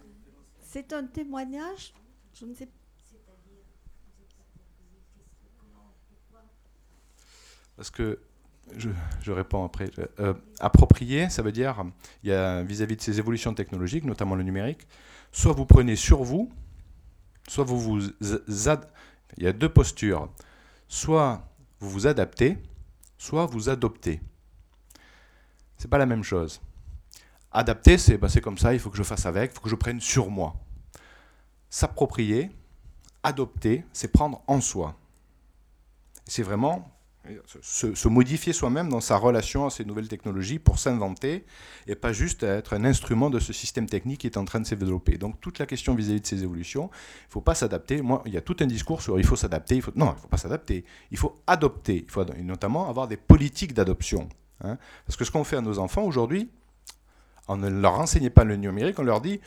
c'est 0.60 0.92
un 0.92 1.06
témoignage, 1.06 1.94
je 2.38 2.44
ne 2.44 2.54
sais 2.54 2.66
pas. 2.66 2.72
Parce 7.76 7.90
que 7.90 8.20
je, 8.76 9.32
réponds 9.32 9.64
après. 9.64 9.90
Euh, 10.18 10.34
approprier, 10.58 11.28
ça 11.30 11.42
veut 11.42 11.52
dire, 11.52 11.84
il 12.22 12.30
y 12.30 12.32
a 12.32 12.62
vis-à-vis 12.62 12.96
de 12.96 13.02
ces 13.02 13.18
évolutions 13.18 13.54
technologiques, 13.54 14.04
notamment 14.04 14.34
le 14.34 14.42
numérique, 14.42 14.86
soit 15.32 15.52
vous 15.52 15.66
prenez 15.66 15.96
sur 15.96 16.22
vous, 16.22 16.50
soit 17.48 17.64
vous 17.64 17.80
vous 17.80 18.00
il 19.36 19.44
y 19.44 19.46
a 19.46 19.52
deux 19.52 19.68
postures. 19.68 20.28
Soit 20.88 21.48
vous 21.78 21.88
vous 21.88 22.06
adaptez, 22.06 22.58
soit 23.16 23.46
vous 23.46 23.68
adoptez. 23.68 24.20
C'est 25.76 25.88
pas 25.88 25.98
la 25.98 26.06
même 26.06 26.24
chose. 26.24 26.60
Adapter, 27.52 27.98
c'est 27.98 28.18
c'est 28.28 28.40
comme 28.40 28.58
ça, 28.58 28.74
il 28.74 28.80
faut 28.80 28.90
que 28.90 28.96
je 28.96 29.02
fasse 29.02 29.26
avec, 29.26 29.52
il 29.52 29.54
faut 29.54 29.60
que 29.60 29.68
je 29.68 29.76
prenne 29.76 30.00
sur 30.00 30.30
moi. 30.30 30.56
S'approprier, 31.68 32.50
adopter, 33.22 33.84
c'est 33.92 34.08
prendre 34.08 34.42
en 34.46 34.60
soi. 34.60 34.96
C'est 36.26 36.42
vraiment 36.42 36.90
se, 37.52 38.08
modifier 38.08 38.52
soi-même 38.52 38.88
dans 38.88 39.00
sa 39.00 39.16
relation 39.16 39.66
à 39.66 39.70
ces 39.70 39.84
nouvelles 39.84 40.08
technologies 40.08 40.58
pour 40.58 40.78
s'inventer 40.78 41.44
et 41.86 41.94
pas 41.94 42.12
juste 42.12 42.42
être 42.42 42.74
un 42.74 42.84
instrument 42.84 43.30
de 43.30 43.38
ce 43.38 43.52
système 43.52 43.86
technique 43.86 44.20
qui 44.20 44.26
est 44.26 44.36
en 44.36 44.44
train 44.44 44.60
de 44.60 44.66
se 44.66 44.74
développer. 44.74 45.18
Donc 45.18 45.40
toute 45.40 45.58
la 45.58 45.66
question 45.66 45.94
vis-à-vis 45.94 46.20
de 46.20 46.26
ces 46.26 46.42
évolutions, 46.42 46.90
il 46.92 47.28
ne 47.28 47.32
faut 47.32 47.40
pas 47.40 47.54
s'adapter. 47.54 48.02
Moi, 48.02 48.22
il 48.26 48.32
y 48.32 48.36
a 48.36 48.40
tout 48.40 48.56
un 48.60 48.66
discours 48.66 49.02
sur 49.02 49.18
il 49.18 49.26
faut 49.26 49.36
s'adapter. 49.36 49.76
Il 49.76 49.82
faut... 49.82 49.92
Non, 49.94 50.12
il 50.12 50.14
ne 50.14 50.20
faut 50.20 50.28
pas 50.28 50.38
s'adapter. 50.38 50.84
Il 51.10 51.18
faut 51.18 51.40
adopter. 51.46 52.04
Il 52.04 52.10
faut 52.10 52.24
et 52.24 52.42
notamment 52.42 52.88
avoir 52.88 53.06
des 53.06 53.16
politiques 53.16 53.74
d'adoption. 53.74 54.28
hein. 54.62 54.78
Parce 55.06 55.16
que 55.16 55.24
ce 55.24 55.30
qu'on 55.30 55.44
fait 55.44 55.56
à 55.56 55.60
nos 55.60 55.78
enfants 55.78 56.02
aujourd'hui, 56.02 56.50
on 57.48 57.56
ne 57.56 57.68
leur 57.68 57.98
enseigne 57.98 58.30
pas 58.30 58.44
le 58.44 58.56
numérique, 58.56 58.98
on 58.98 59.02
leur 59.02 59.20
dit, 59.20 59.40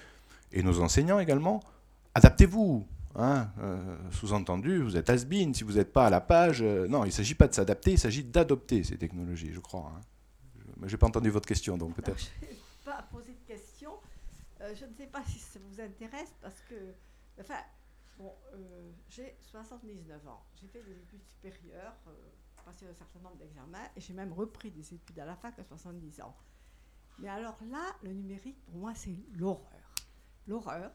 et 0.51 0.61
nos 0.61 0.82
enseignants 0.82 1.19
également, 1.19 1.61
adaptez-vous. 2.13 2.86
Hein, 3.16 3.51
euh, 3.59 3.97
Sous-entendu, 4.11 4.82
vous 4.82 4.97
êtes 4.97 5.09
has 5.09 5.26
si 5.53 5.64
vous 5.64 5.74
n'êtes 5.74 5.91
pas 5.93 6.07
à 6.07 6.09
la 6.09 6.22
page. 6.22 6.61
euh, 6.61 6.88
non, 6.88 7.03
il 7.03 7.07
ne 7.07 7.11
s'agit 7.11 7.36
pas 7.36 7.47
de 7.47 7.53
s'adapter, 7.53 7.91
il 7.91 7.99
s'agit 7.99 8.24
d'adopter 8.24 8.84
ces 8.84 8.97
technologies, 8.97 9.51
je 9.53 9.59
crois. 9.59 9.93
hein. 9.95 10.01
Je 10.84 10.91
n'ai 10.91 10.97
pas 10.97 11.07
entendu 11.07 11.30
votre 11.30 11.47
question, 11.47 11.78
donc 11.78 11.95
peut-être. 11.95 12.20
Je 12.41 12.45
n'ai 12.47 12.57
pas 12.95 13.03
posé 13.03 13.32
de 13.34 13.47
question. 13.47 13.91
Euh, 14.59 14.74
je 14.76 14.86
ne 14.86 14.93
sais 14.93 15.07
pas 15.07 15.24
si 15.26 15.39
ça 15.39 15.59
vous 15.64 15.80
intéresse 15.80 16.34
parce 16.41 16.59
que, 16.70 16.76
enfin, 17.39 17.59
bon, 18.18 18.34
j'ai 19.09 19.36
79 19.39 20.28
ans. 20.28 20.43
J'ai 20.59 20.68
fait 20.68 20.84
des 20.84 20.91
études 20.91 21.24
supérieures, 21.24 21.95
passé 22.66 22.86
un 22.86 22.93
certain 22.93 23.20
nombre 23.20 23.38
d'examens 23.38 23.88
et 23.95 24.01
j'ai 24.01 24.14
même 24.14 24.34
repris 24.34 24.72
des 24.72 24.93
études 24.93 25.20
à 25.20 25.26
la 25.26 25.36
fac 25.36 25.57
à 25.59 25.64
70 25.64 26.22
ans. 26.22 26.36
Mais 27.20 27.30
alors 27.30 27.57
là, 27.72 27.95
le 28.03 28.11
numérique, 28.11 28.57
pour 28.66 28.76
moi, 28.76 28.93
c'est 28.95 29.16
l'horreur. 29.38 29.93
L'horreur. 30.47 30.91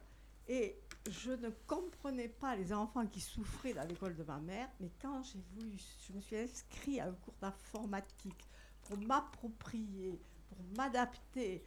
Et 0.49 0.81
je 1.11 1.33
ne 1.33 1.51
comprenais 1.67 2.29
pas 2.29 2.57
les 2.57 2.73
enfants 2.73 3.07
qui 3.07 3.21
souffraient 3.21 3.75
dans 3.75 3.87
l'école 3.87 4.17
de 4.17 4.25
ma 4.25 4.39
mère, 4.39 4.69
mais 4.81 4.91
quand 5.01 5.23
j'ai 5.23 5.41
voulu, 5.55 5.77
je 6.07 6.13
me 6.13 6.21
suis 6.21 6.37
inscrite 6.37 7.01
à 7.01 7.07
un 7.07 7.13
cours 7.13 7.35
d'informatique 7.41 8.45
pour 8.83 8.99
m'approprier, 8.99 10.19
pour 10.49 10.59
m'adapter 10.77 11.63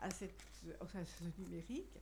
à, 0.00 0.10
ce 0.10 0.24
numérique, 1.38 1.98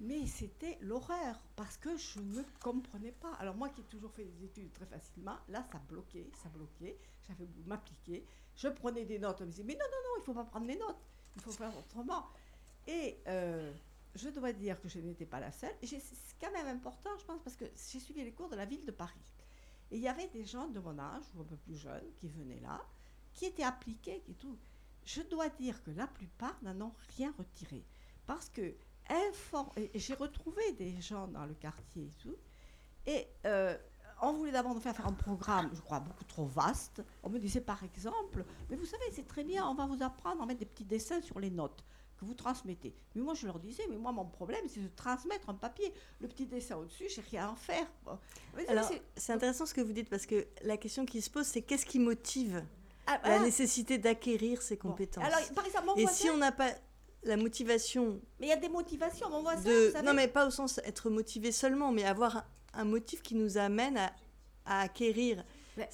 mais 0.00 0.26
c'était 0.26 0.78
l'horreur 0.80 1.40
parce 1.56 1.76
que 1.76 1.96
je 1.96 2.20
ne 2.20 2.42
comprenais 2.60 3.12
pas. 3.12 3.32
Alors 3.34 3.56
moi 3.56 3.68
qui 3.70 3.80
ai 3.80 3.84
toujours 3.84 4.12
fait 4.12 4.24
des 4.24 4.44
études 4.44 4.72
très 4.72 4.86
facilement, 4.86 5.36
là 5.48 5.64
ça 5.72 5.78
bloquait, 5.88 6.30
ça 6.42 6.48
bloquait, 6.48 6.98
j'avais 7.26 7.44
voulu 7.44 7.64
m'appliquer, 7.66 8.24
je 8.54 8.68
prenais 8.68 9.04
des 9.04 9.18
notes, 9.18 9.40
on 9.40 9.46
me 9.46 9.50
disait 9.50 9.64
mais 9.64 9.74
non, 9.74 9.86
non, 9.90 9.98
non, 10.04 10.10
il 10.16 10.20
ne 10.20 10.24
faut 10.24 10.34
pas 10.34 10.44
prendre 10.44 10.66
mes 10.66 10.76
notes, 10.76 11.00
il 11.34 11.42
faut 11.42 11.52
faire 11.52 11.76
autrement. 11.76 12.26
Et 12.86 13.18
euh, 13.26 13.72
je 14.16 14.28
dois 14.30 14.52
dire 14.52 14.80
que 14.80 14.88
je 14.88 14.98
n'étais 14.98 15.26
pas 15.26 15.40
la 15.40 15.52
seule. 15.52 15.74
C'est 15.82 16.00
quand 16.40 16.52
même 16.52 16.66
important, 16.68 17.10
je 17.18 17.24
pense, 17.24 17.40
parce 17.42 17.56
que 17.56 17.64
j'ai 17.64 18.00
suivi 18.00 18.24
les 18.24 18.32
cours 18.32 18.48
de 18.48 18.56
la 18.56 18.64
ville 18.64 18.84
de 18.84 18.90
Paris. 18.90 19.20
Et 19.90 19.96
il 19.96 20.02
y 20.02 20.08
avait 20.08 20.28
des 20.28 20.44
gens 20.44 20.66
de 20.68 20.80
mon 20.80 20.98
âge, 20.98 21.24
ou 21.34 21.42
un 21.42 21.44
peu 21.44 21.56
plus 21.56 21.76
jeunes, 21.76 22.10
qui 22.16 22.28
venaient 22.28 22.60
là, 22.60 22.80
qui 23.32 23.46
étaient 23.46 23.62
appliqués 23.62 24.22
et 24.28 24.34
tout. 24.34 24.58
Je 25.04 25.22
dois 25.22 25.48
dire 25.48 25.82
que 25.82 25.90
la 25.92 26.06
plupart 26.06 26.56
n'en 26.62 26.86
ont 26.86 26.92
rien 27.16 27.32
retiré. 27.38 27.84
Parce 28.26 28.48
que, 28.48 28.74
j'ai 29.94 30.14
retrouvé 30.14 30.72
des 30.72 31.00
gens 31.00 31.28
dans 31.28 31.46
le 31.46 31.54
quartier 31.54 32.06
et 32.06 32.22
tout, 32.22 32.36
et 33.06 33.28
euh, 33.46 33.76
on 34.20 34.32
voulait 34.32 34.50
d'abord 34.50 34.74
nous 34.74 34.80
faire 34.80 34.96
faire 34.96 35.06
un 35.06 35.12
programme, 35.12 35.70
je 35.72 35.80
crois, 35.80 36.00
beaucoup 36.00 36.24
trop 36.24 36.46
vaste. 36.46 37.02
On 37.22 37.30
me 37.30 37.38
disait 37.38 37.60
par 37.60 37.84
exemple, 37.84 38.44
mais 38.68 38.76
vous 38.76 38.86
savez, 38.86 39.04
c'est 39.12 39.28
très 39.28 39.44
bien, 39.44 39.64
on 39.68 39.74
va 39.74 39.86
vous 39.86 40.02
apprendre 40.02 40.42
à 40.42 40.46
mettre 40.46 40.60
des 40.60 40.66
petits 40.66 40.84
dessins 40.84 41.20
sur 41.20 41.38
les 41.38 41.50
notes 41.50 41.84
que 42.18 42.24
vous 42.24 42.34
transmettez. 42.34 42.94
Mais 43.14 43.22
moi, 43.22 43.34
je 43.34 43.46
leur 43.46 43.58
disais, 43.58 43.84
mais 43.90 43.96
moi, 43.96 44.12
mon 44.12 44.24
problème, 44.24 44.64
c'est 44.68 44.80
de 44.80 44.88
transmettre 44.88 45.50
un 45.50 45.54
papier. 45.54 45.92
Le 46.20 46.28
petit 46.28 46.46
dessin 46.46 46.76
au-dessus, 46.76 47.06
j'ai 47.08 47.20
rien 47.22 47.46
à 47.46 47.50
en 47.50 47.56
faire. 47.56 47.86
Alors, 48.68 48.90
c'est 49.16 49.32
intéressant 49.32 49.66
ce 49.66 49.74
que 49.74 49.80
vous 49.80 49.92
dites, 49.92 50.08
parce 50.08 50.26
que 50.26 50.46
la 50.62 50.76
question 50.76 51.04
qui 51.04 51.20
se 51.20 51.30
pose, 51.30 51.46
c'est 51.46 51.62
qu'est-ce 51.62 51.86
qui 51.86 51.98
motive 51.98 52.64
ah, 53.06 53.20
la 53.24 53.38
nécessité 53.40 53.98
d'acquérir 53.98 54.62
ces 54.62 54.76
compétences 54.76 55.24
Alors, 55.24 55.38
par 55.54 55.66
exemple, 55.66 55.88
Et 55.96 56.06
si 56.06 56.28
on 56.30 56.38
n'a 56.38 56.52
pas 56.52 56.70
la 57.22 57.36
motivation... 57.36 58.20
Mais 58.40 58.46
il 58.46 58.50
y 58.50 58.52
a 58.52 58.56
des 58.56 58.68
motivations, 58.68 59.28
mon 59.28 59.42
voisin, 59.42 59.68
de... 59.68 60.02
Non, 60.02 60.14
mais 60.14 60.28
pas 60.28 60.46
au 60.46 60.50
sens 60.50 60.80
être 60.84 61.10
motivé 61.10 61.52
seulement, 61.52 61.92
mais 61.92 62.04
avoir 62.04 62.44
un, 62.72 62.84
motif 62.84 63.22
qui 63.22 63.34
nous 63.34 63.58
amène 63.58 63.98
à, 64.64 64.80
acquérir 64.80 65.44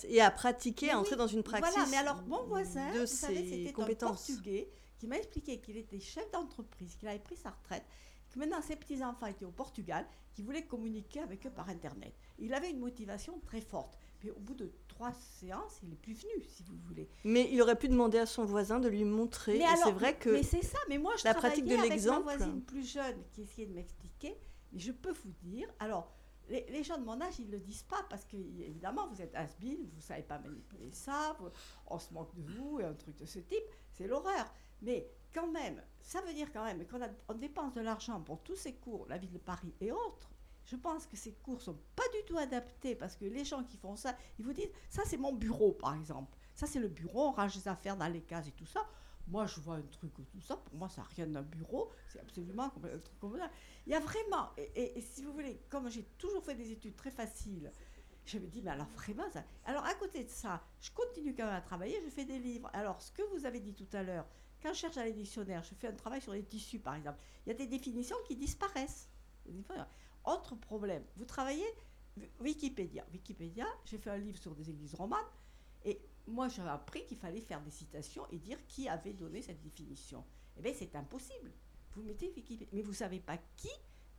et 0.05 0.21
à 0.21 0.31
pratiquer, 0.31 0.91
à 0.91 0.99
entrer 0.99 1.17
dans 1.17 1.27
une 1.27 1.43
pratique 1.43 1.67
Voilà, 1.75 1.89
mais 1.91 1.97
alors, 1.97 2.23
mon 2.27 2.45
voisin, 2.45 2.93
de 2.93 3.01
vous 3.01 3.07
savez, 3.07 3.73
c'était 3.75 3.83
un 3.83 3.95
portugais 3.95 4.71
qui 5.03 5.09
m'a 5.09 5.17
expliqué 5.17 5.59
qu'il 5.59 5.77
était 5.77 5.99
chef 5.99 6.31
d'entreprise, 6.31 6.95
qu'il 6.95 7.09
avait 7.09 7.19
pris 7.19 7.35
sa 7.35 7.51
retraite, 7.51 7.83
que 8.31 8.39
maintenant 8.39 8.63
ses 8.63 8.77
petits-enfants 8.77 9.27
étaient 9.27 9.45
au 9.45 9.51
Portugal, 9.51 10.07
qu'il 10.33 10.45
voulait 10.45 10.65
communiquer 10.65 11.19
avec 11.19 11.45
eux 11.45 11.51
par 11.51 11.69
Internet. 11.69 12.15
Il 12.39 12.55
avait 12.55 12.71
une 12.71 12.79
motivation 12.79 13.41
très 13.41 13.61
forte. 13.61 13.99
Puis 14.21 14.31
au 14.31 14.39
bout 14.39 14.55
de 14.55 14.71
trois 14.87 15.11
séances, 15.41 15.81
il 15.83 15.89
n'est 15.89 15.97
plus 15.97 16.13
venu, 16.13 16.45
si 16.47 16.63
vous 16.63 16.77
voulez. 16.87 17.09
Mais 17.25 17.49
il 17.51 17.61
aurait 17.61 17.77
pu 17.77 17.89
demander 17.89 18.19
à 18.19 18.27
son 18.27 18.45
voisin 18.45 18.79
de 18.79 18.87
lui 18.87 19.03
montrer. 19.05 19.59
Mais 19.59 19.65
c'est 19.83 19.91
vrai 19.91 20.17
que. 20.17 20.31
Mais 20.31 20.45
c'est 20.45 20.63
ça. 20.63 20.79
Mais 20.89 20.99
moi, 20.99 21.15
je 21.19 21.25
la 21.25 21.35
pratique 21.35 21.65
de 21.65 21.75
l'exemple. 21.75 22.29
Avec 22.29 22.39
ma 22.39 22.45
voisine 22.45 22.63
plus 22.63 22.89
jeune 22.89 23.25
qui 23.33 23.43
essayait 23.43 23.67
de 23.67 23.75
m'expliquer. 23.75 24.39
Mais 24.73 24.79
je 24.79 24.93
peux 24.93 25.11
vous 25.11 25.33
dire. 25.43 25.69
Alors, 25.81 26.15
les, 26.49 26.85
gens 26.85 26.97
de 26.97 27.05
mon 27.05 27.21
âge, 27.21 27.41
ils 27.41 27.49
ne 27.49 27.53
le 27.53 27.59
disent 27.59 27.83
pas 27.83 28.07
parce 28.09 28.25
que, 28.25 28.37
évidemment, 28.37 29.09
vous 29.09 29.21
êtes 29.21 29.35
has 29.35 29.49
vous 29.61 29.97
ne 29.97 30.01
savez 30.01 30.23
pas 30.23 30.39
manipuler 30.39 30.93
ça, 30.93 31.37
on 31.89 31.99
se 31.99 32.15
moque 32.15 32.33
de 32.37 32.43
vous 32.43 32.79
et 32.79 32.85
un 32.85 32.95
truc 32.95 33.17
de 33.17 33.27
ce 33.27 33.41
type. 33.41 33.65
C'est 33.91 34.07
l'horreur. 34.07 34.47
Mais 34.83 35.09
quand 35.33 35.51
même, 35.51 35.83
ça 36.01 36.21
veut 36.23 36.35
dire 36.35 36.53
quand 36.53 36.65
même 36.65 36.87
qu'on 36.87 37.01
on 37.29 37.35
dépense 37.35 37.73
de 37.75 37.81
l'argent 37.81 38.21
pour 38.21 38.43
tous 38.43 38.57
ces 38.57 38.75
cours, 38.75 39.07
la 39.09 39.19
ville 39.19 39.33
de 39.33 39.39
Paris 39.39 39.75
et 39.81 39.93
autres. 39.93 40.31
Je 40.65 40.77
pense 40.77 41.07
que 41.07 41.17
ces 41.17 41.33
cours 41.35 41.61
sont 41.61 41.79
pas 41.97 42.09
du 42.15 42.25
tout 42.27 42.39
adaptés 42.39 42.95
parce 42.95 43.17
que 43.17 43.25
les 43.25 43.45
gens 43.45 43.65
qui 43.65 43.77
font 43.77 43.97
ça, 43.97 44.17
ils 44.39 44.45
vous 44.45 44.53
disent 44.53 44.71
ça 44.91 45.03
c'est 45.07 45.17
mon 45.17 45.33
bureau 45.33 45.73
par 45.73 45.95
exemple. 45.95 46.37
Ça 46.55 46.67
c'est 46.67 46.79
le 46.79 46.89
bureau, 46.89 47.29
on 47.29 47.33
range 47.33 47.57
les 47.57 47.69
affaires 47.69 47.97
dans 47.97 48.09
les 48.09 48.23
cases 48.23 48.49
et 48.49 48.53
tout 48.53 48.67
ça. 48.67 48.87
Moi 49.29 49.47
je 49.47 49.61
vois 49.61 49.77
un 49.77 49.83
truc 49.83 50.13
tout 50.15 50.41
ça, 50.41 50.57
pour 50.57 50.75
moi 50.77 50.89
ça 50.89 51.03
n'a 51.03 51.09
rien 51.09 51.27
d'un 51.27 51.43
bureau, 51.43 51.91
c'est 52.09 52.21
absolument 52.21 52.65
un 52.65 52.99
truc 52.99 53.19
comme 53.21 53.39
ça. 53.39 53.51
Il 53.87 53.93
y 53.93 53.95
a 53.95 54.01
vraiment, 54.01 54.51
et, 54.57 55.01
si 55.01 55.23
vous 55.23 55.33
voulez, 55.33 55.61
comme 55.69 55.89
j'ai 55.89 56.05
toujours 56.19 56.45
fait 56.45 56.55
des 56.55 56.71
études 56.73 56.97
très 56.97 57.11
faciles, 57.11 57.71
je 58.25 58.39
me 58.39 58.47
dis, 58.47 58.63
mais 58.63 58.71
alors 58.71 58.87
vraiment, 58.89 59.29
ça... 59.33 59.43
alors 59.65 59.85
à 59.85 59.95
côté 59.95 60.25
de 60.25 60.29
ça, 60.29 60.63
je 60.81 60.91
continue 60.93 61.35
quand 61.35 61.45
même 61.45 61.55
à 61.55 61.61
travailler, 61.61 62.01
je 62.05 62.11
fais 62.11 62.25
des 62.25 62.39
livres. 62.39 62.71
Alors 62.73 63.01
ce 63.01 63.11
que 63.11 63.23
vous 63.33 63.47
avez 63.47 63.61
dit 63.61 63.75
tout 63.75 63.89
à 63.93 64.03
l'heure, 64.03 64.27
quand 64.63 64.73
je 64.73 64.79
cherche 64.79 64.97
à 64.97 65.05
l'éditionnaire, 65.05 65.63
je 65.65 65.75
fais 65.75 65.89
un 65.89 65.93
travail 65.93 66.21
sur 66.21 66.33
les 66.33 66.45
tissus, 66.45 66.79
par 66.79 66.95
exemple, 66.95 67.19
il 67.45 67.49
y 67.49 67.53
a 67.53 67.57
des 67.57 67.67
définitions 67.67 68.17
qui 68.27 68.37
disparaissent. 68.37 69.09
Autre 70.25 70.55
problème, 70.55 71.05
vous 71.17 71.25
travaillez 71.25 71.67
Wikipédia. 72.41 73.05
Wikipédia, 73.13 73.67
j'ai 73.85 73.99
fait 73.99 74.11
un 74.11 74.19
livre 74.19 74.39
sur 74.39 74.55
des 74.55 74.71
églises 74.71 74.95
romanes, 74.95 75.27
et 75.85 76.01
moi 76.29 76.49
j'avais 76.49 76.71
appris 76.71 77.05
qu'il 77.07 77.19
fallait 77.19 77.41
faire 77.41 77.61
des 77.61 77.71
citations 77.71 78.25
et 78.31 78.39
dire 78.39 78.65
qui 78.69 78.89
avait 78.89 79.15
donné 79.15 79.43
cette 79.43 79.61
définition. 79.61 80.25
Eh 80.57 80.63
bien, 80.63 80.73
c'est 80.75 80.95
impossible. 80.95 81.51
Vous 81.95 82.03
mettez 82.03 82.33
Wikipédia, 82.37 82.69
mais 82.73 82.83
vous 82.83 82.93
ne 82.93 82.97
savez 82.97 83.21
pas 83.21 83.39
qui. 83.57 83.71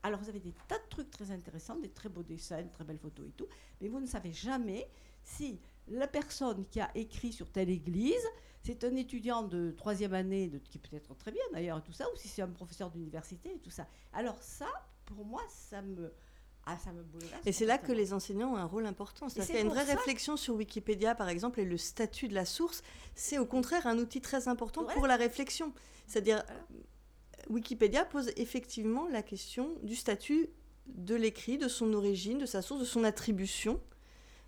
Alors, 0.05 0.19
vous 0.19 0.27
avez 0.27 0.41
des 0.41 0.53
tas 0.67 0.77
de 0.77 0.89
trucs 0.89 1.09
très 1.09 1.31
intéressants, 1.31 1.77
des 1.77 1.91
très 1.91 2.09
beaux 2.09 2.23
dessins, 2.23 2.61
de 2.61 2.69
très 2.69 2.83
belles 2.83 2.99
photos 2.99 3.25
et 3.29 3.31
tout, 3.31 3.47
mais 3.79 3.87
vous 3.87 4.01
ne 4.01 4.05
savez 4.05 4.33
jamais 4.33 4.89
si 5.21 5.61
la 5.87 6.07
personne 6.07 6.65
qui 6.67 6.81
a 6.81 6.91
écrit 6.95 7.31
sur 7.31 7.49
telle 7.49 7.69
église, 7.69 8.27
c'est 8.63 8.83
un 8.85 8.95
étudiant 8.95 9.43
de 9.43 9.71
troisième 9.71 10.13
année, 10.13 10.47
de, 10.47 10.57
qui 10.57 10.79
peut 10.79 10.95
être 10.95 11.15
très 11.15 11.31
bien 11.31 11.43
d'ailleurs, 11.51 11.79
et 11.79 11.81
tout 11.81 11.91
ça, 11.91 12.05
ou 12.13 12.17
si 12.17 12.29
c'est 12.29 12.41
un 12.41 12.47
professeur 12.47 12.89
d'université 12.89 13.53
et 13.55 13.59
tout 13.59 13.69
ça. 13.69 13.87
Alors 14.13 14.41
ça, 14.41 14.67
pour 15.05 15.25
moi, 15.25 15.41
ça 15.49 15.81
me... 15.81 16.13
Ah, 16.65 16.77
ça 16.77 16.93
me 16.93 17.03
et 17.45 17.51
c'est 17.51 17.65
là 17.65 17.77
que 17.77 17.91
les 17.91 18.13
enseignants 18.13 18.53
ont 18.53 18.55
un 18.55 18.63
rôle 18.63 18.85
important. 18.85 19.27
C'est-à-dire 19.27 19.47
qu'il 19.47 19.55
y 19.55 19.57
a 19.57 19.61
une 19.63 19.69
vraie 19.69 19.83
réflexion 19.83 20.37
sur 20.37 20.55
Wikipédia, 20.55 21.13
par 21.13 21.27
exemple, 21.27 21.59
et 21.59 21.65
le 21.65 21.77
statut 21.77 22.29
de 22.29 22.33
la 22.33 22.45
source, 22.45 22.83
c'est 23.15 23.37
au 23.37 23.45
contraire 23.45 23.85
un 23.85 23.97
outil 23.97 24.21
très 24.21 24.47
important 24.47 24.85
pour 24.85 25.05
la 25.05 25.17
réflexion. 25.17 25.73
C'est-à-dire, 26.07 26.41
Wikipédia 27.49 28.05
pose 28.05 28.31
effectivement 28.37 29.09
la 29.09 29.23
question 29.23 29.75
du 29.83 29.93
statut 29.93 30.51
de 30.85 31.15
l'écrit, 31.15 31.57
de 31.57 31.67
son 31.67 31.93
origine, 31.93 32.37
de 32.37 32.45
sa 32.45 32.61
source, 32.61 32.79
de 32.79 32.85
son 32.85 33.03
attribution 33.03 33.81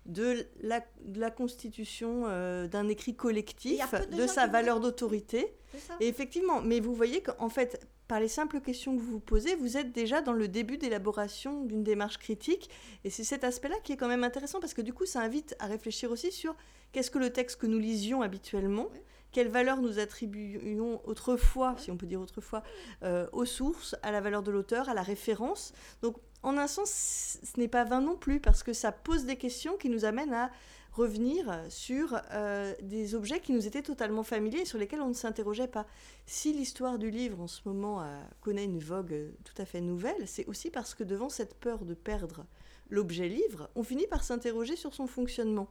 de 0.06 0.46
la, 0.62 1.30
constitution 1.30 2.24
euh, 2.26 2.66
d'un 2.68 2.88
écrit 2.88 3.14
collectif, 3.14 3.82
de, 4.12 4.26
sa 4.26 4.46
valeur 4.46 4.80
d'autorité. 4.80 5.54
Et 6.00 6.08
effectivement, 6.08 6.62
mais 6.62 6.80
vous 6.80 6.94
voyez 6.94 7.22
qu'en 7.22 7.48
fait, 7.48 7.86
par 8.08 8.20
les 8.20 8.28
simples 8.28 8.60
questions 8.60 8.96
que 8.96 9.00
vous 9.00 9.12
vous 9.12 9.20
posez, 9.20 9.56
vous 9.56 9.76
êtes 9.76 9.92
déjà 9.92 10.22
dans 10.22 10.32
le 10.32 10.48
début 10.48 10.78
d'élaboration 10.78 11.64
d'une 11.64 11.82
démarche 11.82 12.18
critique. 12.18 12.70
Et 13.04 13.10
c'est 13.10 13.24
cet 13.24 13.44
aspect-là 13.44 13.76
qui 13.82 13.92
est 13.92 13.96
quand 13.96 14.08
même 14.08 14.24
intéressant 14.24 14.60
parce 14.60 14.74
que 14.74 14.82
du 14.82 14.92
coup, 14.92 15.06
ça 15.06 15.20
invite 15.20 15.56
à 15.58 15.66
réfléchir 15.66 16.10
aussi 16.10 16.30
sur 16.30 16.54
qu'est-ce 16.92 17.10
que 17.10 17.18
le 17.18 17.30
texte 17.30 17.60
que 17.60 17.66
nous 17.66 17.78
lisions 17.78 18.22
habituellement, 18.22 18.88
quelle 19.36 19.48
valeur 19.48 19.82
nous 19.82 19.98
attribuions 19.98 21.02
autrefois, 21.04 21.74
si 21.76 21.90
on 21.90 21.98
peut 21.98 22.06
dire 22.06 22.22
autrefois, 22.22 22.62
euh, 23.02 23.26
aux 23.32 23.44
sources, 23.44 23.94
à 24.02 24.10
la 24.10 24.22
valeur 24.22 24.42
de 24.42 24.50
l'auteur, 24.50 24.88
à 24.88 24.94
la 24.94 25.02
référence. 25.02 25.74
Donc 26.00 26.16
en 26.42 26.56
un 26.56 26.66
sens, 26.66 27.38
ce 27.42 27.60
n'est 27.60 27.68
pas 27.68 27.84
vain 27.84 28.00
non 28.00 28.16
plus, 28.16 28.40
parce 28.40 28.62
que 28.62 28.72
ça 28.72 28.92
pose 28.92 29.26
des 29.26 29.36
questions 29.36 29.76
qui 29.76 29.90
nous 29.90 30.06
amènent 30.06 30.32
à 30.32 30.50
revenir 30.90 31.54
sur 31.68 32.18
euh, 32.32 32.72
des 32.80 33.14
objets 33.14 33.40
qui 33.40 33.52
nous 33.52 33.66
étaient 33.66 33.82
totalement 33.82 34.22
familiers 34.22 34.60
et 34.60 34.64
sur 34.64 34.78
lesquels 34.78 35.02
on 35.02 35.08
ne 35.08 35.12
s'interrogeait 35.12 35.68
pas. 35.68 35.86
Si 36.24 36.54
l'histoire 36.54 36.98
du 36.98 37.10
livre 37.10 37.38
en 37.42 37.46
ce 37.46 37.60
moment 37.66 38.00
euh, 38.00 38.06
connaît 38.40 38.64
une 38.64 38.78
vogue 38.78 39.34
tout 39.44 39.60
à 39.60 39.66
fait 39.66 39.82
nouvelle, 39.82 40.26
c'est 40.26 40.46
aussi 40.46 40.70
parce 40.70 40.94
que 40.94 41.04
devant 41.04 41.28
cette 41.28 41.56
peur 41.56 41.84
de 41.84 41.92
perdre 41.92 42.46
l'objet 42.88 43.28
livre, 43.28 43.68
on 43.74 43.82
finit 43.82 44.06
par 44.06 44.24
s'interroger 44.24 44.76
sur 44.76 44.94
son 44.94 45.06
fonctionnement. 45.06 45.68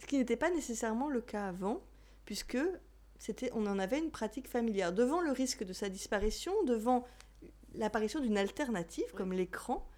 Ce 0.00 0.06
qui 0.06 0.18
n'était 0.18 0.34
pas 0.34 0.50
nécessairement 0.50 1.10
le 1.10 1.20
cas 1.20 1.46
avant, 1.46 1.80
puisque 2.24 2.58
c'était, 3.24 3.50
on 3.54 3.66
en 3.66 3.78
avait 3.78 3.98
une 3.98 4.10
pratique 4.10 4.48
familière. 4.48 4.92
Devant 4.92 5.22
le 5.22 5.32
risque 5.32 5.64
de 5.64 5.72
sa 5.72 5.88
disparition, 5.88 6.52
devant 6.64 7.06
l'apparition 7.74 8.20
d'une 8.20 8.36
alternative 8.36 9.10
comme 9.14 9.32
l'écran, 9.32 9.88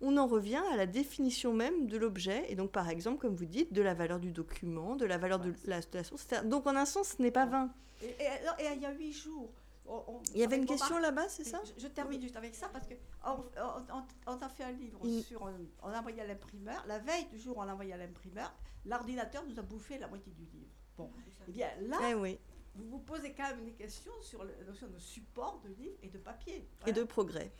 on 0.00 0.16
en 0.16 0.26
revient 0.26 0.62
à 0.72 0.76
la 0.76 0.86
définition 0.86 1.52
même 1.52 1.86
de 1.86 1.96
l'objet, 1.96 2.44
et 2.48 2.56
donc 2.56 2.72
par 2.72 2.88
exemple, 2.88 3.18
comme 3.18 3.36
vous 3.36 3.44
dites, 3.44 3.72
de 3.72 3.82
la 3.82 3.94
valeur 3.94 4.18
du 4.18 4.32
document, 4.32 4.96
de 4.96 5.06
la 5.06 5.16
valeur 5.16 5.38
de, 5.38 5.54
la, 5.66 5.80
source, 6.02 6.26
Donc 6.44 6.66
en 6.66 6.74
un 6.74 6.84
sens, 6.84 7.14
ce 7.16 7.22
n'est 7.22 7.30
pas 7.30 7.46
vain. 7.46 7.72
Et, 8.02 8.16
il 8.74 8.82
y 8.82 8.84
a 8.84 8.90
huit 8.90 9.12
jours, 9.12 9.52
il 10.34 10.40
y 10.40 10.42
avait 10.42 10.56
une 10.56 10.66
question 10.66 10.98
là-bas, 10.98 11.28
c'est 11.28 11.44
ça 11.44 11.62
je, 11.78 11.86
termine 11.86 12.20
juste 12.20 12.36
avec 12.36 12.56
ça 12.56 12.68
parce 12.68 12.88
que 12.88 12.94
on, 13.24 14.40
a 14.40 14.48
fait 14.48 14.64
un 14.64 14.72
livre 14.72 14.98
sur, 15.22 15.40
on, 15.82 15.88
a 15.88 16.00
envoyé 16.00 16.20
à 16.20 16.26
l'imprimeur. 16.26 16.84
La 16.88 16.98
veille 16.98 17.26
du 17.26 17.38
jour, 17.38 17.58
on 17.58 17.62
l'a 17.62 17.74
envoyé 17.74 17.92
à 17.92 17.96
l'imprimeur. 17.96 18.52
L'ordinateur 18.84 19.44
nous 19.48 19.56
a 19.60 19.62
bouffé 19.62 19.98
la 19.98 20.08
moitié 20.08 20.32
du 20.32 20.42
livre. 20.46 20.72
Bon, 20.98 21.10
eh 21.46 21.52
bien 21.52 21.68
là, 21.82 21.98
eh 22.10 22.14
oui. 22.14 22.38
Vous 22.74 22.88
vous 22.88 22.98
posez 23.00 23.32
quand 23.32 23.48
même 23.50 23.64
des 23.64 23.72
questions 23.72 24.12
sur 24.22 24.44
la 24.44 24.52
notion 24.64 24.88
de 24.88 24.98
support 24.98 25.60
de 25.60 25.68
livre 25.70 25.96
et 26.02 26.08
de 26.08 26.18
papier. 26.18 26.68
Et 26.86 26.92
de 26.92 27.04
progrès. 27.04 27.52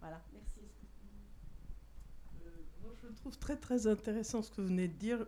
Voilà, 0.00 0.22
merci 0.32 0.60
je 3.08 3.16
trouve 3.16 3.38
très 3.38 3.56
très 3.56 3.86
intéressant 3.86 4.42
ce 4.42 4.50
que 4.50 4.60
vous 4.60 4.68
venez 4.68 4.88
de 4.88 4.94
dire. 4.94 5.26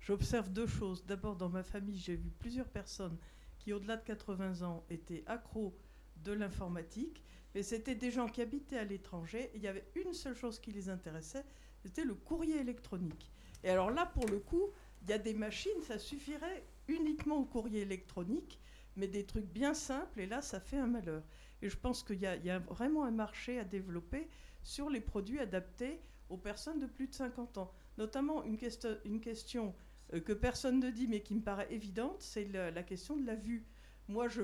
J'observe 0.00 0.50
deux 0.50 0.66
choses. 0.66 1.04
D'abord, 1.06 1.36
dans 1.36 1.48
ma 1.48 1.62
famille, 1.62 1.98
j'ai 1.98 2.16
vu 2.16 2.30
plusieurs 2.38 2.68
personnes 2.68 3.16
qui, 3.58 3.72
au-delà 3.72 3.96
de 3.96 4.04
80 4.04 4.62
ans, 4.62 4.84
étaient 4.90 5.24
accros 5.26 5.76
de 6.24 6.32
l'informatique. 6.32 7.22
Mais 7.54 7.62
c'était 7.62 7.94
des 7.94 8.10
gens 8.10 8.28
qui 8.28 8.42
habitaient 8.42 8.78
à 8.78 8.84
l'étranger. 8.84 9.50
Il 9.54 9.62
y 9.62 9.68
avait 9.68 9.86
une 9.94 10.12
seule 10.12 10.34
chose 10.34 10.58
qui 10.58 10.72
les 10.72 10.88
intéressait, 10.88 11.44
c'était 11.82 12.04
le 12.04 12.14
courrier 12.14 12.60
électronique. 12.60 13.30
Et 13.64 13.70
alors 13.70 13.90
là, 13.90 14.06
pour 14.06 14.26
le 14.26 14.38
coup, 14.38 14.70
il 15.06 15.10
y 15.10 15.12
a 15.12 15.18
des 15.18 15.34
machines, 15.34 15.82
ça 15.82 16.00
suffirait 16.00 16.64
uniquement 16.88 17.36
au 17.36 17.44
courrier 17.44 17.82
électronique, 17.82 18.58
mais 18.96 19.06
des 19.06 19.24
trucs 19.24 19.46
bien 19.46 19.72
simples, 19.72 20.18
et 20.18 20.26
là, 20.26 20.42
ça 20.42 20.58
fait 20.58 20.78
un 20.78 20.88
malheur. 20.88 21.22
Et 21.62 21.68
je 21.68 21.76
pense 21.76 22.02
qu'il 22.02 22.20
y, 22.20 22.26
a 22.26 22.58
vraiment 22.58 23.04
un 23.04 23.12
marché 23.12 23.60
à 23.60 23.64
développer 23.64 24.28
sur 24.64 24.90
les 24.90 25.00
produits 25.00 25.38
adaptés 25.38 26.00
aux 26.28 26.36
personnes 26.36 26.80
de 26.80 26.86
plus 26.86 27.06
de 27.06 27.14
50 27.14 27.58
ans. 27.58 27.72
Notamment 27.98 28.42
une, 28.42 28.58
question, 28.58 29.74
euh, 30.12 30.20
que 30.20 30.32
personne 30.32 30.80
ne 30.80 30.90
dit 30.90 31.06
mais 31.06 31.20
qui 31.20 31.36
me 31.36 31.40
paraît 31.40 31.72
évidente, 31.72 32.20
c'est 32.20 32.46
la, 32.46 32.82
question 32.82 33.16
de 33.16 33.24
la 33.24 33.36
vue. 33.36 33.64
Moi, 34.08 34.26
je, 34.26 34.42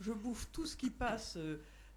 je 0.00 0.12
bouffe 0.12 0.50
tout 0.50 0.66
ce 0.66 0.76
qui 0.76 0.90
passe. 0.90 1.38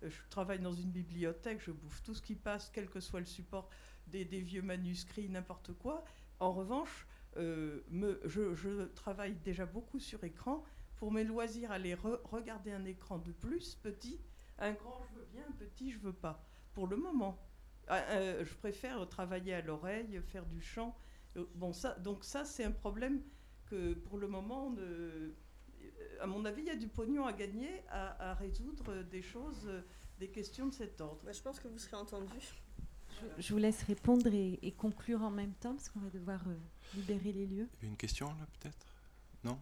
je 0.03 0.21
travaille 0.29 0.59
dans 0.59 0.73
une 0.73 0.91
bibliothèque, 0.91 1.59
je 1.65 1.71
bouffe 1.71 2.03
tout 2.03 2.13
ce 2.13 2.21
qui 2.21 2.35
passe, 2.35 2.69
quel 2.71 2.87
que 2.87 2.99
soit 2.99 3.19
le 3.19 3.25
support, 3.25 3.67
des 4.05 4.23
vieux 4.25 4.61
manuscrits, 4.61 5.27
n'importe 5.27 5.73
quoi. 5.73 6.05
En 6.39 6.53
revanche, 6.53 7.07
me, 7.37 8.19
je, 8.25 8.83
travaille 8.93 9.35
déjà 9.35 9.65
beaucoup 9.65 9.99
sur 9.99 10.23
écran. 10.23 10.63
Pour 10.97 11.11
mes 11.11 11.23
loisirs, 11.23 11.71
aller 11.71 11.93
regarder 11.93 12.71
un 12.71 12.85
écran 12.85 13.19
de 13.19 13.31
plus 13.31 13.75
petit, 13.75 14.19
un 14.57 14.71
grand 14.73 15.05
je 15.11 15.19
veux 15.19 15.27
bien, 15.31 15.43
un 15.47 15.51
petit 15.51 15.91
je 15.91 15.99
veux 15.99 16.13
pas. 16.13 16.43
Pour 16.73 16.87
le 16.87 16.95
moment, 16.95 17.47
ah, 17.87 18.01
euh, 18.09 18.43
je 18.43 18.53
préfère 18.55 19.07
travailler 19.07 19.53
à 19.53 19.61
l'oreille, 19.61 20.19
faire 20.27 20.45
du 20.45 20.61
chant. 20.61 20.95
Euh, 21.37 21.45
bon, 21.55 21.71
ça, 21.71 21.93
donc 21.95 22.23
ça, 22.23 22.43
c'est 22.43 22.63
un 22.63 22.71
problème 22.71 23.21
que 23.65 23.93
pour 23.93 24.17
le 24.17 24.27
moment, 24.27 24.75
euh, 24.79 25.31
à 26.19 26.27
mon 26.27 26.43
avis, 26.45 26.63
il 26.63 26.67
y 26.67 26.71
a 26.71 26.75
du 26.75 26.87
pognon 26.87 27.25
à 27.25 27.33
gagner 27.33 27.83
à, 27.89 28.33
résoudre 28.33 29.03
des 29.03 29.21
choses, 29.21 29.69
des 30.19 30.29
questions 30.29 30.67
de 30.67 30.73
cet 30.73 30.99
ordre. 30.99 31.23
Bah, 31.23 31.31
je 31.31 31.41
pense 31.41 31.59
que 31.59 31.67
vous 31.67 31.77
serez 31.77 31.95
entendu. 31.95 32.37
Je, 33.37 33.53
vous 33.53 33.59
laisse 33.59 33.83
répondre 33.83 34.27
et, 34.27 34.73
conclure 34.77 35.21
en 35.21 35.31
même 35.31 35.53
temps, 35.53 35.73
parce 35.73 35.89
qu'on 35.89 35.99
va 35.99 36.09
devoir 36.09 36.43
libérer 36.95 37.31
les 37.31 37.45
lieux. 37.45 37.69
Il 37.81 37.85
y 37.85 37.87
a 37.87 37.89
une 37.89 37.97
question 37.97 38.27
là, 38.27 38.47
peut-être? 38.59 38.85
Non? 39.43 39.59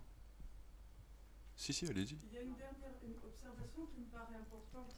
Si, 1.56 1.74
si, 1.74 1.88
allez-y. 1.88 2.18
Il 2.28 2.34
y 2.34 2.38
a 2.38 2.42
une 2.42 2.56
dernière 2.56 2.92
observation 3.24 3.86
qui 3.94 4.02
me 4.02 4.08
paraît 4.08 4.36
importante 4.36 4.94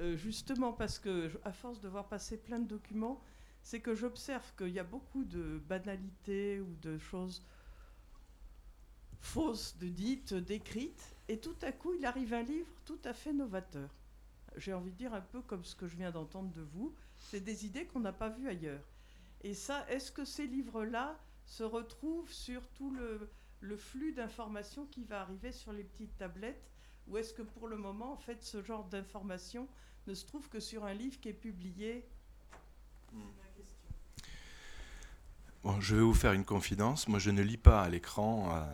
euh, 0.00 0.16
justement 0.16 0.72
parce 0.72 0.98
que, 0.98 1.30
à 1.44 1.52
force 1.52 1.80
de 1.80 1.88
voir 1.88 2.08
passer 2.08 2.38
plein 2.38 2.58
de 2.58 2.66
documents, 2.66 3.22
c'est 3.62 3.80
que 3.80 3.94
j'observe 3.94 4.50
qu'il 4.56 4.70
y 4.70 4.78
a 4.78 4.84
beaucoup 4.84 5.24
de 5.24 5.60
banalités 5.68 6.60
ou 6.60 6.74
de 6.80 6.96
choses 6.98 7.42
fausses, 9.20 9.76
de 9.78 9.88
dites, 9.88 10.32
d'écrites, 10.32 11.14
et 11.28 11.38
tout 11.38 11.56
à 11.60 11.72
coup, 11.72 11.92
il 11.94 12.06
arrive 12.06 12.32
un 12.32 12.42
livre 12.42 12.70
tout 12.86 12.98
à 13.04 13.12
fait 13.12 13.34
novateur. 13.34 13.90
J'ai 14.56 14.72
envie 14.72 14.90
de 14.90 14.96
dire 14.96 15.12
un 15.12 15.20
peu 15.20 15.42
comme 15.42 15.64
ce 15.64 15.76
que 15.76 15.86
je 15.86 15.96
viens 15.96 16.10
d'entendre 16.10 16.50
de 16.52 16.62
vous, 16.62 16.94
c'est 17.20 17.40
des 17.40 17.66
idées 17.66 17.86
qu'on 17.86 18.00
n'a 18.00 18.12
pas 18.12 18.28
vues 18.28 18.48
ailleurs. 18.48 18.82
Et 19.42 19.54
ça, 19.54 19.86
est-ce 19.88 20.10
que 20.10 20.24
ces 20.24 20.46
livres-là 20.46 21.18
se 21.46 21.62
retrouvent 21.62 22.32
sur 22.32 22.66
tout 22.70 22.90
le, 22.90 23.30
le 23.60 23.76
flux 23.76 24.12
d'informations 24.12 24.86
qui 24.86 25.04
va 25.04 25.20
arriver 25.20 25.52
sur 25.52 25.72
les 25.72 25.84
petites 25.84 26.16
tablettes 26.18 26.70
Ou 27.06 27.18
est-ce 27.18 27.32
que 27.32 27.42
pour 27.42 27.68
le 27.68 27.76
moment, 27.76 28.12
en 28.12 28.16
fait, 28.16 28.42
ce 28.42 28.62
genre 28.62 28.84
d'informations 28.84 29.68
ne 30.06 30.14
se 30.14 30.26
trouve 30.26 30.48
que 30.48 30.60
sur 30.60 30.84
un 30.84 30.94
livre 30.94 31.20
qui 31.20 31.28
est 31.28 31.34
publié? 31.34 32.06
Bon, 35.62 35.78
je 35.80 35.94
vais 35.94 36.02
vous 36.02 36.14
faire 36.14 36.32
une 36.32 36.44
confidence. 36.44 37.06
Moi, 37.06 37.18
je 37.18 37.30
ne 37.30 37.42
lis 37.42 37.58
pas 37.58 37.82
à 37.82 37.88
l'écran, 37.88 38.50
à, 38.50 38.68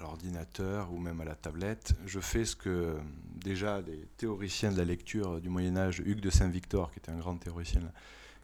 l'ordinateur 0.00 0.92
ou 0.92 0.98
même 0.98 1.20
à 1.20 1.24
la 1.24 1.34
tablette. 1.34 1.94
Je 2.06 2.20
fais 2.20 2.44
ce 2.44 2.54
que 2.54 2.96
déjà 3.38 3.80
les 3.80 4.06
théoriciens 4.16 4.72
de 4.72 4.78
la 4.78 4.84
lecture 4.84 5.40
du 5.40 5.48
Moyen 5.48 5.76
Âge, 5.76 6.00
Hugues 6.04 6.20
de 6.20 6.30
Saint-Victor, 6.30 6.90
qui 6.90 6.98
était 6.98 7.10
un 7.10 7.18
grand 7.18 7.36
théoricien, 7.36 7.82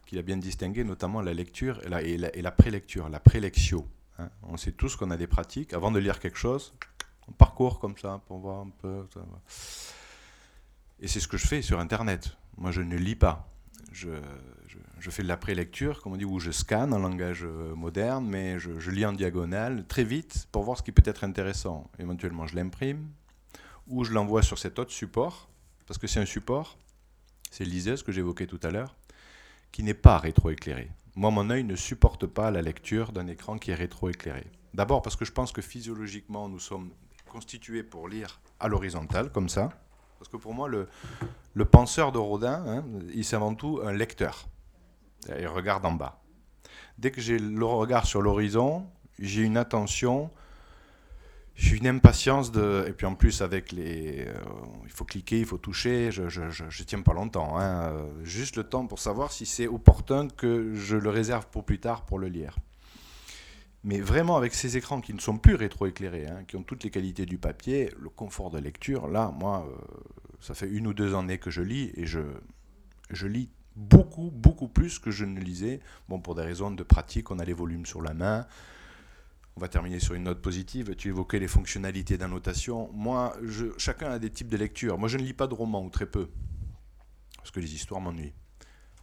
qui 0.06 0.18
a 0.18 0.22
bien 0.22 0.36
distingué, 0.36 0.84
notamment 0.84 1.20
la 1.20 1.34
lecture 1.34 1.80
et 1.84 1.88
la, 1.88 2.30
la, 2.30 2.50
prélecture, 2.50 3.08
la 3.08 3.20
prélectio. 3.20 3.86
Hein. 4.18 4.30
On 4.42 4.56
sait 4.56 4.72
tous 4.72 4.96
qu'on 4.96 5.10
a 5.10 5.16
des 5.16 5.26
pratiques. 5.26 5.72
Avant 5.72 5.90
de 5.90 5.98
lire 5.98 6.20
quelque 6.20 6.38
chose, 6.38 6.74
on 7.28 7.32
parcourt 7.32 7.80
comme 7.80 7.96
ça 7.96 8.20
pour 8.26 8.38
voir 8.38 8.60
un 8.60 8.70
peu. 8.70 9.06
Et 11.00 11.08
c'est 11.08 11.20
ce 11.20 11.28
que 11.28 11.36
je 11.36 11.46
fais 11.46 11.62
sur 11.62 11.80
Internet. 11.80 12.36
Moi, 12.56 12.70
je 12.70 12.80
ne 12.80 12.96
lis 12.96 13.16
pas. 13.16 13.50
Je, 13.92 14.08
je, 14.98 15.10
fais 15.10 15.22
de 15.22 15.28
la 15.28 15.36
prélecture, 15.36 16.02
comme 16.02 16.14
on 16.14 16.16
dit, 16.16 16.24
où 16.24 16.40
je 16.40 16.50
scanne 16.50 16.92
en 16.92 16.98
langage 16.98 17.44
euh, 17.44 17.76
moderne, 17.76 18.26
mais 18.28 18.58
je, 18.58 18.80
je, 18.80 18.90
lis 18.90 19.06
en 19.06 19.12
diagonale 19.12 19.86
très 19.86 20.02
vite 20.02 20.48
pour 20.50 20.64
voir 20.64 20.78
ce 20.78 20.82
qui 20.82 20.90
peut 20.90 21.02
être 21.04 21.22
intéressant. 21.22 21.88
Éventuellement, 22.00 22.46
je 22.46 22.56
l'imprime 22.56 23.08
ou 23.86 24.04
je 24.04 24.12
l'envoie 24.12 24.42
sur 24.42 24.58
cet 24.58 24.78
autre 24.78 24.92
support, 24.92 25.48
parce 25.86 25.98
que 25.98 26.06
c'est 26.06 26.20
un 26.20 26.26
support, 26.26 26.78
c'est 27.50 27.64
ce 27.64 28.02
que 28.02 28.12
j'évoquais 28.12 28.46
tout 28.46 28.60
à 28.62 28.70
l'heure, 28.70 28.96
qui 29.72 29.82
n'est 29.82 29.94
pas 29.94 30.18
rétroéclairé. 30.18 30.90
Moi, 31.16 31.30
mon 31.30 31.50
œil 31.50 31.64
ne 31.64 31.76
supporte 31.76 32.26
pas 32.26 32.50
la 32.50 32.62
lecture 32.62 33.12
d'un 33.12 33.28
écran 33.28 33.58
qui 33.58 33.70
est 33.70 33.74
rétroéclairé. 33.74 34.46
D'abord 34.72 35.02
parce 35.02 35.14
que 35.14 35.24
je 35.24 35.32
pense 35.32 35.52
que 35.52 35.62
physiologiquement, 35.62 36.48
nous 36.48 36.58
sommes 36.58 36.90
constitués 37.28 37.84
pour 37.84 38.08
lire 38.08 38.40
à 38.58 38.68
l'horizontale, 38.68 39.30
comme 39.30 39.48
ça. 39.48 39.68
Parce 40.18 40.28
que 40.28 40.36
pour 40.36 40.54
moi, 40.54 40.68
le, 40.68 40.88
le 41.52 41.64
penseur 41.64 42.10
de 42.10 42.18
Rodin, 42.18 42.64
hein, 42.66 42.84
il 43.14 43.24
c'est 43.24 43.36
avant 43.36 43.54
tout 43.54 43.80
un 43.84 43.92
lecteur. 43.92 44.48
Il 45.28 45.46
regarde 45.46 45.86
en 45.86 45.92
bas. 45.92 46.20
Dès 46.98 47.10
que 47.10 47.20
j'ai 47.20 47.38
le 47.38 47.64
regard 47.64 48.06
sur 48.06 48.22
l'horizon, 48.22 48.86
j'ai 49.18 49.42
une 49.42 49.56
attention, 49.56 50.30
j'ai 51.54 51.76
une 51.76 51.86
impatience 51.86 52.50
de. 52.50 52.84
Et 52.88 52.92
puis 52.92 53.06
en 53.06 53.14
plus, 53.14 53.42
avec 53.42 53.72
les. 53.72 54.26
Euh, 54.26 54.34
il 54.84 54.90
faut 54.90 55.04
cliquer, 55.04 55.40
il 55.40 55.46
faut 55.46 55.58
toucher, 55.58 56.10
je 56.10 56.22
ne 56.22 56.84
tiens 56.84 57.02
pas 57.02 57.14
longtemps. 57.14 57.58
Hein, 57.58 58.06
juste 58.22 58.56
le 58.56 58.64
temps 58.64 58.86
pour 58.86 58.98
savoir 58.98 59.32
si 59.32 59.46
c'est 59.46 59.68
opportun 59.68 60.28
que 60.28 60.74
je 60.74 60.96
le 60.96 61.10
réserve 61.10 61.46
pour 61.48 61.64
plus 61.64 61.78
tard 61.78 62.04
pour 62.04 62.18
le 62.18 62.28
lire. 62.28 62.56
Mais 63.84 64.00
vraiment, 64.00 64.38
avec 64.38 64.54
ces 64.54 64.78
écrans 64.78 65.02
qui 65.02 65.12
ne 65.12 65.20
sont 65.20 65.36
plus 65.36 65.54
rétroéclairés, 65.54 66.26
hein, 66.26 66.44
qui 66.48 66.56
ont 66.56 66.62
toutes 66.62 66.84
les 66.84 66.90
qualités 66.90 67.26
du 67.26 67.36
papier, 67.36 67.92
le 68.00 68.08
confort 68.08 68.50
de 68.50 68.58
lecture, 68.58 69.08
là, 69.08 69.30
moi, 69.38 69.68
euh, 69.68 69.76
ça 70.40 70.54
fait 70.54 70.68
une 70.68 70.86
ou 70.86 70.94
deux 70.94 71.14
années 71.14 71.36
que 71.36 71.50
je 71.50 71.60
lis 71.60 71.92
et 71.94 72.06
je, 72.06 72.20
je 73.10 73.26
lis 73.26 73.50
beaucoup, 73.76 74.30
beaucoup 74.30 74.68
plus 74.68 74.98
que 74.98 75.10
je 75.10 75.26
ne 75.26 75.38
lisais. 75.38 75.80
Bon, 76.08 76.18
pour 76.18 76.34
des 76.34 76.42
raisons 76.42 76.70
de 76.70 76.82
pratique, 76.82 77.30
on 77.30 77.38
a 77.38 77.44
les 77.44 77.52
volumes 77.52 77.84
sur 77.84 78.00
la 78.00 78.14
main. 78.14 78.46
On 79.56 79.60
va 79.60 79.68
terminer 79.68 80.00
sur 80.00 80.14
une 80.14 80.24
note 80.24 80.42
positive. 80.42 80.96
Tu 80.96 81.08
évoquais 81.08 81.38
les 81.38 81.48
fonctionnalités 81.48 82.18
d'annotation. 82.18 82.90
Moi, 82.92 83.36
chacun 83.78 84.10
a 84.10 84.18
des 84.18 84.30
types 84.30 84.48
de 84.48 84.56
lecture. 84.56 84.98
Moi, 84.98 85.08
je 85.08 85.16
ne 85.16 85.22
lis 85.22 85.32
pas 85.32 85.46
de 85.46 85.54
romans, 85.54 85.84
ou 85.84 85.90
très 85.90 86.06
peu, 86.06 86.28
parce 87.36 87.50
que 87.50 87.60
les 87.60 87.74
histoires 87.74 88.00
m'ennuient. 88.00 88.34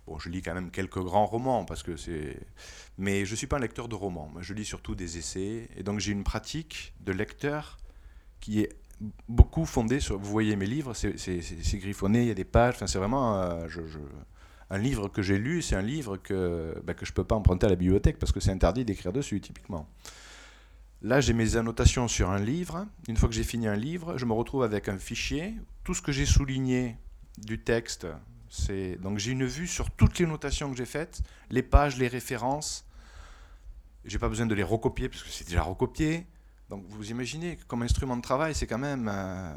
Bon, 0.07 0.17
je 0.19 0.29
lis 0.29 0.41
quand 0.41 0.53
même 0.53 0.71
quelques 0.71 0.99
grands 0.99 1.25
romans 1.25 1.63
parce 1.63 1.83
que 1.83 1.95
c'est. 1.95 2.37
Mais 2.97 3.23
je 3.23 3.31
ne 3.31 3.35
suis 3.35 3.47
pas 3.47 3.57
un 3.57 3.59
lecteur 3.59 3.87
de 3.87 3.95
romans. 3.95 4.31
je 4.39 4.53
lis 4.53 4.65
surtout 4.65 4.95
des 4.95 5.17
essais. 5.17 5.69
Et 5.77 5.83
donc 5.83 5.99
j'ai 5.99 6.11
une 6.11 6.23
pratique 6.23 6.93
de 7.01 7.11
lecteur 7.11 7.77
qui 8.39 8.61
est 8.61 8.75
beaucoup 9.29 9.65
fondée 9.65 9.99
sur. 9.99 10.17
Vous 10.17 10.29
voyez 10.29 10.55
mes 10.55 10.65
livres, 10.65 10.93
c'est 10.93 11.77
griffonné, 11.77 12.23
il 12.23 12.27
y 12.27 12.31
a 12.31 12.35
des 12.35 12.45
pages. 12.45 12.75
Enfin, 12.75 12.87
c'est 12.87 12.97
vraiment. 12.97 13.39
Un 14.73 14.77
livre 14.77 15.09
que 15.09 15.21
j'ai 15.21 15.37
lu, 15.37 15.61
c'est 15.61 15.75
un 15.75 15.81
livre 15.81 16.15
que, 16.15 16.81
ben, 16.85 16.93
que 16.93 17.05
je 17.05 17.11
ne 17.11 17.15
peux 17.15 17.25
pas 17.25 17.35
emprunter 17.35 17.65
à 17.65 17.69
la 17.69 17.75
bibliothèque 17.75 18.17
parce 18.17 18.31
que 18.31 18.39
c'est 18.39 18.51
interdit 18.51 18.85
d'écrire 18.85 19.11
dessus, 19.11 19.41
typiquement. 19.41 19.87
Là, 21.03 21.19
j'ai 21.19 21.33
mes 21.33 21.55
annotations 21.55 22.07
sur 22.07 22.29
un 22.29 22.39
livre. 22.39 22.85
Une 23.07 23.17
fois 23.17 23.27
que 23.27 23.33
j'ai 23.33 23.43
fini 23.43 23.67
un 23.67 23.75
livre, 23.75 24.17
je 24.17 24.25
me 24.25 24.33
retrouve 24.33 24.63
avec 24.63 24.87
un 24.87 24.99
fichier. 24.99 25.55
Tout 25.83 25.95
ce 25.95 26.01
que 26.01 26.11
j'ai 26.11 26.27
souligné 26.27 26.95
du 27.39 27.59
texte, 27.59 28.05
donc 28.99 29.17
j'ai 29.17 29.31
une 29.31 29.45
vue 29.45 29.65
sur 29.65 29.89
toutes 29.89 30.19
les 30.19 30.27
notations 30.27 30.69
que 30.69 30.77
j'ai 30.77 30.85
faites, 30.85 31.21
les 31.49 31.63
pages, 31.63 31.97
les 31.97 32.07
références. 32.07 32.85
J'ai 34.05 34.19
pas 34.19 34.29
besoin 34.29 34.45
de 34.45 34.53
les 34.53 34.63
recopier 34.63 35.09
parce 35.09 35.23
que 35.23 35.29
c'est 35.29 35.45
déjà 35.45 35.63
recopié. 35.63 36.27
Donc 36.69 36.85
vous 36.87 37.09
imaginez 37.09 37.57
comme 37.67 37.81
instrument 37.81 38.15
de 38.15 38.21
travail, 38.21 38.53
c'est 38.53 38.67
quand 38.67 38.77
même. 38.77 39.09
Euh, 39.11 39.53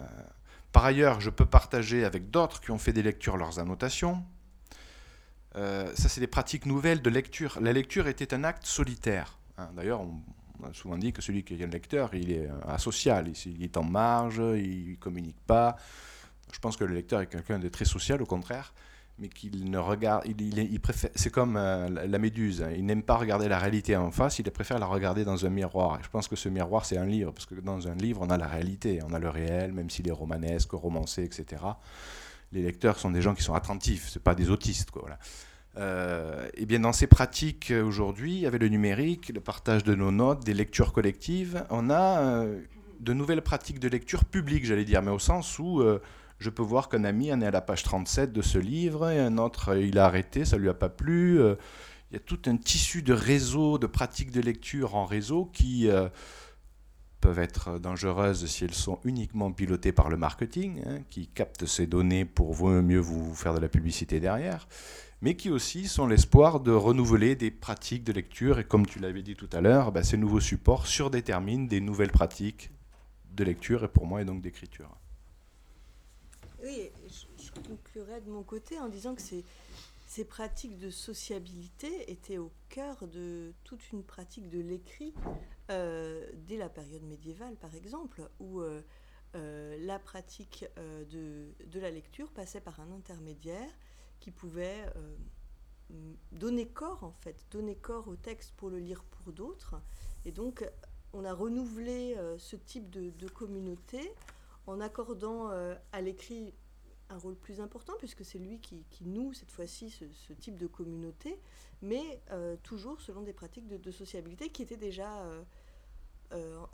par 0.72 0.84
ailleurs, 0.84 1.20
je 1.20 1.30
peux 1.30 1.46
partager 1.46 2.04
avec 2.04 2.30
d'autres 2.30 2.60
qui 2.60 2.70
ont 2.70 2.78
fait 2.78 2.92
des 2.92 3.02
lectures 3.02 3.36
leurs 3.36 3.58
annotations. 3.58 4.24
Euh, 5.56 5.92
ça, 5.94 6.08
c'est 6.08 6.20
des 6.20 6.26
pratiques 6.26 6.64
nouvelles 6.66 7.02
de 7.02 7.10
lecture. 7.10 7.58
La 7.60 7.72
lecture 7.72 8.08
était 8.08 8.32
un 8.32 8.44
acte 8.44 8.66
solitaire. 8.66 9.38
Hein. 9.56 9.68
D'ailleurs, 9.76 10.00
on, 10.00 10.20
a 10.62 10.72
souvent 10.72 10.96
dit 10.96 11.12
que 11.12 11.22
celui 11.22 11.42
qui 11.42 11.54
est 11.54 11.64
un 11.64 11.68
lecteur, 11.68 12.14
il 12.14 12.30
est 12.30 12.48
asocial. 12.66 13.30
Il, 13.46 13.62
est 13.62 13.76
en 13.76 13.82
marge, 13.82 14.40
il 14.56 14.92
ne 14.92 14.96
communique 14.96 15.40
pas. 15.46 15.76
Je 16.52 16.58
pense 16.58 16.76
que 16.76 16.84
le 16.84 16.94
lecteur 16.94 17.20
est 17.20 17.26
quelqu'un 17.26 17.58
de 17.58 17.68
très 17.68 17.84
social, 17.84 18.22
au 18.22 18.26
contraire, 18.26 18.72
mais 19.18 19.28
qu'il 19.28 19.68
ne 19.70 19.78
regarde. 19.78 20.24
Il, 20.26 20.80
préfère. 20.80 21.10
C'est 21.14 21.30
comme 21.30 21.56
euh, 21.56 21.88
la 21.88 22.18
méduse. 22.18 22.62
Hein. 22.62 22.70
Il 22.76 22.86
n'aime 22.86 23.02
pas 23.02 23.16
regarder 23.16 23.48
la 23.48 23.58
réalité 23.58 23.96
en 23.96 24.10
face. 24.10 24.38
Il 24.38 24.50
préfère 24.50 24.78
la 24.78 24.86
regarder 24.86 25.24
dans 25.24 25.44
un 25.44 25.50
miroir. 25.50 25.98
je 26.02 26.08
pense 26.08 26.28
que 26.28 26.36
ce 26.36 26.48
miroir, 26.48 26.84
c'est 26.84 26.96
un 26.96 27.06
livre, 27.06 27.32
parce 27.32 27.46
que 27.46 27.54
dans 27.56 27.88
un 27.88 27.94
livre, 27.94 28.20
on 28.22 28.30
a 28.30 28.36
la 28.36 28.46
réalité, 28.46 29.00
on 29.04 29.12
a 29.12 29.18
le 29.18 29.28
réel, 29.28 29.72
même 29.72 29.90
s'il 29.90 30.06
est 30.08 30.12
romanesque, 30.12 30.70
romancé, 30.72 31.24
etc. 31.24 31.62
Les 32.52 32.62
lecteurs 32.62 32.98
sont 32.98 33.10
des 33.10 33.22
gens 33.22 33.34
qui 33.34 33.42
sont 33.42 33.54
attentifs. 33.54 34.08
C'est 34.12 34.22
pas 34.22 34.36
des 34.36 34.50
autistes, 34.50 34.92
quoi. 34.92 35.02
Voilà. 35.02 35.18
Euh, 35.76 36.48
et 36.54 36.66
bien 36.66 36.80
dans 36.80 36.92
ces 36.92 37.06
pratiques 37.06 37.70
euh, 37.70 37.82
aujourd'hui, 37.82 38.46
avec 38.46 38.60
le 38.60 38.68
numérique, 38.68 39.30
le 39.34 39.40
partage 39.40 39.82
de 39.82 39.94
nos 39.94 40.12
notes, 40.12 40.44
des 40.44 40.54
lectures 40.54 40.92
collectives, 40.92 41.64
on 41.70 41.90
a 41.90 42.44
de 43.00 43.12
nouvelles 43.12 43.42
pratiques 43.42 43.80
de 43.80 43.88
lecture 43.88 44.24
publique, 44.24 44.64
j'allais 44.64 44.84
dire, 44.84 45.02
mais 45.02 45.10
au 45.10 45.18
sens 45.18 45.58
où 45.58 45.82
je 46.38 46.50
peux 46.50 46.62
voir 46.62 46.88
qu'un 46.88 47.04
ami 47.04 47.32
en 47.32 47.40
est 47.40 47.46
à 47.46 47.50
la 47.50 47.60
page 47.60 47.82
37 47.82 48.32
de 48.32 48.42
ce 48.42 48.58
livre, 48.58 49.10
et 49.10 49.20
un 49.20 49.38
autre, 49.38 49.70
euh, 49.70 49.82
il 49.82 49.98
a 49.98 50.06
arrêté, 50.06 50.44
ça 50.44 50.56
lui 50.56 50.68
a 50.68 50.74
pas 50.74 50.88
plu. 50.88 51.40
Euh. 51.40 51.56
Il 52.10 52.14
y 52.14 52.16
a 52.16 52.20
tout 52.20 52.38
un 52.46 52.56
tissu 52.56 53.02
de 53.02 53.12
réseaux, 53.12 53.78
de 53.78 53.86
pratiques 53.86 54.30
de 54.30 54.40
lecture 54.40 54.94
en 54.94 55.04
réseau 55.04 55.46
qui 55.46 55.88
euh, 55.88 56.08
peuvent 57.20 57.38
être 57.38 57.78
dangereuses 57.78 58.46
si 58.46 58.64
elles 58.64 58.74
sont 58.74 59.00
uniquement 59.04 59.50
pilotées 59.50 59.90
par 59.90 60.10
le 60.10 60.16
marketing, 60.16 60.82
hein, 60.86 60.98
qui 61.10 61.26
captent 61.26 61.66
ces 61.66 61.86
données 61.86 62.24
pour 62.24 62.68
mieux 62.68 63.00
vous 63.00 63.34
faire 63.34 63.54
de 63.54 63.58
la 63.58 63.68
publicité 63.68 64.20
derrière, 64.20 64.68
mais 65.24 65.36
qui 65.36 65.48
aussi 65.48 65.88
sont 65.88 66.06
l'espoir 66.06 66.60
de 66.60 66.70
renouveler 66.70 67.34
des 67.34 67.50
pratiques 67.50 68.04
de 68.04 68.12
lecture. 68.12 68.58
Et 68.58 68.64
comme 68.64 68.84
tu 68.84 68.98
l'avais 68.98 69.22
dit 69.22 69.36
tout 69.36 69.48
à 69.54 69.62
l'heure, 69.62 69.90
bah, 69.90 70.04
ces 70.04 70.18
nouveaux 70.18 70.38
supports 70.38 70.86
surdéterminent 70.86 71.64
des 71.64 71.80
nouvelles 71.80 72.12
pratiques 72.12 72.70
de 73.32 73.42
lecture 73.42 73.84
et 73.84 73.88
pour 73.88 74.04
moi 74.04 74.20
et 74.20 74.26
donc 74.26 74.42
d'écriture. 74.42 74.94
Oui, 76.62 76.90
je, 77.38 77.50
conclurai 77.66 78.20
de 78.20 78.28
mon 78.28 78.42
côté 78.42 78.78
en 78.78 78.90
disant 78.90 79.14
que 79.14 79.22
ces, 79.22 80.24
pratiques 80.26 80.76
de 80.76 80.90
sociabilité 80.90 82.10
étaient 82.12 82.36
au 82.36 82.52
cœur 82.68 83.08
de 83.08 83.54
toute 83.64 83.92
une 83.92 84.02
pratique 84.02 84.50
de 84.50 84.60
l'écrit 84.60 85.14
euh, 85.70 86.22
dès 86.46 86.58
la 86.58 86.68
période 86.68 87.02
médiévale, 87.02 87.54
par 87.54 87.74
exemple, 87.74 88.28
où 88.40 88.60
euh, 88.60 88.82
euh, 89.36 89.78
la 89.86 89.98
pratique 89.98 90.66
de, 91.10 91.80
la 91.80 91.90
lecture 91.90 92.30
passait 92.30 92.60
par 92.60 92.78
un 92.80 92.92
intermédiaire 92.92 93.70
qui 94.24 94.30
pouvait 94.30 94.86
euh, 94.96 96.14
donner 96.32 96.66
corps, 96.66 97.04
en 97.04 97.12
fait, 97.12 97.44
donner 97.50 97.76
corps 97.76 98.08
au 98.08 98.16
texte 98.16 98.54
pour 98.56 98.70
le 98.70 98.78
lire 98.78 99.04
pour 99.04 99.34
d'autres. 99.34 99.74
Et 100.24 100.32
donc, 100.32 100.66
on 101.12 101.26
a 101.26 101.34
renouvelé 101.34 102.16
euh, 102.16 102.38
ce 102.38 102.56
type 102.56 102.88
de, 102.88 103.28
communauté 103.28 104.14
en 104.66 104.80
accordant 104.80 105.50
euh, 105.50 105.74
à 105.92 106.00
l'écrit 106.00 106.54
un 107.10 107.18
rôle 107.18 107.36
plus 107.36 107.60
important, 107.60 107.92
puisque 107.98 108.24
c'est 108.24 108.38
lui 108.38 108.60
qui, 108.60 109.04
noue 109.04 109.34
cette 109.34 109.50
fois-ci 109.50 109.90
ce, 109.90 110.32
type 110.32 110.56
de 110.56 110.66
communauté, 110.66 111.38
mais 111.82 112.22
toujours 112.62 113.02
selon 113.02 113.20
des 113.20 113.34
pratiques 113.34 113.68
de, 113.68 113.90
sociabilité 113.90 114.48
qui 114.48 114.62
étaient 114.62 114.78
déjà 114.78 115.22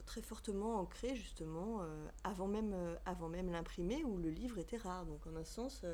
très 0.06 0.22
fortement 0.22 0.76
ancrées 0.76 1.16
justement 1.16 1.84
avant 2.22 2.46
même, 2.46 2.76
avant 3.06 3.28
même 3.28 3.50
l'imprimé, 3.50 4.04
où 4.04 4.18
le 4.18 4.30
livre 4.30 4.58
était 4.58 4.76
rare. 4.76 5.04
Donc 5.04 5.26
en 5.26 5.34
un 5.34 5.44
sens, 5.44 5.84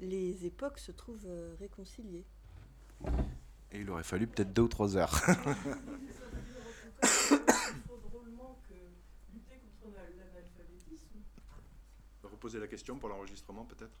les 0.00 0.46
époques 0.46 0.78
se 0.78 0.92
trouvent 0.92 1.28
réconciliées. 1.58 2.24
Et 3.70 3.80
il 3.80 3.90
aurait 3.90 4.02
fallu 4.02 4.26
peut-être 4.26 4.52
deux 4.52 4.62
ou 4.62 4.68
trois 4.68 4.96
heures. 4.96 5.20
poser 12.42 12.58
la 12.58 12.66
question 12.66 12.98
pour 12.98 13.08
l'enregistrement 13.08 13.64
peut-être? 13.64 13.92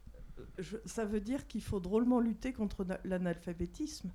Je, 0.58 0.76
Ça 0.84 1.04
veut 1.04 1.20
dire 1.20 1.46
qu'il 1.46 1.62
faut 1.62 1.78
drôlement 1.78 2.18
lutter 2.18 2.52
contre 2.52 2.84
l'analphabétisme 3.04 4.10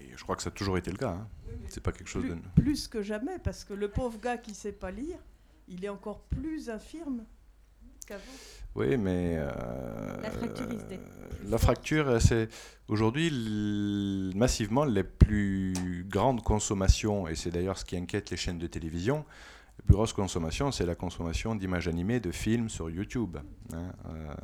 Et 0.00 0.14
je 0.14 0.22
crois 0.22 0.36
que 0.36 0.42
ça 0.42 0.50
a 0.50 0.52
toujours 0.52 0.76
été 0.76 0.90
le 0.90 0.98
cas. 0.98 1.12
Hein. 1.12 1.28
Oui, 1.48 1.54
c'est 1.68 1.82
pas 1.82 1.92
quelque 1.92 2.08
chose 2.08 2.24
plus, 2.24 2.34
de... 2.34 2.40
Plus 2.54 2.86
que 2.86 3.00
jamais, 3.00 3.38
parce 3.38 3.64
que 3.64 3.72
le 3.72 3.90
pauvre 3.90 4.20
gars 4.20 4.36
qui 4.36 4.54
sait 4.54 4.72
pas 4.72 4.90
lire, 4.90 5.18
il 5.68 5.86
est 5.86 5.88
encore 5.88 6.20
plus 6.24 6.68
infirme 6.68 7.24
qu'avant. 8.06 8.22
Oui, 8.74 8.96
mais... 8.96 9.36
Euh, 9.38 9.50
la 10.22 10.30
fracture, 10.30 10.66
euh, 10.70 10.96
la 11.48 11.58
fracture, 11.58 12.22
c'est 12.22 12.48
aujourd'hui 12.88 14.32
massivement 14.34 14.84
les 14.84 15.04
plus 15.04 16.04
grandes 16.08 16.42
consommations, 16.42 17.26
et 17.26 17.34
c'est 17.34 17.50
d'ailleurs 17.50 17.78
ce 17.78 17.84
qui 17.84 17.96
inquiète 17.96 18.30
les 18.30 18.36
chaînes 18.36 18.58
de 18.58 18.66
télévision, 18.66 19.24
la 19.78 19.84
plus 19.84 19.94
grosse 19.94 20.12
consommation, 20.12 20.72
c'est 20.72 20.86
la 20.86 20.94
consommation 20.94 21.54
d'images 21.54 21.88
animées, 21.88 22.20
de 22.20 22.30
films 22.32 22.68
sur 22.68 22.88
YouTube. 22.88 23.36
Hein, 23.72 23.92
euh, 24.08 24.34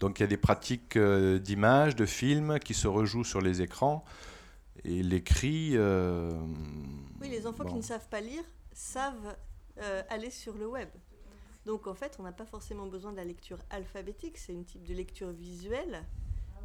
donc 0.00 0.18
il 0.18 0.22
y 0.22 0.24
a 0.24 0.28
des 0.28 0.36
pratiques 0.36 0.96
euh, 0.96 1.38
d'images, 1.38 1.94
de 1.94 2.06
films 2.06 2.58
qui 2.58 2.74
se 2.74 2.88
rejouent 2.88 3.24
sur 3.24 3.40
les 3.40 3.62
écrans. 3.62 4.04
Et 4.84 5.02
l'écrit... 5.02 5.72
Euh, 5.74 6.32
oui, 7.20 7.28
les 7.28 7.46
enfants 7.46 7.64
bon. 7.64 7.70
qui 7.70 7.76
ne 7.76 7.82
savent 7.82 8.08
pas 8.08 8.20
lire 8.20 8.42
savent 8.72 9.36
euh, 9.80 10.02
aller 10.10 10.30
sur 10.30 10.54
le 10.54 10.66
web. 10.66 10.88
Donc 11.66 11.86
en 11.86 11.94
fait, 11.94 12.16
on 12.18 12.22
n'a 12.22 12.32
pas 12.32 12.44
forcément 12.44 12.86
besoin 12.86 13.12
de 13.12 13.16
la 13.16 13.24
lecture 13.24 13.58
alphabétique, 13.70 14.36
c'est 14.38 14.52
une 14.52 14.64
type 14.64 14.84
de 14.84 14.94
lecture 14.94 15.30
visuelle, 15.30 16.04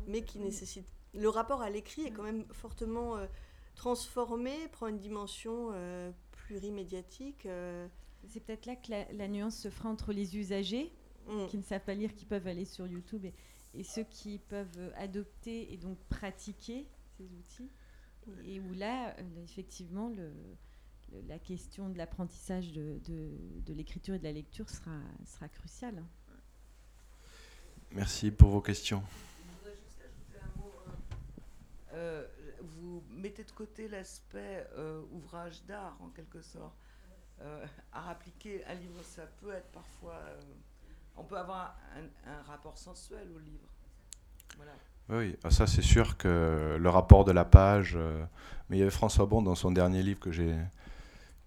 mais 0.08 0.24
qui 0.24 0.40
nécessite... 0.40 0.86
Le 1.14 1.30
rapport 1.30 1.62
à 1.62 1.70
l'écrit 1.70 2.04
est 2.04 2.12
quand 2.12 2.24
même 2.24 2.46
fortement 2.52 3.18
euh, 3.18 3.26
transformé, 3.76 4.68
prend 4.72 4.88
une 4.88 5.00
dimension 5.00 5.70
euh, 5.74 6.12
plurimédiatique. 6.32 7.46
Euh. 7.46 7.88
C'est 8.28 8.42
peut-être 8.42 8.66
là 8.68 8.76
que 8.76 8.92
la, 8.92 9.12
la, 9.14 9.28
nuance 9.28 9.58
se 9.58 9.70
fera 9.70 9.90
entre 9.90 10.14
les 10.14 10.38
usagers 10.38 10.92
mm. 11.28 11.48
qui 11.48 11.58
ne 11.58 11.64
savent 11.64 11.84
pas 11.84 11.96
lire, 11.96 12.14
qui 12.14 12.26
peuvent 12.26 12.46
aller 12.46 12.66
sur 12.66 12.86
YouTube, 12.86 13.26
et, 13.26 13.34
et 13.74 13.84
ceux 13.84 14.04
qui 14.04 14.38
peuvent 14.38 14.92
adopter 14.98 15.74
et 15.74 15.78
donc 15.78 15.98
pratiquer 16.10 16.88
ces 17.18 17.34
outils. 17.34 17.72
Et 18.46 18.60
où 18.60 18.74
là, 18.74 19.16
effectivement, 19.44 20.10
le, 20.10 20.32
la 21.28 21.40
question 21.40 21.90
de 21.90 21.98
l'apprentissage 21.98 22.72
de, 22.72 23.00
de, 23.08 23.32
de 23.66 23.74
l'écriture 23.74 24.16
et 24.16 24.20
de 24.20 24.24
la 24.24 24.32
lecture 24.32 24.70
sera, 24.70 24.98
sera 25.26 25.48
cruciale. 25.48 26.04
Merci 27.92 28.32
pour 28.32 28.50
vos 28.50 28.62
questions. 28.62 29.04
Euh, 31.94 32.26
vous 32.78 33.04
mettez 33.10 33.44
de 33.44 33.52
côté 33.52 33.88
l'aspect 33.88 34.68
euh, 34.78 35.02
ouvrage 35.12 35.64
d'art 35.66 35.98
en 36.02 36.10
quelque 36.10 36.42
sorte. 36.42 36.76
Euh, 37.42 37.66
à 37.94 38.12
appliquer 38.12 38.66
un 38.66 38.74
livre, 38.76 39.02
ça 39.02 39.24
peut 39.42 39.54
être 39.54 39.72
parfois. 39.72 40.14
Euh, 40.14 40.42
on 41.16 41.24
peut 41.24 41.38
avoir 41.38 41.78
un, 41.96 42.32
un, 42.32 42.42
rapport 42.44 42.78
sensuel 42.78 43.28
au 43.36 43.40
livre. 43.40 43.68
Voilà. 44.58 44.74
Oui, 45.10 45.36
ça 45.50 45.66
c'est 45.66 45.82
sûr 45.82 46.18
que 46.18 46.78
le 46.80 46.90
rapport 46.90 47.24
de 47.24 47.32
la 47.32 47.46
page. 47.46 47.94
euh, 47.96 48.24
mais 48.70 48.78
il 48.78 48.80
y 48.80 48.82
avait 48.84 48.92
François 48.92 49.26
Bon 49.26 49.42
dans 49.42 49.56
son 49.56 49.72
dernier 49.72 50.04
livre 50.04 50.20
que 50.20 50.32
j'ai 50.32 50.56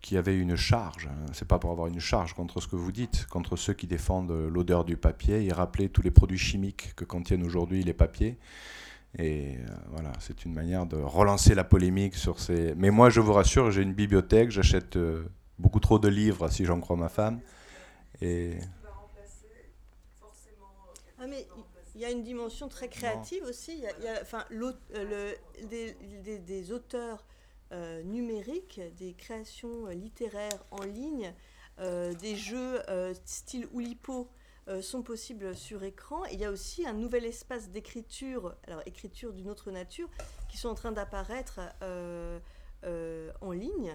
qui 0.03 0.17
avait 0.17 0.37
une 0.37 0.57
charge. 0.57 1.07
Hein. 1.07 1.27
C'est 1.33 1.49
pas 1.49 1.59
pour 1.59 1.71
avoir 1.71 1.87
une 1.87 2.01
charge 2.01 2.35
contre 2.35 2.61
ce 2.61 2.67
que 2.67 2.77
vous 2.77 2.93
dites, 2.93 3.27
contre 3.27 3.57
ceux 3.57 3.73
qui 3.73 3.87
défendent 3.87 4.33
l'odeur 4.33 4.85
du 4.85 4.97
papier. 4.97 5.43
Il 5.43 5.53
rappelait 5.53 5.89
tous 5.89 6.03
les 6.03 6.11
produits 6.11 6.39
chimiques 6.39 6.93
que 6.97 7.05
contiennent 7.05 7.45
aujourd'hui 7.45 7.83
les 7.83 7.95
papiers. 7.95 8.37
Et 9.19 9.57
euh, 9.57 9.67
voilà, 9.91 10.13
c'est 10.21 10.45
une 10.45 10.55
manière 10.55 10.87
de 10.87 10.97
relancer 10.97 11.55
la 11.55 11.65
polémique 11.65 12.15
sur 12.15 12.41
ces. 12.41 12.75
Mais 12.77 12.91
moi, 12.91 13.11
je 13.11 13.21
vous 13.21 13.33
rassure, 13.33 13.71
j'ai 13.71 13.83
une 13.83 13.93
bibliothèque, 13.93 14.51
j'achète 14.51 14.97
euh, 14.97 15.25
beaucoup 15.59 15.81
trop 15.81 15.99
de 15.99 16.09
livres, 16.09 16.49
si 16.49 16.65
j'en 16.65 16.81
crois 16.81 16.97
ma 16.97 17.09
femme. 17.09 17.41
Et. 18.21 18.57
Ah, 21.19 21.27
mais 21.29 21.47
il 21.95 22.01
y 22.01 22.05
a 22.05 22.11
une 22.11 22.25
dimension 22.25 22.69
très 22.69 22.89
créative 22.89 23.43
non. 23.43 23.51
aussi. 23.51 23.75
Il 23.75 23.81
y 23.81 23.87
a, 23.87 23.93
il 23.99 24.05
y 24.05 24.09
a 24.09 24.19
enfin, 24.23 24.45
euh, 24.51 25.37
le, 25.61 25.67
des, 25.67 25.95
des, 26.25 26.39
des, 26.39 26.73
auteurs 26.73 27.25
euh, 27.73 28.03
numériques, 28.03 28.81
des 28.97 29.15
créations 29.15 29.87
littéraires 29.89 30.65
en 30.71 30.83
ligne, 30.85 31.35
euh, 31.79 32.15
des 32.15 32.37
jeux 32.37 32.81
style 33.25 33.67
Oulipo 33.73 34.29
euh, 34.69 34.81
sont 34.81 35.03
possibles 35.03 35.57
sur 35.57 35.83
écran. 35.83 36.25
Il 36.27 36.39
y 36.39 36.45
a 36.45 36.51
aussi 36.53 36.87
un 36.87 36.93
nouvel 36.93 37.25
espace 37.25 37.71
d'écriture, 37.71 38.55
alors 38.69 38.81
écriture 38.87 39.33
d'une 39.33 39.51
autre 39.51 39.73
nature, 39.73 40.09
qui 40.49 40.57
sont 40.57 40.69
en 40.69 40.77
train 40.77 40.93
d'apparaître 40.93 41.59
euh, 41.83 42.39
euh, 42.85 43.33
en 43.41 43.51
ligne 43.51 43.93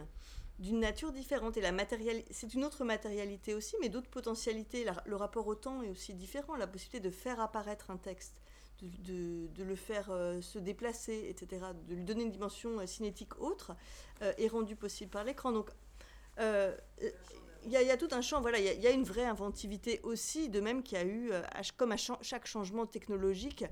d'une 0.59 0.81
nature 0.81 1.13
différente. 1.13 1.55
Et 1.55 1.61
la 1.61 1.71
matériali 1.71 2.25
c'est 2.31 2.53
une 2.53 2.65
autre 2.65 2.83
matérialité 2.83 3.53
aussi, 3.53 3.77
mais 3.79 3.87
d'autres 3.87 4.09
potentialités. 4.09 4.85
Le 5.05 5.15
rapport 5.15 5.47
au 5.47 5.55
temps 5.55 5.81
est 5.83 5.89
aussi 5.89 6.13
différent. 6.13 6.57
La 6.57 6.67
possibilité 6.67 6.99
de 6.99 7.15
faire 7.15 7.39
apparaître 7.39 7.89
un 7.89 7.97
texte, 7.97 8.35
de, 8.81 9.63
le 9.63 9.75
faire 9.75 10.09
euh, 10.09 10.41
se 10.41 10.59
déplacer, 10.59 11.27
etc., 11.29 11.65
de 11.87 11.95
lui 11.95 12.03
donner 12.03 12.23
une 12.23 12.31
dimension 12.31 12.79
euh, 12.79 12.85
cinétique 12.85 13.39
autre, 13.39 13.75
euh, 14.21 14.33
est 14.37 14.47
rendue 14.47 14.75
possible 14.75 15.11
par 15.11 15.23
l'écran. 15.23 15.51
Donc, 15.51 15.69
euh, 16.39 16.75
il 17.65 17.71
y, 17.71 17.75
a, 17.75 17.97
tout 17.97 18.07
un 18.11 18.21
champ, 18.21 18.39
voilà, 18.39 18.59
il 18.59 18.81
y, 18.81 18.87
a, 18.87 18.91
une 18.91 19.03
vraie 19.03 19.25
inventivité 19.25 19.99
aussi, 20.03 20.47
de 20.47 20.61
même 20.61 20.83
qu'il 20.83 20.97
y 20.97 21.01
a 21.01 21.05
eu, 21.05 21.31
comme 21.75 21.91
à 21.91 21.97
ch 21.97 22.17
chaque 22.21 22.45
changement 22.45 22.85
technologique, 22.85 23.65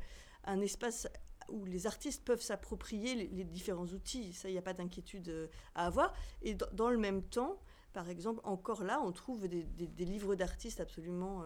un 0.43 0.59
espace 0.59 1.07
où 1.47 1.63
les 1.63 1.87
artistes 1.87 2.25
peuvent 2.25 2.41
s'approprier 2.41 3.15
les, 3.15 3.43
différents 3.45 3.85
outils. 3.85 4.33
Ça, 4.33 4.49
il 4.49 4.51
n'y 4.51 4.57
a 4.57 4.63
pas 4.63 4.73
d'inquiétude 4.73 5.49
à 5.75 5.85
avoir. 5.85 6.13
Et 6.41 6.55
dans, 6.55 6.89
le 6.89 6.97
même 6.97 7.23
temps, 7.23 7.57
par 7.93 8.09
exemple, 8.09 8.41
encore 8.43 8.83
là, 8.83 8.99
on 9.01 9.13
trouve 9.13 9.47
des, 9.47 10.05
livres 10.05 10.35
d'artistes 10.35 10.81
absolument 10.81 11.43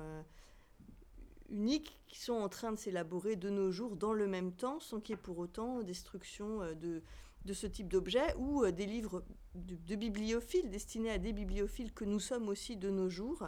uniques 1.50 2.00
qui 2.08 2.20
sont 2.20 2.34
en 2.34 2.50
train 2.50 2.72
de 2.72 2.78
s'élaborer 2.78 3.36
de 3.36 3.50
nos 3.50 3.72
jours 3.72 3.96
dans 3.96 4.14
le 4.14 4.28
même 4.28 4.52
temps, 4.52 4.80
sans 4.80 5.00
qu'il 5.00 5.16
y 5.16 5.20
ait 5.20 5.22
pour 5.22 5.38
autant 5.38 5.82
destruction 5.82 6.62
euh, 6.62 6.74
de 6.74 7.02
de 7.46 7.54
ce 7.54 7.68
type 7.68 7.88
d'objet 7.88 8.36
ou 8.38 8.64
euh, 8.64 8.72
des 8.72 8.86
livres 8.86 9.24
de, 9.56 9.96
bibliophiles 9.96 10.70
destinés 10.70 11.12
à 11.12 11.18
des 11.18 11.32
bibliophiles 11.32 11.94
que 11.94 12.04
nous 12.04 12.20
sommes 12.20 12.50
aussi 12.50 12.76
de 12.76 12.90
nos 12.90 13.10
jours 13.10 13.48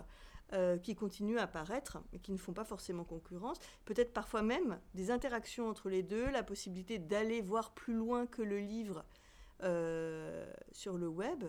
euh, 0.53 0.78
qui 0.78 0.95
continuent 0.95 1.38
à 1.38 1.44
apparaître 1.44 1.99
et 2.14 2.19
qui 2.19 2.32
ne 2.32 2.38
font 2.38 2.53
pas 2.53 2.64
forcément 2.64 3.03
concurrence. 3.03 3.57
Peut-être 3.84 4.14
parfois 4.14 4.44
même 4.44 4.80
des 4.95 5.11
interactions 5.11 5.68
entre 5.68 5.90
les 5.90 6.03
deux 6.03 6.30
la 6.32 6.41
possibilité 6.41 6.99
d'aller 6.99 7.41
voir 7.41 7.73
plus 7.73 7.94
loin 7.94 8.26
que 8.26 8.41
le 8.41 8.60
livre 8.60 9.03
sur 10.72 10.98
le 10.98 11.07
web. 11.07 11.44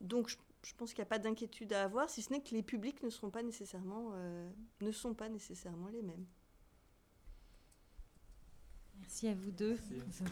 Donc 0.00 0.28
je, 0.28 0.36
je 0.66 0.74
pense 0.74 0.92
qu'il 0.92 1.00
n'y 1.00 1.06
a 1.06 1.10
pas 1.10 1.20
d'inquiétude 1.20 1.72
à 1.72 1.84
avoir 1.84 2.10
si 2.10 2.22
ce 2.22 2.32
n'est 2.32 2.40
que 2.40 2.52
les 2.52 2.62
publics 2.62 3.00
ne 3.04 3.08
seront 3.08 3.30
pas 3.30 3.44
nécessairement 3.44 4.10
euh, 4.14 4.50
ne 4.80 4.90
sont 4.90 5.14
pas 5.14 5.28
nécessairement 5.28 5.88
les 5.88 6.02
mêmes 6.02 6.26
Merci 9.00 9.28
à 9.28 9.34
vous 9.34 9.52
deux. 9.52 9.78
Merci. 10.06 10.24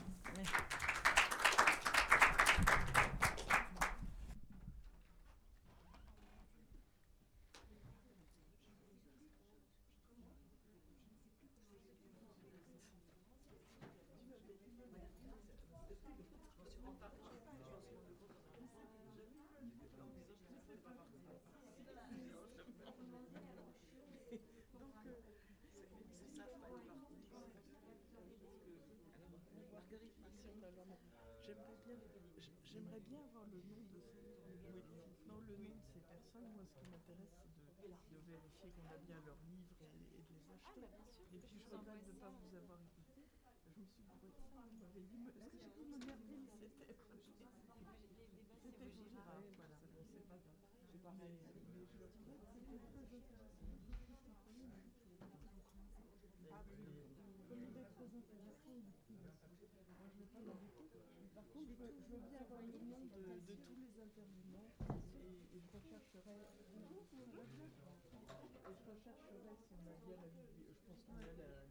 J'aimerais 32.64 33.00
bien 33.00 33.20
avoir 33.24 33.46
le 33.46 33.58
nom 33.64 33.80
de 33.92 34.00
ces 34.00 34.24
Non, 35.28 35.40
le 35.48 35.56
nom 35.56 35.74
de 35.76 35.86
ces 35.92 36.00
personnes, 36.00 36.50
moi, 36.54 36.64
ce 36.66 36.78
qui 36.80 36.86
m'intéresse, 36.90 37.32
c'est 37.40 37.82
de, 37.82 37.88
de 37.88 38.18
vérifier 38.28 38.70
qu'on 38.76 38.88
a 38.90 38.98
bien 38.98 39.20
leurs 39.24 39.40
livres 39.48 39.80
et, 39.80 39.88
et 40.18 40.22
de 40.22 40.34
les 40.34 40.46
acheter. 40.52 40.84
et 41.34 41.40
puis, 41.40 41.58
je 41.64 41.74
regrette 41.74 42.04
de 42.04 42.12
ne 42.12 42.18
pas 42.18 42.30
vous 42.30 42.56
avoir 42.56 42.78
écouté. 42.82 43.22
Je 43.74 43.80
me 43.80 43.86
suis 43.86 44.04
ça, 44.52 44.60
vous 44.68 44.76
m'avez 44.78 45.02
dit, 45.08 45.28
est-ce 45.28 45.56
que 45.56 45.68
j'ai 45.74 45.84
dit 45.84 45.96
Merville 46.04 46.46
C'était 46.60 46.94
C'était 48.62 48.94
voilà, 49.14 49.40
c'est 50.92 51.02
pas 51.02 51.12
grave. 51.12 51.34
Comme 57.48 57.62
il 57.62 57.76
est 57.76 57.88
très 57.94 58.04
intéressant, 58.04 58.82
ne 59.10 59.18
vais 60.18 60.26
pas 60.26 60.40
l'embêter. 60.40 60.83
Par 61.34 61.42
contre, 61.50 61.66
je 61.66 61.82
veux, 61.82 62.20
bien 62.30 62.40
avoir 62.40 62.62
le 62.62 62.78
nom 62.86 63.02
de, 63.10 63.54
tous 63.66 63.74
les 63.74 63.90
intervenants 63.98 64.70
et, 65.18 65.58
je 65.58 65.68
rechercherai. 65.74 66.46
Je 66.70 66.78
si 67.04 67.16
on 71.10 71.18
a 71.18 71.64